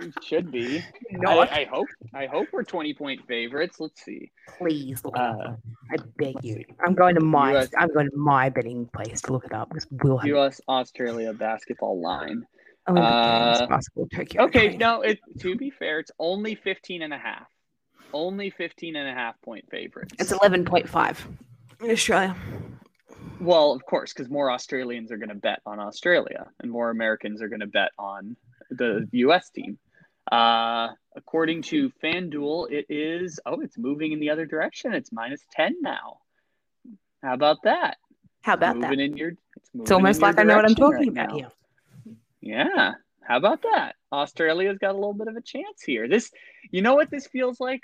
We 0.00 0.12
should 0.22 0.52
be. 0.52 0.84
No, 1.10 1.40
I, 1.40 1.60
I 1.60 1.64
hope. 1.64 1.88
I 2.14 2.26
hope 2.26 2.48
we're 2.52 2.64
twenty 2.64 2.94
point 2.94 3.26
favorites. 3.26 3.80
Let's 3.80 4.04
see. 4.04 4.30
Please 4.58 5.02
Uh. 5.14 5.54
I 5.90 5.96
beg 6.16 6.36
you. 6.42 6.64
I'm 6.84 6.94
going 6.94 7.14
to 7.14 7.20
my 7.20 7.56
US 7.56 7.70
I'm 7.78 7.92
going 7.92 8.10
to 8.10 8.16
my 8.16 8.48
betting 8.48 8.86
place 8.86 9.20
to 9.22 9.32
look 9.32 9.44
it 9.44 9.52
up 9.52 9.70
because 9.70 9.86
we'll 9.90 10.18
have 10.18 10.26
U.S. 10.26 10.60
Australia 10.68 11.32
basketball 11.32 12.00
line. 12.00 12.46
Olympic 12.88 13.10
uh, 13.12 13.58
Games 13.58 13.68
basketball 13.68 14.08
Tokyo. 14.14 14.42
Okay, 14.44 14.76
no. 14.76 15.02
It 15.02 15.18
to 15.40 15.56
be 15.56 15.70
fair, 15.70 15.98
it's 15.98 16.10
only 16.18 16.54
15 16.54 17.02
and 17.02 17.12
a 17.12 17.18
half. 17.18 17.46
Only 18.12 18.50
15 18.50 18.96
and 18.96 19.08
a 19.08 19.12
half 19.12 19.40
point 19.42 19.68
favorites. 19.70 20.14
It's 20.18 20.32
11.5 20.32 21.18
in 21.82 21.90
Australia. 21.90 22.36
Well, 23.40 23.72
of 23.72 23.84
course, 23.84 24.12
because 24.12 24.30
more 24.30 24.50
Australians 24.50 25.12
are 25.12 25.18
going 25.18 25.28
to 25.28 25.34
bet 25.34 25.60
on 25.66 25.78
Australia, 25.78 26.46
and 26.60 26.70
more 26.70 26.90
Americans 26.90 27.42
are 27.42 27.48
going 27.48 27.60
to 27.60 27.66
bet 27.66 27.90
on 27.98 28.36
the 28.70 29.08
U.S. 29.12 29.50
team. 29.50 29.78
Uh, 30.32 30.88
according 31.14 31.62
to 31.62 31.90
FanDuel, 32.02 32.70
it 32.70 32.86
is 32.88 33.38
oh, 33.46 33.60
it's 33.60 33.76
moving 33.78 34.12
in 34.12 34.20
the 34.20 34.30
other 34.30 34.46
direction. 34.46 34.92
It's 34.94 35.12
minus 35.12 35.42
ten 35.52 35.76
now. 35.82 36.18
How 37.22 37.34
about 37.34 37.58
that? 37.64 37.98
How 38.42 38.54
about 38.54 38.76
moving 38.76 38.98
that? 38.98 39.04
in 39.04 39.16
your. 39.16 39.30
It's, 39.56 39.70
moving 39.74 39.82
It's 39.82 39.90
almost 39.90 40.18
in 40.18 40.22
your 40.22 40.32
like 40.32 40.40
I 40.40 40.42
know 40.44 40.56
what 40.56 40.64
I'm 40.64 40.74
talking 40.74 40.98
right 40.98 41.08
about 41.08 41.28
now. 41.28 41.34
here. 41.34 41.50
Yeah. 42.46 42.94
How 43.22 43.36
about 43.38 43.62
that? 43.62 43.96
Australia's 44.12 44.78
got 44.78 44.92
a 44.92 44.98
little 44.98 45.14
bit 45.14 45.26
of 45.26 45.36
a 45.36 45.40
chance 45.40 45.82
here. 45.84 46.06
This, 46.06 46.30
you 46.70 46.80
know 46.80 46.94
what 46.94 47.10
this 47.10 47.26
feels 47.26 47.58
like? 47.58 47.82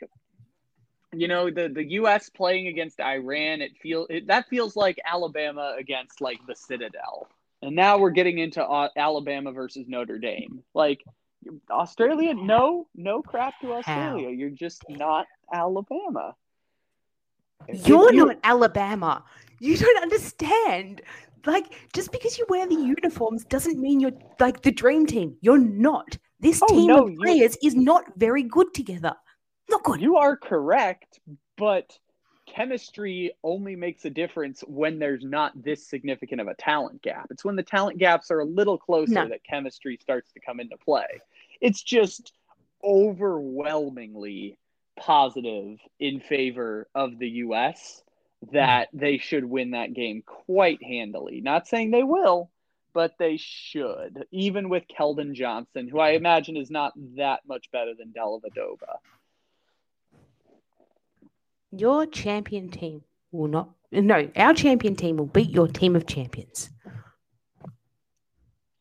You 1.12 1.28
know, 1.28 1.50
the 1.50 1.68
the 1.68 1.84
U.S. 2.00 2.30
playing 2.30 2.68
against 2.68 3.00
Iran. 3.00 3.60
It 3.60 3.72
feel 3.82 4.06
it, 4.08 4.28
that 4.28 4.48
feels 4.48 4.76
like 4.76 4.98
Alabama 5.04 5.74
against 5.78 6.20
like 6.22 6.38
the 6.46 6.54
Citadel, 6.54 7.26
and 7.60 7.76
now 7.76 7.98
we're 7.98 8.10
getting 8.10 8.38
into 8.38 8.64
uh, 8.64 8.88
Alabama 8.96 9.52
versus 9.52 9.84
Notre 9.88 10.18
Dame. 10.18 10.62
Like 10.72 11.04
Australia, 11.70 12.32
no, 12.32 12.86
no 12.94 13.20
crap 13.20 13.60
to 13.60 13.74
Australia. 13.74 14.30
You're 14.30 14.48
just 14.50 14.84
not 14.88 15.26
Alabama. 15.52 16.34
You're 17.68 18.12
you- 18.14 18.26
not 18.26 18.38
Alabama. 18.42 19.24
You 19.60 19.76
don't 19.76 20.02
understand. 20.02 21.02
Like, 21.46 21.72
just 21.94 22.12
because 22.12 22.38
you 22.38 22.46
wear 22.48 22.66
the 22.66 22.74
uniforms 22.74 23.44
doesn't 23.44 23.80
mean 23.80 24.00
you're 24.00 24.12
like 24.40 24.62
the 24.62 24.70
dream 24.72 25.06
team. 25.06 25.36
You're 25.40 25.58
not. 25.58 26.16
This 26.40 26.60
Oh, 26.62 26.66
team 26.68 26.86
no, 26.88 27.04
of 27.04 27.10
you- 27.10 27.16
players 27.18 27.56
is 27.62 27.74
not 27.74 28.04
very 28.16 28.42
good 28.42 28.72
together. 28.74 29.14
Not 29.70 29.82
good. 29.84 30.00
You 30.00 30.16
are 30.16 30.36
correct, 30.36 31.20
but 31.56 31.98
chemistry 32.46 33.32
only 33.44 33.76
makes 33.76 34.04
a 34.04 34.10
difference 34.10 34.62
when 34.66 34.98
there's 34.98 35.24
not 35.24 35.52
this 35.62 35.86
significant 35.86 36.40
of 36.40 36.48
a 36.48 36.54
talent 36.54 37.00
gap. 37.02 37.28
It's 37.30 37.44
when 37.44 37.56
the 37.56 37.62
talent 37.62 37.98
gaps 37.98 38.30
are 38.30 38.40
a 38.40 38.44
little 38.44 38.76
closer 38.76 39.12
No. 39.14 39.28
that 39.28 39.44
chemistry 39.44 39.96
starts 40.00 40.32
to 40.32 40.40
come 40.40 40.60
into 40.60 40.76
play. 40.76 41.06
It's 41.60 41.82
just 41.82 42.32
overwhelmingly 42.84 44.58
positive 44.96 45.78
in 46.00 46.20
favor 46.20 46.88
of 46.94 47.18
the 47.18 47.28
US 47.46 48.02
that 48.50 48.88
they 48.92 49.18
should 49.18 49.44
win 49.44 49.70
that 49.70 49.94
game 49.94 50.22
quite 50.26 50.82
handily. 50.82 51.40
Not 51.40 51.68
saying 51.68 51.90
they 51.90 52.02
will, 52.02 52.50
but 52.92 53.14
they 53.18 53.36
should, 53.36 54.24
even 54.30 54.68
with 54.68 54.84
Keldon 54.88 55.32
Johnson, 55.34 55.88
who 55.88 56.00
I 56.00 56.10
imagine 56.10 56.56
is 56.56 56.70
not 56.70 56.92
that 57.16 57.40
much 57.46 57.70
better 57.70 57.92
than 57.96 58.12
Dellavedova. 58.12 58.96
Your 61.70 62.06
champion 62.06 62.68
team 62.70 63.02
will 63.30 63.48
not. 63.48 63.70
No, 63.92 64.28
our 64.36 64.54
champion 64.54 64.96
team 64.96 65.16
will 65.16 65.26
beat 65.26 65.50
your 65.50 65.68
team 65.68 65.96
of 65.96 66.06
champions. 66.06 66.70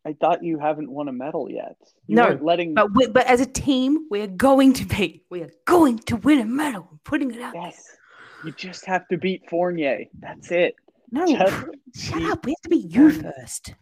I 0.04 0.14
thought 0.14 0.44
you 0.44 0.58
haven't 0.58 0.90
won 0.90 1.08
a 1.08 1.14
medal 1.14 1.50
yet. 1.50 1.78
You 2.08 2.16
No, 2.16 2.40
letting 2.42 2.74
But 2.74 2.94
we, 2.94 3.08
but 3.08 3.28
as 3.28 3.40
a 3.40 3.46
team, 3.46 4.08
we 4.10 4.22
are 4.22 4.28
going 4.28 4.74
to 4.74 4.86
be. 4.86 5.24
We 5.30 5.44
are 5.44 5.52
going 5.66 6.00
to 6.00 6.18
win 6.18 6.40
a 6.40 6.46
medal. 6.46 6.88
I'm 6.92 7.00
putting 7.04 7.32
it 7.32 7.42
out. 7.42 7.54
there. 7.54 7.72
You 8.46 8.52
just 8.54 8.86
have 8.86 9.08
to 9.10 9.18
beat 9.18 9.48
Fournier. 9.50 10.06
That's 10.20 10.52
it. 10.52 10.76
No, 11.12 11.26
Just 11.28 11.66
shut 11.96 12.24
up. 12.24 12.46
We 12.46 12.52
have 12.52 12.62
to 12.62 12.70
beat 12.70 12.90
you 12.92 13.12
first. 13.12 13.74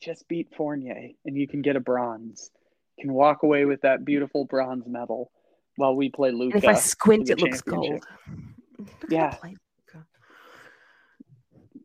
just 0.00 0.26
beat 0.28 0.48
Fournier 0.56 1.10
and 1.24 1.36
you 1.36 1.46
can 1.48 1.60
get 1.62 1.76
a 1.76 1.80
bronze. 1.80 2.50
You 2.96 3.04
can 3.04 3.12
walk 3.14 3.42
away 3.42 3.64
with 3.64 3.80
that 3.82 4.04
beautiful 4.04 4.44
bronze 4.44 4.86
medal 4.86 5.30
while 5.76 5.94
we 5.96 6.08
play 6.10 6.30
Luka. 6.30 6.56
And 6.56 6.64
if 6.64 6.68
I 6.70 6.74
squint, 6.74 7.30
it 7.30 7.40
looks 7.40 7.60
gold. 7.62 7.84
championship. 7.84 8.08
I'm 8.28 8.88
not 8.88 9.08
gonna 9.10 9.54
Yeah. 9.94 10.02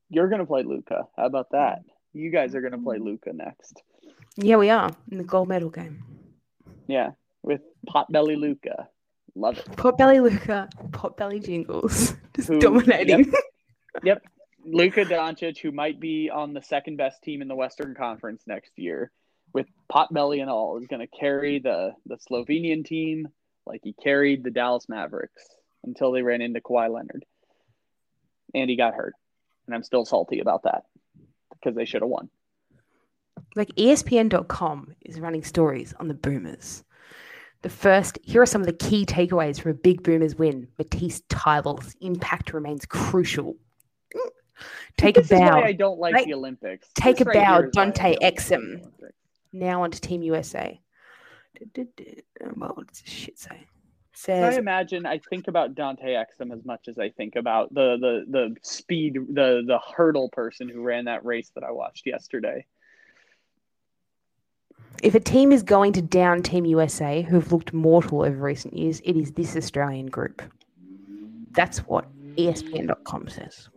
You're 0.10 0.30
gonna 0.30 0.46
play 0.46 0.64
Luka. 0.64 1.08
How 1.18 1.26
about 1.26 1.50
that? 1.52 1.80
You 2.14 2.32
guys 2.32 2.56
are 2.56 2.62
gonna 2.62 2.78
Mm. 2.78 2.84
play 2.84 2.98
Luka 3.00 3.34
next. 3.34 3.84
Yeah, 4.38 4.56
we 4.58 4.70
are 4.70 4.90
in 5.12 5.18
the 5.18 5.24
gold 5.24 5.48
medal 5.50 5.70
game. 5.70 6.04
Yeah, 6.88 7.12
with 7.44 7.62
Potbelly 7.88 8.38
Luka. 8.38 8.88
Love 9.38 9.58
it. 9.60 9.66
Potbelly 9.78 10.22
Luka, 10.22 10.68
Potbelly 10.90 11.44
Jingles, 11.46 12.16
just 12.36 12.48
Who- 12.50 12.60
dominating. 12.60 13.32
Yep. 14.04 14.24
Luka 14.64 15.06
Doncic, 15.06 15.58
who 15.60 15.72
might 15.72 16.00
be 16.00 16.30
on 16.30 16.54
the 16.54 16.62
second 16.62 16.98
best 16.98 17.24
team 17.24 17.42
in 17.42 17.48
the 17.48 17.56
Western 17.56 17.96
Conference 17.96 18.44
next 18.46 18.72
year, 18.78 19.12
with 19.54 19.66
Potbelly 19.92 20.40
and 20.42 20.50
all, 20.52 20.78
is 20.78 20.86
going 20.88 21.00
to 21.00 21.08
carry 21.08 21.58
the 21.60 21.94
the 22.06 22.18
Slovenian 22.30 22.86
team 22.86 23.28
like 23.66 23.82
he 23.84 23.94
carried 23.94 24.44
the 24.44 24.52
Dallas 24.52 24.88
Mavericks 24.88 25.44
until 25.84 26.12
they 26.12 26.22
ran 26.22 26.42
into 26.42 26.62
Kawhi 26.62 26.94
Leonard, 26.94 27.26
and 28.54 28.70
he 28.70 28.76
got 28.76 28.94
hurt, 28.94 29.14
and 29.66 29.74
I'm 29.76 29.84
still 29.84 30.06
salty 30.06 30.40
about 30.42 30.64
that 30.64 30.84
because 31.54 31.76
they 31.76 31.86
should 31.86 32.02
have 32.02 32.10
won. 32.10 32.30
like 33.56 33.70
ESPN.com 33.70 34.94
is 35.02 35.20
running 35.20 35.44
stories 35.44 35.94
on 36.00 36.08
the 36.08 36.14
Boomers. 36.14 36.84
The 37.64 37.70
first, 37.70 38.20
here 38.24 38.42
are 38.42 38.46
some 38.46 38.62
of 38.62 38.68
the 38.68 38.74
key 38.74 39.06
takeaways 39.06 39.60
from 39.60 39.72
a 39.72 39.76
big 39.76 40.04
Boomers 40.04 40.36
win. 40.36 40.68
Matisse 40.78 41.22
Thybulle's 41.30 41.96
impact 42.02 42.54
remains 42.54 42.86
crucial. 42.86 43.56
Take 44.98 45.16
this 45.16 45.32
a 45.32 45.36
is 45.36 45.42
why 45.42 45.50
bow. 45.50 45.62
I 45.62 45.72
don't 45.74 46.00
like 46.00 46.14
Like, 46.14 46.26
the 46.26 46.34
Olympics. 46.34 46.88
take 46.96 47.18
This 47.18 47.28
a 47.28 47.30
right 47.30 47.36
bow, 47.36 47.58
here 47.58 47.68
is 47.68 47.76
why 47.76 47.82
I 47.82 47.86
Dante 47.86 48.12
don't 48.14 48.24
like 48.24 48.36
Exum. 48.36 48.92
Now 49.54 49.84
on 49.84 49.92
to 49.92 50.02
Team 50.02 50.24
USA. 50.24 50.80
Oh, 51.60 51.86
well, 52.56 52.72
what 52.76 52.88
does 52.88 53.02
this 53.02 53.12
shit 53.12 53.40
say? 53.40 53.66
I 54.28 54.56
imagine 54.58 55.06
I 55.06 55.20
think 55.30 55.48
about 55.48 55.76
Dante 55.76 56.16
Exum 56.16 56.52
as 56.52 56.66
much 56.66 56.88
as 56.88 56.98
I 56.98 57.10
think 57.10 57.36
about 57.36 57.72
the 57.74 57.98
the 58.00 58.26
the 58.28 58.56
speed 58.64 59.14
the 59.14 59.64
the 59.66 59.80
hurdle 59.96 60.30
person 60.30 60.68
who 60.68 60.82
ran 60.82 61.06
that 61.06 61.24
race 61.24 61.52
that 61.54 61.64
I 61.64 61.72
watched 61.72 62.08
yesterday. 62.08 62.66
If 65.04 65.16
a 65.16 65.20
team 65.20 65.52
is 65.52 65.64
going 65.64 65.94
to 65.94 66.02
down 66.02 66.42
Team 66.42 66.66
USA, 66.66 67.22
who've 67.22 67.52
looked 67.52 67.74
mortal 67.74 68.24
over 68.24 68.38
recent 68.38 68.76
years, 68.76 69.00
it 69.02 69.16
is 69.16 69.32
this 69.32 69.56
Australian 69.56 70.08
group. 70.08 70.42
That's 71.52 71.80
what 71.80 72.06
ESPN.com 72.36 73.30
says. 73.30 73.70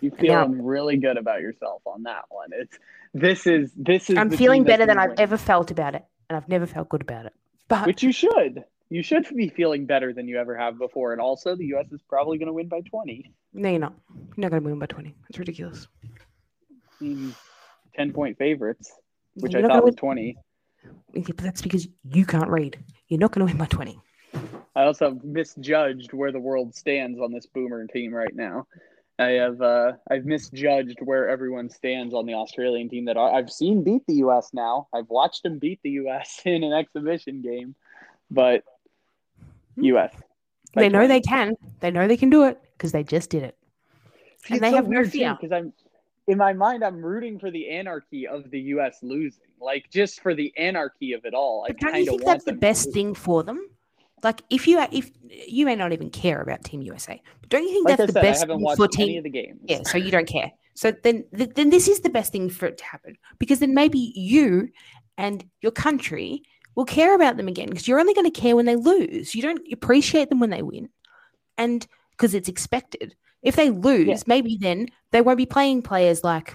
You 0.00 0.12
now- 0.20 0.46
really 0.46 0.96
good 0.96 1.16
about 1.16 1.40
yourself 1.40 1.82
on 1.86 2.02
that 2.04 2.24
one. 2.28 2.50
It's 2.52 2.78
this 3.14 3.46
is 3.46 3.72
this 3.76 4.10
is 4.10 4.18
I'm 4.18 4.30
feeling 4.30 4.64
better 4.64 4.84
than 4.86 4.98
I've 4.98 5.18
ever 5.18 5.36
felt 5.36 5.70
about 5.70 5.94
it, 5.94 6.04
and 6.28 6.36
I've 6.36 6.48
never 6.48 6.66
felt 6.66 6.88
good 6.88 7.02
about 7.02 7.26
it. 7.26 7.32
But 7.68 7.86
Which 7.86 8.02
you 8.02 8.10
should. 8.10 8.64
You 8.90 9.02
should 9.02 9.26
be 9.34 9.48
feeling 9.48 9.86
better 9.86 10.12
than 10.12 10.28
you 10.28 10.38
ever 10.38 10.56
have 10.56 10.76
before. 10.78 11.12
And 11.12 11.20
also 11.20 11.54
the 11.54 11.66
US 11.76 11.92
is 11.92 12.02
probably 12.08 12.38
gonna 12.38 12.52
win 12.52 12.68
by 12.68 12.80
twenty. 12.80 13.32
no, 13.52 13.70
you're 13.70 13.78
not. 13.78 13.94
You're 14.36 14.42
not 14.42 14.50
going 14.50 14.62
to 14.62 14.68
win 14.68 14.78
by 14.78 14.86
20. 14.86 15.14
It's 15.28 15.38
ridiculous. 15.38 15.86
I 17.00 17.32
ten 17.94 18.12
point 18.12 18.38
favorites, 18.38 18.92
which 19.34 19.52
You're 19.52 19.64
I 19.64 19.68
thought 19.68 19.84
was 19.84 19.92
win- 19.92 19.96
twenty. 19.96 20.38
Yeah, 21.14 21.22
but 21.26 21.38
that's 21.38 21.62
because 21.62 21.86
you 22.10 22.24
can't 22.26 22.48
read. 22.48 22.82
You're 23.08 23.20
not 23.20 23.32
going 23.32 23.46
to 23.46 23.52
win 23.52 23.58
by 23.58 23.66
20. 23.66 24.00
I 24.74 24.84
also 24.84 25.20
misjudged 25.22 26.12
where 26.14 26.32
the 26.32 26.40
world 26.40 26.74
stands 26.74 27.20
on 27.20 27.30
this 27.32 27.44
boomer 27.46 27.86
team 27.86 28.12
right 28.14 28.34
now. 28.34 28.66
I 29.18 29.32
have 29.32 29.60
uh, 29.60 29.92
I've 30.10 30.24
misjudged 30.24 30.98
where 31.04 31.28
everyone 31.28 31.68
stands 31.68 32.14
on 32.14 32.24
the 32.24 32.32
Australian 32.34 32.88
team 32.88 33.04
that 33.04 33.18
I- 33.18 33.32
I've 33.32 33.50
seen 33.52 33.84
beat 33.84 34.02
the 34.08 34.14
U.S. 34.14 34.50
Now 34.54 34.88
I've 34.94 35.08
watched 35.10 35.42
them 35.42 35.58
beat 35.58 35.80
the 35.84 35.90
U.S. 35.90 36.40
in 36.46 36.64
an 36.64 36.72
exhibition 36.72 37.42
game, 37.42 37.74
but 38.30 38.64
U.S. 39.76 40.14
They 40.74 40.88
know 40.88 41.06
they 41.06 41.20
can. 41.20 41.54
They 41.80 41.90
know 41.90 42.08
they 42.08 42.16
can 42.16 42.30
do 42.30 42.44
it 42.44 42.58
because 42.72 42.92
they 42.92 43.04
just 43.04 43.28
did 43.28 43.42
it. 43.42 43.56
See, 44.46 44.54
and 44.54 44.62
they 44.62 44.70
so 44.70 44.76
have 44.76 44.88
no 44.88 45.04
fear. 45.04 45.36
because 45.38 45.52
I'm 45.52 45.72
in 46.32 46.38
my 46.38 46.52
mind 46.52 46.82
I'm 46.82 47.04
rooting 47.04 47.38
for 47.38 47.50
the 47.50 47.68
anarchy 47.70 48.26
of 48.26 48.50
the 48.50 48.60
U.S. 48.74 48.98
losing, 49.02 49.42
like 49.60 49.88
just 49.90 50.20
for 50.20 50.34
the 50.34 50.52
anarchy 50.56 51.12
of 51.12 51.24
it 51.24 51.34
all. 51.34 51.64
I 51.64 51.68
But 51.68 51.78
don't 51.80 51.92
kind 51.92 52.04
you 52.06 52.12
of 52.14 52.18
think 52.18 52.24
that's 52.24 52.44
the 52.44 52.52
best 52.54 52.92
thing 52.92 53.14
for 53.14 53.42
them? 53.42 53.60
Like 54.22 54.42
if 54.50 54.66
you 54.66 54.80
if 54.92 55.10
you 55.28 55.66
may 55.66 55.76
not 55.76 55.92
even 55.92 56.10
care 56.10 56.40
about 56.40 56.64
Team 56.64 56.80
USA, 56.82 57.20
but 57.40 57.50
don't 57.50 57.62
you 57.64 57.70
think 57.70 57.86
Like 57.86 57.94
I 58.00 58.06
that's 58.06 58.12
the 58.14 58.20
said, 58.20 58.24
I 58.24 58.28
best 58.30 58.46
thing 58.46 58.76
for 58.76 58.84
any 58.84 58.88
Team? 58.88 59.18
of 59.18 59.24
the 59.24 59.30
games. 59.30 59.60
Yeah, 59.66 59.82
so 59.84 59.98
you 59.98 60.10
don't 60.10 60.26
care. 60.28 60.52
So 60.74 60.90
then 60.90 61.24
th- 61.36 61.50
then 61.54 61.70
this 61.70 61.86
is 61.86 62.00
the 62.00 62.08
best 62.08 62.32
thing 62.32 62.48
for 62.48 62.66
it 62.66 62.78
to 62.78 62.84
happen 62.84 63.16
because 63.38 63.58
then 63.58 63.74
maybe 63.74 64.12
you 64.16 64.70
and 65.18 65.44
your 65.60 65.72
country 65.72 66.42
will 66.74 66.86
care 66.86 67.14
about 67.14 67.36
them 67.36 67.48
again 67.48 67.68
because 67.68 67.86
you're 67.86 68.00
only 68.00 68.14
going 68.14 68.30
to 68.30 68.40
care 68.40 68.56
when 68.56 68.64
they 68.64 68.76
lose. 68.76 69.34
You 69.34 69.42
don't 69.42 69.60
appreciate 69.72 70.30
them 70.30 70.40
when 70.40 70.50
they 70.50 70.62
win, 70.62 70.88
and 71.58 71.86
because 72.12 72.32
it's 72.32 72.48
expected. 72.48 73.14
If 73.42 73.56
they 73.56 73.70
lose, 73.70 74.26
maybe 74.26 74.56
then 74.60 74.88
they 75.10 75.20
won't 75.20 75.36
be 75.38 75.46
playing 75.46 75.82
players 75.82 76.22
like 76.22 76.54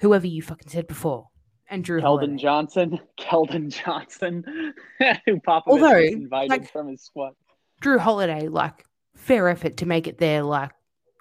whoever 0.00 0.26
you 0.26 0.42
fucking 0.42 0.68
said 0.68 0.86
before 0.88 1.28
and 1.70 1.84
Jrue 1.84 1.98
Keldon 2.00 2.02
Holiday. 2.02 2.36
Johnson, 2.36 3.00
Keldon 3.18 3.68
Johnson, 3.84 4.44
who 5.24 5.36
Popovich 5.40 5.62
Although, 5.66 5.98
invited 5.98 6.50
like- 6.50 6.72
from 6.72 6.88
his 6.88 7.02
squad. 7.02 7.34
Jrue 7.82 7.98
Holiday, 7.98 8.48
like 8.48 8.84
fair 9.16 9.48
effort 9.48 9.76
to 9.78 9.86
make 9.86 10.06
it 10.06 10.18
there, 10.18 10.42
like 10.42 10.72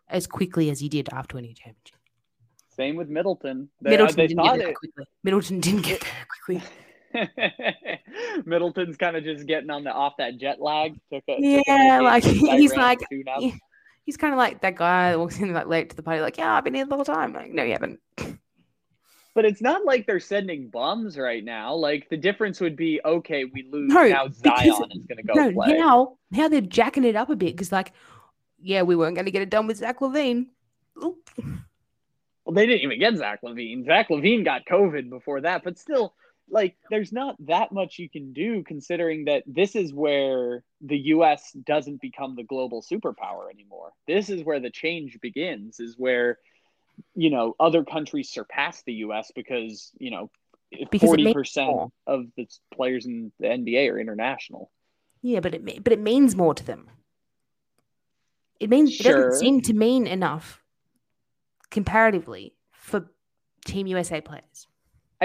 as 0.10 0.26
quickly 0.28 0.70
as 0.70 0.80
he 0.80 0.89
did 0.89 1.10
after 1.12 1.36
winning 1.36 1.51
a 1.51 1.53
championship. 1.56 1.95
Same 2.76 2.95
with 2.95 3.08
Middleton. 3.10 3.70
They, 3.82 3.89
uh, 3.89 3.91
Middleton 3.91 4.16
they 4.18 4.28
didn't 4.28 4.58
get 4.58 4.76
quickly. 4.76 5.06
Middleton 5.24 5.60
didn't 5.62 5.82
get 5.82 6.01
there 6.01 6.28
quickly. 6.45 6.64
Middleton's 8.45 8.97
kind 8.97 9.16
of 9.16 9.24
just 9.24 9.45
getting 9.45 9.70
on 9.70 9.84
the 9.84 9.91
off 9.91 10.14
that 10.18 10.38
jet 10.38 10.62
lag. 10.62 10.93
Took 11.12 11.24
a, 11.28 11.36
took 11.36 11.39
a 11.39 11.64
Yeah, 11.68 12.01
like, 12.01 12.24
he's 12.24 12.74
like- 12.76 12.99
to 12.99 13.06
tune 13.10 13.24
up. 13.28 13.39
he- 13.39 13.53
He's 14.06 14.18
kind 14.18 14.34
of 14.34 14.38
like 14.38 14.62
that 14.62 14.76
guy 14.76 15.12
that 15.12 15.20
walks 15.20 15.39
in 15.39 15.51
like 15.53 15.68
late 15.68 15.89
to 15.89 15.95
the 15.95 16.03
party, 16.03 16.22
like, 16.22 16.38
yeah, 16.38 16.56
I've 16.56 16.64
been 16.64 16.76
here 16.76 16.86
the 16.86 16.95
whole 16.95 17.06
time. 17.06 17.34
Like, 17.34 17.51
no, 17.51 17.64
you 17.64 17.74
haven't. 17.74 17.99
But 19.34 19.43
it's 19.43 19.62
not 19.62 19.84
like 19.84 20.08
they're 20.08 20.22
sending 20.22 20.70
bums 20.70 21.18
right 21.18 21.43
now. 21.43 21.74
Like 21.74 22.08
the 22.10 22.16
difference 22.16 22.62
would 22.62 22.78
be 22.78 23.01
okay, 23.03 23.43
we 23.43 23.68
lose 23.70 23.91
No, 23.91 24.08
now. 24.08 24.30
Zion 24.30 24.70
is 24.91 25.06
going 25.06 25.18
to 25.18 25.24
go 25.24 25.34
no, 25.34 25.51
play. 25.51 25.78
now 25.78 26.18
now 26.32 26.47
they're 26.47 26.62
jacking 26.62 27.03
it 27.03 27.18
up 27.18 27.30
a 27.30 27.36
bit 27.36 27.53
because 27.53 27.72
like, 27.72 27.91
yeah, 28.62 28.84
we 28.84 28.95
weren't 28.95 29.16
going 29.16 29.26
to 29.26 29.32
get 29.32 29.41
it 29.41 29.49
done 29.49 29.68
with 29.68 29.78
Zach 29.78 29.99
LaVine. 29.99 30.45
Oop. 31.03 31.30
Well, 32.45 32.53
they 32.53 32.66
didn't 32.66 32.84
even 32.84 32.99
get 32.99 33.18
Zach 33.18 33.41
LaVine. 33.43 33.86
Zach 33.86 34.10
LaVine 34.10 34.45
got 34.45 34.66
COVID 34.66 35.10
before 35.10 35.41
that, 35.41 35.64
but 35.64 35.78
still, 35.78 36.14
like, 36.50 36.76
there's 36.89 37.12
not 37.12 37.36
that 37.48 37.72
much 37.72 37.98
you 38.00 38.10
can 38.10 38.34
do 38.34 38.64
considering 38.64 39.26
that 39.26 39.43
this 39.48 39.76
is 39.76 39.93
where 39.93 40.64
the 40.82 40.98
U.S. 40.98 41.52
doesn't 41.66 42.02
become 42.02 42.36
the 42.36 42.43
global 42.43 42.82
superpower 42.84 43.50
anymore. 43.52 43.91
This 44.08 44.30
is 44.30 44.43
where 44.43 44.60
the 44.60 44.70
change 44.70 45.20
begins, 45.22 45.80
is 45.80 45.96
where, 45.98 46.38
you 47.16 47.30
know, 47.30 47.56
other 47.60 47.84
countries 47.84 48.30
surpass 48.30 48.84
the 48.84 48.93
U.S. 48.93 49.32
because, 49.34 49.91
you 49.98 50.12
know, 50.12 50.30
Because 50.72 51.04
it 51.04 51.08
forty 51.08 51.24
makes 51.24 51.34
percent 51.34 51.72
more. 51.72 51.89
of 52.08 52.26
the 52.38 52.48
players 52.74 53.06
in 53.06 53.32
the 53.39 53.48
NBA 53.48 53.91
are 53.91 54.00
international. 54.00 54.72
Yeah, 55.22 55.39
but 55.39 55.56
it 55.56 55.84
but 55.84 55.93
it 55.93 56.00
means 56.00 56.36
more 56.36 56.54
to 56.54 56.64
them. 56.64 56.89
It 58.60 58.70
means 58.70 59.00
it 59.00 59.04
doesn't 59.04 59.34
seem 59.39 59.62
to 59.62 59.74
mean 59.74 60.06
enough 60.08 60.62
comparatively 61.72 62.54
for 62.72 63.12
Team 63.66 63.88
USA 63.88 64.22
players. 64.22 64.68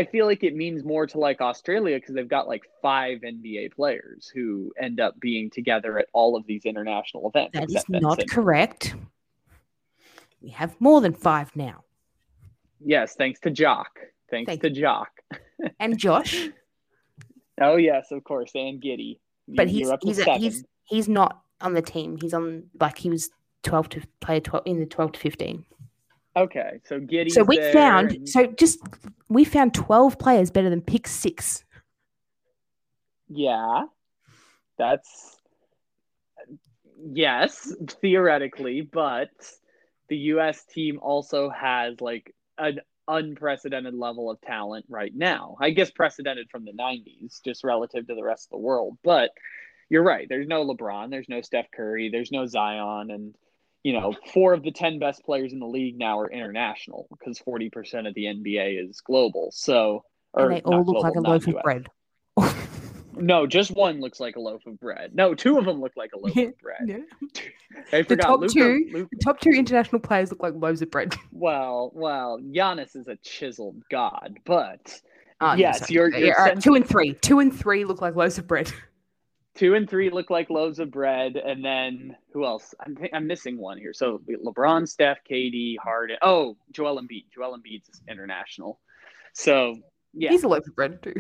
I 0.01 0.05
feel 0.07 0.25
like 0.25 0.43
it 0.43 0.57
means 0.57 0.83
more 0.83 1.07
to 1.07 1.19
like 1.19 1.43
Australia 1.43 1.99
because 1.99 2.15
they've 2.15 2.27
got 2.27 2.49
like 2.49 2.63
five 2.81 3.19
NBA 3.21 3.75
players 3.75 4.31
who 4.35 4.73
end 4.81 4.99
up 4.99 5.21
being 5.21 5.51
together 5.51 5.99
at 5.99 6.07
all 6.15 6.37
of 6.37 6.47
these 6.47 6.65
international 6.65 7.29
events. 7.29 7.53
That 7.53 7.69
is 7.69 7.85
not 7.89 8.17
Simmons. 8.17 8.33
correct. 8.33 8.95
We 10.41 10.49
have 10.49 10.75
more 10.81 11.03
than 11.03 11.13
five 11.13 11.55
now. 11.55 11.85
Yes, 12.83 13.15
thanks 13.15 13.41
to 13.41 13.51
Jock. 13.51 14.01
Thanks 14.31 14.49
Thank 14.49 14.63
to 14.63 14.71
Jock. 14.71 15.11
And 15.79 15.99
Josh, 15.99 16.49
Oh 17.61 17.77
yes, 17.77 18.11
of 18.11 18.25
course, 18.25 18.53
and 18.55 18.81
Giddey. 18.81 19.19
But 19.49 19.69
he's 19.69 19.81
you're 19.81 19.93
up 19.93 20.01
to 20.01 20.07
he's 20.07 20.19
a, 20.19 20.39
he's 20.39 20.65
he's 20.85 21.09
not 21.09 21.43
on 21.61 21.75
the 21.75 21.83
team. 21.83 22.17
He's 22.19 22.33
on 22.33 22.65
like 22.81 22.97
he 22.97 23.11
was 23.11 23.29
twelve 23.63 23.91
to 23.91 24.03
play 24.21 24.41
twelve 24.41 24.63
in 24.67 24.81
the 24.81 24.87
twelve 24.87 25.13
to 25.13 25.21
fifteen. 25.21 25.67
Okay. 26.37 26.81
So 26.85 27.01
Giddey. 27.01 27.31
so 27.31 27.43
we 27.43 27.61
found 27.73 28.29
so 28.29 28.47
just 28.47 28.79
we 29.29 29.45
found 29.45 29.75
twelve 29.75 30.19
players 30.19 30.51
better 30.51 30.71
than 30.71 30.81
pick 30.81 31.07
six. 31.09 31.65
yeah, 33.29 33.85
that's 34.79 35.37
yes, 37.03 37.75
theoretically, 38.01 38.83
but 38.83 39.31
the 40.09 40.17
U.S. 40.17 40.65
team 40.65 40.99
also 41.01 41.49
has 41.51 42.01
like 42.01 42.35
an 42.59 42.81
unprecedented 43.09 43.95
level 43.95 44.31
of 44.31 44.41
talent 44.41 44.85
right 44.89 45.13
now. 45.15 45.57
I 45.61 45.71
guess 45.71 45.91
precedented 45.91 46.49
from 46.51 46.65
the 46.65 46.73
'90s, 46.73 47.43
just 47.45 47.65
relative 47.65 48.07
to 48.09 48.15
the 48.15 48.25
rest 48.25 48.47
of 48.47 48.51
the 48.51 48.65
world. 48.65 48.99
But 49.03 49.31
you're 49.89 50.03
right. 50.05 50.29
There's 50.29 50.47
no 50.49 50.65
LeBron. 50.65 51.11
There's 51.11 51.29
no 51.29 51.41
Steph 51.41 51.71
Curry. 51.75 52.11
There's 52.11 52.33
no 52.33 52.47
Zion, 52.47 53.11
and 53.11 53.35
you 53.83 53.93
know, 53.93 54.15
four 54.33 54.53
of 54.53 54.63
the 54.63 54.71
10 54.73 54.99
best 54.99 55.25
players 55.25 55.53
in 55.53 55.59
the 55.59 55.67
league 55.67 55.99
now 55.99 56.19
are 56.19 56.31
international 56.31 57.07
because 57.11 57.39
40% 57.39 58.07
of 58.07 58.15
the 58.15 58.25
NBA 58.25 58.89
is 58.89 59.01
global. 59.01 59.51
So, 59.53 60.05
or 60.33 60.47
And 60.51 60.57
they 60.57 60.61
all 60.63 60.85
look 60.85 61.03
like 61.03 61.15
a 61.15 61.21
loaf 61.21 61.47
not 61.47 61.57
of 61.57 61.63
bread. 61.63 61.87
No, 63.17 63.47
just 63.47 63.73
one 63.73 64.01
looks 64.01 64.19
like 64.21 64.37
a 64.37 64.41
loaf 64.41 64.65
of 64.67 64.79
bread. 64.81 65.11
No, 65.15 65.35
two 65.35 65.59
of 65.59 65.65
them 65.67 65.81
look 65.81 65.93
like 65.97 66.13
a 66.15 66.19
loaf 66.19 66.35
of 66.37 66.59
bread. 66.63 66.79
Yeah. 66.87 66.99
I 67.93 67.99
The 68.03 68.05
forgot. 68.05 68.23
top 68.27 68.41
Luka, 68.41 68.53
two- 68.55 68.89
Luka, 68.93 69.09
The 69.13 69.17
top 69.23 69.41
two 69.41 69.51
international 69.51 70.01
players 70.01 70.31
look 70.31 70.43
like 70.43 70.55
loaves 70.55 70.81
of 70.81 70.91
bread. 70.91 71.15
well, 71.33 71.91
well, 71.93 72.39
Giannis 72.41 72.97
is 72.97 73.09
a 73.09 73.17
chiseled 73.17 73.83
god, 73.91 74.39
but 74.47 75.01
Oh, 75.43 75.55
Yes, 75.55 75.81
sorry. 75.81 75.95
you're- 75.95 76.19
you're 76.27 76.39
all 76.39 76.47
right, 76.47 76.61
two 76.61 76.75
and 76.77 76.87
three. 76.89 77.15
Two 77.15 77.41
and 77.41 77.55
three 77.55 77.85
look 77.85 78.01
like 78.01 78.15
loaves 78.15 78.39
of 78.39 78.47
bread. 78.47 78.73
Two 79.55 79.75
and 79.75 79.89
three 79.89 80.11
look 80.11 80.31
like 80.31 80.51
loaves 80.51 80.79
of 80.79 80.91
bread, 80.91 81.37
and 81.37 81.65
then 81.65 82.17
who 82.33 82.45
else? 82.45 82.75
I'm 82.81 82.97
I'm 83.13 83.27
missing 83.27 83.59
one 83.59 83.79
here. 83.79 83.93
So 83.93 84.21
LeBron, 84.29 84.89
Steph, 84.89 85.19
KD, 85.29 85.77
Harden. 85.83 86.17
Oh, 86.23 86.57
Joel 86.73 87.01
Embiid. 87.01 87.25
Joel 87.35 87.59
Embiid's 87.59 88.01
international. 88.09 88.81
So 89.33 89.77
yeah, 90.13 90.31
He's 90.31 90.45
a 90.45 90.49
loaf 90.49 90.67
of 90.67 90.75
bread 90.75 91.03
too. 91.03 91.15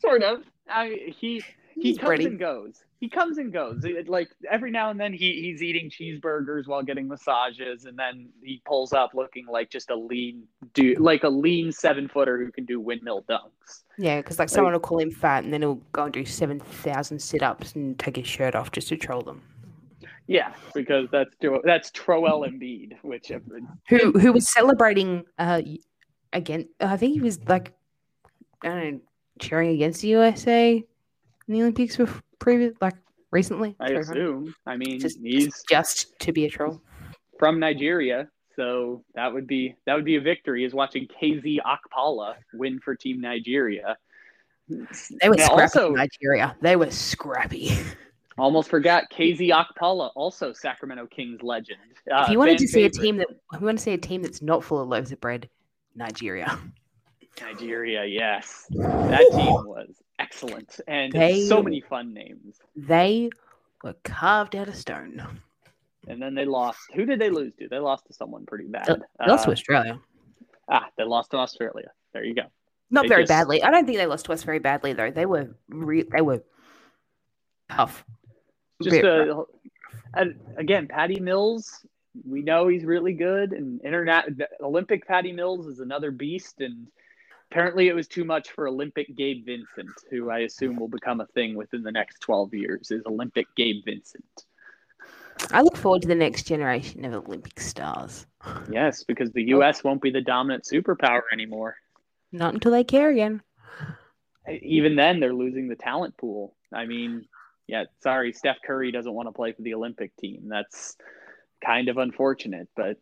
sort 0.00 0.22
of. 0.22 0.42
I 0.68 1.14
he 1.18 1.42
he 1.80 1.88
He's 1.90 1.98
comes 1.98 2.18
bready. 2.20 2.26
and 2.26 2.38
goes. 2.38 2.82
He 3.00 3.08
comes 3.08 3.38
and 3.38 3.52
goes. 3.52 3.84
It- 3.84 4.08
like 4.08 4.28
every 4.50 4.70
now 4.70 4.90
and 4.90 4.98
then, 4.98 5.12
he 5.12 5.40
he's 5.42 5.62
eating 5.62 5.88
cheeseburgers 5.88 6.66
while 6.66 6.82
getting 6.82 7.06
massages, 7.08 7.84
and 7.84 7.96
then 7.98 8.28
he 8.42 8.60
pulls 8.66 8.92
up 8.92 9.14
looking 9.14 9.46
like 9.46 9.70
just 9.70 9.90
a 9.90 9.94
lean 9.96 10.42
dude, 10.74 10.98
like 10.98 11.22
a 11.24 11.28
lean 11.28 11.70
seven 11.70 12.08
footer 12.08 12.38
who 12.38 12.50
can 12.50 12.64
do 12.64 12.80
windmill 12.80 13.24
dunks. 13.28 13.84
Yeah, 13.98 14.16
because 14.20 14.38
like 14.38 14.48
someone 14.48 14.72
will 14.72 14.80
call 14.80 14.98
him 14.98 15.10
fat, 15.10 15.44
and 15.44 15.52
then 15.52 15.62
he'll 15.62 15.80
go 15.92 16.04
and 16.04 16.12
do 16.12 16.24
seven 16.24 16.58
thousand 16.58 17.20
sit-ups 17.20 17.74
and 17.74 17.98
take 17.98 18.16
his 18.16 18.26
shirt 18.26 18.54
off 18.54 18.72
just 18.72 18.88
to 18.88 18.96
troll 18.96 19.22
them. 19.22 19.42
Yeah, 20.26 20.52
because 20.74 21.08
that's 21.10 21.34
that's 21.64 21.90
Troel 21.92 22.46
Embiid, 22.48 22.96
which 23.02 23.30
uh, 23.30 23.38
Who 23.88 24.12
who 24.12 24.32
was 24.32 24.52
celebrating 24.52 25.24
uh 25.38 25.62
again? 26.32 26.68
I 26.80 26.96
think 26.96 27.14
he 27.14 27.20
was 27.20 27.38
like 27.48 27.72
I 28.62 28.68
don't 28.68 28.92
know, 28.94 29.00
cheering 29.38 29.70
against 29.70 30.02
the 30.02 30.08
USA 30.08 30.84
in 31.48 31.54
the 31.54 31.62
Olympics 31.62 31.98
previous 32.38 32.74
like 32.80 32.94
recently. 33.30 33.74
I 33.80 33.88
Sorry, 33.88 33.98
assume. 34.00 34.54
I 34.66 34.76
mean, 34.76 35.00
Just, 35.00 35.18
he's 35.20 35.62
just 35.68 36.18
to 36.20 36.32
be 36.32 36.44
a 36.44 36.50
troll. 36.50 36.80
from 37.38 37.58
Nigeria, 37.58 38.28
so 38.56 39.02
that 39.14 39.32
would 39.32 39.46
be 39.46 39.74
that 39.86 39.94
would 39.94 40.04
be 40.04 40.16
a 40.16 40.20
victory. 40.20 40.64
Is 40.64 40.74
watching 40.74 41.06
KZ 41.20 41.58
Okpala 41.64 42.34
win 42.54 42.78
for 42.80 42.94
Team 42.94 43.20
Nigeria. 43.20 43.96
They 44.68 45.28
were 45.28 45.34
Now, 45.36 45.44
scrappy. 45.46 45.62
also- 45.62 45.90
Nigeria. 45.92 46.56
They 46.60 46.76
were 46.76 46.90
scrappy. 46.90 47.70
Almost 48.38 48.68
forgot 48.70 49.04
KZ 49.12 49.50
Okpala, 49.50 50.10
also 50.14 50.52
Sacramento 50.52 51.06
Kings 51.08 51.42
legend. 51.42 51.80
Uh, 52.08 52.22
if 52.24 52.30
you 52.30 52.38
wanted 52.38 52.58
to 52.58 52.68
see 52.68 52.84
a 52.84 52.90
team 52.90 53.16
that, 53.16 53.26
if 53.52 53.60
you 53.60 53.66
want 53.66 53.78
to 53.78 53.82
see 53.82 53.94
a 53.94 53.98
team 53.98 54.22
that's 54.22 54.40
not 54.42 54.62
full 54.62 54.80
of 54.80 54.86
loaves 54.88 55.10
of 55.10 55.20
bread, 55.20 55.48
Nigeria. 55.96 56.56
Nigeria, 57.40 58.04
yes, 58.04 58.66
that 58.70 59.26
team 59.32 59.54
was 59.66 59.88
excellent, 60.18 60.80
and 60.86 61.12
They- 61.12 61.42
so 61.46 61.62
many 61.62 61.80
fun 61.80 62.12
names. 62.12 62.60
They 62.76 63.30
were 63.82 63.94
carved 64.04 64.56
out 64.56 64.68
of 64.68 64.76
stone. 64.76 65.40
And 66.06 66.22
then 66.22 66.34
they 66.34 66.44
lost. 66.46 66.80
Who 66.94 67.04
did 67.04 67.18
they 67.20 67.28
lose 67.30 67.52
to? 67.56 67.68
They 67.68 67.78
lost 67.78 68.06
to 68.06 68.12
someone 68.14 68.46
pretty 68.46 68.66
bad. 68.66 68.86
They 69.18 69.26
lost 69.26 69.44
to 69.44 69.50
Uh, 69.50 69.52
Australia. 69.52 70.00
ah, 70.68 70.88
they 70.96 71.04
lost 71.04 71.32
to 71.32 71.36
Australia. 71.36 71.90
There 72.12 72.24
you 72.24 72.34
go. 72.34 72.44
Not 72.90 73.02
they 73.02 73.08
very 73.08 73.22
just- 73.24 73.28
badly. 73.30 73.62
I 73.62 73.70
don't 73.70 73.84
think 73.84 73.98
they 73.98 74.06
lost 74.06 74.24
to 74.26 74.32
us 74.32 74.42
very 74.42 74.58
badly 74.58 74.94
though. 74.94 75.10
They 75.10 75.26
were 75.26 75.54
re- 75.68 76.04
they 76.10 76.22
were 76.22 76.42
tough. 77.70 78.04
Just 78.82 79.02
rough. 79.02 79.46
uh, 80.14 80.24
again, 80.56 80.88
Patty 80.88 81.20
Mills 81.20 81.84
we 82.26 82.42
know 82.42 82.66
he's 82.66 82.84
really 82.84 83.12
good. 83.12 83.52
And 83.52 83.80
internet 83.84 84.28
Olympic 84.60 85.06
Patty 85.06 85.30
Mills 85.32 85.66
is 85.66 85.78
another 85.80 86.10
beast. 86.10 86.60
And 86.60 86.88
apparently, 87.50 87.88
it 87.88 87.94
was 87.94 88.08
too 88.08 88.24
much 88.24 88.50
for 88.50 88.68
Olympic 88.68 89.14
Gabe 89.16 89.44
Vincent, 89.44 89.90
who 90.10 90.30
I 90.30 90.40
assume 90.40 90.76
will 90.76 90.88
become 90.88 91.20
a 91.20 91.26
thing 91.26 91.54
within 91.54 91.82
the 91.82 91.92
next 91.92 92.20
12 92.20 92.54
years. 92.54 92.90
Is 92.90 93.02
Olympic 93.06 93.46
Gabe 93.56 93.84
Vincent? 93.84 94.24
I 95.52 95.62
look 95.62 95.76
forward 95.76 96.02
to 96.02 96.08
the 96.08 96.14
next 96.14 96.44
generation 96.44 97.04
of 97.04 97.14
Olympic 97.14 97.60
stars. 97.60 98.26
Yes, 98.70 99.04
because 99.04 99.30
the 99.32 99.44
U.S. 99.48 99.84
won't 99.84 100.02
be 100.02 100.10
the 100.10 100.20
dominant 100.20 100.64
superpower 100.64 101.22
anymore. 101.32 101.76
Not 102.32 102.54
until 102.54 102.72
they 102.72 102.84
care 102.84 103.10
again. 103.10 103.42
Even 104.62 104.96
then, 104.96 105.20
they're 105.20 105.34
losing 105.34 105.68
the 105.68 105.76
talent 105.76 106.16
pool. 106.16 106.54
I 106.72 106.86
mean, 106.86 107.26
yeah, 107.66 107.84
sorry, 108.02 108.32
Steph 108.32 108.58
Curry 108.66 108.90
doesn't 108.90 109.12
want 109.12 109.28
to 109.28 109.32
play 109.32 109.52
for 109.52 109.62
the 109.62 109.74
Olympic 109.74 110.14
team. 110.16 110.48
That's 110.48 110.96
kind 111.64 111.88
of 111.88 111.98
unfortunate, 111.98 112.68
but 112.76 112.98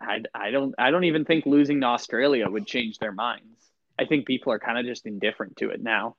I, 0.00 0.22
I 0.34 0.50
don't 0.50 0.74
I 0.78 0.90
don't 0.90 1.04
even 1.04 1.24
think 1.24 1.46
losing 1.46 1.80
to 1.80 1.86
Australia 1.86 2.48
would 2.48 2.66
change 2.66 2.98
their 2.98 3.12
minds. 3.12 3.70
I 3.98 4.04
think 4.04 4.26
people 4.26 4.52
are 4.52 4.58
kind 4.58 4.78
of 4.78 4.86
just 4.86 5.06
indifferent 5.06 5.56
to 5.58 5.70
it 5.70 5.82
now. 5.82 6.16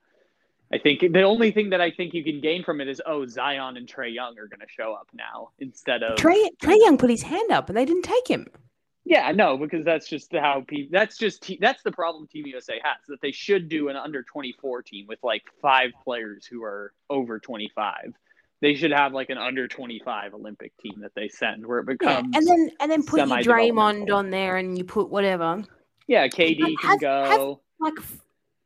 I 0.72 0.80
think 0.80 1.02
the 1.02 1.22
only 1.22 1.52
thing 1.52 1.70
that 1.72 1.82
I 1.82 1.92
think 1.92 2.14
you 2.14 2.24
can 2.24 2.42
gain 2.42 2.64
from 2.64 2.82
it 2.82 2.88
is 2.88 3.02
oh 3.06 3.26
Zion 3.28 3.78
and 3.78 3.88
Trae 3.88 4.14
Young 4.14 4.38
are 4.40 4.48
going 4.48 4.62
to 4.62 4.68
show 4.70 4.94
up 4.94 5.08
now 5.14 5.50
instead 5.60 6.04
of 6.04 6.18
Trae 6.18 6.48
Trae 6.62 6.78
Young 6.80 6.98
put 6.98 7.10
his 7.10 7.24
hand 7.24 7.52
up 7.52 7.70
and 7.70 7.78
they 7.78 7.86
didn't 7.86 8.04
take 8.04 8.28
him. 8.28 8.48
Yeah, 9.06 9.32
no, 9.34 9.58
because 9.58 9.84
that's 9.84 10.08
just 10.08 10.34
how 10.34 10.64
people. 10.66 10.90
That's 10.92 11.18
just 11.18 11.44
te- 11.44 11.60
that's 11.60 11.84
the 11.84 11.92
problem 11.92 12.26
Team 12.28 12.48
USA 12.48 12.80
has 12.84 12.98
that 13.10 13.22
they 13.22 13.34
should 13.34 13.68
do 13.68 13.90
an 13.90 13.98
under 13.98 14.24
twenty 14.24 14.56
four 14.62 14.82
team 14.82 15.08
with 15.08 15.20
like 15.24 15.44
five 15.62 15.92
players 16.04 16.46
who 16.46 16.64
are 16.64 16.94
over 17.10 17.40
twenty 17.40 17.70
five. 17.76 18.14
They 18.64 18.74
should 18.76 18.92
have 18.92 19.14
like 19.14 19.30
an 19.30 19.38
under 19.38 19.68
twenty 19.68 20.02
five 20.04 20.34
Olympic 20.34 20.72
team 20.78 21.02
that 21.02 21.12
they 21.16 21.28
send 21.28 21.66
where 21.66 21.80
it 21.80 21.86
Yeah, 22.02 22.22
becomes. 22.22 22.36
and 22.36 22.48
then 22.48 22.72
and 22.80 22.90
then 22.92 23.04
put 23.04 23.20
your 23.20 23.28
Draymond 23.28 24.10
on 24.12 24.30
there 24.32 24.56
and 24.58 24.78
you 24.78 24.86
put 24.86 25.10
whatever. 25.10 25.64
yeah, 26.08 26.28
KD 26.28 26.58
can 26.58 26.76
Have- 26.82 26.90
have- 26.92 27.00
go. 27.02 27.62
Like 27.80 27.96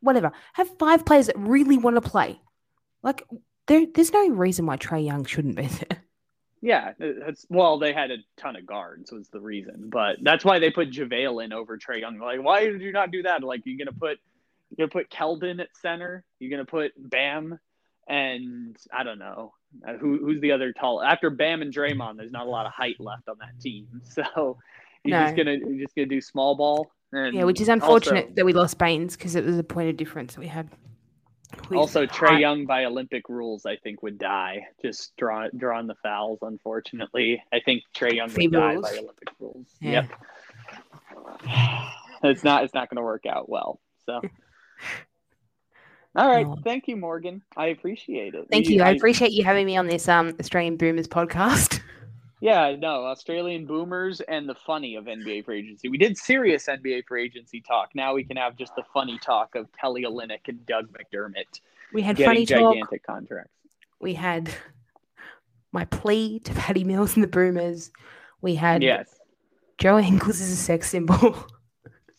whatever. 0.02 0.32
Have 0.53 0.69
five 0.78 1.03
players 1.03 1.26
that 1.28 1.38
really 1.38 1.78
want 1.80 1.95
to 1.95 2.02
play. 2.10 2.40
Like 3.02 3.24
there 3.65 3.86
there's 3.94 4.14
no 4.14 4.30
reason 4.30 4.65
why 4.68 4.78
Trae 4.78 5.03
Young 5.06 5.26
shouldn't 5.26 5.56
be 5.57 5.65
there. 5.65 6.03
Yeah, 6.60 6.94
that's 6.98 7.45
well, 7.49 7.78
they 7.78 7.94
had 7.94 8.10
a 8.10 8.18
ton 8.36 8.56
of 8.56 8.65
guards 8.65 9.11
was 9.11 9.30
the 9.30 9.40
reason, 9.40 9.90
but 9.91 10.18
that's 10.24 10.44
why 10.44 10.57
they 10.57 10.72
put 10.72 10.90
JaVale 10.90 11.45
in 11.45 11.53
over 11.53 11.78
Trae 11.78 11.99
Young. 11.99 12.18
Like, 12.18 12.41
why 12.44 12.65
did 12.65 12.82
you 12.82 12.91
not 12.91 13.11
do 13.11 13.22
that? 13.24 13.44
Like, 13.44 13.61
you're 13.65 13.78
gonna 13.78 13.95
put 13.98 14.18
you're 14.76 14.88
gonna 14.88 15.03
put 15.03 15.11
Keldon 15.11 15.61
at 15.61 15.69
center. 15.78 16.26
You're 16.40 16.49
gonna 16.49 16.65
put 16.65 16.94
Bam, 16.98 17.60
and 18.07 18.76
I 18.91 19.03
don't 19.03 19.19
know 19.19 19.53
uh, 19.56 19.57
Uh, 19.88 19.94
who 19.94 20.18
who's 20.18 20.39
the 20.41 20.52
other 20.52 20.72
tall. 20.73 21.02
After 21.03 21.30
Bam 21.30 21.61
and 21.61 21.73
Draymond, 21.73 22.18
there's 22.18 22.31
not 22.31 22.48
a 22.48 22.49
lot 22.49 22.65
of 22.65 22.72
height 22.72 22.95
left 22.99 23.27
on 23.30 23.35
that 23.39 23.60
team. 23.61 23.88
So 24.06 24.57
you're 25.03 25.19
just 25.19 25.35
gonna 25.38 25.53
you're 25.57 25.84
just 25.84 25.95
gonna 25.95 26.07
do 26.07 26.19
small 26.22 26.56
ball. 26.56 26.91
And 27.14 27.35
Yeah, 27.35 27.44
which 27.45 27.61
is 27.61 27.69
also- 27.69 27.73
unfortunate 27.85 28.35
that 28.35 28.45
we 28.45 28.53
lost 28.53 28.77
Baynes 28.77 29.15
because 29.15 29.35
it 29.35 29.45
was 29.45 29.57
a 29.57 29.64
point 29.64 29.89
of 29.89 29.98
difference 29.98 30.34
that 30.35 30.41
we 30.41 30.48
had. 30.48 30.69
with 31.69 31.77
Also, 31.80 32.06
Trae. 32.06 32.39
Young 32.39 32.65
by 32.65 32.85
Olympic 32.85 33.30
rules, 33.30 33.65
I 33.65 33.77
think 33.77 34.03
would 34.03 34.18
die 34.18 34.68
just 34.81 35.15
draw, 35.15 35.48
drawing 35.56 35.88
the 35.88 35.95
fouls. 36.03 36.39
Unfortunately, 36.41 37.41
I 37.53 37.60
think 37.64 37.84
Trae 37.95 38.15
Young 38.15 38.27
would 38.27 38.35
FIBA 38.38 38.52
die 38.52 38.76
by 38.81 38.98
Olympic 38.98 39.30
rules. 39.39 39.68
Yeah. 39.80 40.07
Yep. 41.45 41.84
It's 42.23 42.44
not. 42.44 42.64
It's 42.64 42.73
not 42.73 42.89
going 42.89 42.98
to 42.98 43.03
work 43.03 43.26
out 43.27 43.48
well. 43.48 43.80
So. 44.07 44.22
All 46.18 46.27
right. 46.30 46.45
No. 46.48 46.57
Thank 46.64 46.88
you, 46.88 46.98
Morgan. 46.98 47.41
I 47.56 47.68
appreciate 47.68 48.34
it. 48.34 48.48
Thank 48.52 48.68
you. 48.69 48.81
I 48.81 48.89
appreciate 48.89 49.31
you 49.31 49.44
having 49.44 49.65
me 49.65 49.77
on 49.77 49.88
this 49.88 50.07
um 50.10 50.35
Australian 50.39 50.77
Boomers 50.77 51.07
podcast. 51.07 51.80
Yeah, 52.39 52.76
no, 52.77 53.06
Australian 53.06 53.65
boomers 53.65 54.22
and 54.22 54.48
the 54.48 54.53
funny 54.53 54.95
of 54.95 55.06
NBA 55.06 55.44
free 55.45 55.57
agency. 55.57 55.89
We 55.89 55.98
did 55.98 56.15
serious 56.15 56.68
NBA 56.68 57.06
free 57.07 57.23
agency 57.26 57.61
talk. 57.61 57.89
Now 57.95 58.14
we 58.14 58.23
can 58.23 58.38
have 58.38 58.56
just 58.56 58.76
the 58.76 58.84
funny 58.94 59.18
talk 59.18 59.56
of 59.56 59.65
Kelly 59.72 60.03
Olynyk 60.03 60.48
and 60.48 60.64
Doug 60.68 60.88
McDermott 60.94 61.61
We 61.94 62.03
had 62.03 62.15
funny 62.19 62.45
talk. 62.45 62.76
gigantic 62.76 63.02
contracts. 63.03 63.49
We 63.99 64.14
had 64.14 64.52
my 65.72 65.85
plea 65.85 66.38
to 66.41 66.53
Patty 66.53 66.84
Mills 66.84 67.15
and 67.15 67.23
the 67.23 67.27
Boomers. 67.27 67.89
We 68.41 68.53
had 68.53 68.84
Yes. 68.84 69.10
Joe 69.80 69.98
Ingles 69.98 70.39
as 70.39 70.52
a 70.52 70.56
sex 70.56 70.91
symbol. 70.91 71.35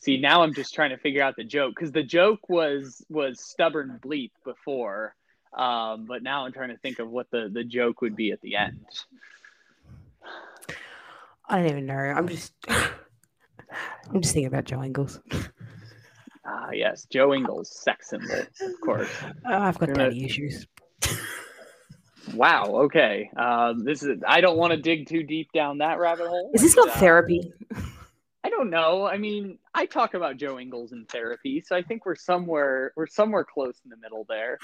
See, 0.01 0.19
now 0.19 0.43
I'm 0.43 0.55
just 0.55 0.75
trying 0.75 0.91
to 0.91 0.97
figure 0.99 1.23
out 1.23 1.37
the 1.37 1.45
joke 1.45 1.75
because 1.75 1.93
the 1.93 2.03
joke 2.03 2.49
was 2.49 3.05
was 3.09 3.43
stubborn 3.43 3.99
bleep 4.03 4.31
before, 4.45 5.15
um, 5.57 6.07
but 6.07 6.23
now 6.23 6.47
I'm 6.47 6.53
trying 6.53 6.71
to 6.71 6.79
think 6.79 6.99
of 6.99 7.11
what 7.11 7.31
the 7.31 7.51
the 7.53 7.65
joke 7.65 8.01
would 8.01 8.15
be 8.15 8.31
at 8.31 8.41
the 8.41 8.57
end. 8.57 8.87
I 11.49 11.59
don't 11.59 11.71
even 11.71 11.87
know. 11.87 11.95
I'm 11.95 12.29
just 12.29 12.53
I'm 12.69 14.23
just 14.23 14.35
thinking 14.35 14.47
about 14.47 14.65
Joe 14.65 14.83
Ingles. 14.83 15.21
Ah, 16.45 16.71
yes, 16.73 17.07
Joe 17.11 17.35
Ingles, 17.35 17.71
sex 17.83 18.11
symbol, 18.11 18.41
of 18.61 18.81
course. 18.83 19.11
Oh, 19.47 19.53
I've 19.53 19.79
got 19.79 19.93
daddy 19.95 20.25
issues. 20.25 20.67
Wow. 22.35 22.65
Okay. 22.85 23.31
Um, 23.37 23.85
this 23.85 24.03
is. 24.03 24.21
I 24.27 24.41
don't 24.41 24.57
want 24.57 24.73
to 24.73 24.77
dig 24.77 25.09
too 25.09 25.23
deep 25.23 25.51
down 25.53 25.79
that 25.79 25.99
rabbit 25.99 26.29
hole. 26.29 26.51
Is 26.55 26.63
this 26.63 26.77
not 26.77 26.89
uh, 26.89 26.93
therapy? 26.93 27.53
I 28.49 28.51
don't 28.51 28.71
know. 28.71 29.05
I 29.07 29.19
mean, 29.19 29.59
I 29.75 29.85
talk 29.85 30.15
about 30.15 30.39
Joe 30.39 30.59
Ingles 30.59 30.93
in 30.93 31.05
therapy, 31.05 31.61
so 31.61 31.77
I 31.77 31.83
think 31.83 32.07
we're 32.07 32.17
somewhere 32.17 32.95
we're 32.97 33.07
somewhere 33.07 33.45
close 33.45 33.79
in 33.85 33.91
the 33.91 33.99
middle 33.99 34.25
there. 34.27 34.57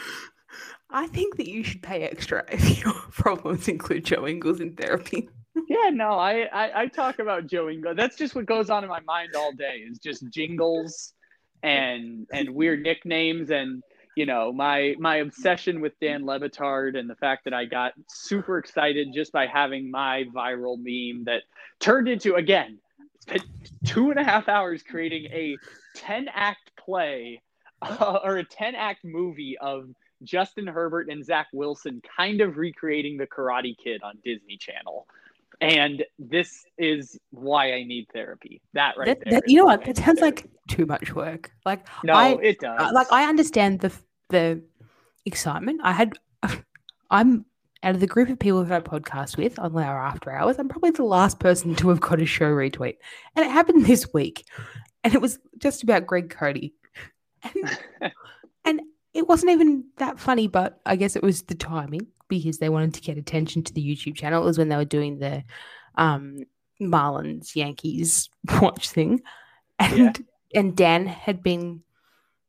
I 0.88 1.06
think 1.08 1.36
that 1.36 1.46
you 1.46 1.62
should 1.62 1.82
pay 1.82 2.04
extra 2.04 2.46
if 2.48 2.82
your 2.82 2.94
problems 2.94 3.68
include 3.68 4.06
Joe 4.06 4.26
Ingles 4.26 4.60
in 4.60 4.74
therapy. 4.74 5.28
Yeah, 5.68 5.90
no, 5.90 6.10
I, 6.18 6.48
I 6.52 6.82
I 6.82 6.86
talk 6.88 7.20
about 7.20 7.46
Joe 7.46 7.68
Ingles. 7.70 7.96
That's 7.96 8.16
just 8.16 8.34
what 8.34 8.44
goes 8.44 8.70
on 8.70 8.82
in 8.82 8.90
my 8.90 8.98
mind 9.00 9.36
all 9.36 9.52
day 9.52 9.84
is 9.88 10.00
just 10.00 10.28
jingles 10.28 11.14
and 11.62 12.26
and 12.32 12.50
weird 12.50 12.82
nicknames 12.82 13.50
and 13.50 13.80
you 14.16 14.26
know 14.26 14.52
my 14.52 14.96
my 14.98 15.18
obsession 15.18 15.80
with 15.80 15.92
Dan 16.00 16.26
Le 16.26 16.40
Batard 16.40 16.98
and 16.98 17.08
the 17.08 17.14
fact 17.14 17.44
that 17.44 17.54
I 17.54 17.66
got 17.66 17.92
super 18.08 18.58
excited 18.58 19.08
just 19.14 19.30
by 19.30 19.46
having 19.46 19.92
my 19.92 20.24
viral 20.34 20.76
meme 20.76 21.24
that 21.26 21.42
turned 21.78 22.08
into 22.08 22.34
again 22.34 22.80
spent 23.24 23.42
two 23.86 24.10
and 24.10 24.18
a 24.18 24.24
half 24.24 24.48
hours 24.48 24.82
creating 24.82 25.24
a 25.32 25.56
10 25.96 26.26
act 26.32 26.70
play 26.76 27.40
uh, 27.82 28.18
or 28.22 28.36
a 28.36 28.44
10 28.44 28.74
act 28.74 29.04
movie 29.04 29.56
of 29.58 29.88
Justin 30.22 30.66
Herbert 30.66 31.08
and 31.10 31.24
Zach 31.24 31.46
Wilson 31.52 32.02
kind 32.16 32.40
of 32.40 32.56
recreating 32.56 33.16
the 33.16 33.26
Karate 33.26 33.74
Kid 33.82 34.02
on 34.02 34.18
Disney 34.24 34.56
Channel. 34.58 35.06
And 35.60 36.04
this 36.18 36.64
is 36.78 37.18
why 37.30 37.72
I 37.72 37.84
need 37.84 38.08
therapy. 38.12 38.60
That 38.74 38.96
right 38.98 39.06
That, 39.06 39.18
there. 39.24 39.40
that, 39.40 39.48
you 39.48 39.56
know 39.58 39.64
what? 39.66 39.84
That 39.84 39.96
sounds 39.96 40.20
therapy. 40.20 40.42
like 40.42 40.50
too 40.68 40.84
much 40.86 41.14
work. 41.14 41.50
Like 41.64 41.86
no, 42.02 42.12
I, 42.12 42.36
it 42.42 42.58
does. 42.60 42.92
like 42.92 43.10
I 43.12 43.24
understand 43.28 43.80
the 43.80 43.92
the 44.30 44.62
excitement. 45.24 45.80
I 45.84 45.92
had, 45.92 46.12
I'm 47.10 47.44
out 47.84 47.94
of 47.94 48.00
the 48.00 48.06
group 48.06 48.30
of 48.30 48.38
people 48.38 48.64
who 48.64 48.74
I 48.74 48.80
podcast 48.80 49.36
with 49.36 49.58
on 49.58 49.76
our 49.76 50.00
after 50.00 50.32
hours. 50.32 50.58
I'm 50.58 50.68
probably 50.68 50.90
the 50.90 51.04
last 51.04 51.38
person 51.38 51.74
to 51.76 51.90
have 51.90 52.00
got 52.00 52.20
a 52.20 52.26
show 52.26 52.50
retweet, 52.50 52.96
and 53.36 53.44
it 53.44 53.50
happened 53.50 53.84
this 53.86 54.12
week, 54.12 54.46
and 55.04 55.14
it 55.14 55.20
was 55.20 55.38
just 55.58 55.82
about 55.82 56.06
Greg 56.06 56.30
Cote, 56.30 56.72
and, 57.42 57.78
and 58.64 58.80
it 59.12 59.28
wasn't 59.28 59.52
even 59.52 59.84
that 59.98 60.18
funny. 60.18 60.48
But 60.48 60.80
I 60.86 60.96
guess 60.96 61.14
it 61.14 61.22
was 61.22 61.42
the 61.42 61.54
timing 61.54 62.06
because 62.28 62.58
they 62.58 62.70
wanted 62.70 62.94
to 62.94 63.02
get 63.02 63.18
attention 63.18 63.62
to 63.64 63.72
the 63.72 63.84
YouTube 63.84 64.16
channel. 64.16 64.42
It 64.42 64.46
was 64.46 64.58
when 64.58 64.70
they 64.70 64.76
were 64.76 64.84
doing 64.86 65.18
the 65.18 65.44
um, 65.96 66.38
Marlins 66.80 67.54
Yankees 67.54 68.30
watch 68.62 68.88
thing, 68.90 69.20
and 69.78 70.24
and 70.54 70.74
Dan 70.74 71.06
had 71.06 71.42
been 71.42 71.82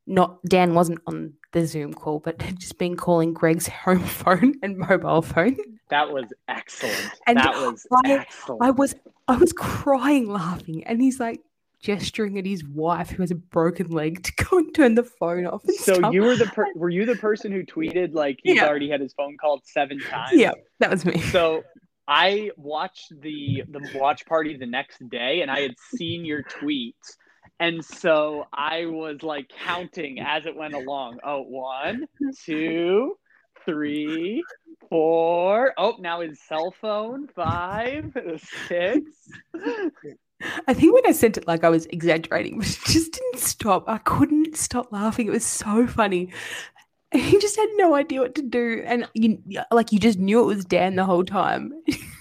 not 0.07 0.41
Dan 0.43 0.73
wasn't 0.73 0.99
on 1.07 1.33
the 1.51 1.65
Zoom 1.65 1.93
call, 1.93 2.19
but 2.19 2.41
had 2.41 2.59
just 2.59 2.77
been 2.77 2.95
calling 2.95 3.33
Greg's 3.33 3.67
home 3.85 3.99
phone 3.99 4.55
and 4.61 4.77
mobile 4.77 5.21
phone. 5.21 5.57
that 5.89 6.11
was 6.11 6.25
excellent. 6.47 7.09
And 7.27 7.37
that 7.37 7.55
was 7.55 7.85
I- 8.05 8.11
excellent. 8.13 8.61
I 8.63 8.71
was 8.71 8.95
I 9.27 9.37
was 9.37 9.53
crying 9.53 10.29
laughing, 10.29 10.83
and 10.85 11.01
he's 11.01 11.19
like 11.19 11.41
gesturing 11.81 12.37
at 12.39 12.45
his 12.45 12.63
wife 12.63 13.11
who 13.11 13.21
has 13.21 13.29
a 13.31 13.35
broken 13.35 13.87
leg 13.91 14.23
to 14.23 14.31
go 14.43 14.57
and 14.57 14.73
turn 14.73 14.95
the 14.95 15.03
phone 15.03 15.45
off. 15.45 15.63
And 15.65 15.75
so 15.77 15.93
stuff. 15.95 16.13
you 16.13 16.21
were 16.21 16.35
the 16.35 16.45
per- 16.47 16.73
were 16.75 16.89
you 16.89 17.05
the 17.05 17.15
person 17.15 17.51
who 17.51 17.63
tweeted 17.63 18.13
like 18.13 18.39
he's 18.43 18.55
Yeah. 18.57 18.67
already 18.67 18.89
had 18.89 19.01
his 19.01 19.13
phone 19.13 19.37
called 19.37 19.61
seven 19.65 19.99
times? 19.99 20.31
yeah, 20.33 20.51
that 20.79 20.89
was 20.91 21.05
me. 21.05 21.19
So 21.19 21.63
I 22.07 22.51
watched 22.57 23.13
the 23.21 23.63
the 23.67 23.81
watch 23.95 24.25
party 24.27 24.55
the 24.57 24.65
next 24.67 25.07
day, 25.09 25.41
and 25.41 25.49
I 25.49 25.61
had 25.61 25.75
seen 25.95 26.23
your 26.25 26.43
tweet, 26.43 26.95
and 27.59 27.83
so 27.83 28.47
I 28.51 28.85
was 28.85 29.23
like 29.23 29.49
counting 29.63 30.19
as 30.19 30.45
it 30.45 30.55
went 30.55 30.73
along. 30.73 31.19
Oh, 31.23 31.41
one, 31.41 32.05
two, 32.43 33.17
three, 33.65 34.43
four. 34.89 35.73
Oh, 35.77 35.95
now 35.99 36.21
his 36.21 36.39
cell 36.41 36.73
phone. 36.81 37.27
Five, 37.35 38.13
six. 38.67 39.01
I 40.67 40.73
think 40.73 40.93
when 40.93 41.05
I 41.07 41.11
sent 41.11 41.37
it, 41.37 41.47
like 41.47 41.63
I 41.63 41.69
was 41.69 41.85
exaggerating, 41.87 42.57
but 42.59 42.67
it 42.67 42.79
just 42.85 43.13
didn't 43.13 43.39
stop. 43.39 43.85
I 43.87 43.99
couldn't 43.99 44.57
stop 44.57 44.91
laughing. 44.91 45.27
It 45.27 45.31
was 45.31 45.45
so 45.45 45.87
funny. 45.87 46.31
He 47.11 47.39
just 47.39 47.55
had 47.55 47.69
no 47.75 47.95
idea 47.95 48.19
what 48.19 48.35
to 48.35 48.41
do, 48.41 48.83
and 48.85 49.07
you 49.13 49.41
like 49.71 49.93
you 49.93 49.99
just 49.99 50.19
knew 50.19 50.41
it 50.41 50.45
was 50.45 50.65
Dan 50.65 50.95
the 50.95 51.05
whole 51.05 51.23
time. 51.23 51.71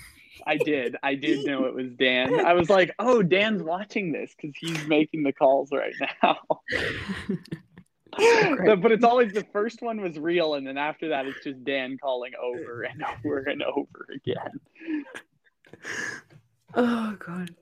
I 0.47 0.57
did. 0.57 0.97
I 1.03 1.15
did 1.15 1.47
know 1.47 1.65
it 1.65 1.75
was 1.75 1.93
Dan. 1.93 2.45
I 2.45 2.53
was 2.53 2.71
like, 2.71 2.93
oh, 2.99 3.23
Dan's 3.23 3.63
watching 3.63 4.13
this 4.13 4.35
because 4.35 4.57
he's 4.57 4.87
making 4.87 5.23
the 5.23 5.33
calls 5.33 5.71
right 5.73 5.95
now. 6.23 6.39
but, 8.17 8.81
but 8.81 8.93
it's 8.93 9.05
always 9.05 9.33
the 9.33 9.47
first 9.53 9.83
one 9.83 10.01
was 10.01 10.19
real, 10.19 10.55
and 10.55 10.67
then 10.67 10.79
after 10.79 11.09
that, 11.09 11.27
it's 11.27 11.43
just 11.43 11.65
Dan 11.65 11.99
calling 11.99 12.33
over 12.41 12.83
and 12.83 13.03
over 13.03 13.39
and 13.39 13.63
over 13.63 14.07
again. 14.15 15.05
Oh 16.75 17.17
god. 17.19 17.55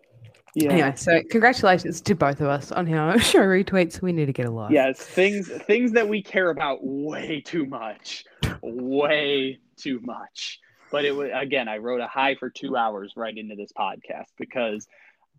Yeah. 0.55 0.73
Anyway, 0.73 0.93
so 0.97 1.23
congratulations 1.31 2.01
to 2.03 2.15
both 2.15 2.41
of 2.41 2.49
us 2.49 2.73
on 2.73 2.93
our 2.93 3.19
show 3.21 3.41
retweets. 3.41 4.03
We 4.03 4.13
need 4.13 4.27
to 4.27 4.33
get 4.33 4.47
a 4.47 4.51
life. 4.51 4.71
Yes, 4.71 5.01
things 5.01 5.49
things 5.49 5.93
that 5.93 6.09
we 6.09 6.23
care 6.23 6.51
about 6.51 6.79
way 6.83 7.41
too 7.41 7.65
much, 7.65 8.25
way 8.63 9.59
too 9.77 10.01
much. 10.03 10.61
But 10.93 11.07
it 11.07 11.17
was 11.17 11.31
again, 11.35 11.69
I 11.69 11.79
wrote 11.79 12.01
a 12.01 12.07
high 12.07 12.37
for 12.37 12.51
two 12.51 12.77
hours 12.77 13.15
right 13.17 13.37
into 13.37 13.57
this 13.57 13.73
podcast 13.73 14.29
because 14.39 14.87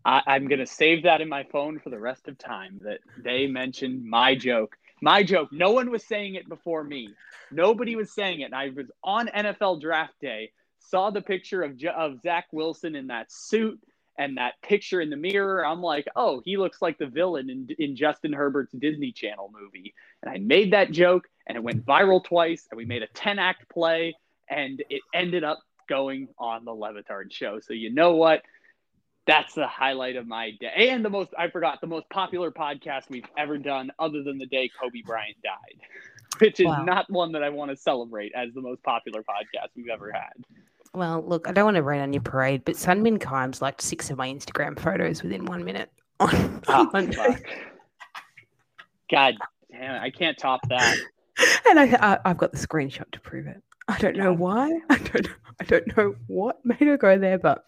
I, 0.04 0.22
I'm 0.28 0.48
gonna 0.48 0.66
save 0.66 1.04
that 1.04 1.22
in 1.22 1.30
my 1.30 1.44
phone 1.44 1.80
for 1.80 1.92
the 1.92 2.00
rest 2.00 2.28
of 2.28 2.38
time. 2.38 2.82
That 2.84 3.00
they 3.24 3.48
mentioned 3.48 4.04
my 4.04 4.36
joke, 4.36 4.76
my 5.02 5.24
joke. 5.24 5.50
No 5.54 5.72
one 5.72 5.92
was 5.92 6.04
saying 6.04 6.36
it 6.36 6.50
before 6.50 6.84
me. 6.84 7.10
Nobody 7.52 7.96
was 7.96 8.12
saying 8.12 8.42
it. 8.42 8.46
And 8.46 8.56
I 8.56 8.72
was 8.76 8.88
on 9.04 9.28
NFL 9.28 9.80
Draft 9.80 10.16
Day, 10.20 10.52
saw 10.80 11.12
the 11.12 11.22
picture 11.22 11.62
of 11.62 11.80
of 11.96 12.20
Zach 12.22 12.48
Wilson 12.52 12.96
in 12.96 13.08
that 13.08 13.32
suit 13.32 13.80
and 14.18 14.38
that 14.38 14.62
picture 14.62 15.02
in 15.02 15.10
the 15.10 15.18
mirror, 15.18 15.66
I'm 15.66 15.82
like, 15.82 16.08
oh, 16.16 16.42
he 16.46 16.58
looks 16.58 16.82
like 16.82 16.98
the 16.98 17.08
villain 17.08 17.50
in, 17.50 17.68
in 17.80 17.96
Justin 17.96 18.34
Herbert's 18.34 18.74
Disney 18.74 19.12
Channel 19.12 19.52
movie. 19.52 19.94
And 20.22 20.32
I 20.32 20.38
made 20.38 20.74
that 20.74 20.92
joke, 20.92 21.28
and 21.48 21.58
it 21.58 21.64
went 21.64 21.86
viral 21.86 22.24
twice, 22.24 22.68
and 22.70 22.78
we 22.78 22.86
made 22.86 23.02
a 23.02 23.08
10 23.08 23.40
act 23.40 23.68
play, 23.70 24.16
and 24.49 24.84
it 24.90 25.02
ended 25.14 25.44
up 25.44 25.60
going 25.90 26.28
on 26.40 26.65
the 26.65 26.72
Le 26.74 26.94
Batard 26.94 27.32
show. 27.32 27.60
So, 27.60 27.74
you 27.74 27.91
know 27.94 28.15
what? 28.15 28.41
That's 29.26 29.53
the 29.53 29.68
highlight 29.68 30.15
of 30.18 30.28
my 30.28 30.52
day. 30.60 30.90
And 30.90 31.03
the 31.03 31.10
most, 31.10 31.30
I 31.38 31.49
forgot, 31.49 31.80
the 31.82 31.88
most 31.88 32.10
popular 32.10 32.52
podcast 32.52 33.10
we've 33.10 33.26
ever 33.38 33.57
done, 33.57 33.91
other 33.99 34.22
than 34.24 34.38
the 34.38 34.45
day 34.45 34.70
Kobe 34.82 35.02
Bryant 35.06 35.38
died, 35.44 35.80
which 36.40 36.60
is 36.60 36.65
Wow. 36.68 36.84
not 36.84 37.10
one 37.10 37.32
that 37.32 37.44
I 37.44 37.49
want 37.49 37.72
to 37.72 37.78
celebrate 37.78 38.34
as 38.36 38.53
the 38.53 38.61
most 38.61 38.84
popular 38.84 39.22
podcast 39.22 39.68
we've 39.76 39.88
ever 39.90 40.11
had. 40.11 40.34
Well, 40.94 41.24
look, 41.26 41.48
I 41.48 41.53
don't 41.53 41.65
want 41.65 41.76
to 41.78 41.84
rain 41.84 42.02
on 42.02 42.11
your 42.14 42.22
parade, 42.22 42.65
but 42.65 42.76
Sunmin 42.76 43.18
Kimes 43.18 43.61
liked 43.61 43.82
six 43.82 44.10
of 44.11 44.18
my 44.18 44.28
Instagram 44.28 44.78
photos 44.80 45.24
within 45.24 45.45
one 45.45 45.64
minute 45.64 45.90
on, 46.20 46.61
Ah, 46.68 46.88
on. 46.94 47.11
God 49.11 49.36
damn 49.72 49.95
it. 49.95 50.02
I 50.02 50.10
can't 50.10 50.38
top 50.38 50.61
that. 50.70 50.98
and 51.70 51.80
I, 51.80 51.86
I, 52.14 52.20
I've 52.26 52.38
got 52.38 52.52
the 52.52 52.57
screenshot 52.57 53.10
to 53.11 53.20
prove 53.20 53.48
it. 53.48 53.61
I 53.88 53.98
don't 53.98 54.16
know 54.18 54.34
why. 54.34 54.80
I 54.90 54.98
don't. 54.98 55.28
I 55.60 55.64
don't 55.66 55.98
know 55.98 56.16
what 56.28 56.66
made 56.66 56.82
her 56.82 56.98
go 56.98 57.18
there, 57.18 57.38
but 57.38 57.66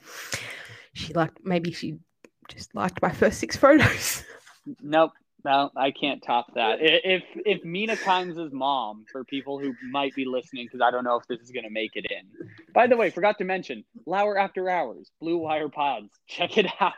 she 0.94 1.14
liked. 1.14 1.40
Maybe 1.44 1.72
she 1.72 2.00
just 2.48 2.74
liked 2.76 3.02
my 3.02 3.12
first 3.12 3.40
six 3.40 3.56
photos. 3.56 4.24
Nope. 4.82 5.12
No, 5.46 5.70
I 5.78 5.92
can't 5.92 6.24
top 6.24 6.48
that. 6.56 6.80
If 6.82 7.24
if 7.46 7.64
Mina 7.64 7.96
Kimes' 7.96 8.52
mom, 8.52 9.06
for 9.12 9.24
people 9.24 9.60
who 9.60 9.76
might 9.92 10.16
be 10.16 10.26
listening, 10.26 10.66
because 10.66 10.82
I 10.82 10.90
don't 10.90 11.04
know 11.04 11.18
if 11.18 11.28
this 11.28 11.40
is 11.40 11.52
gonna 11.52 11.70
make 11.70 11.92
it 11.94 12.08
in. 12.10 12.50
By 12.74 12.88
the 12.88 12.98
way, 12.98 13.12
forgot 13.12 13.38
to 13.38 13.44
mention 13.44 13.84
Lauer 14.08 14.40
After 14.40 14.68
Hours, 14.72 15.12
Blue 15.22 15.38
Wire 15.38 15.70
Pods. 15.70 16.10
Check 16.28 16.58
it 16.58 16.66
out. 16.80 16.96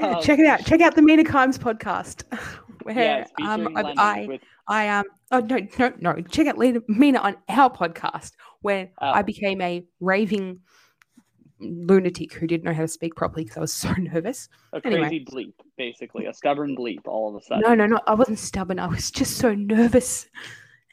Um, 0.00 0.20
Check 0.22 0.38
it 0.38 0.46
out. 0.46 0.64
Check 0.64 0.80
out 0.80 0.94
the 0.94 1.02
Mina 1.02 1.24
Kimes 1.24 1.58
podcast, 1.58 2.22
where 2.84 2.96
Yes, 2.96 3.30
um, 3.42 3.76
I, 3.76 3.92
I, 3.98 4.26
with 4.26 4.40
I 4.66 4.88
um 4.88 5.04
oh 5.30 5.40
no 5.40 5.58
no 5.78 5.92
no 6.00 6.22
check 6.22 6.46
out 6.46 6.56
Mina 6.88 7.18
on 7.18 7.36
our 7.50 7.68
podcast 7.68 8.30
where 8.62 8.88
Oh. 9.02 9.10
I 9.10 9.20
became 9.20 9.60
a 9.60 9.84
raving 10.00 10.60
lunatic 11.60 12.32
who 12.34 12.46
didn't 12.46 12.64
know 12.64 12.72
how 12.74 12.82
to 12.82 12.88
speak 12.88 13.14
properly 13.14 13.44
because 13.44 13.56
I 13.56 13.60
was 13.60 13.72
so 13.84 13.92
nervous. 13.92 14.48
a 14.72 14.80
Anyway. 14.84 15.08
crazy 15.08 15.24
bleep, 15.24 15.52
basically 15.76 16.26
a 16.26 16.34
stubborn 16.34 16.76
bleep. 16.76 17.06
All 17.06 17.34
of 17.34 17.42
a 17.42 17.44
sudden. 17.44 17.62
No, 17.66 17.74
no, 17.74 17.86
no. 17.86 18.00
I 18.06 18.14
wasn't 18.14 18.38
stubborn. 18.38 18.78
I 18.78 18.86
was 18.86 19.10
just 19.10 19.36
so 19.38 19.54
nervous. 19.54 20.26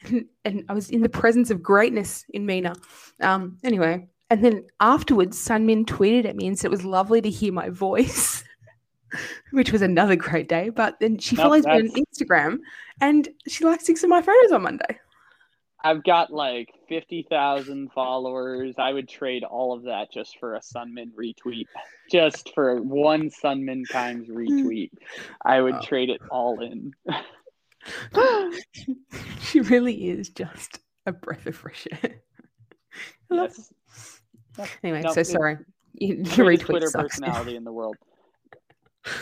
And, 0.04 0.24
and 0.44 0.64
I 0.68 0.72
was 0.72 0.90
in 0.90 1.00
the 1.02 1.08
presence 1.08 1.50
of 1.50 1.62
greatness 1.62 2.24
in 2.30 2.44
Mina. 2.44 2.74
Um, 3.20 3.58
anyway, 3.62 4.08
and 4.30 4.44
then 4.44 4.64
afterwards, 4.80 5.38
Sunmin 5.38 5.84
tweeted 5.84 6.24
at 6.24 6.36
me 6.36 6.46
and 6.46 6.58
said 6.58 6.66
it 6.68 6.70
was 6.70 6.84
lovely 6.84 7.20
to 7.20 7.30
hear 7.30 7.52
my 7.52 7.68
voice, 7.68 8.42
which 9.52 9.70
was 9.70 9.82
another 9.82 10.16
great 10.16 10.48
day. 10.48 10.70
But 10.70 10.98
then 11.00 11.18
she 11.18 11.36
Nope, 11.36 11.44
follows 11.44 11.66
me 11.66 11.72
on 11.72 11.88
Instagram 11.90 12.58
and 13.00 13.28
she 13.46 13.64
likes 13.64 13.86
six 13.86 14.02
of 14.02 14.10
my 14.10 14.22
photos 14.22 14.52
on 14.52 14.62
Monday. 14.62 14.98
I've 15.84 16.04
got 16.04 16.32
like 16.32 16.72
fifty 16.88 17.26
thousand 17.28 17.92
followers. 17.92 18.76
I 18.78 18.92
would 18.92 19.08
trade 19.08 19.42
all 19.44 19.72
of 19.72 19.84
that 19.84 20.12
just 20.12 20.38
for 20.38 20.54
a 20.54 20.60
Sunmin 20.60 21.10
retweet, 21.18 21.66
just 22.10 22.52
for 22.54 22.80
one 22.80 23.30
Sunmin 23.30 23.82
Kimes 23.90 24.28
retweet. 24.28 24.90
I 25.44 25.60
would 25.60 25.74
Oh. 25.74 25.80
trade 25.82 26.10
it 26.10 26.20
all 26.30 26.60
in. 26.60 26.92
she 29.42 29.60
really 29.60 30.08
is 30.08 30.28
just 30.28 30.78
a 31.06 31.12
breath 31.12 31.46
of 31.46 31.56
fresh 31.56 31.86
air. 32.02 32.22
I 33.30 33.34
love 33.34 33.56
her. 33.56 33.62
Yes. 34.58 34.72
Anyway, 34.84 35.00
No, 35.02 35.12
so 35.12 35.22
sorry. 35.22 35.58
You- 35.94 36.16
Your 36.24 36.24
Greatest 36.24 36.36
retweet 36.36 36.60
Twitter 36.66 36.86
sucks. 36.88 37.18
personality 37.18 37.56
in 37.56 37.64
the 37.64 37.72
world. 37.72 37.96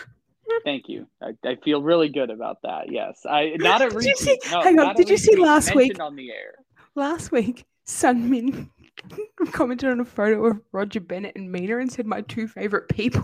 Thank 0.64 0.88
you. 0.88 1.06
I, 1.22 1.30
I 1.44 1.56
feel 1.64 1.82
really 1.82 2.08
good 2.08 2.30
about 2.30 2.62
that. 2.62 2.90
Yes, 2.90 3.24
I 3.28 3.54
not 3.58 3.82
a 3.82 3.90
Did 3.90 4.04
you 4.04 4.16
see- 4.16 4.40
no, 4.50 4.62
hang 4.62 4.78
on, 4.78 4.94
did 4.94 5.08
you 5.08 5.16
see 5.16 5.36
last 5.36 5.74
week- 5.74 6.00
on 6.00 6.16
the 6.16 6.30
air? 6.30 6.54
Last 6.94 7.30
week, 7.32 7.64
Sunmin 7.86 8.68
commented 9.52 9.90
on 9.90 10.00
a 10.00 10.04
photo 10.04 10.46
of 10.46 10.60
Roger 10.72 11.00
Bennett 11.00 11.36
and 11.36 11.50
Mina 11.50 11.78
and 11.78 11.90
said, 11.90 12.06
My 12.06 12.20
two 12.22 12.48
favorite 12.48 12.88
people. 12.88 13.22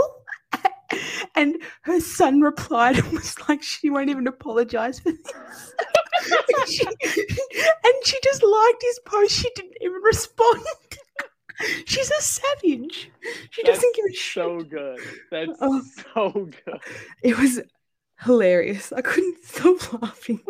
and 1.34 1.56
her 1.82 2.00
son 2.00 2.40
replied 2.40 2.98
and 2.98 3.12
was 3.12 3.36
like, 3.48 3.62
She 3.62 3.90
won't 3.90 4.08
even 4.10 4.26
apologize 4.26 5.00
for 5.00 5.12
this. 5.12 5.74
and, 6.58 6.68
she, 6.68 6.86
and 6.86 7.94
she 8.04 8.18
just 8.22 8.42
liked 8.42 8.82
his 8.82 9.00
post. 9.04 9.32
She 9.34 9.50
didn't 9.56 9.74
even 9.80 10.00
respond. 10.02 10.64
She's 11.86 12.10
a 12.10 12.20
savage. 12.20 13.10
She 13.50 13.62
That's 13.62 13.76
doesn't 13.78 13.94
give 13.96 14.04
a 14.10 14.12
shit. 14.14 14.34
so 14.34 14.60
good. 14.60 14.98
That's 15.30 15.52
Oh. 15.60 15.82
so 16.14 16.30
good. 16.64 16.80
It 17.22 17.38
was 17.38 17.60
hilarious. 18.22 18.92
I 18.92 19.00
couldn't 19.02 19.42
stop 19.44 20.02
laughing. 20.02 20.40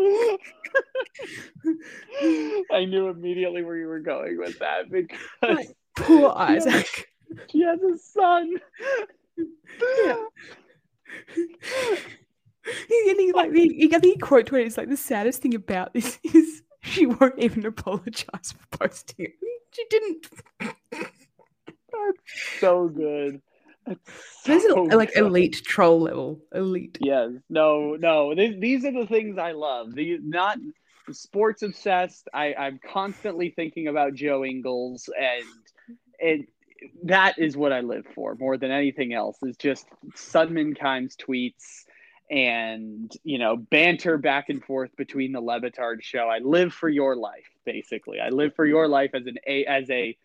I 2.73 2.85
knew 2.85 3.09
immediately 3.09 3.63
where 3.63 3.77
you 3.77 3.87
were 3.89 4.01
going 4.01 4.39
with 4.39 4.59
that 4.59 4.91
because 4.91 5.19
Like, 5.43 5.69
Poor 5.97 6.33
Isaac. 6.37 7.09
she 7.51 7.61
has 7.63 7.81
a 7.81 7.99
son. 7.99 8.55
Yeah. 10.05 10.17
He's 12.89 13.05
getting 13.05 13.33
like 13.33 13.53
he 13.53 13.87
the 13.87 14.17
quote 14.21 14.47
tweeted. 14.47 14.67
It's 14.67 14.77
like 14.77 14.89
the 14.89 14.97
saddest 14.97 15.41
thing 15.43 15.55
about 15.55 15.95
this 15.95 16.19
is 16.25 16.63
she 16.83 17.07
won't 17.07 17.39
even 17.39 17.65
apologize 17.67 18.53
for 18.53 18.79
posting 18.79 19.27
it. 19.27 19.33
She 19.77 19.85
didn't. 19.91 20.27
That's 20.91 22.61
so 22.61 22.89
good. 22.89 23.43
It's 23.87 24.43
This 24.45 24.65
is 24.65 24.75
like 24.75 25.13
good. 25.15 25.25
elite 25.27 25.63
troll 25.65 26.01
level. 26.01 26.41
Elite. 26.55 26.97
Yes. 27.01 27.33
No, 27.51 27.95
no. 27.95 28.35
These, 28.35 28.59
these 28.59 28.85
are 28.87 28.93
the 28.93 29.07
things 29.07 29.39
I 29.39 29.53
love. 29.53 29.95
The 29.95 30.19
not 30.23 30.59
sports 31.13 31.63
obsessed. 31.63 32.29
I, 32.33 32.55
I'm 32.55 32.81
constantly 32.93 33.51
thinking 33.51 33.89
about 33.89 34.15
Joe 34.15 34.45
Ingles 34.45 35.09
and 35.19 35.45
and 36.21 36.47
that 37.05 37.39
is 37.39 37.57
what 37.57 37.73
I 37.73 37.81
live 37.81 38.07
for 38.15 38.35
more 38.37 38.57
than 38.57 38.71
anything 38.71 39.13
else 39.13 39.37
is 39.43 39.57
just 39.57 39.87
Sunmin 40.15 40.77
Kimes 40.77 41.15
tweets 41.17 41.85
and 42.31 43.13
you 43.23 43.39
know 43.39 43.57
banter 43.57 44.19
back 44.19 44.49
and 44.49 44.65
forth 44.65 44.91
between 44.97 45.33
the 45.33 45.41
Le 45.41 45.61
Batard 45.61 46.03
show. 46.03 46.29
I 46.29 46.39
live 46.39 46.73
for 46.73 46.89
your 46.89 47.17
life, 47.17 47.49
basically. 47.67 48.21
I 48.21 48.31
live 48.31 48.55
for 48.55 48.65
your 48.65 48.89
life 48.89 49.11
as 49.13 49.27
an 49.27 49.37
a 49.47 49.65
as 49.67 49.91
a 49.91 50.17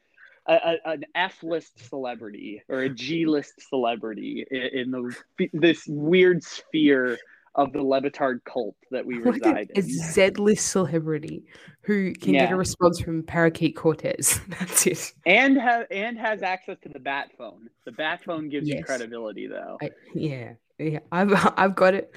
a, 0.47 0.53
a- 0.53 0.89
an 0.91 1.05
F 1.13 1.43
list 1.43 1.87
celebrity 1.89 2.63
or 2.69 2.79
a 2.79 2.89
G 2.89 3.25
list 3.25 3.53
celebrity 3.69 4.45
in, 4.49 4.61
in 4.61 4.91
the 4.91 5.15
this 5.53 5.85
weird 5.87 6.43
sphere 6.43 7.17
of 7.55 7.73
the 7.73 7.81
Le 7.81 8.01
Batard 8.01 8.39
cult 8.45 8.75
that 8.91 9.05
we 9.05 9.15
Look 9.19 9.35
reside 9.35 9.71
a 9.75 9.79
in. 9.79 9.83
Z 9.83 10.29
list 10.37 10.67
celebrity 10.67 11.43
who 11.81 12.13
can 12.13 12.31
get 12.33 12.51
a 12.51 12.55
response 12.55 13.01
from 13.01 13.23
Parakeet 13.23 13.75
Cortez. 13.75 14.39
That's 14.47 14.87
it. 14.87 15.13
And 15.25 15.59
has 15.59 15.85
and 15.91 16.17
has 16.17 16.43
access 16.43 16.77
to 16.83 16.89
the 16.89 16.99
bat 16.99 17.31
phone. 17.37 17.69
The 17.85 17.91
bat 17.91 18.23
phone 18.23 18.47
gives 18.49 18.69
you 18.69 18.83
credibility, 18.83 19.47
though. 19.47 19.77
I, 19.81 19.89
yeah, 20.15 20.53
yeah. 20.79 20.99
I've 21.11 21.33
I've 21.57 21.75
got 21.75 21.93
it. 21.93 22.13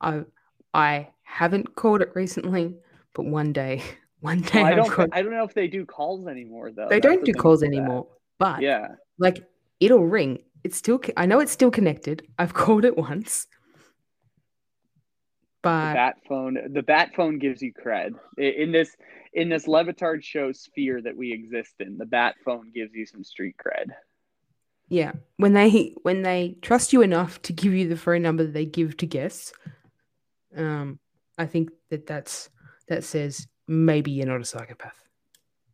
I 0.00 0.22
I 0.72 1.08
haven't 1.22 1.74
called 1.76 2.00
it 2.00 2.10
recently, 2.14 2.74
but 3.14 3.26
one 3.26 3.52
day, 3.52 3.82
one 4.20 4.40
day 4.40 4.60
Oh, 4.60 4.64
I 4.64 4.74
don't. 4.74 4.94
got. 4.94 5.08
I 5.12 5.22
don't 5.22 5.32
know 5.32 5.44
if 5.44 5.54
they 5.54 5.68
do 5.68 5.84
calls 5.86 6.26
anymore, 6.26 6.70
though. 6.72 6.88
they 6.88 7.00
That's 7.00 7.14
don't 7.14 7.24
do 7.24 7.32
calls 7.32 7.62
anymore, 7.62 8.08
but 8.38 8.60
Yeah, 8.62 8.88
like 9.18 9.44
it'll 9.80 10.06
ring. 10.06 10.38
It's 10.64 10.76
still. 10.76 11.00
I 11.16 11.26
know 11.26 11.40
it's 11.40 11.52
still 11.52 11.70
connected. 11.70 12.26
I've 12.38 12.54
called 12.62 12.84
it 12.84 12.96
once, 12.96 13.46
But 15.62 15.88
the 15.90 15.94
bat 15.94 16.16
phone. 16.28 16.58
The 16.72 16.82
bat 16.82 17.10
phone 17.14 17.38
gives 17.38 17.62
you 17.62 17.72
cred 17.72 18.12
in 18.36 18.72
this 18.72 18.96
in 19.34 19.48
this 19.48 19.68
Le 19.68 19.84
Batard 19.84 20.22
show 20.24 20.52
sphere 20.52 21.00
that 21.02 21.16
we 21.16 21.32
exist 21.32 21.74
in. 21.80 21.98
The 21.98 22.06
bat 22.06 22.34
phone 22.44 22.70
gives 22.74 22.94
you 22.94 23.06
some 23.06 23.22
street 23.24 23.56
cred. 23.64 23.90
Yeah, 24.88 25.12
when 25.36 25.52
they 25.52 25.94
when 26.02 26.22
they 26.22 26.56
trust 26.62 26.92
you 26.92 27.02
enough 27.02 27.42
to 27.42 27.52
give 27.52 27.72
you 27.74 27.88
the 27.88 27.96
phone 27.96 28.22
number 28.22 28.44
that 28.44 28.52
they 28.54 28.64
give 28.64 28.96
to 28.98 29.06
guests, 29.06 29.52
um, 30.56 30.98
I 31.36 31.46
think 31.46 31.70
that 31.90 32.06
that's 32.06 32.48
that 32.88 33.04
says 33.04 33.46
maybe 33.68 34.10
you're 34.10 34.26
not 34.26 34.40
a 34.40 34.44
psychopath. 34.44 34.94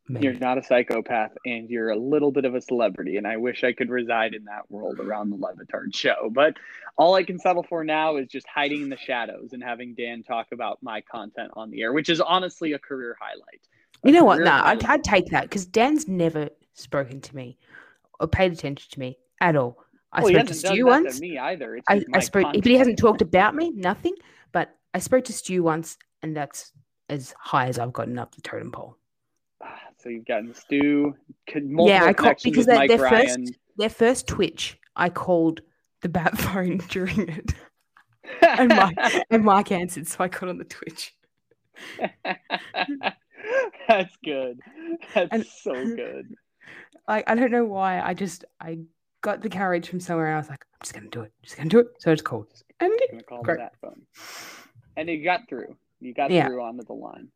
Maybe. 0.06 0.26
You're 0.26 0.34
not 0.34 0.58
a 0.58 0.62
psychopath 0.62 1.32
and 1.46 1.70
you're 1.70 1.90
a 1.90 1.96
little 1.96 2.30
bit 2.30 2.44
of 2.44 2.54
a 2.54 2.60
celebrity. 2.60 3.16
And 3.16 3.26
I 3.26 3.38
wish 3.38 3.64
I 3.64 3.72
could 3.72 3.88
reside 3.88 4.34
in 4.34 4.44
that 4.44 4.70
world 4.70 5.00
around 5.00 5.30
the 5.30 5.36
Le 5.36 5.54
Batard 5.54 5.94
show. 5.94 6.30
But 6.30 6.58
all 6.98 7.14
I 7.14 7.22
can 7.22 7.38
settle 7.38 7.62
for 7.62 7.84
now 7.84 8.16
is 8.16 8.28
just 8.28 8.46
hiding 8.46 8.82
in 8.82 8.88
the 8.90 8.98
shadows 8.98 9.54
and 9.54 9.62
having 9.62 9.94
Dan 9.94 10.22
talk 10.22 10.48
about 10.52 10.78
my 10.82 11.00
content 11.00 11.52
on 11.54 11.70
the 11.70 11.80
air, 11.80 11.92
which 11.94 12.10
is 12.10 12.20
honestly 12.20 12.74
a 12.74 12.78
career 12.78 13.16
highlight. 13.18 13.62
A 14.04 14.08
You 14.08 14.14
know 14.14 14.24
what? 14.24 14.40
No, 14.40 14.52
I'd. 14.52 14.84
I'd 14.84 15.04
take 15.04 15.26
that 15.30 15.44
because 15.44 15.64
Dan's 15.64 16.06
never 16.06 16.50
spoken 16.74 17.22
to 17.22 17.34
me 17.34 17.56
or 18.20 18.28
paid 18.28 18.52
attention 18.52 18.90
to 18.90 19.00
me 19.00 19.16
at 19.40 19.56
all. 19.56 19.78
I 20.12 20.22
well, 20.22 20.32
spoke 20.32 20.46
to 20.48 20.54
Stu 20.54 20.86
once. 20.86 21.16
to 21.16 21.20
me 21.20 21.38
either. 21.38 21.76
It's 21.76 21.86
I, 21.88 22.04
I 22.12 22.20
spoke, 22.20 22.52
but 22.52 22.64
he 22.64 22.76
hasn't 22.76 22.98
talked 22.98 23.22
about 23.22 23.54
me, 23.54 23.70
nothing. 23.70 24.14
But 24.52 24.76
I 24.92 24.98
spoke 24.98 25.24
to 25.24 25.32
Stu 25.32 25.62
once, 25.62 25.96
and 26.22 26.36
that's 26.36 26.72
as 27.08 27.34
high 27.38 27.66
as 27.66 27.78
I've 27.78 27.92
gotten 27.92 28.18
up 28.18 28.34
the 28.34 28.40
totem 28.42 28.70
pole. 28.72 28.96
Ah, 29.62 29.78
So 29.98 30.08
you've 30.08 30.26
gotten 30.26 30.54
Stu, 30.54 31.14
yeah, 31.54 32.04
I 32.04 32.12
called 32.12 32.16
connections 32.38 32.52
because 32.52 32.66
their, 32.66 32.88
their 32.88 32.98
first 32.98 33.38
their 33.76 33.88
first 33.90 34.26
Twitch, 34.26 34.78
I 34.96 35.08
called 35.10 35.60
the 36.02 36.08
bat 36.08 36.36
phone 36.44 36.78
during 36.88 37.28
it, 37.28 37.52
and 38.42 38.68
Mike 38.76 39.24
and 39.30 39.44
Mike 39.44 39.72
answered, 39.72 40.06
so 40.06 40.22
I 40.24 40.28
got 40.28 40.48
on 40.48 40.58
the 40.58 40.64
Twitch. 40.64 41.14
That's 43.88 44.16
good. 44.24 44.60
That's 45.14 45.28
And- 45.32 45.46
so 45.46 45.72
good. 45.74 46.34
Like 47.06 47.24
I 47.28 47.34
don't 47.34 47.50
know 47.50 47.66
why, 47.66 48.00
I 48.00 48.14
just 48.14 48.46
I 48.60 48.78
got 49.20 49.42
the 49.42 49.50
carriage 49.50 49.88
from 49.90 50.00
somewhere, 50.00 50.28
and 50.28 50.36
I 50.36 50.38
was 50.38 50.48
like, 50.48 50.64
I'm 50.72 50.78
just 50.82 50.94
gonna 50.94 51.08
do 51.10 51.20
it, 51.20 51.32
just 51.42 51.56
gonna 51.58 51.68
do 51.68 51.80
it. 51.80 51.88
So 51.98 52.10
I 52.10 52.14
just 52.14 52.24
called, 52.24 52.46
and 52.80 52.90
I'm 52.92 52.98
gonna 53.10 53.22
call 53.24 53.42
Great. 53.42 53.58
that 53.58 53.74
phone. 53.82 54.02
And 54.96 55.10
got 55.22 55.40
through. 55.48 55.76
You 56.04 56.14
got 56.14 56.30
Yeah. 56.30 56.46
through 56.46 56.62
onto 56.62 56.84
the 56.84 56.92
line. 56.92 57.28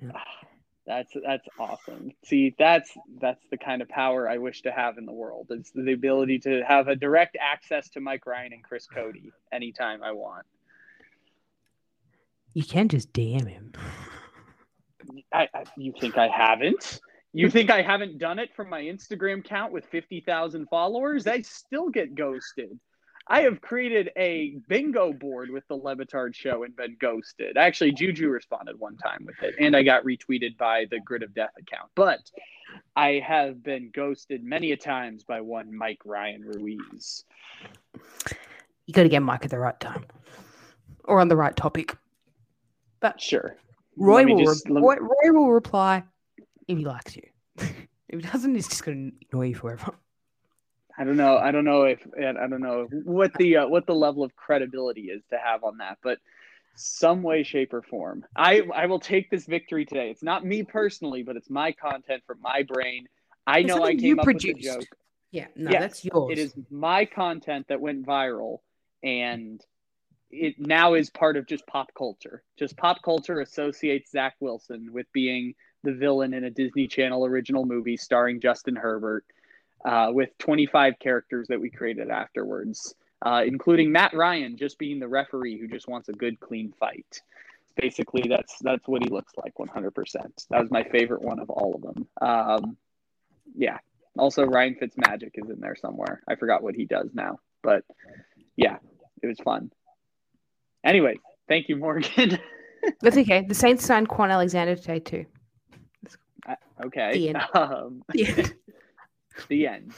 Yeah. 0.00 0.10
Ah, 0.14 0.46
That's 0.86 1.12
that's 1.24 1.46
awesome. 1.58 2.12
See, 2.24 2.54
that's 2.58 2.90
that's 3.20 3.44
the 3.50 3.56
kind 3.58 3.80
of 3.82 3.88
power 3.88 4.28
I 4.28 4.38
wish 4.38 4.62
to 4.62 4.72
have 4.72 4.98
in 4.98 5.06
the 5.06 5.12
world. 5.12 5.46
It's 5.50 5.70
the 5.72 5.92
ability 5.92 6.38
to 6.40 6.62
have 6.66 6.88
a 6.88 6.96
direct 6.96 7.36
access 7.40 7.88
to 7.90 8.00
Mike 8.00 8.26
Ryan 8.26 8.52
and 8.52 8.64
Chris 8.64 8.86
Cote 8.86 9.16
anytime 9.52 10.02
I 10.02 10.12
want. 10.12 10.46
you 12.54 12.64
can't 12.64 12.90
just 12.90 13.12
DM 13.12 13.46
him. 13.48 13.72
I, 15.32 15.48
I 15.54 15.64
you 15.76 15.92
think 15.98 16.18
I 16.18 16.28
haven't? 16.28 17.00
You 17.32 17.48
think 17.48 17.70
I 17.70 17.80
haven't 17.82 18.18
done 18.18 18.40
it 18.40 18.50
from 18.56 18.68
my 18.68 18.80
Instagram 18.82 19.38
account 19.38 19.72
with 19.72 19.84
50,000 19.86 20.66
followers? 20.68 21.28
I 21.28 21.42
still 21.42 21.88
get 21.88 22.16
ghosted. 22.16 22.78
I 23.26 23.42
have 23.42 23.60
created 23.60 24.10
a 24.16 24.56
bingo 24.68 25.12
board 25.12 25.50
with 25.50 25.66
the 25.68 25.76
Le 25.76 25.94
Batard 25.94 26.34
show 26.34 26.64
and 26.64 26.74
been 26.74 26.96
ghosted. 27.00 27.56
Actually, 27.56 27.92
Juju 27.92 28.28
responded 28.28 28.78
one 28.78 28.96
time 28.96 29.24
with 29.24 29.40
it, 29.42 29.54
and 29.60 29.76
I 29.76 29.82
got 29.82 30.04
retweeted 30.04 30.56
by 30.56 30.86
the 30.90 30.98
Grid 31.00 31.22
of 31.22 31.32
Death 31.34 31.52
account. 31.58 31.90
But 31.94 32.30
I 32.96 33.22
have 33.26 33.62
been 33.62 33.90
ghosted 33.94 34.42
many 34.42 34.72
a 34.72 34.76
times 34.76 35.22
by 35.22 35.40
one 35.40 35.72
Mike 35.76 36.00
Ryan 36.04 36.42
Ruiz. 36.42 37.24
You 38.86 38.94
got 38.94 39.04
to 39.04 39.08
get 39.08 39.22
Mike 39.22 39.44
at 39.44 39.50
the 39.50 39.58
right 39.58 39.78
time, 39.78 40.04
or 41.04 41.20
on 41.20 41.28
the 41.28 41.36
right 41.36 41.54
topic. 41.54 41.96
But 43.00 43.20
Sure. 43.20 43.56
Roy 43.96 44.24
will 44.26 44.44
just- 44.44 44.68
re- 44.68 44.80
Roy, 44.80 44.96
Roy 44.96 45.32
will 45.32 45.52
reply 45.52 46.02
if 46.68 46.78
he 46.78 46.84
likes 46.84 47.14
you. 47.16 47.22
if 47.58 47.76
he 48.08 48.16
doesn't, 48.18 48.54
he's 48.54 48.68
just 48.68 48.84
going 48.84 49.10
to 49.12 49.16
ignore 49.20 49.44
you 49.44 49.54
forever. 49.54 49.92
I 51.00 51.04
don't 51.04 51.16
know. 51.16 51.38
I 51.38 51.50
don't 51.50 51.64
know 51.64 51.84
if 51.84 52.06
I 52.14 52.46
don't 52.46 52.60
know 52.60 52.86
what 52.90 53.32
the 53.38 53.56
uh, 53.56 53.68
what 53.68 53.86
the 53.86 53.94
level 53.94 54.22
of 54.22 54.36
credibility 54.36 55.04
is 55.04 55.22
to 55.30 55.38
have 55.42 55.64
on 55.64 55.78
that, 55.78 55.96
but 56.02 56.18
some 56.74 57.22
way, 57.22 57.42
shape, 57.42 57.72
or 57.72 57.80
form, 57.80 58.26
I 58.36 58.60
I 58.74 58.84
will 58.84 59.00
take 59.00 59.30
this 59.30 59.46
victory 59.46 59.86
today. 59.86 60.10
It's 60.10 60.22
not 60.22 60.44
me 60.44 60.62
personally, 60.62 61.22
but 61.22 61.36
it's 61.36 61.48
my 61.48 61.72
content 61.72 62.22
from 62.26 62.42
my 62.42 62.64
brain. 62.64 63.06
I 63.46 63.60
It's 63.60 63.68
know 63.68 63.82
I 63.82 63.94
came 63.94 64.04
you 64.04 64.12
up 64.20 64.26
with 64.26 64.42
the 64.42 64.52
produced. 64.52 64.62
joke. 64.62 64.96
Yeah, 65.30 65.46
no, 65.56 65.70
Yes, 65.70 65.80
that's 65.80 66.04
yours. 66.04 66.32
It 66.32 66.38
is 66.38 66.54
my 66.70 67.06
content 67.06 67.68
that 67.68 67.80
went 67.80 68.04
viral, 68.04 68.58
and 69.02 69.58
it 70.30 70.56
now 70.58 70.92
is 70.92 71.08
part 71.08 71.38
of 71.38 71.46
just 71.46 71.66
pop 71.66 71.94
culture. 71.96 72.42
Just 72.58 72.76
pop 72.76 73.02
culture 73.02 73.40
associates 73.40 74.10
Zach 74.10 74.34
Wilson 74.38 74.92
with 74.92 75.06
being 75.14 75.54
the 75.82 75.94
villain 75.94 76.34
in 76.34 76.44
a 76.44 76.50
Disney 76.50 76.88
Channel 76.88 77.24
original 77.24 77.64
movie 77.64 77.96
starring 77.96 78.38
Justin 78.38 78.76
Herbert, 78.76 79.24
uh, 79.84 80.10
with 80.12 80.36
25 80.38 80.98
characters 80.98 81.48
that 81.48 81.60
we 81.60 81.70
created 81.70 82.10
afterwards, 82.10 82.94
uh, 83.22 83.42
including 83.46 83.92
Matt 83.92 84.14
Ryan 84.14 84.56
just 84.56 84.78
being 84.78 84.98
the 84.98 85.08
referee 85.08 85.58
who 85.58 85.68
just 85.68 85.88
wants 85.88 86.08
a 86.08 86.12
good, 86.12 86.40
clean 86.40 86.72
fight. 86.78 87.22
Basically, 87.76 88.24
that's 88.28 88.58
that's 88.60 88.86
what 88.86 89.02
he 89.02 89.08
looks 89.08 89.32
like 89.36 89.54
100%. 89.54 90.48
That 90.50 90.60
was 90.60 90.70
my 90.70 90.84
favorite 90.84 91.22
one 91.22 91.38
of 91.38 91.48
all 91.50 91.74
of 91.74 91.82
them. 91.82 92.06
Um, 92.20 92.76
yeah. 93.54 93.78
Also, 94.18 94.44
Ryan 94.44 94.74
Fitzmagic 94.74 95.30
is 95.34 95.48
in 95.48 95.60
there 95.60 95.76
somewhere. 95.76 96.20
I 96.28 96.34
forgot 96.34 96.62
what 96.62 96.74
he 96.74 96.84
does 96.84 97.10
now, 97.14 97.38
but 97.62 97.84
yeah, 98.56 98.76
it 99.22 99.26
was 99.26 99.38
fun. 99.38 99.70
Anyway, 100.84 101.16
thank 101.48 101.68
you, 101.68 101.76
Morgan. 101.76 102.38
That's 103.00 103.16
okay. 103.16 103.42
The 103.42 103.54
Saints 103.54 103.84
signed 103.84 104.08
Kwon 104.08 104.30
Alexander 104.30 104.74
today 104.74 105.00
too. 105.00 105.26
okay. 106.84 107.12
The 107.12 107.28
end. 107.30 107.42
Um, 107.54 108.02
Yeah, 108.14 108.46
the 109.48 109.66
end. 109.66 109.92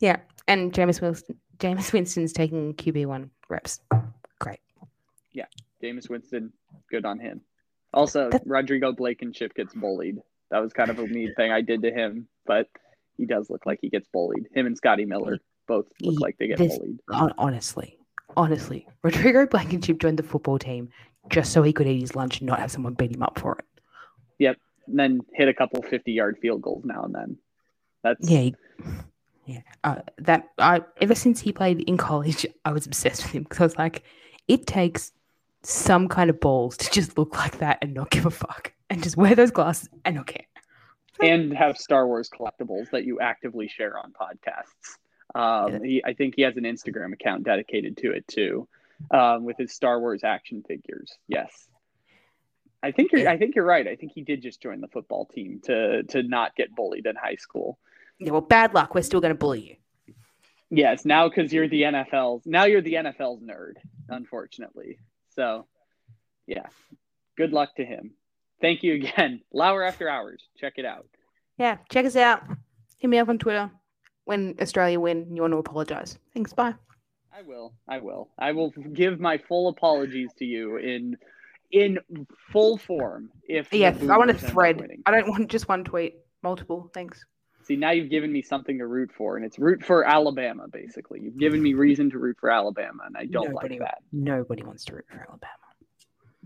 yeah. 0.00 0.16
And 0.48 0.72
Jameis 0.72 1.00
Winston, 1.00 1.36
Jameis 1.58 1.92
Winston's 1.92 2.32
taking 2.32 2.74
QB 2.74 3.06
one 3.06 3.30
reps. 3.48 3.80
Great. 4.38 4.60
Yeah. 5.32 5.46
Jameis 5.82 6.08
Winston, 6.10 6.52
good 6.90 7.04
on 7.04 7.18
him. 7.18 7.40
Also, 7.92 8.30
That- 8.30 8.42
Rodrigo 8.46 8.92
Blankenship 8.92 9.54
gets 9.54 9.74
bullied. 9.74 10.18
That 10.50 10.58
was 10.60 10.72
kind 10.72 10.90
of 10.90 10.98
a 10.98 11.06
mean 11.06 11.32
thing 11.36 11.50
I 11.50 11.60
did 11.62 11.82
to 11.82 11.90
him, 11.90 12.28
but 12.46 12.68
he 13.16 13.24
does 13.26 13.48
look 13.50 13.66
like 13.66 13.78
he 13.80 13.88
gets 13.88 14.06
bullied. 14.12 14.46
Him 14.54 14.66
and 14.66 14.76
Scotty 14.76 15.04
Miller 15.04 15.38
both 15.66 15.86
look 16.00 16.12
He- 16.14 16.18
like 16.18 16.36
they 16.38 16.48
get 16.48 16.58
this- 16.58 16.76
bullied. 16.78 17.00
Honestly, 17.38 17.98
honestly, 18.36 18.86
Rodrigo 19.02 19.46
Blankenship 19.46 19.98
joined 19.98 20.18
the 20.18 20.22
football 20.22 20.58
team 20.58 20.90
just 21.30 21.52
so 21.52 21.62
he 21.62 21.72
could 21.72 21.86
eat 21.86 22.00
his 22.00 22.14
lunch 22.14 22.40
and 22.40 22.46
not 22.46 22.58
have 22.58 22.70
someone 22.70 22.94
beat 22.94 23.14
him 23.14 23.22
up 23.22 23.38
for 23.38 23.56
it. 23.58 23.64
Yep. 24.38 24.56
And 24.88 24.98
then 24.98 25.20
hit 25.32 25.48
a 25.48 25.54
couple 25.54 25.80
50 25.82 26.12
yard 26.12 26.36
field 26.42 26.60
goals 26.60 26.84
now 26.84 27.02
and 27.04 27.14
then. 27.14 27.38
That's 28.04 28.30
Yeah, 28.30 28.50
yeah. 29.46 29.60
Uh, 29.82 29.96
that 30.18 30.50
I 30.58 30.82
ever 31.00 31.16
since 31.16 31.40
he 31.40 31.52
played 31.52 31.80
in 31.80 31.96
college, 31.96 32.46
I 32.64 32.70
was 32.70 32.86
obsessed 32.86 33.24
with 33.24 33.32
him 33.32 33.42
because 33.42 33.58
I 33.58 33.64
was 33.64 33.78
like, 33.78 34.04
it 34.46 34.66
takes 34.68 35.10
some 35.62 36.08
kind 36.08 36.30
of 36.30 36.38
balls 36.38 36.76
to 36.76 36.90
just 36.90 37.18
look 37.18 37.36
like 37.36 37.58
that 37.58 37.78
and 37.82 37.94
not 37.94 38.10
give 38.10 38.26
a 38.26 38.30
fuck 38.30 38.72
and 38.90 39.02
just 39.02 39.16
wear 39.16 39.34
those 39.34 39.50
glasses 39.50 39.88
and 40.04 40.16
not 40.16 40.26
care. 40.26 40.44
and 41.20 41.56
have 41.56 41.78
Star 41.78 42.06
Wars 42.06 42.28
collectibles 42.28 42.90
that 42.90 43.04
you 43.04 43.18
actively 43.20 43.66
share 43.68 43.98
on 43.98 44.12
podcasts. 44.12 44.98
Um, 45.34 45.82
he, 45.82 46.04
I 46.04 46.12
think 46.12 46.34
he 46.36 46.42
has 46.42 46.56
an 46.56 46.64
Instagram 46.64 47.12
account 47.12 47.44
dedicated 47.44 47.96
to 47.98 48.12
it 48.12 48.28
too, 48.28 48.68
um, 49.10 49.44
with 49.44 49.56
his 49.56 49.72
Star 49.72 49.98
Wars 49.98 50.22
action 50.22 50.62
figures. 50.62 51.12
Yes, 51.26 51.66
I 52.82 52.92
think 52.92 53.12
you're. 53.12 53.22
Yeah. 53.22 53.32
I 53.32 53.38
think 53.38 53.54
you're 53.56 53.64
right. 53.64 53.88
I 53.88 53.96
think 53.96 54.12
he 54.12 54.22
did 54.22 54.42
just 54.42 54.60
join 54.60 54.80
the 54.80 54.88
football 54.88 55.24
team 55.26 55.60
to 55.64 56.02
to 56.04 56.22
not 56.22 56.54
get 56.54 56.74
bullied 56.74 57.06
in 57.06 57.16
high 57.16 57.36
school. 57.36 57.78
Yeah, 58.18 58.32
well, 58.32 58.40
bad 58.40 58.74
luck. 58.74 58.94
We're 58.94 59.02
still 59.02 59.20
going 59.20 59.34
to 59.34 59.38
bully 59.38 59.60
you. 59.60 60.14
Yes, 60.70 61.04
now 61.04 61.28
because 61.28 61.52
you're 61.52 61.68
the 61.68 61.82
NFL's. 61.82 62.46
Now 62.46 62.64
you're 62.64 62.80
the 62.80 62.94
NFL's 62.94 63.42
nerd, 63.42 63.74
unfortunately. 64.08 64.98
So, 65.30 65.66
yeah, 66.46 66.66
good 67.36 67.52
luck 67.52 67.76
to 67.76 67.84
him. 67.84 68.12
Thank 68.60 68.82
you 68.82 68.94
again. 68.94 69.42
Lauer 69.52 69.82
After 69.84 70.08
Hours. 70.08 70.42
Check 70.56 70.74
it 70.76 70.84
out. 70.84 71.06
Yeah, 71.58 71.78
check 71.90 72.06
us 72.06 72.16
out. 72.16 72.42
Hit 72.98 73.08
me 73.08 73.18
up 73.18 73.28
on 73.28 73.38
Twitter 73.38 73.70
when 74.24 74.56
Australia 74.60 74.98
win 74.98 75.34
you 75.34 75.42
want 75.42 75.52
to 75.52 75.58
apologize. 75.58 76.18
Thanks. 76.32 76.52
Bye. 76.52 76.74
I 77.36 77.42
will. 77.42 77.74
I 77.88 77.98
will. 77.98 78.30
I 78.38 78.52
will 78.52 78.70
give 78.70 79.20
my 79.20 79.38
full 79.38 79.68
apologies 79.68 80.30
to 80.38 80.44
you 80.44 80.76
in 80.76 81.16
in 81.72 81.98
full 82.52 82.78
form. 82.78 83.30
If 83.48 83.72
yes, 83.72 83.96
I 84.00 84.16
want 84.16 84.30
a 84.30 84.34
Boomers 84.34 84.42
end 84.42 84.44
up 84.44 84.52
thread. 84.52 84.90
I 85.06 85.10
don't 85.10 85.28
want 85.28 85.50
just 85.50 85.68
one 85.68 85.84
tweet. 85.84 86.16
Multiple. 86.42 86.90
Thanks. 86.94 87.24
See, 87.64 87.76
now 87.76 87.92
you've 87.92 88.10
given 88.10 88.30
me 88.30 88.42
something 88.42 88.78
to 88.78 88.86
root 88.86 89.10
for, 89.16 89.36
and 89.36 89.44
it's 89.44 89.58
root 89.58 89.82
for 89.82 90.04
Alabama. 90.04 90.68
Basically, 90.68 91.20
you've 91.20 91.38
given 91.38 91.62
me 91.62 91.72
reason 91.72 92.10
to 92.10 92.18
root 92.18 92.36
for 92.38 92.50
Alabama, 92.50 93.04
and 93.06 93.16
I 93.16 93.24
don't 93.24 93.52
Nobody- 93.52 93.78
like 93.78 93.88
that. 93.88 93.98
Nobody 94.12 94.62
wants 94.62 94.84
to 94.86 94.96
root 94.96 95.06
for 95.08 95.16
Alabama. 95.16 95.48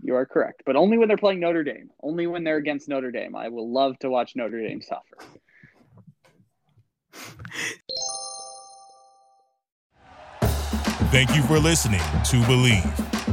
You 0.01 0.15
are 0.15 0.25
correct, 0.25 0.63
but 0.65 0.77
only 0.77 0.97
when 0.97 1.09
they're 1.09 1.17
playing 1.17 1.41
Notre 1.41 1.63
Dame. 1.65 1.89
Only 2.01 2.25
when 2.25 2.45
they're 2.45 2.55
against 2.55 2.87
Notre 2.87 3.11
Dame. 3.11 3.35
I 3.35 3.49
will 3.49 3.69
love 3.69 3.99
to 3.99 4.09
watch 4.09 4.33
Notre 4.33 4.61
Dame 4.61 4.81
suffer. 4.81 5.17
Thank 11.11 11.35
you 11.35 11.41
for 11.43 11.59
listening 11.59 11.99
to 11.99 12.37
Bleav. 12.43 13.18